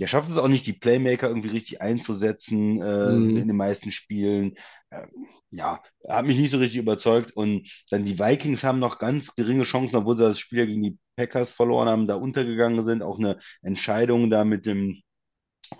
Der 0.00 0.06
schafft 0.08 0.28
es 0.30 0.36
auch 0.36 0.48
nicht, 0.48 0.66
die 0.66 0.72
Playmaker 0.72 1.28
irgendwie 1.28 1.50
richtig 1.50 1.80
einzusetzen 1.80 2.82
äh, 2.82 3.16
Mhm. 3.16 3.28
in 3.38 3.48
den 3.48 3.56
meisten 3.56 3.92
Spielen. 3.92 4.54
Ähm, 4.90 5.08
ja, 5.50 5.82
hat 6.08 6.26
mich 6.26 6.36
nicht 6.36 6.50
so 6.50 6.58
richtig 6.58 6.78
überzeugt. 6.80 7.32
Und 7.36 7.70
dann 7.90 8.04
die 8.04 8.18
Vikings 8.18 8.64
haben 8.64 8.80
noch 8.80 8.98
ganz 8.98 9.34
geringe 9.36 9.64
Chancen, 9.64 9.96
obwohl 9.96 10.16
sie 10.16 10.24
das 10.24 10.38
Spiel 10.40 10.60
ja 10.60 10.64
gegen 10.66 10.82
die 10.82 10.98
Packers 11.16 11.52
verloren 11.52 11.88
haben, 11.88 12.06
da 12.08 12.16
untergegangen 12.16 12.84
sind. 12.84 13.02
Auch 13.02 13.18
eine 13.18 13.38
Entscheidung 13.62 14.30
da 14.30 14.44
mit 14.44 14.66
dem 14.66 15.00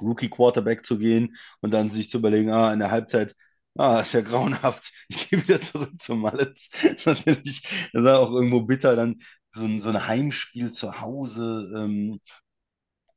Rookie-Quarterback 0.00 0.84
zu 0.86 0.98
gehen 0.98 1.36
und 1.60 1.70
dann 1.72 1.90
sich 1.90 2.10
zu 2.10 2.18
überlegen, 2.18 2.50
ah, 2.50 2.72
in 2.72 2.78
der 2.80 2.90
Halbzeit, 2.90 3.34
ah, 3.76 4.00
ist 4.00 4.12
ja 4.14 4.20
grauenhaft, 4.22 4.90
ich 5.08 5.30
gehe 5.30 5.42
wieder 5.42 5.60
zurück 5.62 5.92
zum 6.00 6.20
Malletz. 6.20 6.68
Das 6.82 6.92
ist 6.92 7.06
natürlich, 7.06 7.62
das 7.92 8.02
ist 8.02 8.08
auch 8.08 8.30
irgendwo 8.32 8.62
bitter, 8.62 8.96
dann 8.96 9.20
so 9.52 9.62
ein, 9.64 9.80
so 9.82 9.88
ein 9.90 10.06
Heimspiel 10.06 10.72
zu 10.72 11.00
Hause, 11.00 11.72
ähm, 11.76 12.20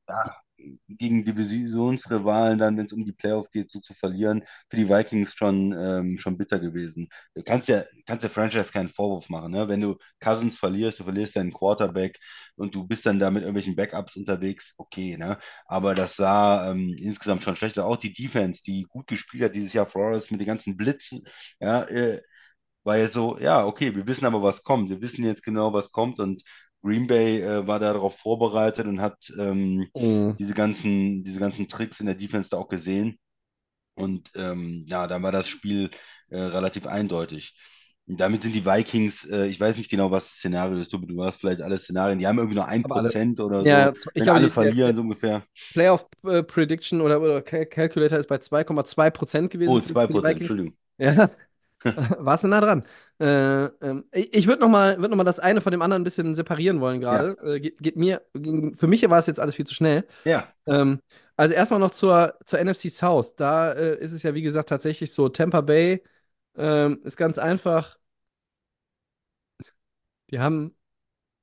ja, 0.08 0.47
gegen 0.88 1.24
Divisionsrivalen 1.26 2.58
dann, 2.60 2.78
wenn 2.78 2.86
es 2.86 2.94
um 2.94 3.06
die 3.06 3.12
Playoff 3.12 3.50
geht, 3.52 3.70
so 3.72 3.80
zu 3.80 3.94
verlieren, 3.94 4.44
für 4.70 4.78
die 4.78 4.90
Vikings 4.90 5.34
schon, 5.36 5.74
ähm, 5.78 6.18
schon 6.18 6.38
bitter 6.38 6.60
gewesen. 6.60 7.10
Du 7.36 7.44
kannst 7.44 7.68
ja, 7.68 7.84
kannst 8.06 8.24
der 8.24 8.30
Franchise 8.30 8.72
keinen 8.72 8.90
Vorwurf 8.90 9.30
machen, 9.30 9.52
ne? 9.52 9.68
Wenn 9.68 9.82
du 9.82 9.98
Cousins 10.20 10.58
verlierst, 10.58 11.00
du 11.00 11.04
verlierst 11.04 11.36
deinen 11.36 11.54
Quarterback 11.54 12.20
und 12.56 12.74
du 12.76 12.86
bist 12.88 13.06
dann 13.06 13.20
da 13.20 13.30
mit 13.32 13.44
irgendwelchen 13.44 13.76
Backups 13.76 14.16
unterwegs, 14.18 14.74
okay, 14.78 15.18
ne? 15.18 15.38
Aber 15.68 15.94
das 15.96 16.16
sah 16.16 16.72
ähm, 16.72 16.96
insgesamt 17.00 17.44
schon 17.44 17.56
schlechter. 17.56 17.86
Auch 17.86 17.98
die 17.98 18.14
Defense, 18.14 18.62
die 18.64 18.84
gut 18.84 19.08
gespielt 19.08 19.44
hat 19.44 19.56
dieses 19.56 19.74
Jahr, 19.74 19.88
Flores 19.88 20.32
mit 20.32 20.40
den 20.42 20.48
ganzen 20.48 20.78
Blitzen, 20.78 21.24
ja, 21.60 21.84
äh, 21.86 22.22
war 22.84 22.98
jetzt 22.98 23.14
so, 23.14 23.38
ja, 23.40 23.66
okay, 23.66 23.96
wir 23.96 24.08
wissen 24.08 24.26
aber, 24.26 24.42
was 24.42 24.64
kommt. 24.64 24.90
Wir 24.90 25.02
wissen 25.02 25.24
jetzt 25.26 25.44
genau, 25.44 25.74
was 25.74 25.92
kommt 25.92 26.20
und 26.20 26.44
Green 26.84 27.08
Bay 27.08 27.42
äh, 27.42 27.68
war 27.68 27.80
darauf 27.80 28.18
vorbereitet 28.20 28.86
und 28.88 29.02
hat 29.02 29.18
ähm, 29.40 29.88
Mhm. 29.96 30.38
diese 30.40 30.54
ganzen, 30.54 31.24
diese 31.24 31.40
ganzen 31.40 31.68
Tricks 31.68 32.00
in 32.00 32.06
der 32.08 32.16
Defense 32.16 32.50
da 32.50 32.58
auch 32.58 32.68
gesehen. 32.70 33.20
Und 33.96 34.32
ähm, 34.36 34.86
ja, 34.88 35.08
dann 35.08 35.24
war 35.24 35.32
das 35.32 35.48
Spiel 35.48 35.92
äh, 36.30 36.40
relativ 36.40 36.86
eindeutig. 36.88 37.56
Und 38.08 38.20
damit 38.22 38.44
sind 38.44 38.54
die 38.56 38.66
Vikings, 38.66 39.26
äh, 39.30 39.48
ich 39.48 39.60
weiß 39.60 39.78
nicht 39.78 39.90
genau, 39.90 40.12
was 40.12 40.26
das 40.26 40.34
Szenario 40.38 40.78
ist, 40.80 40.94
du, 40.94 41.00
du 41.00 41.24
hast 41.24 41.40
vielleicht 41.42 41.62
alle 41.62 41.78
Szenarien, 41.80 42.20
die 42.20 42.28
haben 42.28 42.38
irgendwie 42.38 42.56
nur 42.58 42.68
ein. 42.68 42.86
Prozent 42.88 43.40
oder 43.40 43.66
Ja, 43.66 43.94
so, 43.96 43.96
ich 44.14 44.24
wenn 44.24 44.30
glaube, 44.30 44.50
alle 44.50 44.50
verlieren, 44.50 44.96
so 44.96 45.02
ungefähr. 45.04 45.46
Playoff 45.70 46.08
äh, 46.24 46.44
Prediction 46.44 47.02
oder, 47.02 47.22
oder 47.22 47.42
Cal- 47.42 47.66
Calculator 47.66 48.18
ist 48.20 48.28
bei 48.28 48.40
2,2 48.40 49.10
Prozent 49.10 49.52
gewesen 49.52 49.76
Oh, 49.76 49.80
für, 49.80 49.90
zwei 49.92 50.08
für 50.08 50.14
die 50.14 50.22
Prozent, 50.22 50.38
Vikings. 50.38 50.58
Entschuldigung. 50.58 50.76
Ja, 51.00 51.30
warst 52.20 52.44
du 52.44 52.48
nah 52.48 52.62
dran. 52.62 52.84
Äh, 53.20 53.66
ähm, 53.82 54.06
ich 54.12 54.48
würde 54.48 54.62
noch 54.62 54.70
mal, 54.70 55.00
würd 55.00 55.10
noch 55.12 55.18
mal 55.18 55.24
das 55.24 55.40
eine 55.40 55.62
von 55.62 55.72
dem 55.72 55.82
anderen 55.82 56.02
ein 56.02 56.04
bisschen 56.04 56.36
separieren 56.36 56.80
wollen 56.82 57.02
gerade. 57.02 57.38
Äh, 57.56 57.60
geht, 57.60 57.78
geht 57.80 57.96
mir, 57.98 58.22
ging- 58.34 58.74
für 58.76 58.88
mich 58.88 59.08
war 59.10 59.20
es 59.20 59.28
jetzt 59.28 59.40
alles 59.40 59.56
viel 59.56 59.66
zu 59.66 59.74
schnell. 59.76 60.06
Ja, 60.24 60.54
Ähm, 60.68 61.02
also 61.38 61.54
erstmal 61.56 61.80
noch 61.80 61.92
zur, 61.92 62.38
zur 62.46 62.60
NFC 62.60 62.90
South. 62.90 63.36
Da 63.38 63.74
äh, 63.74 64.00
ist 64.00 64.14
es 64.14 64.24
ja, 64.24 64.34
wie 64.36 64.42
gesagt, 64.44 64.70
tatsächlich 64.70 65.14
so, 65.14 65.30
Tampa 65.30 65.62
Bay 65.62 66.04
ähm, 66.58 67.02
ist 67.04 67.18
ganz 67.18 67.38
einfach. 67.40 67.98
Die 70.32 70.40
haben 70.40 70.76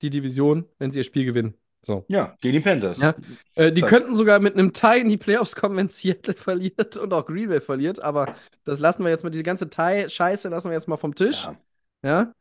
die 0.03 0.11
Division, 0.11 0.69
wenn 0.79 0.91
sie 0.93 1.01
ihr 1.01 1.05
Spiel 1.05 1.25
gewinnen. 1.27 1.55
So. 1.85 2.05
ja, 2.09 2.37
gegen 2.41 2.55
die 2.55 2.61
Panthers. 2.61 2.99
Ja. 2.99 3.15
Äh, 3.55 3.73
die 3.73 3.81
Zack. 3.81 3.91
könnten 3.91 4.15
sogar 4.15 4.41
mit 4.41 4.55
einem 4.55 4.73
Tie 4.73 5.01
in 5.01 5.09
die 5.09 5.17
Playoffs 5.17 5.55
kommen, 5.57 5.77
wenn 5.77 5.89
Seattle 5.89 6.35
verliert 6.35 6.97
und 6.97 7.13
auch 7.13 7.27
Green 7.27 7.49
Bay 7.49 7.61
verliert. 7.61 8.01
Aber 8.01 8.35
das 8.65 8.79
lassen 8.79 9.05
wir 9.05 9.11
jetzt 9.11 9.25
mit 9.25 9.35
diese 9.35 9.43
ganze 9.43 9.69
Tie-Scheiße 9.69 10.49
lassen 10.49 10.69
wir 10.69 10.75
jetzt 10.75 10.89
mal 10.89 10.97
vom 10.97 11.15
Tisch. 11.15 11.45
Ja. 11.45 11.57
Ja. 12.03 12.33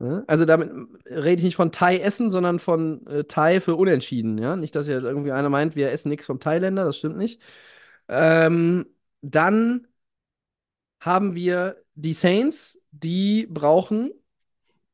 Ja, 0.00 0.24
Also 0.26 0.44
damit 0.44 0.70
rede 1.06 1.38
ich 1.38 1.44
nicht 1.44 1.56
von 1.56 1.70
Thai-Essen, 1.70 2.28
sondern 2.28 2.58
von 2.58 3.06
äh, 3.06 3.24
Thai 3.24 3.60
für 3.60 3.76
Unentschieden. 3.76 4.36
Ja. 4.38 4.56
Nicht, 4.56 4.74
dass 4.74 4.88
jetzt 4.88 5.04
irgendwie 5.04 5.30
einer 5.30 5.48
meint, 5.48 5.76
wir 5.76 5.92
essen 5.92 6.08
nichts 6.08 6.26
vom 6.26 6.40
Thailänder, 6.40 6.84
das 6.84 6.98
stimmt 6.98 7.16
nicht. 7.16 7.40
Ähm, 8.08 8.86
dann 9.20 9.86
haben 11.00 11.34
wir 11.34 11.76
die 11.94 12.12
Saints, 12.12 12.80
die 12.90 13.46
brauchen 13.48 14.12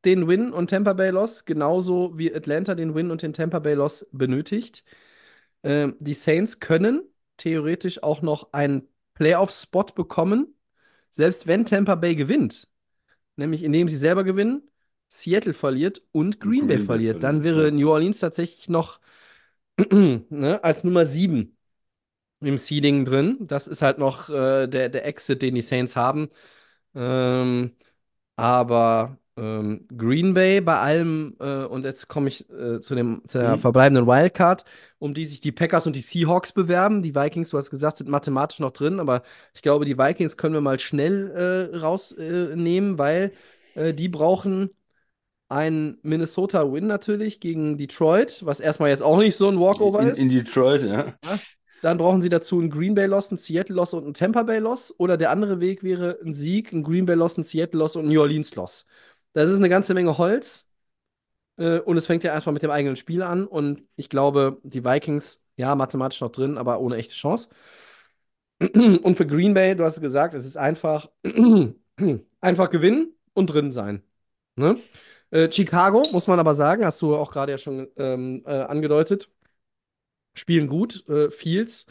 den 0.09 0.27
Win 0.27 0.53
und 0.53 0.71
Tampa 0.71 0.95
Bay 0.95 1.11
Loss, 1.11 1.45
genauso 1.45 2.17
wie 2.19 2.35
Atlanta 2.35 2.75
den 2.75 2.95
Win 2.95 3.11
und 3.11 3.23
den 3.23 3.33
Tampa 3.33 3.59
Bay 3.59 3.75
Loss 3.75 4.07
benötigt. 4.13 4.85
Ähm, 5.63 5.97
die 6.01 6.15
Saints 6.15 6.61
können 6.61 7.03
theoretisch 7.37 8.03
auch 8.03 8.23
noch 8.23 8.53
einen 8.53 8.89
Playoff-Spot 9.15 9.85
bekommen, 9.95 10.55
selbst 11.11 11.47
wenn 11.47 11.65
Tampa 11.65 11.95
Bay 11.95 12.15
gewinnt. 12.15 12.69
Nämlich 13.37 13.63
indem 13.63 13.89
sie 13.89 13.97
selber 13.97 14.25
gewinnen, 14.25 14.63
Seattle 15.09 15.55
verliert 15.55 16.03
und 16.13 16.41
Green, 16.41 16.67
Bay 16.67 16.77
Green 16.77 16.79
Bay 16.79 16.87
verliert. 16.87 17.23
Dann 17.23 17.43
verliert, 17.43 17.57
wäre 17.57 17.65
ja. 17.67 17.71
New 17.71 17.91
Orleans 17.91 18.19
tatsächlich 18.19 18.69
noch 18.69 19.01
ne, 19.93 20.63
als 20.63 20.85
Nummer 20.85 21.07
7 21.07 21.57
im 22.41 22.59
Seeding 22.59 23.05
drin. 23.05 23.37
Das 23.41 23.67
ist 23.69 23.83
halt 23.83 23.99
noch 23.99 24.31
äh, 24.31 24.67
der, 24.69 24.89
der 24.89 25.07
Exit, 25.07 25.43
den 25.43 25.55
die 25.55 25.61
Saints 25.63 25.97
haben. 25.97 26.31
Ähm, 26.95 27.77
aber 28.37 29.19
ähm, 29.39 29.87
Green 29.97 30.35
Bay 30.35 30.61
bei 30.61 30.79
allem, 30.79 31.37
äh, 31.41 31.65
und 31.65 31.85
jetzt 31.85 32.09
komme 32.09 32.29
ich 32.29 32.49
äh, 32.51 32.81
zu 32.81 32.95
dem, 32.95 33.23
zu 33.27 33.39
der 33.39 33.57
Mhm. 33.57 33.59
verbleibenden 33.59 34.07
Wildcard, 34.07 34.65
um 34.99 35.15
die 35.15 35.25
sich 35.25 35.41
die 35.41 35.53
Packers 35.53 35.87
und 35.87 35.97
die 35.97 36.01
Seahawks 36.01 36.53
bewerben. 36.53 37.03
Die 37.03 37.15
Vikings, 37.15 37.51
du 37.51 37.59
hast 37.59 37.71
gesagt, 37.71 37.99
sind 37.99 38.11
mathematisch 38.11 38.61
noch 38.61 38.73
drin, 38.73 39.01
aber 39.01 39.23
ich 39.55 39.63
glaube, 39.63 39.85
die 39.85 39.99
Vikings 39.99 40.37
können 40.37 40.55
wir 40.55 40.61
mal 40.61 40.79
schnell 40.79 41.71
äh, 41.75 41.77
rausnehmen, 41.79 42.99
weil 42.99 43.33
äh, 43.75 43.95
die 43.95 44.09
brauchen 44.09 44.71
einen 45.49 45.99
Minnesota-Win 46.03 46.87
natürlich 46.87 47.41
gegen 47.41 47.79
Detroit, 47.79 48.45
was 48.47 48.61
erstmal 48.61 48.91
jetzt 48.91 49.03
auch 49.03 49.19
nicht 49.19 49.37
so 49.37 49.49
ein 49.49 49.61
Walkover 49.61 50.03
In, 50.03 50.09
ist. 50.09 50.19
in 50.19 50.29
Detroit, 50.31 50.83
ja. 50.83 51.15
Dann 51.81 51.97
brauchen 51.97 52.23
sie 52.23 52.29
dazu 52.29 52.59
einen 52.59 52.71
Green 52.71 52.95
Bay 52.95 53.07
Loss, 53.07 53.31
einen 53.31 53.39
Seattle 53.39 53.77
Loss 53.77 53.95
und 53.95 54.03
einen 54.05 54.15
Tampa 54.15 54.43
Bay 54.43 54.59
Loss. 54.59 54.93
Oder 54.99 55.17
der 55.17 55.31
andere 55.31 55.61
Weg 55.61 55.85
wäre 55.85 56.19
ein 56.25 56.35
Sieg, 56.35 56.73
ein 56.73 56.83
Green 56.83 57.07
Bay 57.07 57.15
Loss, 57.15 57.39
ein 57.39 57.45
Seattle 57.45 57.79
Loss 57.79 57.95
und 57.97 58.07
ein 58.07 58.09
New 58.09 58.21
Orleans 58.21 58.55
Loss. 58.57 58.87
Das 59.39 59.51
ist 59.51 59.59
eine 59.59 59.69
ganze 59.69 59.95
Menge 59.95 60.19
Holz. 60.19 60.69
Äh, 61.59 61.79
und 61.81 61.97
es 61.97 62.07
fängt 62.07 62.25
ja 62.25 62.33
erstmal 62.33 62.55
mit 62.55 62.63
dem 62.65 62.73
eigenen 62.73 62.97
Spiel 62.97 63.23
an. 63.23 63.47
Und 63.47 63.83
ich 63.97 64.09
glaube, 64.09 64.61
die 64.65 64.85
Vikings, 64.85 65.45
ja, 65.57 65.75
mathematisch 65.77 66.21
noch 66.21 66.33
drin, 66.33 66.59
aber 66.59 66.81
ohne 66.81 66.97
echte 66.97 67.15
Chance. 67.15 67.49
Und 68.61 69.17
für 69.17 69.27
Green 69.27 69.55
Bay, 69.55 69.77
du 69.77 69.85
hast 69.85 70.01
gesagt, 70.01 70.35
es 70.35 70.45
ist 70.45 70.57
einfach, 70.57 71.09
einfach 72.41 72.71
gewinnen 72.71 73.15
und 73.33 73.47
drin 73.47 73.71
sein. 73.71 74.03
Ne? 74.57 74.79
Äh, 75.31 75.53
Chicago, 75.53 76.09
muss 76.11 76.27
man 76.27 76.41
aber 76.41 76.55
sagen, 76.55 76.85
hast 76.85 77.01
du 77.03 77.15
auch 77.17 77.31
gerade 77.31 77.53
ja 77.53 77.59
schon 77.59 77.89
ähm, 77.97 78.43
äh, 78.45 78.51
angedeutet, 78.63 79.31
spielen 80.35 80.67
gut, 80.67 81.09
äh, 81.09 81.31
Fields 81.31 81.87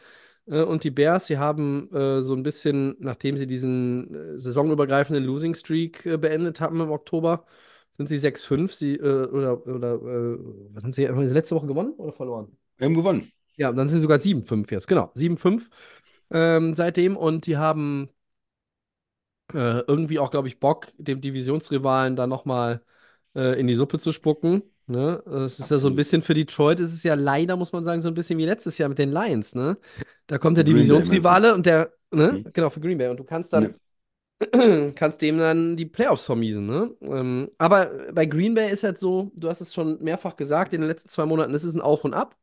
und 0.63 0.83
die 0.83 0.91
Bears, 0.91 1.27
sie 1.27 1.37
haben 1.37 1.93
äh, 1.93 2.21
so 2.21 2.33
ein 2.35 2.43
bisschen, 2.43 2.95
nachdem 2.99 3.37
sie 3.37 3.47
diesen 3.47 4.35
äh, 4.35 4.39
saisonübergreifenden 4.39 5.23
Losing 5.23 5.55
Streak 5.55 6.05
äh, 6.05 6.17
beendet 6.17 6.61
haben 6.61 6.79
im 6.79 6.91
Oktober, 6.91 7.45
sind 7.91 8.07
sie 8.09 8.17
6-5, 8.17 8.73
sie, 8.73 8.95
äh, 8.95 9.25
oder, 9.27 9.65
oder 9.67 9.93
äh, 9.95 10.37
was 10.73 10.83
haben 10.83 10.93
sie, 10.93 11.07
haben 11.07 11.27
sie 11.27 11.33
letzte 11.33 11.55
Woche 11.55 11.67
gewonnen 11.67 11.93
oder 11.97 12.13
verloren? 12.13 12.57
Wir 12.77 12.85
haben 12.85 12.93
gewonnen. 12.93 13.31
Ja, 13.57 13.71
dann 13.71 13.87
sind 13.87 13.97
sie 13.99 14.03
sogar 14.03 14.19
7-5 14.19 14.71
jetzt, 14.71 14.87
genau, 14.87 15.11
7-5 15.15 15.69
ähm, 16.31 16.73
seitdem 16.73 17.17
und 17.17 17.45
die 17.47 17.57
haben 17.57 18.09
äh, 19.53 19.79
irgendwie 19.87 20.19
auch, 20.19 20.31
glaube 20.31 20.47
ich, 20.47 20.59
Bock, 20.59 20.91
dem 20.97 21.21
Divisionsrivalen 21.21 22.15
da 22.15 22.27
nochmal 22.27 22.83
äh, 23.35 23.59
in 23.59 23.67
die 23.67 23.75
Suppe 23.75 23.99
zu 23.99 24.11
spucken. 24.11 24.63
Ne? 24.87 25.21
Es 25.45 25.59
ist 25.59 25.69
ja 25.69 25.79
so 25.79 25.87
ein 25.87 25.95
bisschen 25.95 26.21
für 26.21 26.33
Detroit, 26.33 26.79
ist 26.79 26.93
es 26.93 27.03
ja 27.03 27.13
leider, 27.13 27.57
muss 27.57 27.73
man 27.73 27.83
sagen, 27.83 28.01
so 28.01 28.07
ein 28.07 28.13
bisschen 28.13 28.39
wie 28.39 28.45
letztes 28.45 28.77
Jahr 28.77 28.87
mit 28.87 28.97
den 28.97 29.11
Lions. 29.11 29.53
Ne? 29.53 29.77
Da 30.27 30.37
kommt 30.37 30.55
der 30.55 30.63
Green 30.63 30.75
Divisionsrivale 30.75 31.53
und 31.53 31.65
der, 31.65 31.91
ne? 32.11 32.31
Mhm. 32.33 32.53
Genau, 32.53 32.69
für 32.69 32.79
Green 32.79 32.97
Bay. 32.97 33.09
Und 33.09 33.17
du 33.17 33.25
kannst 33.25 33.51
dann, 33.51 33.75
kannst 34.95 35.21
dem 35.21 35.37
dann 35.37 35.75
die 35.75 35.85
Playoffs 35.85 36.25
vermiesen. 36.25 36.65
Ne? 36.65 36.95
Ähm, 37.01 37.49
aber 37.57 37.91
bei 38.13 38.25
Green 38.25 38.53
Bay 38.53 38.71
ist 38.71 38.83
halt 38.83 38.97
so, 38.97 39.31
du 39.35 39.49
hast 39.49 39.59
es 39.59 39.73
schon 39.73 40.01
mehrfach 40.01 40.37
gesagt, 40.37 40.73
in 40.73 40.79
den 40.81 40.87
letzten 40.87 41.09
zwei 41.09 41.25
Monaten, 41.25 41.53
es 41.53 41.65
ist 41.65 41.75
ein 41.75 41.81
Auf 41.81 42.05
und 42.05 42.13
Ab. 42.13 42.37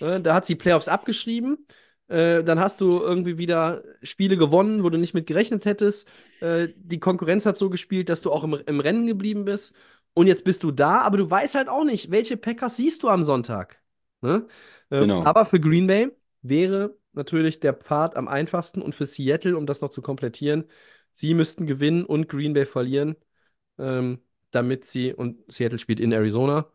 Ne? 0.00 0.20
Da 0.20 0.34
hat 0.34 0.44
sie 0.44 0.54
Playoffs 0.54 0.88
abgeschrieben. 0.88 1.66
Äh, 2.08 2.44
dann 2.44 2.60
hast 2.60 2.80
du 2.80 3.00
irgendwie 3.00 3.36
wieder 3.38 3.82
Spiele 4.02 4.36
gewonnen, 4.36 4.84
wo 4.84 4.90
du 4.90 4.98
nicht 4.98 5.14
mit 5.14 5.26
gerechnet 5.26 5.64
hättest. 5.64 6.08
Äh, 6.40 6.68
die 6.76 7.00
Konkurrenz 7.00 7.46
hat 7.46 7.56
so 7.56 7.68
gespielt, 7.68 8.08
dass 8.08 8.22
du 8.22 8.30
auch 8.30 8.44
im, 8.44 8.54
im 8.66 8.80
Rennen 8.80 9.06
geblieben 9.06 9.44
bist. 9.44 9.74
Und 10.16 10.28
jetzt 10.28 10.44
bist 10.44 10.62
du 10.62 10.70
da, 10.70 11.02
aber 11.02 11.18
du 11.18 11.30
weißt 11.30 11.56
halt 11.56 11.68
auch 11.68 11.84
nicht, 11.84 12.10
welche 12.10 12.38
Packers 12.38 12.76
siehst 12.76 13.02
du 13.02 13.10
am 13.10 13.22
Sonntag. 13.22 13.82
Ne? 14.22 14.46
Äh, 14.88 15.00
Genau. 15.00 15.22
Aber 15.24 15.44
für 15.44 15.60
Green 15.60 15.86
Bay 15.86 16.08
wäre 16.40 16.96
natürlich 17.12 17.60
der 17.60 17.74
Pfad 17.74 18.16
am 18.16 18.26
einfachsten 18.26 18.80
und 18.80 18.94
für 18.94 19.04
Seattle, 19.04 19.58
um 19.58 19.66
das 19.66 19.82
noch 19.82 19.90
zu 19.90 20.00
komplettieren, 20.00 20.64
sie 21.12 21.34
müssten 21.34 21.66
gewinnen 21.66 22.04
und 22.04 22.28
Green 22.30 22.54
Bay 22.54 22.64
verlieren. 22.64 23.16
Ähm, 23.78 24.20
damit 24.52 24.86
sie, 24.86 25.12
und 25.12 25.36
Seattle 25.52 25.78
spielt 25.78 26.00
in 26.00 26.12
Arizona, 26.12 26.70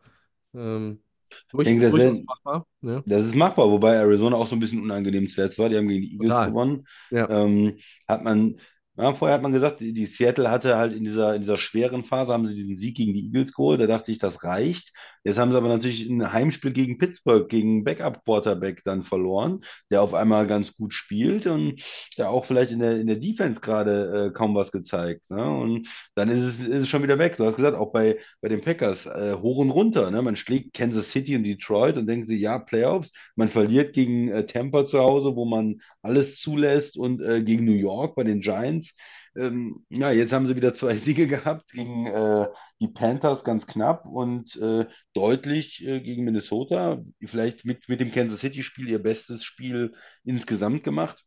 ähm, 0.54 1.00
Ich 1.30 1.46
durch, 1.48 1.66
denke, 1.66 1.90
das 1.90 1.94
wäre 1.94 2.22
machbar. 2.22 2.66
Ne? 2.80 3.02
Das 3.06 3.24
ist 3.24 3.34
machbar, 3.34 3.68
wobei 3.70 3.94
Arizona 3.94 4.36
auch 4.36 4.46
so 4.46 4.54
ein 4.54 4.60
bisschen 4.60 4.82
unangenehm 4.82 5.28
zuletzt 5.28 5.58
war. 5.58 5.68
Die 5.68 5.76
haben 5.76 5.88
gegen 5.88 6.02
die 6.02 6.12
Eagles 6.12 6.28
Total. 6.28 6.48
gewonnen. 6.50 6.86
Ja. 7.10 7.28
Ähm, 7.28 7.78
hat 8.06 8.22
man, 8.22 8.60
ja, 8.96 9.14
vorher 9.14 9.34
hat 9.36 9.42
man 9.42 9.52
gesagt, 9.52 9.80
die, 9.80 10.06
Seattle 10.06 10.50
hatte 10.50 10.76
halt 10.76 10.92
in 10.92 11.04
dieser, 11.04 11.34
in 11.34 11.42
dieser 11.42 11.58
schweren 11.58 12.04
Phase, 12.04 12.32
haben 12.32 12.46
sie 12.46 12.54
diesen 12.54 12.76
Sieg 12.76 12.96
gegen 12.96 13.14
die 13.14 13.26
Eagles 13.26 13.52
geholt. 13.52 13.80
Da 13.80 13.86
dachte 13.86 14.12
ich, 14.12 14.18
das 14.18 14.44
reicht. 14.44 14.92
Jetzt 15.24 15.38
haben 15.38 15.52
sie 15.52 15.56
aber 15.56 15.68
natürlich 15.68 16.08
ein 16.08 16.32
Heimspiel 16.32 16.72
gegen 16.72 16.98
Pittsburgh, 16.98 17.48
gegen 17.48 17.84
Backup-Quarterback 17.84 18.82
dann 18.84 19.04
verloren, 19.04 19.64
der 19.90 20.02
auf 20.02 20.14
einmal 20.14 20.46
ganz 20.46 20.74
gut 20.74 20.92
spielt 20.92 21.46
und 21.46 21.82
der 22.18 22.30
auch 22.30 22.44
vielleicht 22.44 22.72
in 22.72 22.80
der, 22.80 23.00
in 23.00 23.06
der 23.06 23.16
Defense 23.16 23.60
gerade 23.60 24.28
äh, 24.28 24.32
kaum 24.32 24.54
was 24.54 24.72
gezeigt. 24.72 25.30
Ne? 25.30 25.44
Und 25.44 25.88
dann 26.14 26.28
ist 26.28 26.40
es, 26.40 26.60
ist 26.60 26.82
es 26.82 26.88
schon 26.88 27.02
wieder 27.02 27.18
weg. 27.18 27.36
Du 27.36 27.44
hast 27.44 27.56
gesagt, 27.56 27.76
auch 27.76 27.92
bei, 27.92 28.18
bei 28.40 28.48
den 28.48 28.60
Packers, 28.60 29.06
äh, 29.06 29.36
hoch 29.40 29.58
und 29.58 29.70
runter. 29.70 30.10
Ne? 30.10 30.22
Man 30.22 30.36
schlägt 30.36 30.74
Kansas 30.74 31.10
City 31.10 31.36
und 31.36 31.44
Detroit 31.44 31.96
und 31.96 32.06
denkt 32.06 32.28
sich, 32.28 32.40
ja, 32.40 32.58
Playoffs. 32.58 33.12
Man 33.36 33.48
verliert 33.48 33.92
gegen 33.92 34.28
äh, 34.28 34.46
Tampa 34.46 34.86
zu 34.86 34.98
Hause, 34.98 35.36
wo 35.36 35.44
man 35.44 35.80
alles 36.02 36.38
zulässt 36.38 36.96
und 36.96 37.20
äh, 37.22 37.42
gegen 37.42 37.64
New 37.64 37.72
York 37.72 38.16
bei 38.16 38.24
den 38.24 38.40
Giants. 38.40 38.94
Ähm, 39.34 39.84
ja, 39.88 40.10
jetzt 40.10 40.32
haben 40.32 40.46
sie 40.46 40.56
wieder 40.56 40.74
zwei 40.74 40.96
Siege 40.98 41.26
gehabt 41.26 41.72
gegen 41.72 42.06
äh, 42.06 42.48
die 42.80 42.88
Panthers 42.88 43.44
ganz 43.44 43.66
knapp 43.66 44.06
und 44.06 44.56
äh, 44.56 44.86
deutlich 45.14 45.84
äh, 45.86 46.00
gegen 46.00 46.24
Minnesota. 46.24 47.02
Vielleicht 47.24 47.64
mit, 47.64 47.88
mit 47.88 48.00
dem 48.00 48.12
Kansas 48.12 48.40
City-Spiel 48.40 48.88
ihr 48.88 49.02
bestes 49.02 49.44
Spiel 49.44 49.94
insgesamt 50.24 50.84
gemacht. 50.84 51.24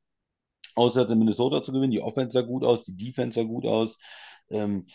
Auswärts 0.75 1.11
in 1.11 1.19
Minnesota 1.19 1.63
zu 1.63 1.71
gewinnen. 1.71 1.91
Die 1.91 2.01
Offense 2.01 2.33
sah 2.33 2.41
gut 2.41 2.63
aus, 2.63 2.83
die 2.85 2.95
Defense 2.95 3.35
sah 3.39 3.43
gut 3.43 3.65
aus. 3.65 3.97
Ähm, 4.49 4.87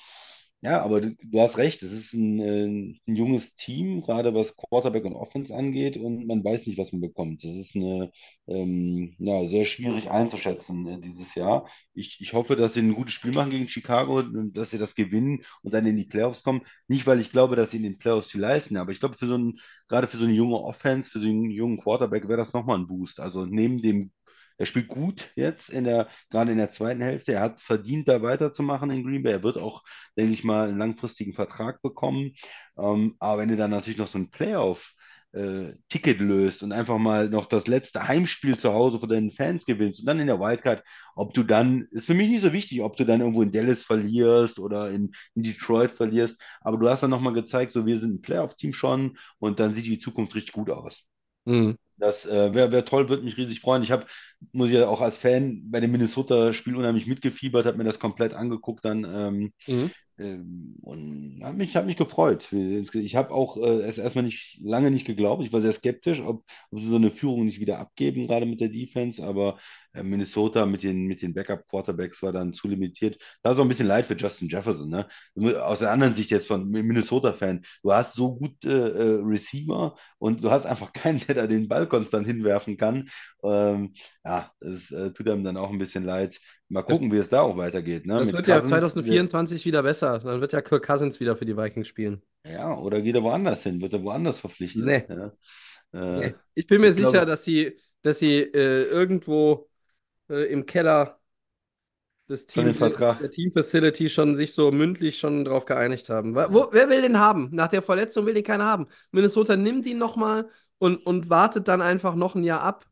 ja, 0.62 0.82
aber 0.82 1.00
du, 1.00 1.16
du 1.22 1.40
hast 1.40 1.56
recht, 1.56 1.82
es 1.82 1.90
ist 1.90 2.12
ein, 2.12 2.38
äh, 2.40 2.66
ein 2.66 3.16
junges 3.16 3.54
Team, 3.54 4.02
gerade 4.02 4.34
was 4.34 4.54
Quarterback 4.56 5.04
und 5.06 5.14
Offense 5.14 5.54
angeht, 5.54 5.96
und 5.96 6.26
man 6.26 6.44
weiß 6.44 6.66
nicht, 6.66 6.78
was 6.78 6.92
man 6.92 7.00
bekommt. 7.00 7.42
Das 7.44 7.56
ist 7.56 7.74
eine, 7.74 8.12
ähm, 8.46 9.14
ja, 9.18 9.48
sehr 9.48 9.64
schwierig 9.64 10.10
einzuschätzen 10.10 10.86
äh, 10.86 11.00
dieses 11.00 11.34
Jahr. 11.34 11.66
Ich, 11.94 12.20
ich 12.20 12.34
hoffe, 12.34 12.56
dass 12.56 12.74
sie 12.74 12.80
ein 12.80 12.94
gutes 12.94 13.14
Spiel 13.14 13.32
machen 13.34 13.50
gegen 13.50 13.68
Chicago 13.68 14.16
und 14.20 14.52
dass 14.54 14.70
sie 14.70 14.78
das 14.78 14.94
gewinnen 14.94 15.44
und 15.62 15.72
dann 15.72 15.86
in 15.86 15.96
die 15.96 16.04
Playoffs 16.04 16.42
kommen. 16.42 16.60
Nicht, 16.88 17.06
weil 17.06 17.20
ich 17.20 17.30
glaube, 17.32 17.56
dass 17.56 17.70
sie 17.70 17.78
in 17.78 17.82
den 17.84 17.98
Playoffs 17.98 18.30
viel 18.30 18.40
leisten, 18.42 18.76
aber 18.76 18.92
ich 18.92 19.00
glaube, 19.00 19.16
für 19.16 19.28
so 19.28 19.38
ein, 19.38 19.58
gerade 19.88 20.08
für 20.08 20.18
so 20.18 20.24
eine 20.24 20.34
junge 20.34 20.56
Offense, 20.62 21.10
für 21.10 21.20
so 21.20 21.26
einen 21.26 21.50
jungen 21.50 21.80
Quarterback 21.80 22.28
wäre 22.28 22.36
das 22.38 22.52
nochmal 22.52 22.78
ein 22.78 22.86
Boost. 22.86 23.18
Also 23.20 23.46
neben 23.46 23.80
dem 23.80 24.12
er 24.60 24.66
spielt 24.66 24.88
gut 24.88 25.30
jetzt 25.36 25.70
in 25.70 25.84
der, 25.84 26.08
gerade 26.30 26.52
in 26.52 26.58
der 26.58 26.70
zweiten 26.70 27.00
Hälfte. 27.02 27.32
Er 27.32 27.40
hat 27.40 27.56
es 27.58 27.62
verdient, 27.62 28.08
da 28.08 28.20
weiterzumachen 28.22 28.90
in 28.90 29.04
Green 29.04 29.22
Bay. 29.22 29.32
Er 29.32 29.42
wird 29.42 29.56
auch, 29.56 29.82
denke 30.18 30.32
ich 30.34 30.44
mal, 30.44 30.68
einen 30.68 30.78
langfristigen 30.78 31.32
Vertrag 31.32 31.80
bekommen. 31.82 32.32
Ähm, 32.78 33.16
aber 33.18 33.40
wenn 33.42 33.48
du 33.48 33.56
dann 33.56 33.70
natürlich 33.70 33.98
noch 33.98 34.06
so 34.06 34.18
ein 34.18 34.30
Playoff 34.30 34.92
äh, 35.32 35.72
Ticket 35.88 36.18
löst 36.20 36.62
und 36.62 36.72
einfach 36.72 36.98
mal 36.98 37.28
noch 37.30 37.46
das 37.46 37.66
letzte 37.66 38.06
Heimspiel 38.06 38.58
zu 38.58 38.72
Hause 38.74 38.98
vor 38.98 39.08
deinen 39.08 39.30
Fans 39.30 39.64
gewinnst 39.64 40.00
und 40.00 40.06
dann 40.06 40.20
in 40.20 40.26
der 40.26 40.40
Wildcard, 40.40 40.82
ob 41.14 41.34
du 41.34 41.42
dann, 41.44 41.86
ist 41.92 42.06
für 42.06 42.14
mich 42.14 42.28
nicht 42.28 42.42
so 42.42 42.52
wichtig, 42.52 42.82
ob 42.82 42.96
du 42.96 43.04
dann 43.04 43.20
irgendwo 43.20 43.42
in 43.42 43.52
Dallas 43.52 43.82
verlierst 43.82 44.58
oder 44.58 44.90
in, 44.90 45.12
in 45.34 45.42
Detroit 45.44 45.92
verlierst, 45.92 46.36
aber 46.60 46.78
du 46.78 46.88
hast 46.88 47.02
dann 47.02 47.10
nochmal 47.10 47.32
gezeigt, 47.32 47.72
so 47.72 47.86
wir 47.86 47.98
sind 48.00 48.14
ein 48.14 48.22
Playoff-Team 48.22 48.72
schon 48.72 49.18
und 49.38 49.60
dann 49.60 49.72
sieht 49.74 49.86
die 49.86 49.98
Zukunft 50.00 50.34
richtig 50.34 50.52
gut 50.52 50.68
aus. 50.70 51.04
Mhm. 51.44 51.76
Das 51.98 52.24
äh, 52.26 52.54
wäre 52.54 52.72
wär 52.72 52.84
toll, 52.84 53.08
würde 53.08 53.22
mich 53.24 53.36
riesig 53.36 53.60
freuen. 53.60 53.82
Ich 53.82 53.90
habe, 53.92 54.06
muss 54.52 54.68
ich 54.68 54.74
ja 54.74 54.88
auch 54.88 55.00
als 55.00 55.16
Fan 55.18 55.70
bei 55.70 55.80
dem 55.80 55.92
Minnesota-Spiel 55.92 56.76
unheimlich 56.76 57.06
mitgefiebert, 57.06 57.66
habe 57.66 57.78
mir 57.78 57.84
das 57.84 57.98
komplett 57.98 58.34
angeguckt 58.34 58.84
dann 58.84 59.04
ähm, 59.04 59.52
Mhm. 59.66 59.90
ähm, 60.18 60.76
und 60.82 61.40
habe 61.42 61.56
mich, 61.56 61.76
hab 61.76 61.86
mich 61.86 61.96
gefreut. 61.96 62.52
Ich 62.52 63.16
habe 63.16 63.32
auch 63.32 63.56
äh, 63.56 63.82
es 63.82 63.98
erstmal 63.98 64.24
nicht 64.24 64.58
lange 64.62 64.90
nicht 64.90 65.06
geglaubt. 65.06 65.42
Ich 65.44 65.52
war 65.52 65.62
sehr 65.62 65.72
skeptisch, 65.72 66.20
ob, 66.20 66.44
ob 66.70 66.80
sie 66.80 66.88
so 66.88 66.96
eine 66.96 67.10
Führung 67.10 67.46
nicht 67.46 67.60
wieder 67.60 67.78
abgeben, 67.78 68.26
gerade 68.26 68.46
mit 68.46 68.60
der 68.60 68.68
Defense, 68.68 69.24
aber 69.24 69.58
äh, 69.94 70.02
Minnesota 70.02 70.66
mit 70.66 70.82
den, 70.82 71.06
mit 71.06 71.22
den 71.22 71.34
Backup-Quarterbacks 71.34 72.22
war 72.22 72.32
dann 72.32 72.52
zu 72.52 72.68
limitiert. 72.68 73.18
Da 73.42 73.52
ist 73.52 73.58
auch 73.58 73.62
ein 73.62 73.68
bisschen 73.68 73.86
leid 73.86 74.06
für 74.06 74.16
Justin 74.16 74.48
Jefferson, 74.48 74.88
ne? 74.90 75.08
Aus 75.62 75.78
der 75.80 75.90
anderen 75.90 76.14
Sicht 76.14 76.30
jetzt 76.30 76.46
von 76.48 76.68
Minnesota-Fan. 76.70 77.64
Du 77.82 77.92
hast 77.92 78.14
so 78.14 78.34
gut 78.36 78.64
äh, 78.64 78.68
äh, 78.70 79.20
Receiver 79.24 79.96
und 80.18 80.44
du 80.44 80.50
hast 80.50 80.66
einfach 80.66 80.92
keinen, 80.92 81.20
der 81.20 81.34
da 81.34 81.46
den 81.46 81.68
Ball 81.68 81.86
konstant 81.86 82.26
hinwerfen 82.26 82.76
kann. 82.76 83.08
Ähm, 83.42 83.94
ja, 84.24 84.29
es 84.60 84.90
äh, 84.92 85.10
tut 85.12 85.28
einem 85.28 85.44
dann 85.44 85.56
auch 85.56 85.70
ein 85.70 85.78
bisschen 85.78 86.04
leid. 86.04 86.38
Mal 86.68 86.82
Das- 86.82 86.96
gucken, 86.98 87.12
wie 87.12 87.18
es 87.18 87.28
da 87.28 87.42
auch 87.42 87.56
weitergeht. 87.56 88.06
Ne? 88.06 88.18
Das 88.18 88.28
Mit 88.28 88.36
wird 88.36 88.46
ja 88.48 88.54
Cousins, 88.60 88.70
2024 88.70 89.64
wieder 89.66 89.82
besser. 89.82 90.18
Dann 90.18 90.40
wird 90.40 90.52
ja 90.52 90.62
Kirk 90.62 90.84
Cousins 90.86 91.20
wieder 91.20 91.36
für 91.36 91.44
die 91.46 91.56
Vikings 91.56 91.88
spielen. 91.88 92.22
Ja, 92.44 92.76
oder 92.76 93.00
geht 93.02 93.14
er 93.16 93.22
woanders 93.22 93.62
hin? 93.62 93.80
Wird 93.80 93.92
er 93.92 94.02
woanders 94.02 94.38
verpflichtet? 94.40 94.84
Nee. 94.84 95.04
Ja. 95.08 95.32
Nee. 95.92 96.26
Äh, 96.26 96.34
Ich 96.54 96.66
bin 96.66 96.80
mir 96.80 96.88
ich 96.88 96.94
sicher, 96.94 97.10
glaube- 97.10 97.26
dass 97.26 97.44
sie, 97.44 97.76
dass 98.02 98.18
sie 98.18 98.38
äh, 98.38 98.84
irgendwo 98.84 99.68
äh, 100.30 100.50
im 100.52 100.64
Keller 100.66 101.18
des 102.28 102.46
Team, 102.46 102.72
Vertrag. 102.74 103.18
der 103.18 103.30
Team 103.30 103.50
Facility 103.50 104.08
schon 104.08 104.36
sich 104.36 104.54
so 104.54 104.70
mündlich 104.70 105.18
schon 105.18 105.44
drauf 105.44 105.64
geeinigt 105.64 106.08
haben. 106.10 106.34
Wo, 106.36 106.68
wer 106.70 106.88
will 106.88 107.02
den 107.02 107.18
haben? 107.18 107.48
Nach 107.52 107.66
der 107.68 107.82
Verletzung 107.82 108.24
will 108.24 108.34
den 108.34 108.44
keiner 108.44 108.66
haben. 108.66 108.86
Minnesota 109.10 109.56
nimmt 109.56 109.84
ihn 109.86 109.98
nochmal 109.98 110.48
und, 110.78 110.98
und 111.04 111.28
wartet 111.28 111.66
dann 111.66 111.82
einfach 111.82 112.14
noch 112.14 112.36
ein 112.36 112.44
Jahr 112.44 112.62
ab, 112.62 112.86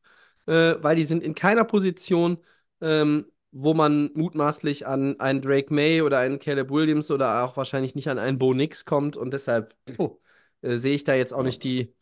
äh, 0.49 0.77
weil 0.83 0.97
die 0.97 1.05
sind 1.07 1.23
in 1.25 1.35
keiner 1.37 1.65
Position, 1.65 2.39
ähm, 2.83 3.27
wo 3.53 3.75
man 3.75 4.11
mutmaßlich 4.15 4.87
an 4.87 5.21
einen 5.21 5.43
Drake 5.43 5.73
May 5.75 6.03
oder 6.03 6.19
einen 6.21 6.41
Caleb 6.41 6.71
Williams 6.71 7.11
oder 7.13 7.45
auch 7.45 7.57
wahrscheinlich 7.57 7.95
nicht 7.97 8.09
an 8.09 8.19
einen 8.19 8.39
Bo 8.39 8.55
Nix 8.55 8.85
kommt 8.87 9.17
und 9.17 9.33
deshalb 9.33 9.75
puh, 9.97 10.19
äh, 10.63 10.79
sehe 10.79 10.95
ich 10.97 11.05
da 11.05 11.15
jetzt 11.15 11.35
auch 11.35 11.43
Ja. 11.43 11.45
nicht 11.45 11.65
die, 11.65 11.95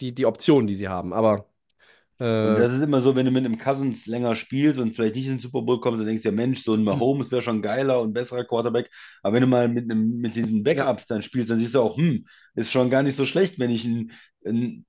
die, 0.00 0.14
die 0.14 0.26
Option, 0.26 0.66
die 0.68 0.74
sie 0.76 0.88
haben. 0.88 1.12
Aber 1.14 1.50
äh, 2.20 2.64
das 2.64 2.72
ist 2.72 2.82
immer 2.82 3.00
so, 3.02 3.16
wenn 3.16 3.26
du 3.26 3.32
mit 3.32 3.44
einem 3.44 3.58
Cousins 3.58 4.06
länger 4.06 4.36
spielst 4.36 4.78
und 4.78 4.94
vielleicht 4.94 5.14
nicht 5.16 5.26
in 5.26 5.32
den 5.34 5.38
Super 5.40 5.62
Bowl 5.62 5.80
kommst, 5.80 6.00
dann 6.00 6.06
denkst 6.06 6.22
du 6.22 6.28
ja, 6.28 6.34
Mensch, 6.34 6.62
so 6.64 6.74
ein 6.74 6.84
Mahomes 6.84 7.30
wäre 7.30 7.42
schon 7.42 7.62
geiler 7.62 8.00
und 8.00 8.12
besserer 8.12 8.44
Quarterback. 8.44 8.90
Aber 9.22 9.34
wenn 9.34 9.40
du 9.42 9.46
mal 9.48 9.68
mit, 9.68 9.90
einem, 9.90 10.18
mit 10.20 10.36
diesen 10.36 10.62
Backups 10.62 11.06
dann 11.06 11.22
spielst, 11.22 11.50
dann 11.50 11.58
siehst 11.58 11.74
du 11.74 11.80
auch, 11.80 11.96
hm, 11.96 12.26
ist 12.54 12.70
schon 12.70 12.90
gar 12.90 13.02
nicht 13.02 13.16
so 13.16 13.26
schlecht, 13.26 13.58
wenn 13.58 13.70
ich 13.70 13.84
einen, 13.84 14.12
einen 14.44 14.86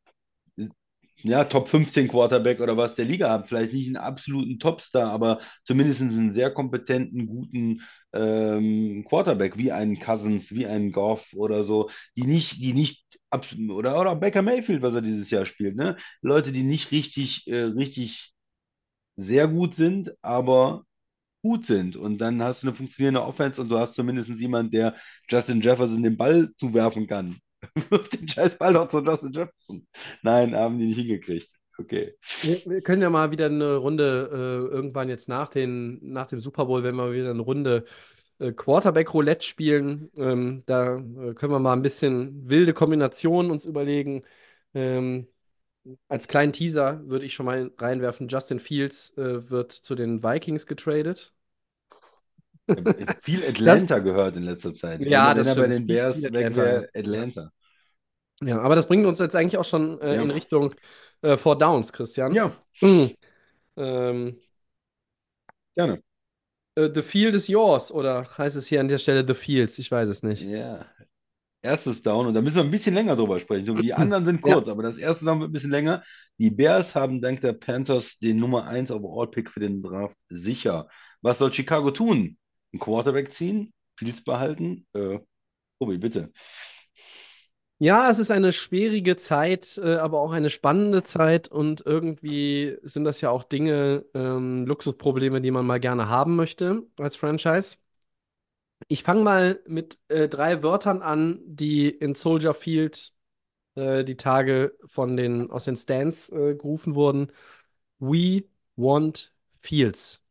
ja, 1.24 1.44
Top 1.46 1.68
15 1.70 2.08
Quarterback 2.08 2.60
oder 2.60 2.78
was 2.78 2.96
der 2.96 3.06
Liga 3.06 3.30
habe. 3.30 3.48
Vielleicht 3.48 3.74
nicht 3.74 3.88
einen 3.88 3.98
absoluten 3.98 4.60
Topstar, 4.60 5.12
aber 5.12 5.40
zumindest 5.66 6.02
einen 6.02 6.32
sehr 6.32 6.52
kompetenten, 6.52 7.28
guten 7.28 7.82
ähm, 8.14 9.06
Quarterback, 9.08 9.58
wie 9.58 9.72
einen 9.72 10.00
Cousins, 10.00 10.52
wie 10.52 10.68
einen 10.68 10.92
Goff 10.92 11.34
oder 11.36 11.64
so, 11.64 11.90
die 12.16 12.24
nicht, 12.26 12.62
die 12.62 12.74
nicht 12.74 13.04
oder, 13.70 14.00
oder 14.00 14.16
Baker 14.16 14.42
Mayfield, 14.42 14.82
was 14.82 14.96
er 14.96 15.02
dieses 15.02 15.30
Jahr 15.30 15.46
spielt, 15.46 15.76
ne? 15.76 15.98
Leute, 16.22 16.52
die 16.52 16.64
nicht 16.64 16.92
richtig, 16.92 17.46
äh, 17.48 17.64
richtig 17.64 18.34
sehr 19.16 19.48
gut 19.48 19.76
sind, 19.76 20.14
aber 20.22 20.84
gut 21.44 21.66
sind. 21.68 21.98
Und 21.98 22.20
dann 22.20 22.44
hast 22.44 22.64
du 22.64 22.68
eine 22.68 22.76
funktionierende 22.76 23.24
Offense 23.24 23.62
und 23.62 23.70
du 23.70 23.78
hast 23.80 23.96
zumindest 23.96 24.30
jemanden, 24.32 24.72
der 24.72 24.96
Justin 25.30 25.62
Jefferson 25.62 26.04
den 26.04 26.18
Ball 26.18 26.52
zuwerfen 26.58 27.08
kann. 27.08 27.40
Wirf 27.90 28.10
den 28.10 28.28
scheiß 28.28 28.58
Ball 28.58 28.74
doch 28.74 28.88
zu 28.88 29.00
Justin 29.00 29.32
Jefferson. 29.34 29.88
Nein, 30.22 30.56
haben 30.56 30.78
die 30.80 30.88
nicht 30.88 30.98
hingekriegt. 30.98 31.52
Okay. 31.80 32.16
wir, 32.42 32.62
wir 32.66 32.82
können 32.82 33.04
ja 33.04 33.10
mal 33.10 33.30
wieder 33.32 33.46
eine 33.46 33.76
Runde 33.76 34.30
äh, 34.32 34.74
irgendwann 34.74 35.10
jetzt 35.10 35.30
nach, 35.30 35.50
den, 35.50 36.00
nach 36.02 36.26
dem 36.28 36.40
Super 36.40 36.66
Bowl, 36.66 36.84
wenn 36.84 36.96
wir 36.96 37.14
wieder 37.14 37.30
eine 37.30 37.42
Runde 37.42 37.86
äh, 38.40 38.52
Quarterback-Roulette 38.52 39.46
spielen. 39.46 40.12
Ähm, 40.16 40.64
da 40.66 40.96
äh, 40.98 41.34
können 41.36 41.52
wir 41.52 41.60
mal 41.60 41.74
ein 41.74 41.84
bisschen 41.84 42.50
wilde 42.50 42.74
Kombinationen 42.74 43.52
uns 43.52 43.66
überlegen. 43.66 44.24
Ähm, 44.74 45.28
als 46.08 46.28
kleinen 46.28 46.54
Teaser 46.54 47.08
würde 47.08 47.26
ich 47.26 47.34
schon 47.34 47.46
mal 47.46 47.72
reinwerfen, 47.78 48.28
Justin 48.28 48.60
Fields 48.60 49.16
äh, 49.18 49.50
wird 49.50 49.72
zu 49.72 49.96
den 49.96 50.24
Vikings 50.24 50.66
getradet. 50.68 51.34
Ich 52.68 52.76
habe 52.78 53.22
viel 53.22 53.46
Atlanta 53.48 54.00
gehört 54.00 54.36
in 54.36 54.44
letzter 54.44 54.74
Zeit. 54.74 55.02
Ja, 55.06 55.34
das 55.34 55.48
er 55.48 55.56
bei 55.56 55.68
stimmt. 55.68 55.80
den 55.80 55.88
Bears 55.88 56.16
weg 56.22 56.26
Atlanta, 56.48 56.62
wäre, 56.62 56.90
Atlanta. 56.94 57.52
Ja, 58.42 58.60
aber 58.62 58.76
das 58.76 58.88
bringt 58.88 59.06
uns 59.06 59.20
jetzt 59.20 59.36
eigentlich 59.36 59.58
auch 59.58 59.66
schon 59.66 60.00
äh, 60.02 60.16
Ja. 60.16 60.22
in 60.22 60.32
Richtung 60.32 60.76
äh, 61.22 61.38
Four 61.38 61.58
Downs, 61.58 61.92
Christian. 61.92 62.34
Ja, 62.34 62.56
Mhm. 62.82 63.16
Ähm, 63.78 64.40
gerne. 65.76 66.02
äh, 66.76 66.90
the 66.94 67.02
Field 67.02 67.36
is 67.36 67.48
yours, 67.48 67.92
oder 67.92 68.24
heißt 68.38 68.56
es 68.56 68.68
hier 68.68 68.80
an 68.82 68.88
der 68.88 68.98
Stelle 68.98 69.26
The 69.28 69.34
Fields? 69.34 69.80
Ich 69.80 69.92
weiß 69.92 70.10
es 70.10 70.24
nicht. 70.24 70.44
Ja. 70.44 70.86
Erstes 71.62 72.04
Down, 72.04 72.28
und 72.28 72.34
da 72.36 72.42
müssen 72.42 72.58
wir 72.58 72.64
ein 72.64 72.72
bisschen 72.72 72.94
länger 72.96 73.16
drüber 73.16 73.40
sprechen. 73.40 73.66
So, 73.66 73.76
Die 73.76 73.94
anderen 73.94 74.26
sind 74.26 74.42
Ja. 74.46 74.54
kurz, 74.54 74.70
aber 74.70 74.84
das 74.84 74.98
erste 74.98 75.26
Down 75.26 75.40
wird 75.42 75.50
ein 75.50 75.54
bisschen 75.54 75.72
länger. 75.72 76.04
Die 76.40 76.52
Bears 76.52 76.96
haben 76.96 77.22
dank 77.22 77.42
der 77.42 77.54
Panthers 77.54 78.20
den 78.20 78.38
Nummer 78.40 78.66
1 78.68 78.92
Overall-Pick 78.92 79.52
für 79.52 79.60
den 79.60 79.82
Draft 79.84 80.18
sicher. 80.30 80.88
Was 81.22 81.40
soll 81.40 81.52
Chicago 81.54 81.92
tun? 81.92 82.38
Ein 82.74 82.80
Quarterback 82.80 83.34
ziehen? 83.34 83.74
Fields 83.98 84.24
behalten? 84.24 84.86
Äh, 84.94 85.20
Tobi, 85.80 85.98
bitte. 85.98 86.32
Ja, 87.80 88.10
es 88.10 88.18
ist 88.18 88.32
eine 88.32 88.52
schwierige 88.54 89.18
Zeit, 89.18 89.78
äh, 89.78 89.98
aber 89.98 90.20
auch 90.20 90.32
eine 90.32 90.50
spannende 90.50 91.04
Zeit 91.04 91.48
und 91.48 91.86
irgendwie 91.86 92.78
sind 92.82 93.04
das 93.04 93.22
ja 93.22 93.30
auch 93.30 93.44
Dinge, 93.44 94.04
ähm, 94.16 94.66
Luxusprobleme, 94.66 95.42
die 95.42 95.52
man 95.52 95.66
mal 95.66 95.80
gerne 95.80 96.10
haben 96.10 96.36
möchte 96.36 96.84
als 96.98 97.16
Franchise. 97.16 97.78
Ich 98.88 99.04
fange 99.04 99.24
mal 99.24 99.60
mit 99.68 100.00
äh, 100.08 100.28
drei 100.30 100.64
Wörtern 100.64 101.02
an, 101.02 101.40
die 101.46 101.90
in 101.90 102.16
Soldier 102.16 102.54
Field 102.54 103.12
äh, 103.76 104.04
die 104.04 104.18
Tage 104.18 104.76
von 104.86 105.18
den, 105.18 105.52
aus 105.52 105.66
den 105.66 105.78
Stands 105.78 106.30
äh, 106.30 106.56
gerufen 106.56 106.96
wurden. 106.96 107.32
We 108.00 108.46
want 108.76 109.34
Fields. 109.60 110.24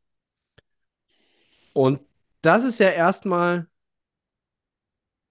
Und 1.74 2.00
das 2.46 2.64
ist 2.64 2.78
ja 2.80 2.90
erstmal 2.90 3.68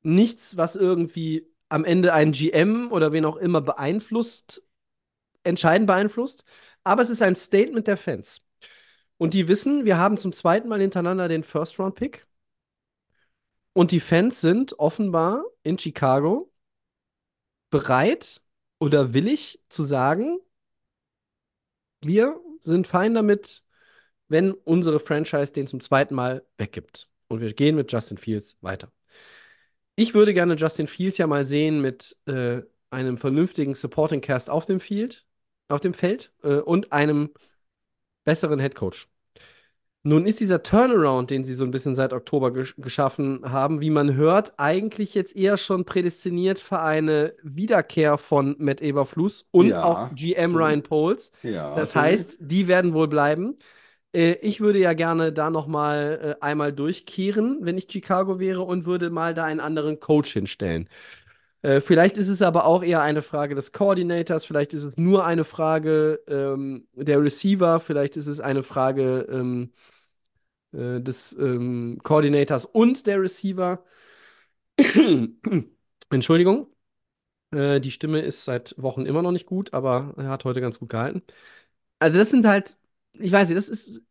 nichts, 0.03 0.57
was 0.57 0.75
irgendwie 0.75 1.47
am 1.69 1.83
Ende 1.85 2.13
einen 2.13 2.31
GM 2.31 2.91
oder 2.91 3.11
wen 3.11 3.25
auch 3.25 3.37
immer 3.37 3.61
beeinflusst, 3.61 4.63
entscheidend 5.43 5.87
beeinflusst. 5.87 6.45
Aber 6.83 7.01
es 7.01 7.09
ist 7.09 7.21
ein 7.21 7.35
Statement 7.35 7.87
der 7.87 7.97
Fans. 7.97 8.41
Und 9.17 9.33
die 9.33 9.47
wissen, 9.47 9.85
wir 9.85 9.97
haben 9.97 10.17
zum 10.17 10.33
zweiten 10.33 10.67
Mal 10.69 10.81
hintereinander 10.81 11.27
den 11.27 11.43
First-Round-Pick. 11.43 12.27
Und 13.73 13.91
die 13.91 13.99
Fans 13.99 14.41
sind 14.41 14.79
offenbar 14.79 15.43
in 15.63 15.77
Chicago 15.77 16.51
bereit 17.69 18.41
oder 18.79 19.13
willig 19.13 19.61
zu 19.69 19.83
sagen, 19.83 20.39
wir 22.01 22.39
sind 22.61 22.87
fein 22.87 23.13
damit, 23.13 23.64
wenn 24.27 24.51
unsere 24.53 24.99
Franchise 24.99 25.53
den 25.53 25.67
zum 25.67 25.79
zweiten 25.79 26.15
Mal 26.15 26.43
weggibt. 26.57 27.07
Und 27.27 27.41
wir 27.41 27.53
gehen 27.53 27.75
mit 27.75 27.91
Justin 27.91 28.17
Fields 28.17 28.57
weiter. 28.61 28.91
Ich 29.95 30.13
würde 30.13 30.33
gerne 30.33 30.55
Justin 30.55 30.87
Fields 30.87 31.17
ja 31.17 31.27
mal 31.27 31.45
sehen 31.45 31.81
mit 31.81 32.17
äh, 32.25 32.61
einem 32.89 33.17
vernünftigen 33.17 33.75
Supporting 33.75 34.21
Cast 34.21 34.49
auf 34.49 34.65
dem 34.65 34.79
Field, 34.79 35.25
auf 35.69 35.79
dem 35.79 35.93
Feld 35.93 36.33
äh, 36.43 36.55
und 36.57 36.91
einem 36.91 37.29
besseren 38.25 38.59
Head 38.59 38.75
Coach. 38.75 39.07
Nun 40.07 40.27
ist 40.27 40.39
dieser 40.39 40.61
Turnaround, 40.61 41.31
den 41.31 41.43
sie 41.43 41.55
so 41.55 41.65
ein 41.65 41.71
bisschen 41.71 41.95
seit 41.95 42.13
Oktober 42.13 42.53
gesch 42.53 42.75
geschaffen 42.77 43.41
haben, 43.51 43.81
wie 43.81 43.89
man 43.89 44.13
hört, 44.15 44.53
eigentlich 44.57 45.15
jetzt 45.15 45.35
eher 45.35 45.57
schon 45.57 45.83
prädestiniert 45.83 46.59
für 46.59 46.79
eine 46.79 47.33
Wiederkehr 47.41 48.19
von 48.19 48.55
Matt 48.59 48.81
Eberflus 48.81 49.47
und 49.49 49.69
Ja. 49.69 49.83
auch 49.83 50.15
GM 50.15 50.55
Ryan 50.55 50.83
Poles. 50.83 51.31
Ja, 51.41 51.73
Das 51.73 51.91
okay. 51.95 51.99
heißt, 52.01 52.37
die 52.39 52.67
werden 52.67 52.93
wohl 52.93 53.07
bleiben. 53.07 53.57
Äh, 54.15 54.33
ich 54.41 54.61
würde 54.61 54.79
ja 54.79 54.93
gerne 54.93 55.33
da 55.33 55.49
noch 55.49 55.67
mal 55.67 56.37
äh, 56.39 56.43
einmal 56.43 56.73
durchkehren, 56.73 57.59
wenn 57.61 57.77
ich 57.77 57.87
Chicago 57.91 58.39
wäre 58.39 58.61
und 58.61 58.85
würde 58.85 59.09
mal 59.09 59.33
da 59.33 59.43
einen 59.45 59.59
anderen 59.59 59.99
Coach 59.99 60.33
hinstellen. 60.33 60.89
Äh, 61.61 61.81
vielleicht 61.81 62.17
ist 62.17 62.29
es 62.29 62.41
aber 62.41 62.65
auch 62.65 62.83
eher 62.83 63.01
eine 63.01 63.21
Frage 63.21 63.55
des 63.55 63.71
Coordinators, 63.73 64.45
vielleicht 64.45 64.73
ist 64.73 64.83
es 64.85 64.97
nur 64.97 65.25
eine 65.25 65.43
Frage 65.43 66.21
ähm, 66.27 66.87
der 66.93 67.21
Receiver, 67.21 67.79
vielleicht 67.79 68.17
ist 68.17 68.27
es 68.27 68.39
eine 68.39 68.63
Frage 68.63 69.27
ähm, 69.31 69.73
äh, 70.73 71.01
des 71.01 71.33
ähm, 71.39 71.99
Coordinators 72.03 72.65
und 72.65 73.07
der 73.07 73.21
Receiver. 73.21 73.83
Entschuldigung. 76.09 76.67
Äh, 77.51 77.79
die 77.79 77.91
Stimme 77.91 78.21
ist 78.21 78.45
seit 78.45 78.75
Wochen 78.77 79.05
immer 79.05 79.21
noch 79.21 79.31
nicht 79.31 79.45
gut, 79.45 79.73
aber 79.73 80.13
er 80.17 80.29
hat 80.29 80.45
heute 80.45 80.61
ganz 80.61 80.79
gut 80.79 80.89
gehalten. 80.89 81.23
Also, 81.99 82.19
das 82.19 82.29
sind 82.31 82.45
halt, 82.45 82.77
ich 83.19 83.31
weiß 83.31 83.49
nicht, 83.49 83.57
das 83.57 83.69
ist 83.69 84.01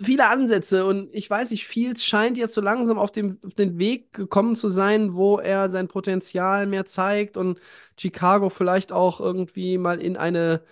viele 0.00 0.28
Ansätze 0.28 0.84
und 0.86 1.08
ich 1.14 1.28
weiß 1.28 1.50
nicht, 1.50 1.66
Fields 1.66 2.04
scheint 2.04 2.36
jetzt 2.38 2.54
so 2.54 2.60
langsam 2.60 2.98
auf, 2.98 3.12
dem, 3.12 3.38
auf 3.44 3.54
den 3.54 3.78
Weg 3.78 4.12
gekommen 4.12 4.56
zu 4.56 4.68
sein, 4.68 5.14
wo 5.14 5.38
er 5.38 5.70
sein 5.70 5.88
Potenzial 5.88 6.66
mehr 6.66 6.86
zeigt 6.86 7.36
und 7.36 7.60
Chicago 7.98 8.48
vielleicht 8.48 8.92
auch 8.92 9.20
irgendwie 9.20 9.78
mal 9.78 10.00
in 10.00 10.16
eine 10.16 10.62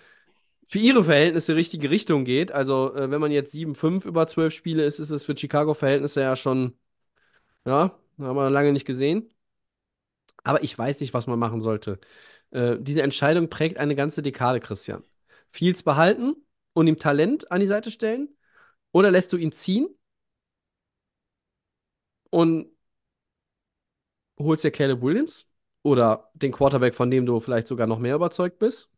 für 0.67 0.79
ihre 0.79 1.03
Verhältnisse 1.03 1.55
richtige 1.55 1.89
Richtung 1.91 2.25
geht. 2.25 2.51
Also, 2.53 2.95
äh, 2.95 3.11
wenn 3.11 3.21
man 3.21 3.31
jetzt 3.31 3.53
7-5 3.53 4.05
über 4.05 4.27
12 4.27 4.53
Spiele 4.53 4.85
ist, 4.85 4.99
ist 4.99 5.09
es 5.11 5.23
für 5.25 5.35
Chicago-Verhältnisse 5.37 6.21
ja 6.21 6.35
schon, 6.37 6.77
ja, 7.65 7.97
haben 8.19 8.35
wir 8.37 8.49
lange 8.49 8.73
nicht 8.73 8.85
gesehen. 8.85 9.29
Aber 10.43 10.63
ich 10.63 10.77
weiß 10.77 10.99
nicht, 11.01 11.13
was 11.13 11.27
man 11.27 11.39
machen 11.39 11.61
sollte. 11.61 11.99
Äh, 12.51 12.77
diese 12.79 13.01
Entscheidung 13.01 13.49
prägt 13.49 13.77
eine 13.77 13.95
ganze 13.95 14.21
Dekade, 14.21 14.59
Christian. 14.59 15.03
Fields 15.49 15.83
behalten 15.83 16.35
und 16.73 16.87
ihm 16.87 16.97
Talent 16.99 17.51
an 17.51 17.61
die 17.61 17.67
Seite 17.67 17.91
stellen? 17.91 18.29
Oder 18.91 19.11
lässt 19.11 19.33
du 19.33 19.37
ihn 19.37 19.51
ziehen 19.51 19.87
und 22.29 22.71
holst 24.39 24.63
dir 24.63 24.71
Caleb 24.71 25.01
Williams 25.01 25.49
oder 25.83 26.31
den 26.33 26.51
Quarterback, 26.51 26.93
von 26.95 27.11
dem 27.11 27.25
du 27.25 27.39
vielleicht 27.39 27.67
sogar 27.67 27.87
noch 27.87 27.99
mehr 27.99 28.15
überzeugt 28.15 28.59
bist? 28.59 28.89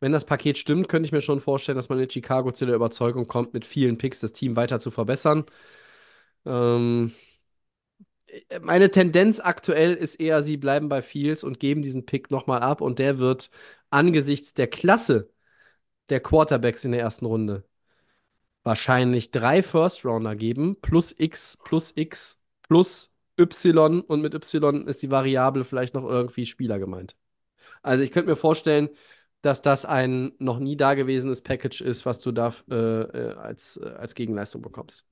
Wenn 0.00 0.12
das 0.12 0.24
Paket 0.24 0.56
stimmt, 0.58 0.88
könnte 0.88 1.06
ich 1.06 1.12
mir 1.12 1.20
schon 1.20 1.40
vorstellen, 1.40 1.76
dass 1.76 1.90
man 1.90 1.98
in 1.98 2.08
Chicago 2.10 2.52
zu 2.52 2.64
der 2.66 2.74
Überzeugung 2.74 3.26
kommt, 3.26 3.52
mit 3.52 3.66
vielen 3.66 3.98
Picks 3.98 4.20
das 4.20 4.32
Team 4.32 4.56
weiter 4.56 4.78
zu 4.78 4.90
verbessern. 4.90 5.44
Ähm, 6.46 7.12
meine 8.62 8.90
Tendenz 8.90 9.40
aktuell 9.40 9.94
ist 9.94 10.16
eher, 10.16 10.42
sie 10.42 10.56
bleiben 10.56 10.88
bei 10.88 11.02
Fields 11.02 11.44
und 11.44 11.60
geben 11.60 11.82
diesen 11.82 12.06
Pick 12.06 12.30
nochmal 12.30 12.60
ab 12.60 12.80
und 12.80 12.98
der 12.98 13.18
wird 13.18 13.50
angesichts 13.90 14.54
der 14.54 14.68
Klasse 14.68 15.30
der 16.10 16.20
Quarterbacks 16.20 16.84
in 16.84 16.92
der 16.92 17.00
ersten 17.00 17.26
Runde 17.26 17.64
wahrscheinlich 18.62 19.30
drei 19.30 19.62
First-Rounder 19.62 20.36
geben, 20.36 20.76
plus 20.80 21.14
X, 21.18 21.58
plus 21.64 21.92
X, 21.96 22.42
plus 22.62 23.14
Y 23.38 24.00
und 24.02 24.20
mit 24.20 24.34
Y 24.34 24.86
ist 24.86 25.02
die 25.02 25.10
Variable 25.10 25.64
vielleicht 25.64 25.94
noch 25.94 26.04
irgendwie 26.04 26.46
Spieler 26.46 26.78
gemeint. 26.78 27.16
Also 27.82 28.04
ich 28.04 28.12
könnte 28.12 28.30
mir 28.30 28.36
vorstellen, 28.36 28.90
dass 29.42 29.62
das 29.62 29.86
ein 29.86 30.32
noch 30.38 30.58
nie 30.58 30.76
dagewesenes 30.76 31.42
Package 31.42 31.80
ist, 31.80 32.04
was 32.04 32.18
du 32.18 32.32
da 32.32 32.54
äh, 32.70 32.74
äh, 32.74 33.34
als, 33.36 33.78
äh, 33.78 33.88
als 33.88 34.14
Gegenleistung 34.14 34.60
bekommst. 34.60 35.06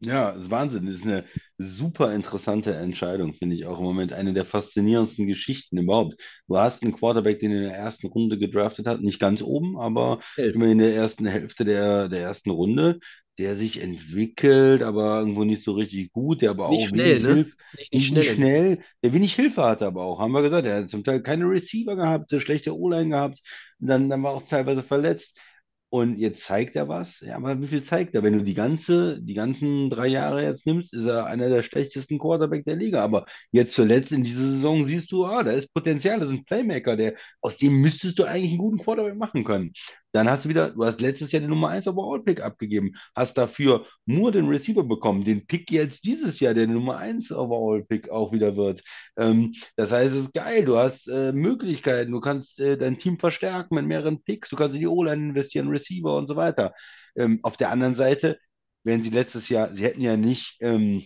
Ja, 0.00 0.30
das 0.32 0.42
ist 0.42 0.50
Wahnsinn. 0.50 0.86
Das 0.86 0.94
ist 0.96 1.02
eine 1.04 1.24
super 1.58 2.14
interessante 2.14 2.72
Entscheidung, 2.74 3.34
finde 3.34 3.56
ich 3.56 3.66
auch 3.66 3.78
im 3.78 3.84
Moment 3.84 4.12
eine 4.12 4.32
der 4.32 4.44
faszinierendsten 4.46 5.26
Geschichten 5.26 5.76
überhaupt. 5.78 6.14
Du 6.46 6.56
hast 6.56 6.82
einen 6.82 6.92
Quarterback, 6.92 7.40
den 7.40 7.50
in 7.50 7.62
der 7.62 7.74
ersten 7.74 8.06
Runde 8.06 8.38
gedraftet 8.38 8.86
hat, 8.86 9.00
nicht 9.00 9.18
ganz 9.18 9.42
oben, 9.42 9.76
aber 9.78 10.20
Elf. 10.36 10.54
immer 10.54 10.66
in 10.66 10.78
der 10.78 10.94
ersten 10.94 11.26
Hälfte 11.26 11.64
der, 11.64 12.08
der 12.08 12.20
ersten 12.22 12.50
Runde, 12.50 13.00
der 13.38 13.56
sich 13.56 13.80
entwickelt, 13.82 14.82
aber 14.82 15.18
irgendwo 15.18 15.42
nicht 15.44 15.64
so 15.64 15.72
richtig 15.72 16.12
gut, 16.12 16.42
der 16.42 16.50
aber 16.50 16.68
Nicht 16.68 16.68
auch 16.68 16.92
schnell, 16.92 16.94
wenig 16.94 17.20
ne? 17.20 17.26
Hilfe, 17.26 17.54
Nicht, 17.72 17.92
nicht 17.92 18.06
schnell. 18.06 18.24
schnell, 18.30 18.82
der 19.02 19.12
wenig 19.12 19.34
Hilfe 19.34 19.62
hatte 19.64 19.86
aber 19.86 20.04
auch, 20.04 20.20
haben 20.20 20.32
wir 20.32 20.42
gesagt. 20.42 20.66
Er 20.66 20.82
hat 20.82 20.90
zum 20.90 21.02
Teil 21.04 21.22
keine 21.22 21.44
Receiver 21.46 21.96
gehabt, 21.96 22.30
schlechte 22.40 22.76
O-Line 22.76 23.10
gehabt, 23.10 23.40
dann, 23.80 24.08
dann 24.08 24.22
war 24.22 24.32
auch 24.34 24.48
teilweise 24.48 24.82
verletzt. 24.84 25.36
Und 25.90 26.18
jetzt 26.18 26.44
zeigt 26.44 26.76
er 26.76 26.88
was. 26.88 27.20
Ja, 27.20 27.36
aber 27.36 27.62
wie 27.62 27.66
viel 27.66 27.82
zeigt 27.82 28.14
er? 28.14 28.22
Wenn 28.22 28.34
du 28.34 28.44
die 28.44 28.52
ganze, 28.54 29.22
die 29.22 29.32
ganzen 29.32 29.88
drei 29.88 30.06
Jahre 30.08 30.42
jetzt 30.42 30.66
nimmst, 30.66 30.92
ist 30.92 31.06
er 31.06 31.24
einer 31.26 31.48
der 31.48 31.62
schlechtesten 31.62 32.18
Quarterback 32.18 32.66
der 32.66 32.76
Liga. 32.76 33.02
Aber 33.02 33.24
jetzt 33.52 33.74
zuletzt 33.74 34.12
in 34.12 34.22
dieser 34.22 34.50
Saison 34.50 34.84
siehst 34.84 35.10
du, 35.12 35.24
ah, 35.24 35.42
da 35.42 35.52
ist 35.52 35.72
Potenzial, 35.72 36.20
das 36.20 36.28
ist 36.28 36.34
ein 36.34 36.44
Playmaker, 36.44 36.96
der, 36.96 37.14
aus 37.40 37.56
dem 37.56 37.80
müsstest 37.80 38.18
du 38.18 38.24
eigentlich 38.24 38.50
einen 38.50 38.58
guten 38.58 38.78
Quarterback 38.78 39.16
machen 39.16 39.44
können. 39.44 39.72
Dann 40.12 40.28
hast 40.28 40.44
du 40.44 40.48
wieder, 40.48 40.70
du 40.70 40.84
hast 40.84 41.00
letztes 41.00 41.32
Jahr 41.32 41.40
den 41.40 41.50
Nummer 41.50 41.68
1 41.68 41.86
Overall-Pick 41.86 42.40
abgegeben, 42.40 42.94
hast 43.14 43.36
dafür 43.36 43.86
nur 44.06 44.32
den 44.32 44.48
Receiver 44.48 44.82
bekommen, 44.82 45.24
den 45.24 45.46
Pick 45.46 45.70
jetzt 45.70 46.04
dieses 46.04 46.40
Jahr, 46.40 46.54
der 46.54 46.66
Nummer 46.66 46.96
1 46.98 47.30
Overall-Pick 47.30 48.08
auch 48.10 48.32
wieder 48.32 48.56
wird. 48.56 48.82
Ähm, 49.16 49.54
das 49.76 49.90
heißt, 49.90 50.12
es 50.14 50.24
ist 50.24 50.34
geil, 50.34 50.64
du 50.64 50.76
hast 50.76 51.06
äh, 51.08 51.32
Möglichkeiten, 51.32 52.12
du 52.12 52.20
kannst 52.20 52.58
äh, 52.60 52.76
dein 52.78 52.98
Team 52.98 53.18
verstärken 53.18 53.74
mit 53.74 53.86
mehreren 53.86 54.22
Picks, 54.22 54.48
du 54.48 54.56
kannst 54.56 54.74
in 54.74 54.80
die 54.80 54.86
O-Line 54.86 55.28
investieren, 55.30 55.68
Receiver 55.68 56.16
und 56.16 56.28
so 56.28 56.36
weiter. 56.36 56.72
Ähm, 57.16 57.40
auf 57.42 57.56
der 57.56 57.70
anderen 57.70 57.94
Seite, 57.96 58.38
wenn 58.84 59.02
sie 59.02 59.10
letztes 59.10 59.48
Jahr, 59.48 59.74
sie 59.74 59.84
hätten 59.84 60.00
ja 60.00 60.16
nicht, 60.16 60.56
ähm, 60.60 61.02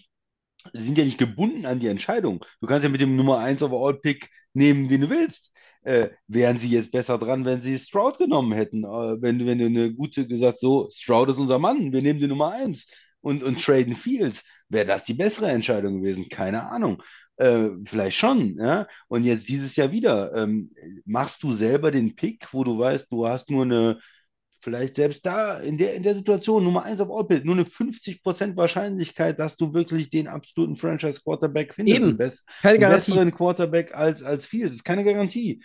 sind 0.72 0.98
ja 0.98 1.04
nicht 1.04 1.18
gebunden 1.18 1.66
an 1.66 1.80
die 1.80 1.88
Entscheidung. 1.88 2.44
Du 2.60 2.66
kannst 2.66 2.84
ja 2.84 2.90
mit 2.90 3.00
dem 3.00 3.16
Nummer 3.16 3.38
1 3.38 3.62
Overall-Pick 3.62 4.28
nehmen, 4.54 4.90
wen 4.90 5.02
du 5.02 5.10
willst. 5.10 5.51
Äh, 5.82 6.10
wären 6.28 6.58
sie 6.58 6.68
jetzt 6.68 6.92
besser 6.92 7.18
dran, 7.18 7.44
wenn 7.44 7.62
sie 7.62 7.78
Stroud 7.78 8.18
genommen 8.18 8.52
hätten? 8.52 8.84
Äh, 8.84 9.20
wenn, 9.20 9.44
wenn 9.46 9.58
du 9.58 9.66
eine 9.66 9.92
gute 9.92 10.26
gesagt, 10.26 10.60
so, 10.60 10.88
Stroud 10.92 11.30
ist 11.30 11.38
unser 11.38 11.58
Mann, 11.58 11.92
wir 11.92 12.02
nehmen 12.02 12.20
den 12.20 12.30
Nummer 12.30 12.52
1 12.52 12.86
und, 13.20 13.42
und 13.42 13.62
traden 13.62 13.96
Fields, 13.96 14.42
wäre 14.68 14.86
das 14.86 15.04
die 15.04 15.14
bessere 15.14 15.50
Entscheidung 15.50 16.00
gewesen? 16.00 16.28
Keine 16.28 16.70
Ahnung. 16.70 17.02
Äh, 17.36 17.70
vielleicht 17.84 18.16
schon, 18.16 18.56
ja. 18.58 18.86
Und 19.08 19.24
jetzt 19.24 19.48
dieses 19.48 19.74
Jahr 19.76 19.90
wieder. 19.90 20.34
Ähm, 20.34 20.70
machst 21.04 21.42
du 21.42 21.54
selber 21.54 21.90
den 21.90 22.14
Pick, 22.14 22.52
wo 22.52 22.62
du 22.64 22.78
weißt, 22.78 23.06
du 23.10 23.26
hast 23.26 23.50
nur 23.50 23.64
eine, 23.64 24.00
vielleicht 24.62 24.96
selbst 24.96 25.26
da 25.26 25.58
in 25.58 25.76
der, 25.76 25.94
in 25.94 26.02
der 26.02 26.14
Situation 26.14 26.64
Nummer 26.64 26.84
1 26.84 27.00
auf 27.00 27.10
All-Pick, 27.10 27.44
nur 27.44 27.54
eine 27.54 27.64
50% 27.64 28.56
Wahrscheinlichkeit, 28.56 29.38
dass 29.38 29.56
du 29.56 29.74
wirklich 29.74 30.10
den 30.10 30.28
absoluten 30.28 30.76
Franchise-Quarterback 30.76 31.74
findest. 31.74 32.00
Eben. 32.00 32.16
Bess 32.16 32.44
Keine 32.62 32.78
Garantie. 32.78 33.10
besseren 33.10 33.32
Quarterback 33.32 33.94
als, 33.94 34.22
als 34.22 34.46
Fields. 34.46 34.70
Das 34.70 34.76
ist 34.76 34.84
keine 34.84 35.04
Garantie. 35.04 35.62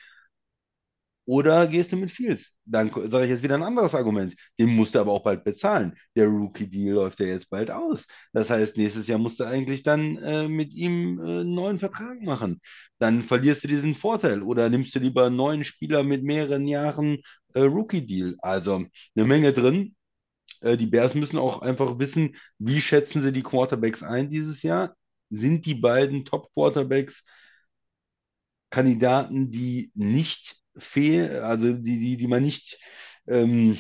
Oder 1.28 1.68
gehst 1.68 1.92
du 1.92 1.98
mit 1.98 2.10
Fields? 2.10 2.56
Dann 2.64 2.90
sage 2.90 3.26
ich 3.26 3.32
jetzt 3.32 3.44
wieder 3.44 3.56
ein 3.56 3.64
anderes 3.64 3.94
Argument. 3.94 4.34
Den 4.58 4.70
musst 4.70 4.96
du 4.96 5.00
aber 5.00 5.12
auch 5.12 5.24
bald 5.24 5.44
bezahlen. 5.44 5.94
Der 6.16 6.28
Rookie-Deal 6.28 6.96
läuft 6.96 7.20
ja 7.20 7.26
jetzt 7.26 7.50
bald 7.50 7.70
aus. 7.70 8.06
Das 8.32 8.50
heißt, 8.50 8.78
nächstes 8.78 9.08
Jahr 9.08 9.20
musst 9.20 9.42
du 9.42 9.44
eigentlich 9.44 9.84
dann 9.84 10.16
äh, 10.20 10.48
mit 10.48 10.74
ihm 10.74 11.20
äh, 11.20 11.42
einen 11.42 11.54
neuen 11.54 11.80
Vertrag 11.80 12.22
machen. 12.22 12.62
Dann 12.98 13.24
verlierst 13.24 13.62
du 13.66 13.68
diesen 13.68 13.94
Vorteil. 13.94 14.42
Oder 14.42 14.70
nimmst 14.70 14.96
du 14.96 15.00
lieber 15.00 15.26
einen 15.26 15.36
neuen 15.36 15.66
Spieler 15.66 16.04
mit 16.04 16.24
mehreren 16.24 16.66
Jahren 16.66 17.22
äh, 17.58 17.64
Rookie-Deal. 17.64 18.36
Also 18.40 18.76
eine 19.16 19.26
Menge 19.26 19.54
drin. 19.54 19.96
Äh, 20.62 20.78
die 20.78 20.88
Bears 20.88 21.16
müssen 21.16 21.38
auch 21.40 21.62
einfach 21.62 22.00
wissen, 22.00 22.36
wie 22.60 22.82
schätzen 22.82 23.24
sie 23.24 23.34
die 23.34 23.44
Quarterbacks 23.44 24.04
ein 24.04 24.30
dieses 24.30 24.64
Jahr? 24.64 24.96
Sind 25.30 25.66
die 25.66 25.76
beiden 25.76 26.26
Top-Quarterbacks 26.26 27.24
Kandidaten, 28.70 29.50
die 29.52 29.92
nicht 29.96 30.58
fehl, 30.78 31.40
also 31.42 31.74
die, 31.74 32.00
die, 32.00 32.18
die 32.18 32.28
man 32.28 32.44
nicht 32.44 32.80
ähm, 33.28 33.78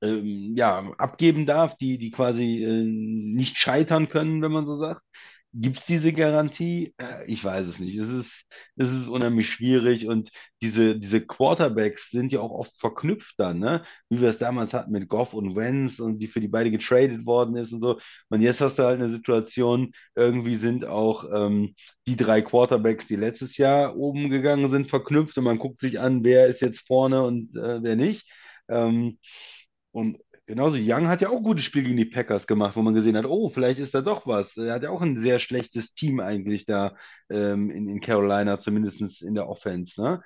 ähm, 0.00 0.54
ja, 0.56 0.78
abgeben 0.98 1.46
darf, 1.46 1.76
die, 1.76 1.98
die 1.98 2.10
quasi 2.10 2.64
äh, 2.64 2.84
nicht 2.84 3.56
scheitern 3.56 4.08
können, 4.08 4.42
wenn 4.42 4.52
man 4.52 4.66
so 4.66 4.76
sagt. 4.78 5.02
Gibt 5.54 5.80
es 5.80 5.84
diese 5.86 6.14
Garantie? 6.14 6.94
Äh, 6.96 7.26
ich 7.26 7.44
weiß 7.44 7.66
es 7.66 7.78
nicht. 7.78 7.96
Es 7.96 8.08
ist, 8.08 8.46
es 8.76 8.90
ist 8.90 9.08
unheimlich 9.08 9.50
schwierig 9.50 10.08
und 10.08 10.30
diese, 10.62 10.98
diese 10.98 11.20
Quarterbacks 11.26 12.10
sind 12.10 12.32
ja 12.32 12.40
auch 12.40 12.52
oft 12.52 12.74
verknüpft 12.80 13.34
dann, 13.38 13.58
ne? 13.58 13.84
Wie 14.08 14.22
wir 14.22 14.30
es 14.30 14.38
damals 14.38 14.72
hatten 14.72 14.92
mit 14.92 15.08
Goff 15.08 15.34
und 15.34 15.54
Wentz 15.54 15.98
und 15.98 16.20
die 16.20 16.26
für 16.26 16.40
die 16.40 16.48
beide 16.48 16.70
getradet 16.70 17.26
worden 17.26 17.56
ist 17.56 17.72
und 17.72 17.82
so. 17.82 18.00
Und 18.30 18.40
jetzt 18.40 18.62
hast 18.62 18.78
du 18.78 18.84
halt 18.84 18.98
eine 18.98 19.10
Situation, 19.10 19.92
irgendwie 20.14 20.56
sind 20.56 20.86
auch 20.86 21.26
ähm, 21.30 21.74
die 22.06 22.16
drei 22.16 22.40
Quarterbacks, 22.40 23.06
die 23.06 23.16
letztes 23.16 23.58
Jahr 23.58 23.94
oben 23.96 24.30
gegangen 24.30 24.70
sind, 24.70 24.88
verknüpft 24.88 25.36
und 25.36 25.44
man 25.44 25.58
guckt 25.58 25.80
sich 25.80 26.00
an, 26.00 26.24
wer 26.24 26.46
ist 26.46 26.62
jetzt 26.62 26.86
vorne 26.86 27.22
und 27.24 27.54
äh, 27.56 27.82
wer 27.82 27.96
nicht. 27.96 28.26
Ähm, 28.70 29.18
und 29.92 30.18
genauso 30.46 30.76
Young 30.80 31.08
hat 31.08 31.20
ja 31.22 31.30
auch 31.30 31.42
gutes 31.42 31.64
Spiel 31.64 31.84
gegen 31.84 31.96
die 31.96 32.04
Packers 32.04 32.46
gemacht, 32.46 32.76
wo 32.76 32.82
man 32.82 32.94
gesehen 32.94 33.16
hat, 33.16 33.26
oh, 33.26 33.48
vielleicht 33.50 33.78
ist 33.80 33.94
da 33.94 34.00
doch 34.02 34.26
was. 34.26 34.56
Er 34.56 34.74
hat 34.74 34.82
ja 34.82 34.90
auch 34.90 35.00
ein 35.02 35.16
sehr 35.16 35.38
schlechtes 35.38 35.94
Team 35.94 36.20
eigentlich 36.20 36.66
da 36.66 36.96
ähm, 37.30 37.70
in, 37.70 37.88
in 37.88 38.00
Carolina, 38.00 38.58
zumindest 38.58 39.22
in 39.22 39.34
der 39.34 39.48
Offense. 39.48 40.00
Ne? 40.02 40.22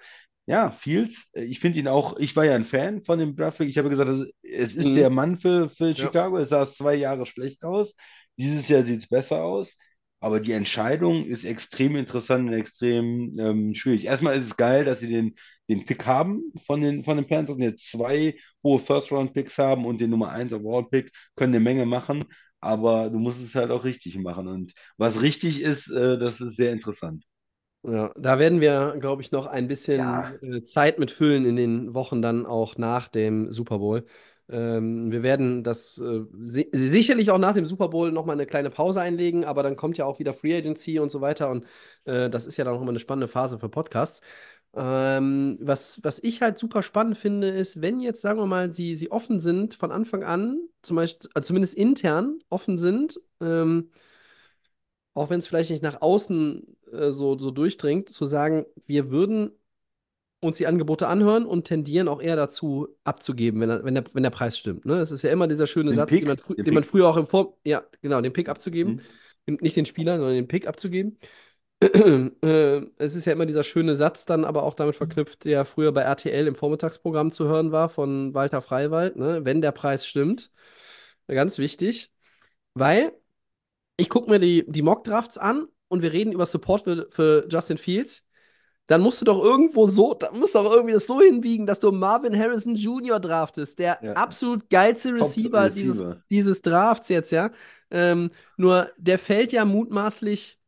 Ja, 0.46 0.70
Fields, 0.70 1.28
äh, 1.34 1.44
ich 1.44 1.60
finde 1.60 1.78
ihn 1.80 1.88
auch, 1.88 2.16
ich 2.18 2.34
war 2.36 2.44
ja 2.44 2.54
ein 2.54 2.64
Fan 2.64 3.02
von 3.04 3.18
dem 3.18 3.36
Draftpick. 3.36 3.68
Ich 3.68 3.78
habe 3.78 3.90
gesagt, 3.90 4.10
es 4.42 4.74
ist 4.74 4.86
Mhm. 4.86 4.94
der 4.94 5.10
Mann 5.10 5.36
für, 5.36 5.68
für 5.70 5.94
Ja. 5.94 5.94
Chicago. 5.94 6.38
Es 6.38 6.50
sah 6.50 6.70
zwei 6.72 6.94
Jahre 6.94 7.26
schlecht 7.26 7.64
aus. 7.64 7.94
Dieses 8.38 8.68
Jahr 8.68 8.82
sieht 8.84 9.00
es 9.00 9.08
besser 9.08 9.42
aus. 9.42 9.76
Aber 10.20 10.40
die 10.40 10.52
Entscheidung 10.52 11.26
ist 11.26 11.44
extrem 11.44 11.96
interessant 11.96 12.48
und 12.48 12.54
extrem 12.54 13.38
ähm, 13.38 13.74
schwierig. 13.74 14.06
Erstmal 14.06 14.38
ist 14.38 14.46
es 14.48 14.56
geil, 14.56 14.84
dass 14.84 15.00
sie 15.00 15.08
den, 15.08 15.36
den 15.68 15.84
Pick 15.86 16.06
haben 16.06 16.42
von 16.66 16.80
den, 16.80 17.04
von 17.04 17.16
den 17.16 17.26
Panthers 17.26 17.56
und 17.56 17.62
jetzt 17.62 17.90
zwei 17.90 18.36
hohe 18.64 18.78
First-Round-Picks 18.80 19.58
haben 19.58 19.84
und 19.86 20.00
den 20.00 20.10
Nummer 20.10 20.30
1 20.30 20.52
Overall-Pick, 20.52 21.12
können 21.36 21.54
eine 21.54 21.62
Menge 21.64 21.86
machen, 21.86 22.24
aber 22.60 23.10
du 23.10 23.18
musst 23.18 23.40
es 23.42 23.54
halt 23.54 23.70
auch 23.70 23.84
richtig 23.84 24.16
machen. 24.18 24.48
Und 24.48 24.72
was 24.96 25.20
richtig 25.20 25.60
ist, 25.60 25.88
äh, 25.90 26.18
das 26.18 26.40
ist 26.40 26.56
sehr 26.56 26.72
interessant. 26.72 27.24
Ja, 27.82 28.12
da 28.16 28.38
werden 28.40 28.60
wir, 28.60 28.96
glaube 28.98 29.22
ich, 29.22 29.30
noch 29.30 29.46
ein 29.46 29.68
bisschen 29.68 30.24
Ja. 30.24 30.38
äh, 30.42 30.62
Zeit 30.64 30.98
mit 30.98 31.12
füllen 31.12 31.44
in 31.44 31.54
den 31.54 31.94
Wochen 31.94 32.20
dann 32.20 32.44
auch 32.44 32.76
nach 32.76 33.06
dem 33.08 33.52
Super 33.52 33.78
Bowl. 33.78 34.04
Ähm, 34.48 35.10
wir 35.10 35.22
werden 35.22 35.64
das 35.64 35.98
äh, 35.98 36.20
si 36.40 36.68
sicherlich 36.72 37.30
auch 37.30 37.38
nach 37.38 37.54
dem 37.54 37.66
Super 37.66 37.88
Bowl 37.88 38.12
nochmal 38.12 38.36
eine 38.36 38.46
kleine 38.46 38.70
Pause 38.70 39.00
einlegen, 39.00 39.44
aber 39.44 39.62
dann 39.62 39.76
kommt 39.76 39.98
ja 39.98 40.04
auch 40.04 40.18
wieder 40.20 40.34
Free 40.34 40.56
Agency 40.56 40.98
und 41.00 41.10
so 41.10 41.20
weiter 41.20 41.50
und 41.50 41.66
äh, 42.04 42.30
das 42.30 42.46
ist 42.46 42.56
ja 42.56 42.64
dann 42.64 42.74
nochmal 42.74 42.90
eine 42.90 42.98
spannende 43.00 43.28
Phase 43.28 43.58
für 43.58 43.68
Podcasts. 43.68 44.20
Ähm, 44.74 45.58
was, 45.60 46.02
was 46.04 46.22
ich 46.22 46.42
halt 46.42 46.58
super 46.58 46.82
spannend 46.82 47.16
finde, 47.16 47.48
ist, 47.48 47.80
wenn 47.80 47.98
jetzt, 48.00 48.20
sagen 48.20 48.38
wir 48.38 48.46
mal, 48.46 48.70
sie, 48.70 48.94
sie 48.94 49.10
offen 49.10 49.40
sind 49.40 49.74
von 49.74 49.90
Anfang 49.90 50.22
an, 50.22 50.60
zum 50.82 50.96
Beispiel, 50.96 51.30
äh, 51.34 51.40
zumindest 51.42 51.74
intern 51.74 52.38
offen 52.50 52.78
sind, 52.78 53.18
ähm, 53.40 53.90
auch 55.14 55.30
wenn 55.30 55.38
es 55.38 55.46
vielleicht 55.46 55.70
nicht 55.70 55.82
nach 55.82 56.02
außen 56.02 56.76
äh, 56.92 57.10
so, 57.10 57.38
so 57.38 57.50
durchdringt, 57.50 58.10
zu 58.10 58.26
sagen, 58.26 58.66
wir 58.84 59.10
würden 59.10 59.52
uns 60.40 60.58
die 60.58 60.66
Angebote 60.66 61.08
anhören 61.08 61.46
und 61.46 61.64
tendieren 61.64 62.08
auch 62.08 62.20
eher 62.20 62.36
dazu 62.36 62.88
abzugeben, 63.04 63.60
wenn, 63.60 63.70
er- 63.70 63.84
wenn, 63.84 63.94
der, 63.94 64.04
wenn 64.12 64.22
der 64.22 64.30
Preis 64.30 64.58
stimmt. 64.58 64.84
Ne? 64.86 64.96
Es 65.00 65.10
ist 65.10 65.22
ja 65.22 65.30
immer 65.30 65.48
dieser 65.48 65.66
schöne 65.66 65.90
Den 65.90 65.96
Satz, 65.96 66.10
Pick? 66.10 66.20
den 66.20 66.28
man, 66.28 66.36
Den 66.56 66.64
den 66.64 66.74
man 66.74 66.82
Pick? 66.82 66.90
früher 66.90 67.08
auch 67.08 67.16
im 67.16 67.26
Vor... 67.26 67.58
Ja, 67.64 67.84
genau, 68.02 68.20
den 68.20 68.32
Pick 68.32 68.48
abzugeben. 68.48 69.02
Mhm. 69.46 69.58
Nicht 69.60 69.76
den 69.76 69.86
Spieler, 69.86 70.16
sondern 70.18 70.34
den 70.34 70.48
Pick 70.48 70.66
abzugeben. 70.66 71.18
Äh, 71.80 72.86
es 72.96 73.14
ist 73.16 73.26
ja 73.26 73.32
immer 73.34 73.44
dieser 73.46 73.62
schöne 73.62 73.94
Satz 73.94 74.24
dann 74.24 74.44
aber 74.46 74.62
auch 74.62 74.74
damit 74.74 74.96
verknüpft, 74.96 75.44
der 75.44 75.64
früher 75.66 75.92
bei 75.92 76.02
RTL 76.02 76.46
im 76.46 76.54
Vormittagsprogramm 76.54 77.32
zu 77.32 77.46
hören 77.48 77.70
war 77.70 77.88
von 77.90 78.32
Walter 78.34 78.62
Freiwald, 78.62 79.16
ne? 79.16 79.44
Wenn 79.44 79.60
der 79.60 79.72
Preis 79.72 80.06
stimmt. 80.06 80.50
Ganz 81.28 81.58
wichtig, 81.58 82.12
weil 82.74 83.12
ich 83.96 84.08
gucke 84.10 84.30
mir 84.30 84.40
die, 84.40 84.64
die 84.68 84.82
Mock-Drafts 84.82 85.38
an 85.38 85.68
und 85.88 86.02
wir 86.02 86.12
reden 86.12 86.32
über 86.32 86.46
Support 86.46 86.82
für, 86.84 87.08
für 87.10 87.48
Justin 87.50 87.78
Fields. 87.78 88.25
Dann 88.86 89.00
musst 89.00 89.20
du 89.20 89.24
doch 89.24 89.42
irgendwo 89.42 89.86
so, 89.88 90.14
da 90.14 90.30
musst 90.32 90.54
du 90.54 90.60
doch 90.60 90.72
irgendwie 90.72 90.92
das 90.94 91.06
so 91.06 91.20
hinbiegen, 91.20 91.66
dass 91.66 91.80
du 91.80 91.90
Marvin 91.90 92.38
Harrison 92.38 92.76
Jr. 92.76 93.18
draftest, 93.18 93.78
der 93.78 93.98
Ja. 94.02 94.12
absolut 94.12 94.70
geilste 94.70 95.12
Receiver, 95.14 95.64
Receiver. 95.64 95.70
Dieses, 95.70 96.04
dieses 96.30 96.62
Drafts 96.62 97.08
jetzt, 97.08 97.32
ja. 97.32 97.50
Ähm, 97.90 98.30
nur 98.56 98.90
der 98.96 99.18
fällt 99.18 99.52
ja 99.52 99.64
mutmaßlich, 99.64 100.58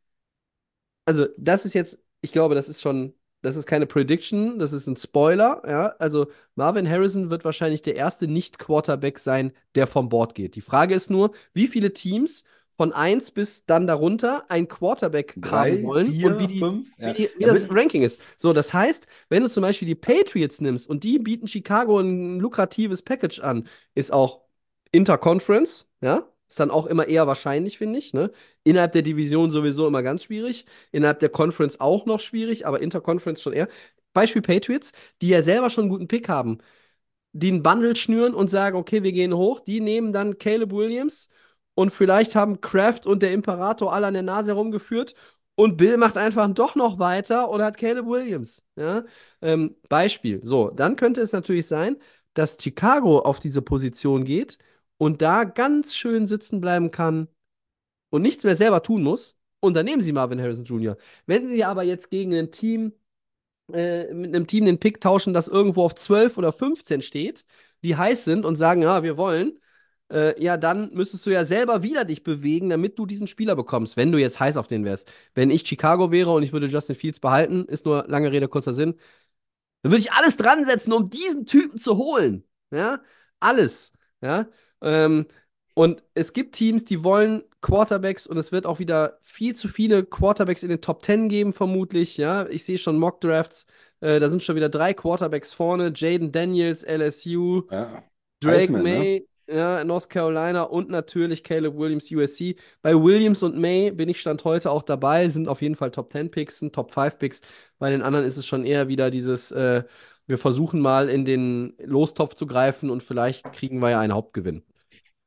also 1.06 1.26
das 1.36 1.64
ist 1.64 1.74
jetzt, 1.74 1.98
ich 2.20 2.32
glaube, 2.32 2.54
das 2.54 2.68
ist 2.68 2.80
schon, 2.82 3.14
das 3.42 3.56
ist 3.56 3.66
keine 3.66 3.86
Prediction, 3.86 4.58
das 4.58 4.72
ist 4.72 4.86
ein 4.88 4.96
Spoiler, 4.96 5.62
ja. 5.66 5.86
Also 5.98 6.26
Marvin 6.54 6.88
Harrison 6.88 7.30
wird 7.30 7.44
wahrscheinlich 7.44 7.82
der 7.82 7.96
erste 7.96 8.26
Nicht-Quarterback 8.26 9.18
sein, 9.18 9.52
der 9.74 9.86
vom 9.86 10.08
Board 10.08 10.34
geht. 10.34 10.56
Die 10.56 10.60
Frage 10.60 10.94
ist 10.94 11.10
nur, 11.10 11.32
wie 11.52 11.68
viele 11.68 11.92
Teams 11.92 12.44
von 12.78 12.92
1 12.94 13.32
bis 13.32 13.66
dann 13.66 13.86
darunter 13.88 14.46
ein 14.50 14.68
Quarterback 14.68 15.38
Drei, 15.40 15.80
haben 15.80 15.82
wollen 15.82 16.14
vier, 16.14 16.26
und 16.26 16.38
wie 16.38 16.46
die, 16.48 16.59
fünf? 16.60 16.88
wie, 17.02 17.02
Ja. 17.02 17.12
die, 17.14 17.30
wie 17.38 17.44
Ja, 17.44 17.48
das 17.52 17.68
Ranking 17.70 18.02
ist. 18.02 18.20
So, 18.38 18.52
das 18.55 18.72
heißt, 18.74 19.06
wenn 19.30 19.42
du 19.42 19.50
zum 19.50 19.62
Beispiel 19.62 19.88
die 19.88 19.96
Patriots 19.96 20.60
nimmst 20.62 20.88
und 20.88 21.05
die 21.05 21.18
bieten 21.18 21.48
Chicago 21.48 21.98
ein 22.00 22.40
lukratives 22.40 23.02
Package 23.02 23.40
an, 23.40 23.68
ist 23.94 24.12
auch 24.12 24.42
Interconference, 24.92 25.88
ja, 26.00 26.28
ist 26.48 26.60
dann 26.60 26.70
auch 26.70 26.86
immer 26.86 27.09
eher 27.09 27.26
wahrscheinlich, 27.26 27.78
finde 27.78 27.98
ich. 27.98 28.14
Ne? 28.14 28.30
Innerhalb 28.64 28.92
der 28.92 29.02
Division 29.02 29.50
sowieso 29.50 29.86
immer 29.86 30.02
ganz 30.02 30.24
schwierig, 30.24 30.64
innerhalb 30.92 31.18
der 31.20 31.28
Conference 31.28 31.80
auch 31.80 32.06
noch 32.06 32.20
schwierig, 32.20 32.66
aber 32.66 32.80
Interconference 32.80 33.42
schon 33.42 33.52
eher. 33.52 33.68
Beispiel 34.14 34.42
Patriots, 34.42 34.92
die 35.20 35.28
ja 35.28 35.42
selber 35.42 35.68
schon 35.70 35.84
einen 35.84 35.90
guten 35.90 36.09
Pick 36.09 36.28
haben, 36.28 36.59
die 37.32 37.48
einen 37.48 37.62
Bundle 37.62 37.96
schnüren 37.96 38.34
und 38.34 38.48
sagen, 38.48 38.76
okay, 38.76 39.02
wir 39.02 39.12
gehen 39.12 39.34
hoch, 39.34 39.60
die 39.60 39.80
nehmen 39.80 40.12
dann 40.12 40.38
Caleb 40.38 40.72
Williams 40.72 41.28
und 41.78 41.92
vielleicht 41.92 42.34
haben 42.34 42.60
Kraft 42.60 43.06
und 43.06 43.22
der 43.22 43.30
Imperator 43.32 43.92
alle 43.92 44.09
an 44.09 44.14
der 44.14 44.24
Nase 44.24 44.50
herumgeführt 44.50 45.14
und 45.55 45.76
Bill 45.76 45.96
macht 45.96 46.16
einfach 46.16 46.50
doch 46.52 46.74
noch 46.74 46.98
weiter 46.98 47.48
und 47.50 47.62
hat 47.62 47.76
Caleb 47.78 48.06
Williams. 48.06 48.64
Ja? 48.74 49.05
Ähm, 49.42 49.76
Beispiel. 49.88 50.40
So, 50.44 50.70
dann 50.70 50.96
könnte 50.96 51.20
es 51.20 51.32
natürlich 51.32 51.68
sein, 51.68 51.96
dass 52.34 52.56
Chicago 52.60 53.20
auf 53.20 53.38
diese 53.38 53.62
Position 53.62 54.24
geht 54.24 54.59
und 54.96 55.22
da 55.22 55.44
ganz 55.44 55.94
schön 55.94 56.26
sitzen 56.26 56.60
bleiben 56.60 56.90
kann 56.90 57.28
und 58.10 58.22
nichts 58.22 58.42
mehr 58.42 58.56
selber 58.56 58.82
tun 58.82 59.05
muss. 59.05 59.36
Und 59.60 59.74
dann 59.74 59.84
nehmen 59.84 60.02
sie 60.02 60.10
Marvin 60.12 60.40
Harrison 60.40 60.64
Jr. 60.64 60.96
Wenn 61.26 61.46
sie 61.46 61.62
aber 61.62 61.84
jetzt 61.84 62.10
gegen 62.10 62.34
ein 62.34 62.50
Team, 62.50 62.92
äh, 63.72 64.12
mit 64.12 64.34
einem 64.34 64.48
Team 64.48 64.64
den 64.64 64.80
Pick 64.80 65.00
tauschen, 65.00 65.32
das 65.32 65.46
irgendwo 65.46 65.84
auf 65.84 65.94
12 65.94 66.38
oder 66.38 66.52
15 66.52 67.02
steht, 67.02 67.44
die 67.84 67.96
heiß 67.96 68.24
sind 68.24 68.44
und 68.44 68.56
sagen, 68.56 68.82
ja, 68.82 69.05
wir 69.05 69.16
wollen, 69.16 69.60
äh, 70.12 70.40
ja, 70.43 70.56
dann 70.56 70.93
müsstest 70.94 71.26
du 71.26 71.30
ja 71.30 71.44
selber 71.44 71.82
wieder 71.82 72.05
dich 72.05 72.22
bewegen, 72.22 72.70
damit 72.70 72.98
du 72.98 73.06
diesen 73.06 73.26
Spieler 73.26 73.56
bekommst, 73.56 73.97
wenn 73.97 74.12
du 74.12 74.18
jetzt 74.18 74.40
heiß 74.40 74.56
auf 74.56 74.66
den 74.68 74.85
wärst. 74.85 75.10
Wenn 75.35 75.51
ich 75.51 75.66
Chicago 75.66 76.10
wäre 76.10 76.32
und 76.32 76.43
ich 76.43 76.52
würde 76.52 76.66
Justin 76.66 76.97
Fields 76.97 77.20
behalten, 77.20 77.64
ist 77.66 77.86
nur 77.86 78.05
lange 78.09 78.32
Rede, 78.32 78.48
kurzer 78.48 78.72
Sinn, 78.72 78.94
dann 79.82 79.93
würde 79.93 80.01
ich 80.01 80.12
alles 80.12 80.36
dran 80.36 80.64
setzen, 80.64 80.93
um 80.93 81.10
diesen 81.10 81.47
Typen 81.47 81.78
zu 81.78 81.97
holen. 81.97 82.44
Ja, 82.70 83.01
alles. 83.40 83.93
Ja, 84.20 84.48
ähm, 84.82 85.26
und 85.74 86.02
es 86.14 86.32
gibt 86.32 86.56
Teams, 86.56 86.85
die 86.85 87.05
wollen 87.05 87.44
Quarterbacks 87.60 88.26
und 88.26 88.36
es 88.36 88.51
wird 88.51 88.66
auch 88.66 88.80
wieder 88.80 89.18
viel 89.22 89.55
zu 89.55 89.68
viele 89.68 90.05
Quarterbacks 90.05 90.64
in 90.64 90.70
den 90.70 90.80
Top 90.80 91.05
10 91.05 91.28
geben, 91.28 91.52
vermutlich. 91.52 92.16
Ja, 92.16 92.47
ich 92.48 92.64
sehe 92.64 92.78
schon 92.78 92.98
Mock 92.98 93.20
Drafts. 93.20 93.66
Äh, 94.01 94.18
da 94.20 94.28
sind 94.28 94.43
schon 94.43 94.56
wieder 94.56 94.68
drei 94.68 94.93
Quarterbacks 94.94 95.55
vorne: 95.55 95.93
Jaden 95.94 96.32
Daniels, 96.32 96.82
LSU, 96.82 97.62
Ja. 97.70 98.02
Drake 98.40 98.59
Heisman, 98.62 98.82
ne? 98.82 98.98
May, 98.98 99.28
ja, 99.48 99.84
North 99.84 100.10
Carolina 100.10 100.62
und 100.62 100.90
natürlich 100.90 101.42
Caleb 101.42 101.76
Williams, 101.76 102.10
USC. 102.10 102.56
Bei 102.82 102.94
Williams 102.94 103.42
und 103.42 103.56
May 103.56 103.90
bin 103.90 104.08
ich 104.08 104.20
Stand 104.20 104.44
heute 104.44 104.70
auch 104.70 104.82
dabei, 104.82 105.28
sind 105.28 105.48
auf 105.48 105.62
jeden 105.62 105.74
Fall 105.74 105.90
Top 105.90 106.12
10 106.12 106.30
Picks, 106.30 106.60
Top 106.72 106.90
5 106.92 107.18
Picks. 107.18 107.40
Bei 107.78 107.90
den 107.90 108.02
anderen 108.02 108.26
ist 108.26 108.36
es 108.36 108.46
schon 108.46 108.64
eher 108.64 108.88
wieder 108.88 109.10
dieses, 109.10 109.50
äh, 109.50 109.84
wir 110.26 110.38
versuchen 110.38 110.80
mal 110.80 111.08
in 111.08 111.24
den 111.24 111.74
Lostopf 111.78 112.34
zu 112.34 112.46
greifen 112.46 112.90
und 112.90 113.02
vielleicht 113.02 113.52
kriegen 113.52 113.80
wir 113.80 113.90
ja 113.90 114.00
einen 114.00 114.12
Hauptgewinn. 114.12 114.62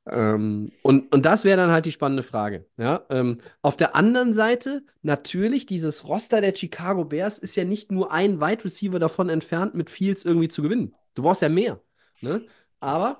Ähm, 0.07 0.71
und, 0.81 1.13
und 1.13 1.25
das 1.25 1.43
wäre 1.43 1.57
dann 1.57 1.71
halt 1.71 1.85
die 1.85 1.91
spannende 1.91 2.23
Frage. 2.23 2.65
Ja? 2.77 3.05
Ähm, 3.09 3.37
auf 3.61 3.77
der 3.77 3.95
anderen 3.95 4.33
Seite, 4.33 4.83
natürlich, 5.01 5.65
dieses 5.65 6.07
Roster 6.07 6.41
der 6.41 6.55
Chicago 6.55 7.05
Bears 7.05 7.37
ist 7.37 7.55
ja 7.55 7.65
nicht 7.65 7.91
nur 7.91 8.11
ein 8.11 8.41
Wide 8.41 8.63
Receiver 8.63 8.99
davon 8.99 9.29
entfernt, 9.29 9.75
mit 9.75 9.89
Fields 9.89 10.25
irgendwie 10.25 10.47
zu 10.47 10.61
gewinnen. 10.61 10.95
Du 11.13 11.23
brauchst 11.23 11.41
ja 11.41 11.49
mehr. 11.49 11.81
Ne? 12.21 12.45
Aber 12.79 13.19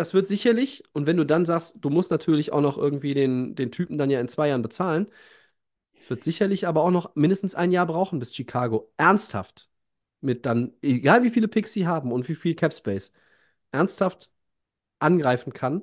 das 0.00 0.14
wird 0.14 0.28
sicherlich, 0.28 0.82
und 0.94 1.06
wenn 1.06 1.18
du 1.18 1.26
dann 1.26 1.44
sagst, 1.44 1.76
du 1.82 1.90
musst 1.90 2.10
natürlich 2.10 2.52
auch 2.54 2.62
noch 2.62 2.78
irgendwie 2.78 3.12
den, 3.12 3.54
den 3.54 3.70
Typen 3.70 3.98
dann 3.98 4.08
ja 4.08 4.18
in 4.18 4.28
zwei 4.28 4.48
Jahren 4.48 4.62
bezahlen, 4.62 5.08
es 5.98 6.08
wird 6.08 6.24
sicherlich 6.24 6.66
aber 6.66 6.82
auch 6.84 6.90
noch 6.90 7.14
mindestens 7.16 7.54
ein 7.54 7.70
Jahr 7.70 7.86
brauchen, 7.86 8.18
bis 8.18 8.34
Chicago 8.34 8.90
ernsthaft 8.96 9.68
mit 10.22 10.46
dann, 10.46 10.72
egal 10.82 11.22
wie 11.22 11.30
viele 11.30 11.48
Picks 11.48 11.72
sie 11.74 11.86
haben 11.86 12.12
und 12.12 12.28
wie 12.30 12.34
viel 12.34 12.54
Cap 12.54 12.72
Space, 12.72 13.12
ernsthaft 13.72 14.30
angreifen 15.00 15.52
kann, 15.52 15.82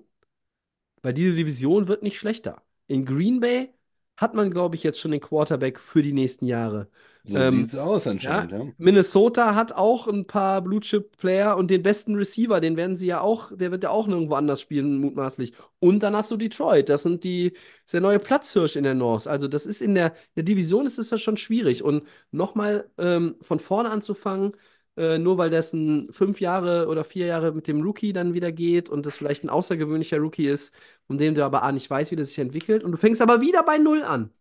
weil 1.03 1.14
diese 1.14 1.35
Division 1.35 1.88
wird 1.88 2.03
nicht 2.03 2.18
schlechter. 2.19 2.64
In 2.88 3.06
Green 3.06 3.39
Bay 3.39 3.72
hat 4.18 4.34
man, 4.34 4.52
glaube 4.52 4.76
ich, 4.76 4.84
jetzt 4.84 4.99
schon 4.99 5.11
den 5.11 5.22
Quarterback 5.22 5.80
für 5.80 6.02
die 6.02 6.14
nächsten 6.14 6.48
Jahre. 6.48 6.89
So 7.27 7.35
Ähm, 7.37 7.61
sieht's 7.61 7.75
aus 7.75 8.07
anscheinend, 8.07 8.51
ja. 8.51 8.65
Minnesota 8.77 9.55
hat 9.55 9.73
auch 9.73 10.07
ein 10.07 10.27
paar 10.27 10.61
Blue-Chip-Player 10.61 11.57
und 11.57 11.69
den 11.69 11.83
besten 11.83 12.15
Receiver, 12.15 12.59
den 12.61 12.77
werden 12.77 12.95
sie 12.95 13.07
ja 13.07 13.21
auch, 13.21 13.51
der 13.55 13.71
wird 13.71 13.83
ja 13.83 13.89
auch 13.89 14.07
nirgendwo 14.07 14.35
anders 14.35 14.61
spielen, 14.61 14.99
mutmaßlich. 14.99 15.53
Und 15.79 16.03
dann 16.03 16.15
hast 16.15 16.31
du 16.31 16.37
Detroit, 16.37 16.89
das 16.89 17.03
sind 17.03 17.23
die, 17.23 17.51
das 17.51 17.59
ist 17.85 17.93
der 17.93 18.01
neue 18.01 18.19
Platzhirsch 18.19 18.75
in 18.75 18.83
der 18.83 18.93
North. 18.95 19.27
Also 19.27 19.47
das 19.47 19.65
ist 19.65 19.81
in 19.81 19.95
der, 19.95 20.15
der 20.35 20.43
Division 20.43 20.85
ist 20.85 20.99
es 20.99 21.09
ja 21.09 21.17
schon 21.17 21.37
schwierig. 21.37 21.83
Und 21.83 22.03
nochmal 22.31 22.89
ähm, 22.97 23.35
von 23.41 23.59
vorne 23.59 23.89
anzufangen, 23.89 24.53
äh, 24.95 25.17
nur 25.17 25.37
weil 25.37 25.49
das 25.49 25.73
ein 25.73 26.11
fünf 26.11 26.39
Jahre 26.39 26.87
oder 26.87 27.03
vier 27.03 27.25
Jahre 27.27 27.51
mit 27.51 27.67
dem 27.67 27.81
Rookie 27.81 28.13
dann 28.13 28.33
wieder 28.33 28.51
geht 28.51 28.89
und 28.89 29.05
das 29.05 29.17
vielleicht 29.17 29.43
ein 29.43 29.49
außergewöhnlicher 29.49 30.17
Rookie 30.19 30.47
ist, 30.47 30.73
von 31.07 31.17
dem 31.17 31.35
du 31.35 31.43
aber 31.45 31.63
A 31.63 31.71
nicht 31.71 31.89
weißt, 31.89 32.11
wie 32.11 32.15
das 32.15 32.29
sich 32.29 32.39
entwickelt. 32.39 32.83
Und 32.83 32.91
du 32.91 32.97
fängst 32.97 33.21
aber 33.21 33.41
wieder 33.41 33.63
bei 33.63 33.77
Null 33.77 34.03
an. 34.03 34.31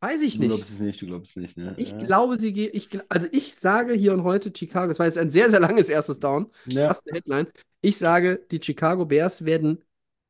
Weiß 0.00 0.22
ich 0.22 0.34
Du 0.34 0.40
nicht. 0.40 0.48
glaubst 0.50 0.70
es 0.70 0.78
nicht, 0.78 1.02
du 1.02 1.06
glaubst 1.06 1.30
es 1.30 1.36
nicht, 1.36 1.56
ne? 1.56 1.74
Ich 1.76 1.90
ja. 1.90 1.98
glaube, 1.98 2.38
sie. 2.38 2.68
Ich, 2.68 2.86
gl- 2.88 3.04
also 3.08 3.26
ich 3.32 3.54
sage 3.54 3.94
hier 3.94 4.12
und 4.12 4.22
heute 4.22 4.52
Chicago, 4.56 4.86
das 4.88 4.98
war 5.00 5.06
jetzt 5.06 5.18
ein 5.18 5.30
sehr, 5.30 5.50
sehr 5.50 5.58
langes 5.60 5.88
erstes 5.88 6.20
Down, 6.20 6.50
Ja. 6.66 6.86
fast 6.88 7.06
eine 7.08 7.16
Headline. 7.16 7.48
Ich 7.80 7.98
sage, 7.98 8.44
die 8.50 8.60
Chicago 8.62 9.06
Bears 9.06 9.44
werden 9.44 9.82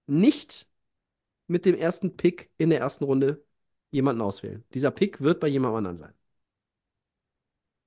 nicht 0.07 0.67
mit 1.49 1.65
dem 1.67 1.75
ersten 1.75 2.17
Pick 2.17 2.51
in 2.57 2.71
der 2.71 2.81
ersten 2.81 3.05
Runde 3.05 3.45
jemanden 3.91 4.23
auswählen. 4.23 4.65
Dieser 4.73 4.91
Pick 4.91 5.21
wird 5.21 5.41
bei 5.41 5.49
jemand 5.49 5.77
anderem 5.77 5.99
sein. 5.99 6.15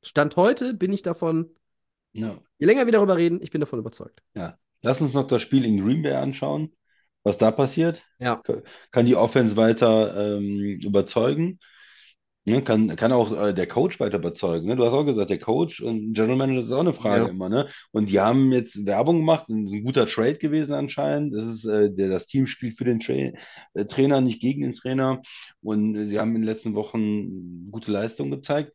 Stand 0.03 0.35
heute 0.35 0.73
bin 0.73 0.91
ich 0.93 1.01
davon, 1.03 1.49
Ja. 2.13 2.39
je 2.57 2.65
länger 2.67 2.85
wir 2.85 2.91
darüber 2.91 3.17
reden, 3.17 3.39
ich 3.41 3.51
bin 3.51 3.61
davon 3.61 3.79
überzeugt. 3.79 4.21
Ja. 4.33 4.57
Lass 4.81 4.99
uns 5.01 5.13
noch 5.13 5.27
das 5.27 5.41
Spiel 5.43 5.63
in 5.65 5.79
Green 5.83 6.01
Bay 6.01 6.13
anschauen, 6.13 6.75
was 7.23 7.37
da 7.37 7.51
passiert. 7.51 8.01
Ja. 8.17 8.41
Kann 8.91 9.05
die 9.05 9.15
Offense 9.15 9.55
weiter 9.57 10.37
ähm, 10.37 10.79
überzeugen? 10.81 11.59
Ne? 12.45 12.63
Kann, 12.63 12.95
kann 12.95 13.11
auch 13.11 13.31
äh, 13.31 13.53
der 13.53 13.67
Coach 13.67 13.99
weiter 13.99 14.17
überzeugen? 14.17 14.67
Ne? 14.67 14.75
Du 14.75 14.83
hast 14.83 14.93
auch 14.93 15.05
gesagt, 15.05 15.29
der 15.29 15.39
Coach 15.39 15.79
und 15.81 16.13
General 16.13 16.37
Manager 16.37 16.61
das 16.61 16.69
ist 16.69 16.75
auch 16.75 16.79
eine 16.79 16.93
Frage 16.93 17.25
Ja. 17.25 17.29
immer. 17.29 17.49
Ne? 17.49 17.67
Und 17.91 18.09
die 18.09 18.19
haben 18.19 18.51
jetzt 18.51 18.83
Werbung 18.85 19.17
gemacht, 19.19 19.45
das 19.47 19.57
ist 19.57 19.73
ein 19.73 19.83
guter 19.83 20.07
Trade 20.07 20.37
gewesen 20.37 20.73
anscheinend. 20.73 21.35
Das 21.35 21.45
ist, 21.45 21.65
äh, 21.65 21.93
der, 21.93 22.09
das 22.09 22.25
Team 22.25 22.47
spielt 22.47 22.77
für 22.77 22.85
den 22.85 22.99
Tra 22.99 23.13
äh, 23.13 23.85
Trainer, 23.87 24.21
nicht 24.21 24.41
gegen 24.41 24.61
den 24.63 24.73
Trainer. 24.73 25.21
Und 25.61 25.95
äh, 25.95 26.07
sie 26.07 26.19
haben 26.19 26.29
in 26.35 26.41
den 26.41 26.47
letzten 26.49 26.73
Wochen 26.73 27.69
gute 27.71 27.91
Leistung 27.91 28.31
gezeigt. 28.31 28.73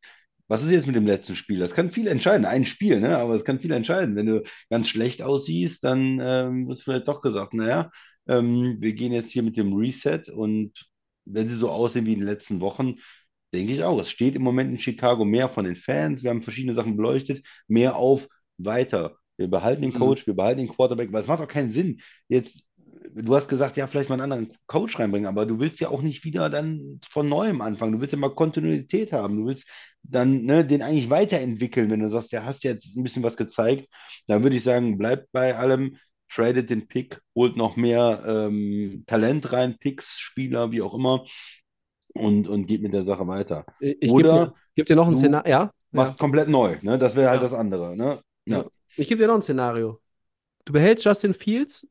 Was 0.48 0.62
ist 0.62 0.70
jetzt 0.70 0.86
mit 0.86 0.94
dem 0.94 1.06
letzten 1.06 1.34
Spiel? 1.34 1.58
Das 1.58 1.74
kann 1.74 1.90
viel 1.90 2.06
entscheiden. 2.06 2.44
Ein 2.46 2.66
Spiel, 2.66 3.00
ne? 3.00 3.18
Aber 3.18 3.34
es 3.34 3.44
kann 3.44 3.58
viel 3.58 3.72
entscheiden. 3.72 4.14
Wenn 4.14 4.26
du 4.26 4.42
ganz 4.70 4.88
schlecht 4.88 5.22
aussiehst, 5.22 5.82
dann 5.82 6.20
ähm, 6.22 6.68
wird 6.68 6.80
vielleicht 6.80 7.08
doch 7.08 7.20
gesagt, 7.20 7.52
naja, 7.52 7.90
ähm, 8.28 8.76
wir 8.80 8.92
gehen 8.94 9.12
jetzt 9.12 9.32
hier 9.32 9.42
mit 9.42 9.56
dem 9.56 9.72
Reset 9.74 10.22
und 10.32 10.72
wenn 11.24 11.48
sie 11.48 11.56
so 11.56 11.70
aussehen 11.70 12.06
wie 12.06 12.12
in 12.12 12.20
den 12.20 12.28
letzten 12.28 12.60
Wochen, 12.60 12.94
denke 13.54 13.72
ich 13.72 13.82
auch. 13.84 14.00
Es 14.00 14.10
steht 14.10 14.34
im 14.36 14.42
Moment 14.42 14.70
in 14.70 14.78
Chicago 14.78 15.24
mehr 15.24 15.48
von 15.48 15.64
den 15.64 15.76
Fans. 15.76 16.22
Wir 16.22 16.30
haben 16.30 16.42
verschiedene 16.42 16.74
Sachen 16.74 16.96
beleuchtet. 16.96 17.44
Mehr 17.68 17.96
auf 17.96 18.28
weiter. 18.58 19.16
Wir 19.36 19.48
behalten 19.48 19.82
den 19.82 19.92
Mhm. 19.92 19.92
Coach, 19.92 20.26
wir 20.26 20.34
behalten 20.34 20.58
den 20.60 20.68
Quarterback, 20.68 21.12
weil 21.12 21.22
es 21.22 21.28
macht 21.28 21.40
doch 21.40 21.48
keinen 21.48 21.70
Sinn. 21.72 22.00
Jetzt, 22.28 22.64
du 23.14 23.34
hast 23.34 23.48
gesagt, 23.48 23.76
ja, 23.76 23.86
vielleicht 23.86 24.08
mal 24.08 24.14
einen 24.20 24.32
anderen 24.32 24.56
Coach 24.66 24.98
reinbringen, 24.98 25.28
aber 25.28 25.44
du 25.46 25.58
willst 25.60 25.78
ja 25.80 25.88
auch 25.88 26.02
nicht 26.02 26.24
wieder 26.24 26.48
dann 26.50 27.00
von 27.08 27.28
neuem 27.28 27.60
anfangen. 27.60 27.92
Du 27.92 28.00
willst 28.00 28.12
ja 28.12 28.18
mal 28.18 28.34
Kontinuität 28.34 29.12
haben. 29.12 29.36
Du 29.36 29.46
willst 29.46 29.66
dann 30.02 30.44
ne, 30.44 30.64
den 30.66 30.82
eigentlich 30.82 31.10
weiterentwickeln, 31.10 31.90
wenn 31.90 32.00
du 32.00 32.08
sagst, 32.08 32.32
der 32.32 32.44
hast 32.44 32.64
jetzt 32.64 32.96
ein 32.96 33.02
bisschen 33.02 33.22
was 33.22 33.36
gezeigt. 33.36 33.88
Dann 34.26 34.42
würde 34.42 34.56
ich 34.56 34.62
sagen, 34.64 34.96
bleibt 34.98 35.30
bei 35.32 35.56
allem, 35.56 35.96
tradet 36.30 36.70
den 36.70 36.88
Pick, 36.88 37.20
holt 37.34 37.56
noch 37.56 37.76
mehr 37.76 38.24
ähm, 38.26 39.04
Talent 39.06 39.52
rein, 39.52 39.76
Picks, 39.78 40.18
Spieler, 40.18 40.72
wie 40.72 40.82
auch 40.82 40.94
immer, 40.94 41.24
und, 42.18 42.48
und 42.48 42.66
geht 42.66 42.82
mit 42.82 42.92
der 42.92 43.04
Sache 43.04 43.26
weiter. 43.26 43.64
Ich 43.80 44.00
gebe 44.00 44.12
Oder 44.12 44.46
dir, 44.46 44.54
geb 44.74 44.86
dir 44.86 44.96
noch 44.96 45.08
ein 45.08 45.16
Szenario. 45.16 45.50
Ja? 45.50 45.70
Machst 45.92 46.12
Ja. 46.14 46.18
komplett 46.18 46.48
neu, 46.48 46.76
ne? 46.82 46.98
Das 46.98 47.14
wäre 47.16 47.30
halt 47.30 47.42
Ja. 47.42 47.48
das 47.48 47.56
andere, 47.58 47.96
ne? 47.96 48.20
Ja. 48.44 48.64
Ich 48.96 49.08
gebe 49.08 49.20
dir 49.20 49.28
noch 49.28 49.34
ein 49.36 49.42
Szenario. 49.42 50.00
Du 50.64 50.72
behältst 50.72 51.04
Justin 51.04 51.34
Fields, 51.34 51.88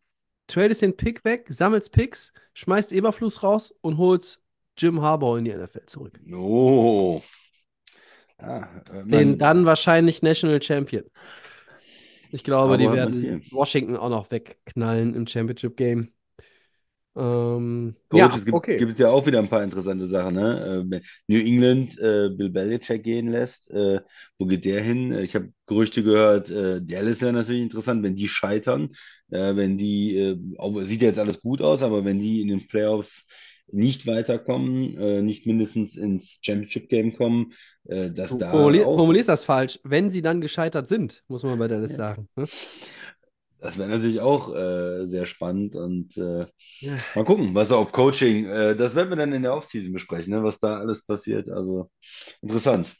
tradest 0.47 0.81
den 0.81 0.95
Pick 0.97 1.23
weg, 1.25 1.45
sammelst 1.49 1.91
Picks, 1.91 2.33
schmeißt 2.53 2.91
Eberfluss 2.91 3.41
raus 3.43 3.73
und 3.81 3.97
holst 3.97 4.41
Jim 4.77 5.01
Harbaugh 5.01 5.37
in 5.37 5.45
die 5.45 5.53
NFL 5.53 5.85
zurück. 5.85 6.19
Oh. 6.33 7.21
Ja, 8.39 8.69
äh, 8.93 9.05
Den 9.05 9.37
dann 9.37 9.65
wahrscheinlich 9.65 10.21
National 10.21 10.61
Champion. 10.61 11.03
Ich 12.31 12.43
glaube, 12.43 12.77
die 12.77 12.91
werden. 12.91 13.45
Washington 13.51 13.95
auch 13.95 14.09
noch 14.09 14.29
wegknallen 14.29 15.15
im 15.15 15.25
Championship 15.25 15.77
Game. 15.77 16.11
Ähm, 17.15 17.95
Coach, 18.09 18.21
ja, 18.21 18.37
es 18.37 18.45
gibt, 18.45 18.55
okay. 18.55 18.77
gibt 18.77 18.99
ja 18.99 19.09
auch 19.09 19.25
wieder 19.25 19.39
ein 19.39 19.49
paar 19.49 19.63
interessante 19.63 20.05
Sachen, 20.07 20.35
ne? 20.35 20.83
Äh, 20.85 20.91
wenn 20.91 21.01
New 21.27 21.39
England 21.39 21.97
äh, 21.99 22.29
Bill 22.29 22.49
Belichick 22.49 23.03
gehen 23.03 23.29
lässt, 23.29 23.69
äh, 23.71 23.99
wo 24.37 24.45
geht 24.45 24.65
der 24.65 24.81
hin? 24.81 25.11
Äh, 25.11 25.23
Ich 25.23 25.35
habe 25.35 25.49
Gerüchte 25.65 26.03
gehört, 26.03 26.49
äh, 26.49 26.81
Dallas 26.81 27.21
wäre 27.21 27.33
natürlich 27.33 27.63
interessant, 27.63 28.03
wenn 28.03 28.15
die 28.15 28.27
scheitern, 28.27 28.89
äh, 29.31 29.55
wenn 29.55 29.77
die, 29.77 30.17
äh, 30.17 30.85
sieht 30.85 31.01
ja 31.01 31.07
jetzt 31.09 31.19
alles 31.19 31.39
gut 31.41 31.61
aus, 31.61 31.81
aber 31.81 32.05
wenn 32.05 32.19
die 32.19 32.41
in 32.41 32.47
den 32.49 32.67
Playoffs 32.67 33.25
nicht 33.71 34.05
weiterkommen, 34.05 35.25
nicht 35.25 35.47
mindestens 35.47 35.95
ins 35.95 36.37
Championship 36.43 36.87
Game 36.87 37.13
kommen, 37.13 37.51
dass 37.83 38.29
Du 38.29 38.37
da 38.37 38.51
formulier, 38.51 38.87
auch 38.87 38.95
formulierst 38.95 39.27
das 39.27 39.43
falsch. 39.43 39.79
Wenn 39.83 40.11
sie 40.11 40.21
dann 40.21 40.39
gescheitert 40.39 40.87
sind, 40.87 41.23
muss 41.27 41.41
man 41.43 41.57
bei 41.57 41.67
Dallas 41.67 41.91
Ja. 41.91 41.97
sagen. 41.97 42.29
Ne? 42.35 42.47
Das 43.65 43.77
wäre 43.77 43.89
natürlich 43.89 44.19
auch 44.21 44.53
äh, 44.55 45.05
sehr 45.07 45.25
spannend 45.25 45.75
und 45.75 46.17
äh, 46.17 46.45
Ja. 46.79 46.97
mal 47.15 47.25
gucken, 47.25 47.55
was 47.55 47.71
auf 47.71 47.91
Coaching, 47.93 48.45
äh, 48.47 48.75
das 48.75 48.95
werden 48.95 49.09
wir 49.09 49.17
dann 49.17 49.33
in 49.33 49.43
der 49.43 49.55
Offseason 49.55 49.93
besprechen, 49.93 50.33
ne, 50.33 50.43
was 50.43 50.59
da 50.59 50.79
alles 50.79 51.05
passiert. 51.05 51.49
Also 51.49 51.89
interessant. 52.41 52.95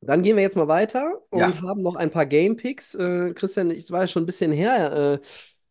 Dann 0.00 0.22
gehen 0.22 0.36
wir 0.36 0.42
jetzt 0.42 0.56
mal 0.56 0.68
weiter 0.68 1.22
und 1.30 1.60
Ja. 1.60 1.62
haben 1.62 1.82
noch 1.82 1.96
ein 1.96 2.10
paar 2.10 2.26
Game 2.26 2.56
Picks. 2.56 2.94
Äh, 2.94 3.32
Christian, 3.34 3.70
ich 3.70 3.90
war 3.90 4.02
ja 4.02 4.06
schon 4.06 4.22
ein 4.22 4.26
bisschen 4.26 4.52
her. 4.52 5.20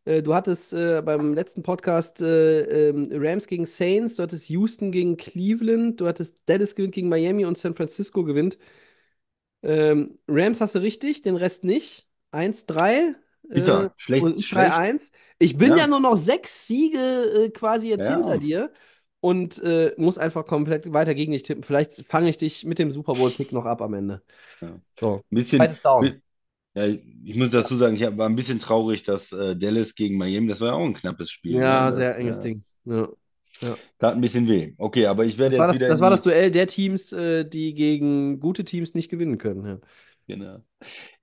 Äh, 0.05 0.17
äh, 0.17 0.21
du 0.23 0.33
hattest 0.35 0.73
äh, 0.73 1.01
beim 1.03 1.33
letzten 1.33 1.63
Podcast 1.63 2.21
äh, 2.21 2.89
ähm, 2.89 3.09
Rams 3.13 3.47
gegen 3.47 3.65
Saints, 3.65 4.17
du 4.17 4.23
hattest 4.23 4.49
Houston 4.49 4.91
gegen 4.91 5.15
Cleveland, 5.17 6.01
du 6.01 6.07
hattest 6.07 6.41
Dallas 6.45 6.75
gewinnt 6.75 6.93
gegen 6.95 7.07
Miami 7.09 7.45
und 7.45 7.57
San 7.57 7.73
Francisco 7.73 8.23
gewinnt. 8.25 8.57
Ähm, 9.63 10.19
Rams 10.27 10.61
hast 10.61 10.75
du 10.75 10.79
richtig, 10.79 11.21
den 11.23 11.35
Rest 11.35 11.63
nicht. 11.63 12.06
1-3 12.31 13.15
Bitter, 13.49 13.85
äh, 13.85 13.89
schlecht, 13.97 14.23
und 14.23 14.39
ich 14.39 14.47
schlecht. 14.47 14.71
3-1. 14.71 15.11
Ich 15.39 15.57
bin 15.57 15.71
Ja. 15.71 15.77
ja 15.77 15.87
nur 15.87 15.99
noch 15.99 16.15
sechs 16.17 16.67
Siege 16.67 16.97
äh, 16.99 17.49
quasi 17.49 17.89
jetzt 17.89 18.05
Ja. 18.05 18.15
hinter 18.15 18.37
dir 18.37 18.71
und 19.19 19.61
äh, 19.63 19.93
muss 19.97 20.17
einfach 20.17 20.45
komplett 20.45 20.91
weiter 20.93 21.15
gegen 21.15 21.31
dich 21.31 21.43
tippen. 21.43 21.63
Vielleicht 21.63 22.05
fange 22.05 22.29
ich 22.29 22.37
dich 22.37 22.65
mit 22.65 22.79
dem 22.79 22.91
Super 22.91 23.13
Bowl-Pick 23.13 23.51
noch 23.51 23.65
ab 23.65 23.81
am 23.81 23.93
Ende. 23.93 24.21
Ja. 24.61 24.79
So, 24.99 25.15
Ein 25.15 25.21
bisschen, 25.29 25.59
Down. 25.83 26.21
ja, 26.75 26.85
ich 26.85 27.35
muss 27.35 27.49
dazu 27.49 27.77
sagen, 27.77 27.95
ich 27.95 28.01
war 28.17 28.27
ein 28.29 28.35
bisschen 28.35 28.59
traurig, 28.59 29.03
dass 29.03 29.31
äh, 29.31 29.55
Dallas 29.55 29.95
gegen 29.95 30.17
Miami, 30.17 30.47
das 30.47 30.59
war 30.61 30.69
ja 30.69 30.73
auch 30.73 30.85
ein 30.85 30.93
knappes 30.93 31.31
Spiel. 31.31 31.53
Ja, 31.53 31.89
ne? 31.89 31.95
Sehr 31.95 32.17
enges 32.17 32.39
Ding. 32.39 32.63
Ja. 32.85 33.07
Tat 33.97 34.13
ein 34.13 34.21
bisschen 34.21 34.47
weh. 34.47 34.73
Okay, 34.77 35.07
aber 35.07 35.25
ich 35.25 35.37
werde 35.39 35.57
Das 35.57 35.59
war 35.59 35.67
jetzt 35.67 35.69
das, 35.69 35.75
wieder 35.79 35.87
das 35.87 35.99
war 35.99 36.09
das 36.11 36.21
Duell 36.21 36.51
der 36.51 36.67
Teams, 36.67 37.11
äh, 37.11 37.43
die 37.43 37.73
gegen 37.73 38.39
gute 38.39 38.63
Teams 38.63 38.93
nicht 38.93 39.09
gewinnen 39.09 39.39
können. 39.39 39.65
Ja. 39.65 39.79
Genau. 40.27 40.59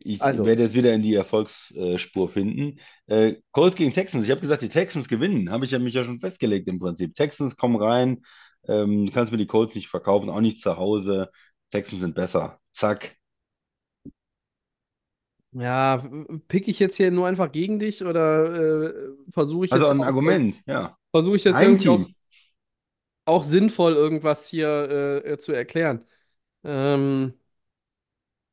Ich 0.07 0.23
Also. 0.23 0.45
werde 0.45 0.65
jetzt 0.65 0.75
wieder 0.75 0.95
in 0.95 1.03
die 1.03 1.15
Erfolgsspur 1.15 2.29
finden. 2.29 2.79
Äh, 3.07 3.37
Colts 3.53 3.77
gegen 3.77 3.93
Texans. 3.95 4.25
Ich 4.27 4.31
habe 4.31 4.43
gesagt, 4.43 4.63
die 4.63 4.69
Texans 4.69 5.09
gewinnen. 5.09 5.51
Habe 5.51 5.65
ich 5.65 5.71
ja 5.73 5.79
mich 5.81 5.95
ja 5.95 6.05
schon 6.05 6.21
festgelegt 6.21 6.69
im 6.69 6.79
Prinzip. 6.79 7.15
Texans 7.15 7.57
kommen 7.57 7.77
rein. 7.77 8.23
Ähm, 8.69 9.07
du 9.07 9.13
kannst 9.13 9.33
mir 9.33 9.39
die 9.39 9.47
Colts 9.47 9.75
nicht 9.75 9.89
verkaufen, 9.89 10.31
auch 10.31 10.41
nicht 10.43 10.61
zu 10.61 10.77
Hause. 10.77 11.31
Texans 11.71 12.03
sind 12.03 12.15
besser. 12.15 12.61
Zack. 12.73 13.17
Ja, 15.53 16.03
pick 16.49 16.67
ich 16.67 16.81
jetzt 16.81 16.97
hier 16.97 17.11
nur 17.13 17.29
einfach 17.29 17.53
gegen 17.53 17.79
dich 17.79 18.05
oder 18.05 18.91
äh, 18.91 18.95
versuche 19.31 19.67
ich 19.67 19.73
Also 19.73 19.87
jetzt 19.87 19.95
ein 19.95 20.03
auch, 20.03 20.05
Argument, 20.05 20.57
ja. 20.67 20.97
versuche 21.13 21.37
ich 21.37 21.45
jetzt 21.45 21.61
Ein 21.61 21.63
irgendwie 21.63 21.89
auch, 21.89 22.11
auch 23.25 23.43
sinnvoll 23.43 23.95
irgendwas 23.95 24.49
hier 24.49 25.23
äh, 25.25 25.39
zu 25.39 25.53
erklären? 25.53 26.05
Ähm, 26.65 27.35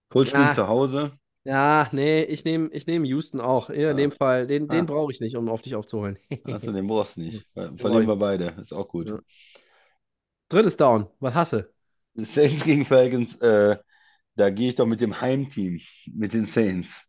Colts 0.09 0.29
spielen 0.29 0.51
Ah. 0.51 0.51
zu 0.51 0.67
Hause. 0.67 1.17
Ja, 1.43 1.89
nee, 1.91 2.23
ich 2.23 2.45
nehme 2.45 2.69
ich 2.71 2.87
nehm 2.87 3.03
Houston 3.05 3.41
auch. 3.41 3.69
Ja, 3.69 3.91
in 3.91 3.97
Ah. 3.97 3.97
dem 3.97 4.11
Fall, 4.11 4.47
den, 4.47 4.69
den 4.69 4.85
Ah. 4.85 4.85
brauche 4.85 5.11
ich 5.11 5.19
nicht, 5.21 5.35
um 5.35 5.49
auf 5.49 5.61
dich 5.61 5.75
aufzuholen. 5.75 6.17
Also 6.43 6.71
den 6.71 6.87
brauchst 6.87 7.17
du 7.17 7.21
nicht. 7.21 7.47
Ver- 7.53 7.73
Verlieren 7.77 8.07
wir 8.07 8.15
beide. 8.15 8.55
Ist 8.61 8.73
auch 8.73 8.87
gut. 8.87 9.09
Ja. 9.09 9.19
Drittes 10.49 10.77
Down, 10.77 11.07
was 11.19 11.33
hasse? 11.33 11.73
Saints 12.15 12.63
gegen 12.63 12.85
Falcons. 12.85 13.35
Äh, 13.41 13.77
da 14.35 14.49
gehe 14.49 14.69
ich 14.69 14.75
doch 14.75 14.85
mit 14.85 15.01
dem 15.01 15.19
Heimteam, 15.21 15.79
mit 16.13 16.33
den 16.33 16.45
Saints. 16.45 17.05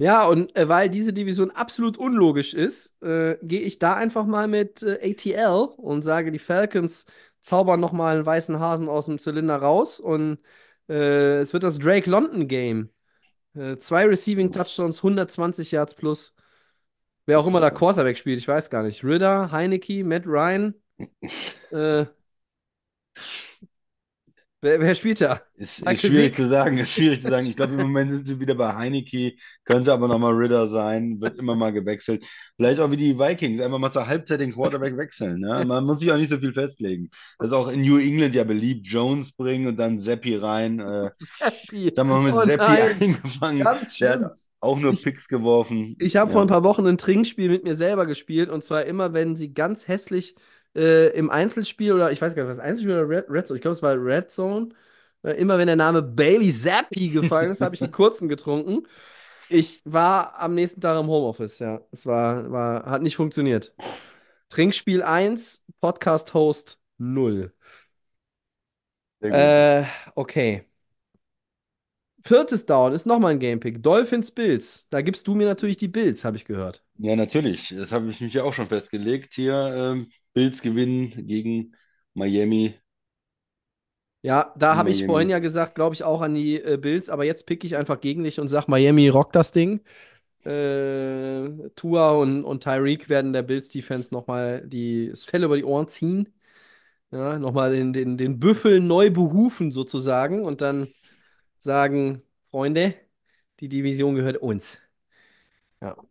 Ja, 0.00 0.28
und 0.28 0.54
äh, 0.54 0.68
weil 0.68 0.88
diese 0.90 1.12
Division 1.12 1.50
absolut 1.50 1.98
unlogisch 1.98 2.54
ist, 2.54 3.00
äh, 3.02 3.36
gehe 3.42 3.60
ich 3.62 3.80
da 3.80 3.94
einfach 3.96 4.26
mal 4.26 4.46
mit 4.46 4.82
äh, 4.84 4.98
ATL 5.02 5.74
und 5.76 6.02
sage, 6.02 6.30
die 6.30 6.38
Falcons 6.38 7.04
zaubern 7.40 7.80
nochmal 7.80 8.16
einen 8.16 8.26
weißen 8.26 8.60
Hasen 8.60 8.88
aus 8.88 9.06
dem 9.06 9.18
Zylinder 9.18 9.56
raus 9.56 9.98
und 9.98 10.38
äh, 10.88 11.40
es 11.40 11.52
wird 11.52 11.62
das 11.62 11.78
Drake 11.78 12.08
London 12.10 12.48
Game. 12.48 12.90
Äh, 13.54 13.78
zwei 13.78 14.06
Receiving 14.06 14.52
Touchdowns, 14.52 14.98
120 14.98 15.72
Yards 15.72 15.94
plus. 15.94 16.34
Wer 17.26 17.40
auch 17.40 17.46
immer 17.46 17.60
da 17.60 17.70
Quarterback 17.70 18.18
spielt, 18.18 18.38
ich 18.38 18.48
weiß 18.48 18.70
gar 18.70 18.82
nicht. 18.82 19.04
Ridder, 19.04 19.52
Heineke, 19.52 20.04
Matt 20.04 20.26
Ryan. 20.26 20.74
Äh, 21.72 22.06
wer, 24.60 24.80
wer 24.80 24.94
spielt 24.94 25.20
da? 25.20 25.40
Ist, 25.54 25.80
ist 25.80 26.00
schwierig 26.00 26.26
Vick? 26.26 26.36
zu 26.36 26.48
sagen, 26.48 26.78
ist 26.78 26.90
schwierig 26.90 27.22
zu 27.22 27.28
sagen. 27.28 27.46
Ich 27.46 27.56
glaube, 27.56 27.74
im 27.74 27.80
Moment 27.88 28.12
sind 28.12 28.26
sie 28.26 28.40
wieder 28.40 28.54
bei 28.54 28.74
Heineke, 28.74 29.34
könnte 29.64 29.92
aber 29.92 30.08
nochmal 30.08 30.34
Ridder 30.34 30.68
sein, 30.68 31.20
wird 31.20 31.38
immer 31.38 31.54
mal 31.56 31.72
gewechselt. 31.72 32.24
Vielleicht 32.56 32.80
auch 32.80 32.90
wie 32.90 32.96
die 32.96 33.18
Vikings, 33.18 33.60
einfach 33.60 33.78
mal 33.78 33.92
zur 33.92 34.06
Halbzeit 34.06 34.40
den 34.40 34.52
Quarterback 34.52 34.96
wechseln. 34.96 35.40
Ne? 35.40 35.64
Man 35.66 35.84
muss 35.84 36.00
sich 36.00 36.10
auch 36.12 36.16
nicht 36.16 36.30
so 36.30 36.38
viel 36.38 36.52
festlegen. 36.52 37.10
Das 37.38 37.48
ist 37.48 37.52
auch 37.54 37.68
in 37.68 37.82
New 37.82 37.98
England 37.98 38.34
ja 38.34 38.44
beliebt, 38.44 38.86
Jones 38.86 39.32
bringen 39.32 39.66
und 39.68 39.76
dann 39.76 39.98
Seppi 39.98 40.36
rein. 40.36 40.80
Äh, 40.80 41.10
Seppi. 41.38 41.92
sagen 41.94 42.08
wir 42.08 42.16
mal 42.18 42.22
mit 42.22 42.34
Oh 42.34 42.44
Seppi 42.44 43.04
angefangen. 43.04 43.60
ganz 43.60 43.96
Der 43.98 44.12
schlimm. 44.12 44.24
hat 44.24 44.32
auch 44.60 44.78
nur 44.78 44.92
Ich- 44.92 45.02
Picks 45.04 45.28
geworfen. 45.28 45.94
Ich 46.00 46.16
habe 46.16 46.30
Ja. 46.30 46.32
vor 46.32 46.42
ein 46.42 46.48
paar 46.48 46.64
Wochen 46.64 46.84
ein 46.86 46.98
Trinkspiel 46.98 47.48
mit 47.48 47.62
mir 47.62 47.76
selber 47.76 48.06
gespielt 48.06 48.48
und 48.50 48.64
zwar 48.64 48.84
immer, 48.86 49.12
wenn 49.12 49.36
sie 49.36 49.54
ganz 49.54 49.86
hässlich 49.86 50.34
äh, 50.78 51.08
im 51.08 51.30
Einzelspiel 51.30 51.92
oder 51.92 52.12
ich 52.12 52.22
weiß 52.22 52.34
gar 52.34 52.44
nicht, 52.44 52.50
was 52.50 52.58
Einzelspiel 52.58 52.94
oder 52.94 53.08
Red, 53.08 53.26
Red 53.28 53.46
Zone, 53.46 53.56
ich 53.58 53.62
glaube, 53.62 53.74
es 53.74 53.82
war 53.82 53.94
Red 53.94 54.30
Zone, 54.30 54.68
äh, 55.22 55.32
immer 55.32 55.58
wenn 55.58 55.66
der 55.66 55.76
Name 55.76 56.02
Bailey 56.02 56.52
Zappi 56.52 57.08
gefallen 57.08 57.50
ist, 57.50 57.60
habe 57.60 57.74
ich 57.74 57.82
einen 57.82 57.92
kurzen 57.92 58.28
getrunken. 58.28 58.86
Ich 59.50 59.82
war 59.84 60.38
am 60.38 60.54
nächsten 60.54 60.80
Tag 60.80 61.00
im 61.00 61.08
Homeoffice, 61.08 61.58
ja. 61.58 61.80
Es 61.90 62.06
war, 62.06 62.50
war, 62.52 62.86
hat 62.86 63.02
nicht 63.02 63.16
funktioniert. 63.16 63.74
Trinkspiel 64.50 65.02
1, 65.02 65.64
Podcast-Host 65.80 66.78
0. 66.98 67.52
Sehr 69.20 69.30
gut. 69.30 69.38
Äh, 69.38 69.84
okay. 70.14 70.64
Viertes 72.24 72.66
Down 72.66 72.92
ist 72.92 73.06
nochmal 73.06 73.32
ein 73.32 73.38
Gamepick. 73.38 73.82
Dolphins 73.82 74.30
Bills. 74.30 74.86
Da 74.90 75.00
gibst 75.00 75.26
du 75.26 75.34
mir 75.34 75.46
natürlich 75.46 75.78
die 75.78 75.88
Bills, 75.88 76.24
habe 76.24 76.36
ich 76.36 76.44
gehört. 76.44 76.84
Ja, 76.98 77.16
natürlich. 77.16 77.74
Das 77.76 77.90
habe 77.90 78.10
ich 78.10 78.20
mich 78.20 78.34
ja 78.34 78.44
auch 78.44 78.52
schon 78.52 78.68
festgelegt. 78.68 79.32
Hier, 79.32 79.54
ähm, 79.54 80.10
Bills 80.38 80.62
gewinnen 80.62 81.26
gegen 81.26 81.74
Miami. 82.14 82.78
Ja, 84.22 84.54
da 84.56 84.76
habe 84.76 84.90
ich 84.90 85.04
vorhin 85.04 85.30
ja 85.30 85.40
gesagt, 85.40 85.74
glaube 85.74 85.94
ich, 85.96 86.04
auch 86.04 86.20
an 86.20 86.34
die 86.36 86.62
äh, 86.62 86.76
Bills, 86.76 87.10
aber 87.10 87.24
jetzt 87.24 87.44
pick 87.46 87.64
ich 87.64 87.76
einfach 87.76 88.00
gegen 88.00 88.22
dich 88.22 88.38
und 88.38 88.46
sag, 88.46 88.68
Miami 88.68 89.08
rockt 89.08 89.34
das 89.34 89.50
Ding. 89.50 89.80
Äh, 90.44 91.70
Tua 91.76 92.12
und, 92.12 92.44
und 92.44 92.62
Tyreek 92.62 93.08
werden 93.08 93.32
der 93.32 93.42
Bills-Defense 93.42 94.14
nochmal 94.14 94.62
die, 94.66 95.08
das 95.10 95.24
Fell 95.24 95.44
über 95.44 95.56
die 95.56 95.64
Ohren 95.64 95.88
ziehen. 95.88 96.28
Ja, 97.10 97.38
nochmal 97.38 97.72
den, 97.72 97.92
den, 97.92 98.18
den 98.18 98.40
Büffel 98.40 98.80
neu 98.80 99.10
behufen 99.10 99.72
sozusagen 99.72 100.44
und 100.44 100.60
dann 100.60 100.88
sagen, 101.60 102.22
Freunde, 102.50 102.94
die 103.60 103.68
Division 103.68 104.14
gehört 104.16 104.38
uns. 104.38 104.80
Ja. 105.80 106.07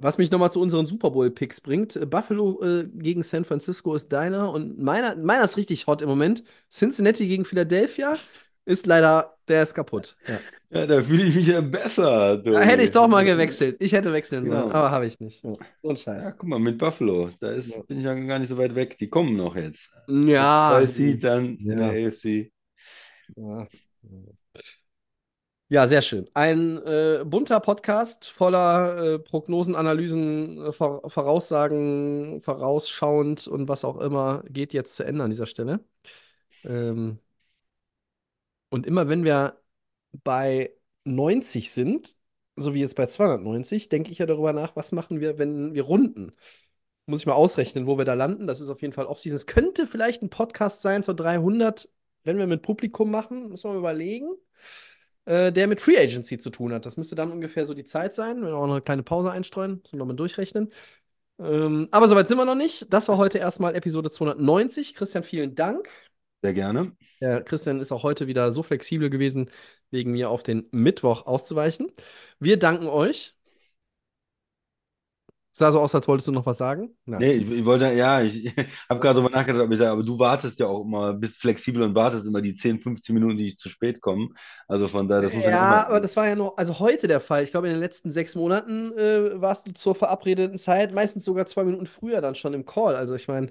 Was 0.00 0.18
mich 0.18 0.30
nochmal 0.30 0.50
zu 0.50 0.60
unseren 0.60 0.86
Super 0.86 1.10
Bowl-Picks 1.10 1.60
bringt. 1.60 1.96
äh, 1.96 2.06
Buffalo 2.06 2.62
äh, 2.62 2.84
gegen 2.94 3.22
San 3.22 3.44
Francisco 3.44 3.94
ist 3.94 4.12
deiner 4.12 4.52
und 4.52 4.78
meiner, 4.78 5.16
meiner 5.16 5.44
ist 5.44 5.56
richtig 5.56 5.86
hot 5.86 6.02
im 6.02 6.08
Moment. 6.08 6.42
Cincinnati 6.70 7.26
gegen 7.28 7.44
Philadelphia 7.44 8.16
ist 8.66 8.86
leider, 8.86 9.36
der 9.48 9.62
ist 9.62 9.74
kaputt. 9.74 10.16
Ja. 10.26 10.38
Ja, 10.70 10.86
da 10.88 11.02
fühle 11.04 11.22
ich 11.24 11.36
mich 11.36 11.46
ja 11.46 11.60
besser. 11.60 12.38
Da 12.38 12.60
hätte 12.62 12.82
ich 12.82 12.90
doch 12.90 13.06
mal 13.06 13.24
gewechselt. 13.24 13.76
Ich 13.78 13.92
hätte 13.92 14.12
wechseln 14.12 14.44
sollen, 14.44 14.62
Genau. 14.64 14.74
aber 14.74 14.90
habe 14.90 15.06
ich 15.06 15.20
nicht. 15.20 15.44
Ja. 15.44 15.52
So 15.82 15.88
ein 15.90 15.94
Ja, 15.94 15.96
Scheiß. 15.96 16.32
guck 16.36 16.48
mal, 16.48 16.58
mit 16.58 16.78
Buffalo, 16.78 17.30
da 17.38 17.52
ist, 17.52 17.68
Ja. 17.68 17.82
bin 17.82 17.98
ich 17.98 18.04
ja 18.04 18.14
gar 18.14 18.40
nicht 18.40 18.48
so 18.48 18.58
weit 18.58 18.74
weg. 18.74 18.98
Die 18.98 19.08
kommen 19.08 19.36
noch 19.36 19.54
jetzt. 19.54 19.88
Ja. 20.08 20.70
Zwei 20.72 20.86
Seed 20.92 21.22
dann 21.22 21.56
in 21.58 21.78
Ja. 21.78 21.90
der 21.92 22.08
AFC. 22.08 22.50
Ja. 23.36 23.68
Ja, 25.68 25.88
sehr 25.88 26.02
schön. 26.02 26.28
Ein 26.34 26.76
äh, 26.86 27.24
bunter 27.26 27.58
Podcast 27.58 28.26
voller 28.26 29.14
äh, 29.14 29.18
Prognosen, 29.18 29.74
Analysen, 29.74 30.66
äh, 30.66 30.72
Vor 30.72 31.08
Voraussagen, 31.10 32.40
vorausschauend 32.40 33.48
und 33.48 33.66
was 33.66 33.84
auch 33.84 33.98
immer 33.98 34.44
geht 34.48 34.72
jetzt 34.74 34.94
zu 34.96 35.04
Ende 35.04 35.24
an 35.24 35.30
dieser 35.30 35.46
Stelle. 35.46 35.80
Ähm, 36.64 37.20
und 38.70 38.86
immer 38.86 39.08
wenn 39.08 39.24
wir 39.24 39.60
bei 40.24 40.74
90 41.04 41.72
sind, 41.72 42.16
so 42.56 42.74
wie 42.74 42.80
jetzt 42.80 42.96
bei 42.96 43.06
290, 43.06 43.88
denke 43.88 44.10
ich 44.12 44.18
ja 44.18 44.26
darüber 44.26 44.52
nach, 44.52 44.76
was 44.76 44.92
machen 44.92 45.20
wir, 45.20 45.38
wenn 45.38 45.74
wir 45.74 45.82
runden. 45.84 46.32
Muss 47.06 47.20
ich 47.22 47.26
mal 47.26 47.34
ausrechnen, 47.34 47.86
wo 47.86 47.98
wir 47.98 48.04
da 48.06 48.14
landen. 48.14 48.46
Das 48.46 48.60
ist 48.60 48.70
auf 48.70 48.82
jeden 48.82 48.94
Fall 48.94 49.06
Offseason. 49.06 49.36
Es 49.36 49.46
könnte 49.46 49.86
vielleicht 49.86 50.22
ein 50.22 50.30
Podcast 50.30 50.82
sein 50.82 51.02
zur 51.02 51.14
300, 51.14 51.88
wenn 52.24 52.38
wir 52.38 52.46
mit 52.46 52.62
Publikum 52.62 53.10
machen. 53.10 53.50
Müssen 53.50 53.64
wir 53.70 53.72
mal 53.74 53.78
überlegen. 53.80 54.28
Äh, 55.26 55.52
der 55.52 55.66
mit 55.66 55.80
Free 55.80 55.98
Agency 55.98 56.38
zu 56.38 56.50
tun 56.50 56.72
hat. 56.72 56.84
Das 56.84 56.96
müsste 56.96 57.14
dann 57.14 57.32
ungefähr 57.32 57.64
so 57.64 57.72
die 57.72 57.84
Zeit 57.84 58.14
sein. 58.14 58.36
Wenn 58.36 58.48
wir 58.48 58.56
auch 58.56 58.66
noch 58.66 58.74
eine 58.74 58.82
kleine 58.82 59.02
Pause 59.02 59.30
einstreuen, 59.30 59.80
müssen 59.82 59.92
wir 59.92 59.98
nochmal 59.98 60.16
durchrechnen. 60.16 60.70
Ähm, 61.38 61.88
aber 61.90 62.08
soweit 62.08 62.28
sind 62.28 62.36
wir 62.38 62.44
noch 62.44 62.54
nicht. 62.54 62.92
Das 62.92 63.08
war 63.08 63.16
heute 63.16 63.38
erstmal 63.38 63.74
Episode 63.74 64.10
290. 64.10 64.94
Christian, 64.94 65.24
vielen 65.24 65.54
Dank. 65.54 65.88
Sehr 66.42 66.54
gerne. 66.54 66.92
Der 67.20 67.42
Christian 67.42 67.80
ist 67.80 67.90
auch 67.90 68.02
heute 68.02 68.26
wieder 68.26 68.52
so 68.52 68.62
flexibel 68.62 69.08
gewesen, 69.08 69.50
wegen 69.90 70.12
mir 70.12 70.28
auf 70.28 70.42
den 70.42 70.68
Mittwoch 70.72 71.24
auszuweichen. 71.26 71.90
Wir 72.38 72.58
danken 72.58 72.86
euch. 72.86 73.34
Sah 75.54 75.72
so 75.72 75.80
aus, 75.80 75.94
als 75.94 76.08
wolltest 76.08 76.28
du 76.28 76.32
noch 76.32 76.46
was 76.46 76.58
sagen? 76.58 76.96
Nein. 77.06 77.20
Nee, 77.20 77.32
ich, 77.34 77.50
ich 77.50 77.64
wollte, 77.64 77.92
ja, 77.92 78.22
ich 78.22 78.46
habe 78.90 78.98
gerade 79.00 79.20
darüber 79.20 79.30
nachgedacht, 79.30 79.62
aber 79.62 79.72
ich 79.72 79.78
sage, 79.78 79.90
aber 79.92 80.02
du 80.02 80.18
wartest 80.18 80.58
ja 80.58 80.66
auch 80.66 80.82
immer, 80.84 81.12
bist 81.14 81.36
flexibel 81.36 81.82
und 81.82 81.94
wartest 81.94 82.26
immer 82.26 82.42
die 82.42 82.56
10, 82.56 82.80
15 82.80 83.14
Minuten, 83.14 83.36
die 83.38 83.46
ich 83.48 83.58
zu 83.58 83.68
spät 83.68 84.00
komme. 84.00 84.30
Also 84.66 84.88
von 84.88 85.06
daher, 85.08 85.22
das 85.22 85.32
muss 85.32 85.44
Ja, 85.46 85.86
aber 85.86 86.00
das 86.00 86.16
war 86.16 86.28
ja 86.28 86.36
noch, 86.36 86.56
also 86.56 86.78
heute 86.78 87.08
der 87.08 87.20
Fall. 87.20 87.42
Ich 87.42 87.50
glaube, 87.50 87.66
in 87.66 87.72
den 87.74 87.80
letzten 87.80 88.12
sechs 88.12 88.34
Monaten 88.34 88.92
äh, 88.96 89.40
warst 89.40 89.66
du 89.66 89.72
zur 89.72 89.94
verabredeten 89.94 90.58
Zeit, 90.58 90.92
meistens 90.92 91.24
sogar 91.24 91.46
zwei 91.46 91.64
Minuten 91.64 91.86
früher 91.86 92.20
dann 92.20 92.34
schon 92.34 92.54
im 92.54 92.64
Call. 92.64 92.94
Also 92.94 93.14
ich 93.14 93.26
meine, 93.26 93.50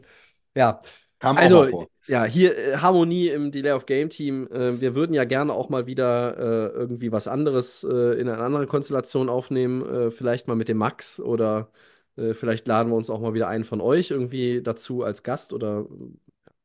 ja. 0.56 0.82
Kam 1.20 1.40
auch 1.40 1.52
Also, 1.52 1.68
vor. 1.70 1.90
ja, 2.08 2.26
hier 2.26 2.58
äh, 2.58 2.78
Harmonie 2.78 3.30
im 3.30 3.52
Delay 3.52 3.74
of 3.74 3.86
Game 3.88 4.10
Team. 4.10 4.48
Äh, 4.52 4.82
wir 4.82 4.96
würden 4.96 5.14
ja 5.14 5.26
gerne 5.26 5.54
auch 5.54 5.70
mal 5.70 5.88
wieder 5.88 6.38
äh, 6.38 6.74
irgendwie 6.78 7.12
was 7.12 7.28
anderes 7.28 7.84
äh, 7.84 8.20
in 8.20 8.30
einer 8.30 8.44
anderen 8.44 8.68
Konstellation 8.68 9.30
aufnehmen. 9.30 9.86
Äh, 9.88 10.12
vielleicht 10.12 10.48
mal 10.48 10.56
mit 10.56 10.70
dem 10.70 10.78
Max 10.78 11.20
oder 11.20 11.72
äh, 12.18 12.34
vielleicht 12.34 12.68
laden 12.68 12.92
wir 12.92 12.96
uns 12.96 13.10
auch 13.10 13.20
mal 13.20 13.34
wieder 13.34 13.48
einen 13.48 13.64
von 13.64 13.82
euch 13.82 14.12
irgendwie 14.12 14.62
dazu 14.62 15.04
als 15.04 15.24
Gast 15.24 15.54
oder 15.54 15.86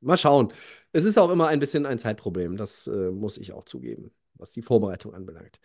mal 0.01 0.17
schauen. 0.17 0.53
Es 0.93 1.05
ist 1.05 1.19
auch 1.19 1.31
immer 1.31 1.49
ein 1.49 1.61
bisschen 1.61 1.87
ein 1.87 1.99
Zeitproblem. 1.99 2.57
Das 2.57 2.87
äh, 2.87 3.11
muss 3.11 3.39
ich 3.39 3.53
auch 3.53 3.65
zugeben, 3.65 4.13
was 4.35 4.53
die 4.53 4.63
Vorbereitung 4.63 5.15
anbelangt. 5.15 5.61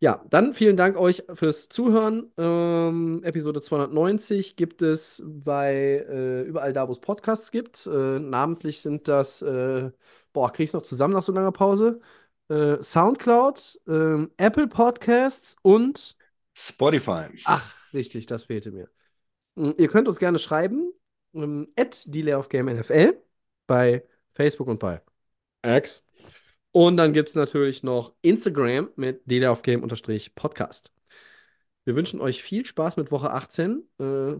Ja, 0.00 0.24
dann 0.28 0.54
vielen 0.54 0.76
Dank 0.76 0.96
euch 0.98 1.22
fürs 1.32 1.68
Zuhören. 1.68 2.30
Ähm, 2.36 3.22
Episode 3.24 3.60
290 3.60 4.56
gibt 4.56 4.82
es 4.82 5.22
bei 5.26 6.04
äh, 6.08 6.42
überall 6.42 6.72
da, 6.72 6.88
wo 6.88 6.92
es 6.92 7.00
Podcasts 7.00 7.50
gibt. 7.50 7.86
Äh, 7.86 8.18
namentlich 8.18 8.80
sind 8.82 9.08
das, 9.08 9.40
äh, 9.40 9.90
boah, 10.32 10.52
krieg 10.52 10.64
ich 10.64 10.72
noch 10.74 10.82
zusammen 10.82 11.14
nach 11.14 11.22
so 11.22 11.32
langer 11.32 11.52
Pause? 11.52 12.00
Äh, 12.48 12.82
Soundcloud, 12.82 13.80
ähm, 13.88 14.30
Apple 14.36 14.66
Podcasts 14.66 15.56
und, 15.62 16.16
Spotify. 16.52 17.28
ach, 17.44 17.74
richtig, 17.94 18.26
das 18.26 18.44
fehlte 18.44 18.72
mir. 18.72 18.90
Mm, 19.54 19.70
Ihr 19.78 19.88
könnt 19.88 20.08
uns 20.08 20.18
gerne 20.18 20.38
schreiben, 20.38 20.92
ähm, 21.34 21.68
at 21.76 22.06
NFL 22.06 23.16
bei 23.66 24.04
Facebook 24.32 24.68
und 24.68 24.78
bei 24.78 25.00
X. 25.64 26.04
Und 26.72 26.96
dann 26.96 27.12
gibt 27.12 27.28
es 27.28 27.34
natürlich 27.36 27.82
noch 27.82 28.14
Instagram 28.22 28.90
mit 28.96 29.22
Delay 29.30 29.48
of 29.48 29.62
Game 29.62 29.86
Podcast. 30.34 30.92
Wir 31.84 31.94
wünschen 31.94 32.20
euch 32.20 32.42
viel 32.42 32.64
Spaß 32.64 32.96
mit 32.96 33.12
Woche 33.12 33.30
18. 33.30 33.88
Äh, 33.98 34.34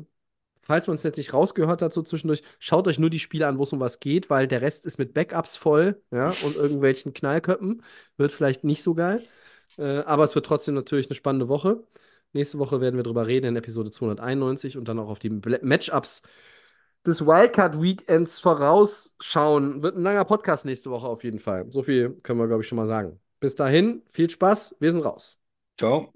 falls 0.62 0.86
man 0.86 0.96
es 0.96 1.02
jetzt 1.02 1.18
nicht 1.18 1.32
rausgehört 1.32 1.82
hat, 1.82 1.92
so 1.92 2.02
zwischendurch, 2.02 2.42
schaut 2.58 2.88
euch 2.88 2.98
nur 2.98 3.10
die 3.10 3.18
Spiele 3.18 3.46
an, 3.46 3.58
wo 3.58 3.62
es 3.64 3.72
um 3.72 3.80
was 3.80 4.00
geht, 4.00 4.30
weil 4.30 4.48
der 4.48 4.62
Rest 4.62 4.86
ist 4.86 4.98
mit 4.98 5.14
Backups 5.14 5.56
voll, 5.56 6.02
ja, 6.10 6.30
und 6.44 6.56
irgendwelchen 6.56 7.12
Knallköppen. 7.12 7.82
Wird 8.16 8.32
vielleicht 8.32 8.64
nicht 8.64 8.82
so 8.82 8.94
geil. 8.94 9.22
Äh, 9.78 9.98
aber 10.00 10.24
es 10.24 10.34
wird 10.34 10.46
trotzdem 10.46 10.74
natürlich 10.74 11.08
eine 11.08 11.16
spannende 11.16 11.48
Woche. 11.48 11.84
Nächste 12.34 12.58
Woche 12.58 12.80
werden 12.80 12.96
wir 12.96 13.04
drüber 13.04 13.26
reden 13.26 13.46
in 13.46 13.56
Episode 13.56 13.90
291 13.90 14.76
und 14.76 14.88
dann 14.88 14.98
auch 14.98 15.08
auf 15.08 15.20
die 15.20 15.30
Matchups 15.30 16.22
des 17.06 17.24
Wildcard-Weekends 17.24 18.40
vorausschauen. 18.40 19.82
Wird 19.82 19.96
ein 19.96 20.02
langer 20.02 20.24
Podcast 20.24 20.64
nächste 20.64 20.90
Woche 20.90 21.06
auf 21.06 21.22
jeden 21.22 21.38
Fall. 21.38 21.66
So 21.70 21.82
viel 21.82 22.10
können 22.22 22.40
wir, 22.40 22.48
glaube 22.48 22.62
ich, 22.62 22.68
schon 22.68 22.76
mal 22.76 22.88
sagen. 22.88 23.20
Bis 23.40 23.54
dahin, 23.54 24.02
viel 24.08 24.28
Spaß. 24.28 24.76
Wir 24.80 24.90
sind 24.90 25.02
raus. 25.02 25.38
Ciao. 25.78 26.12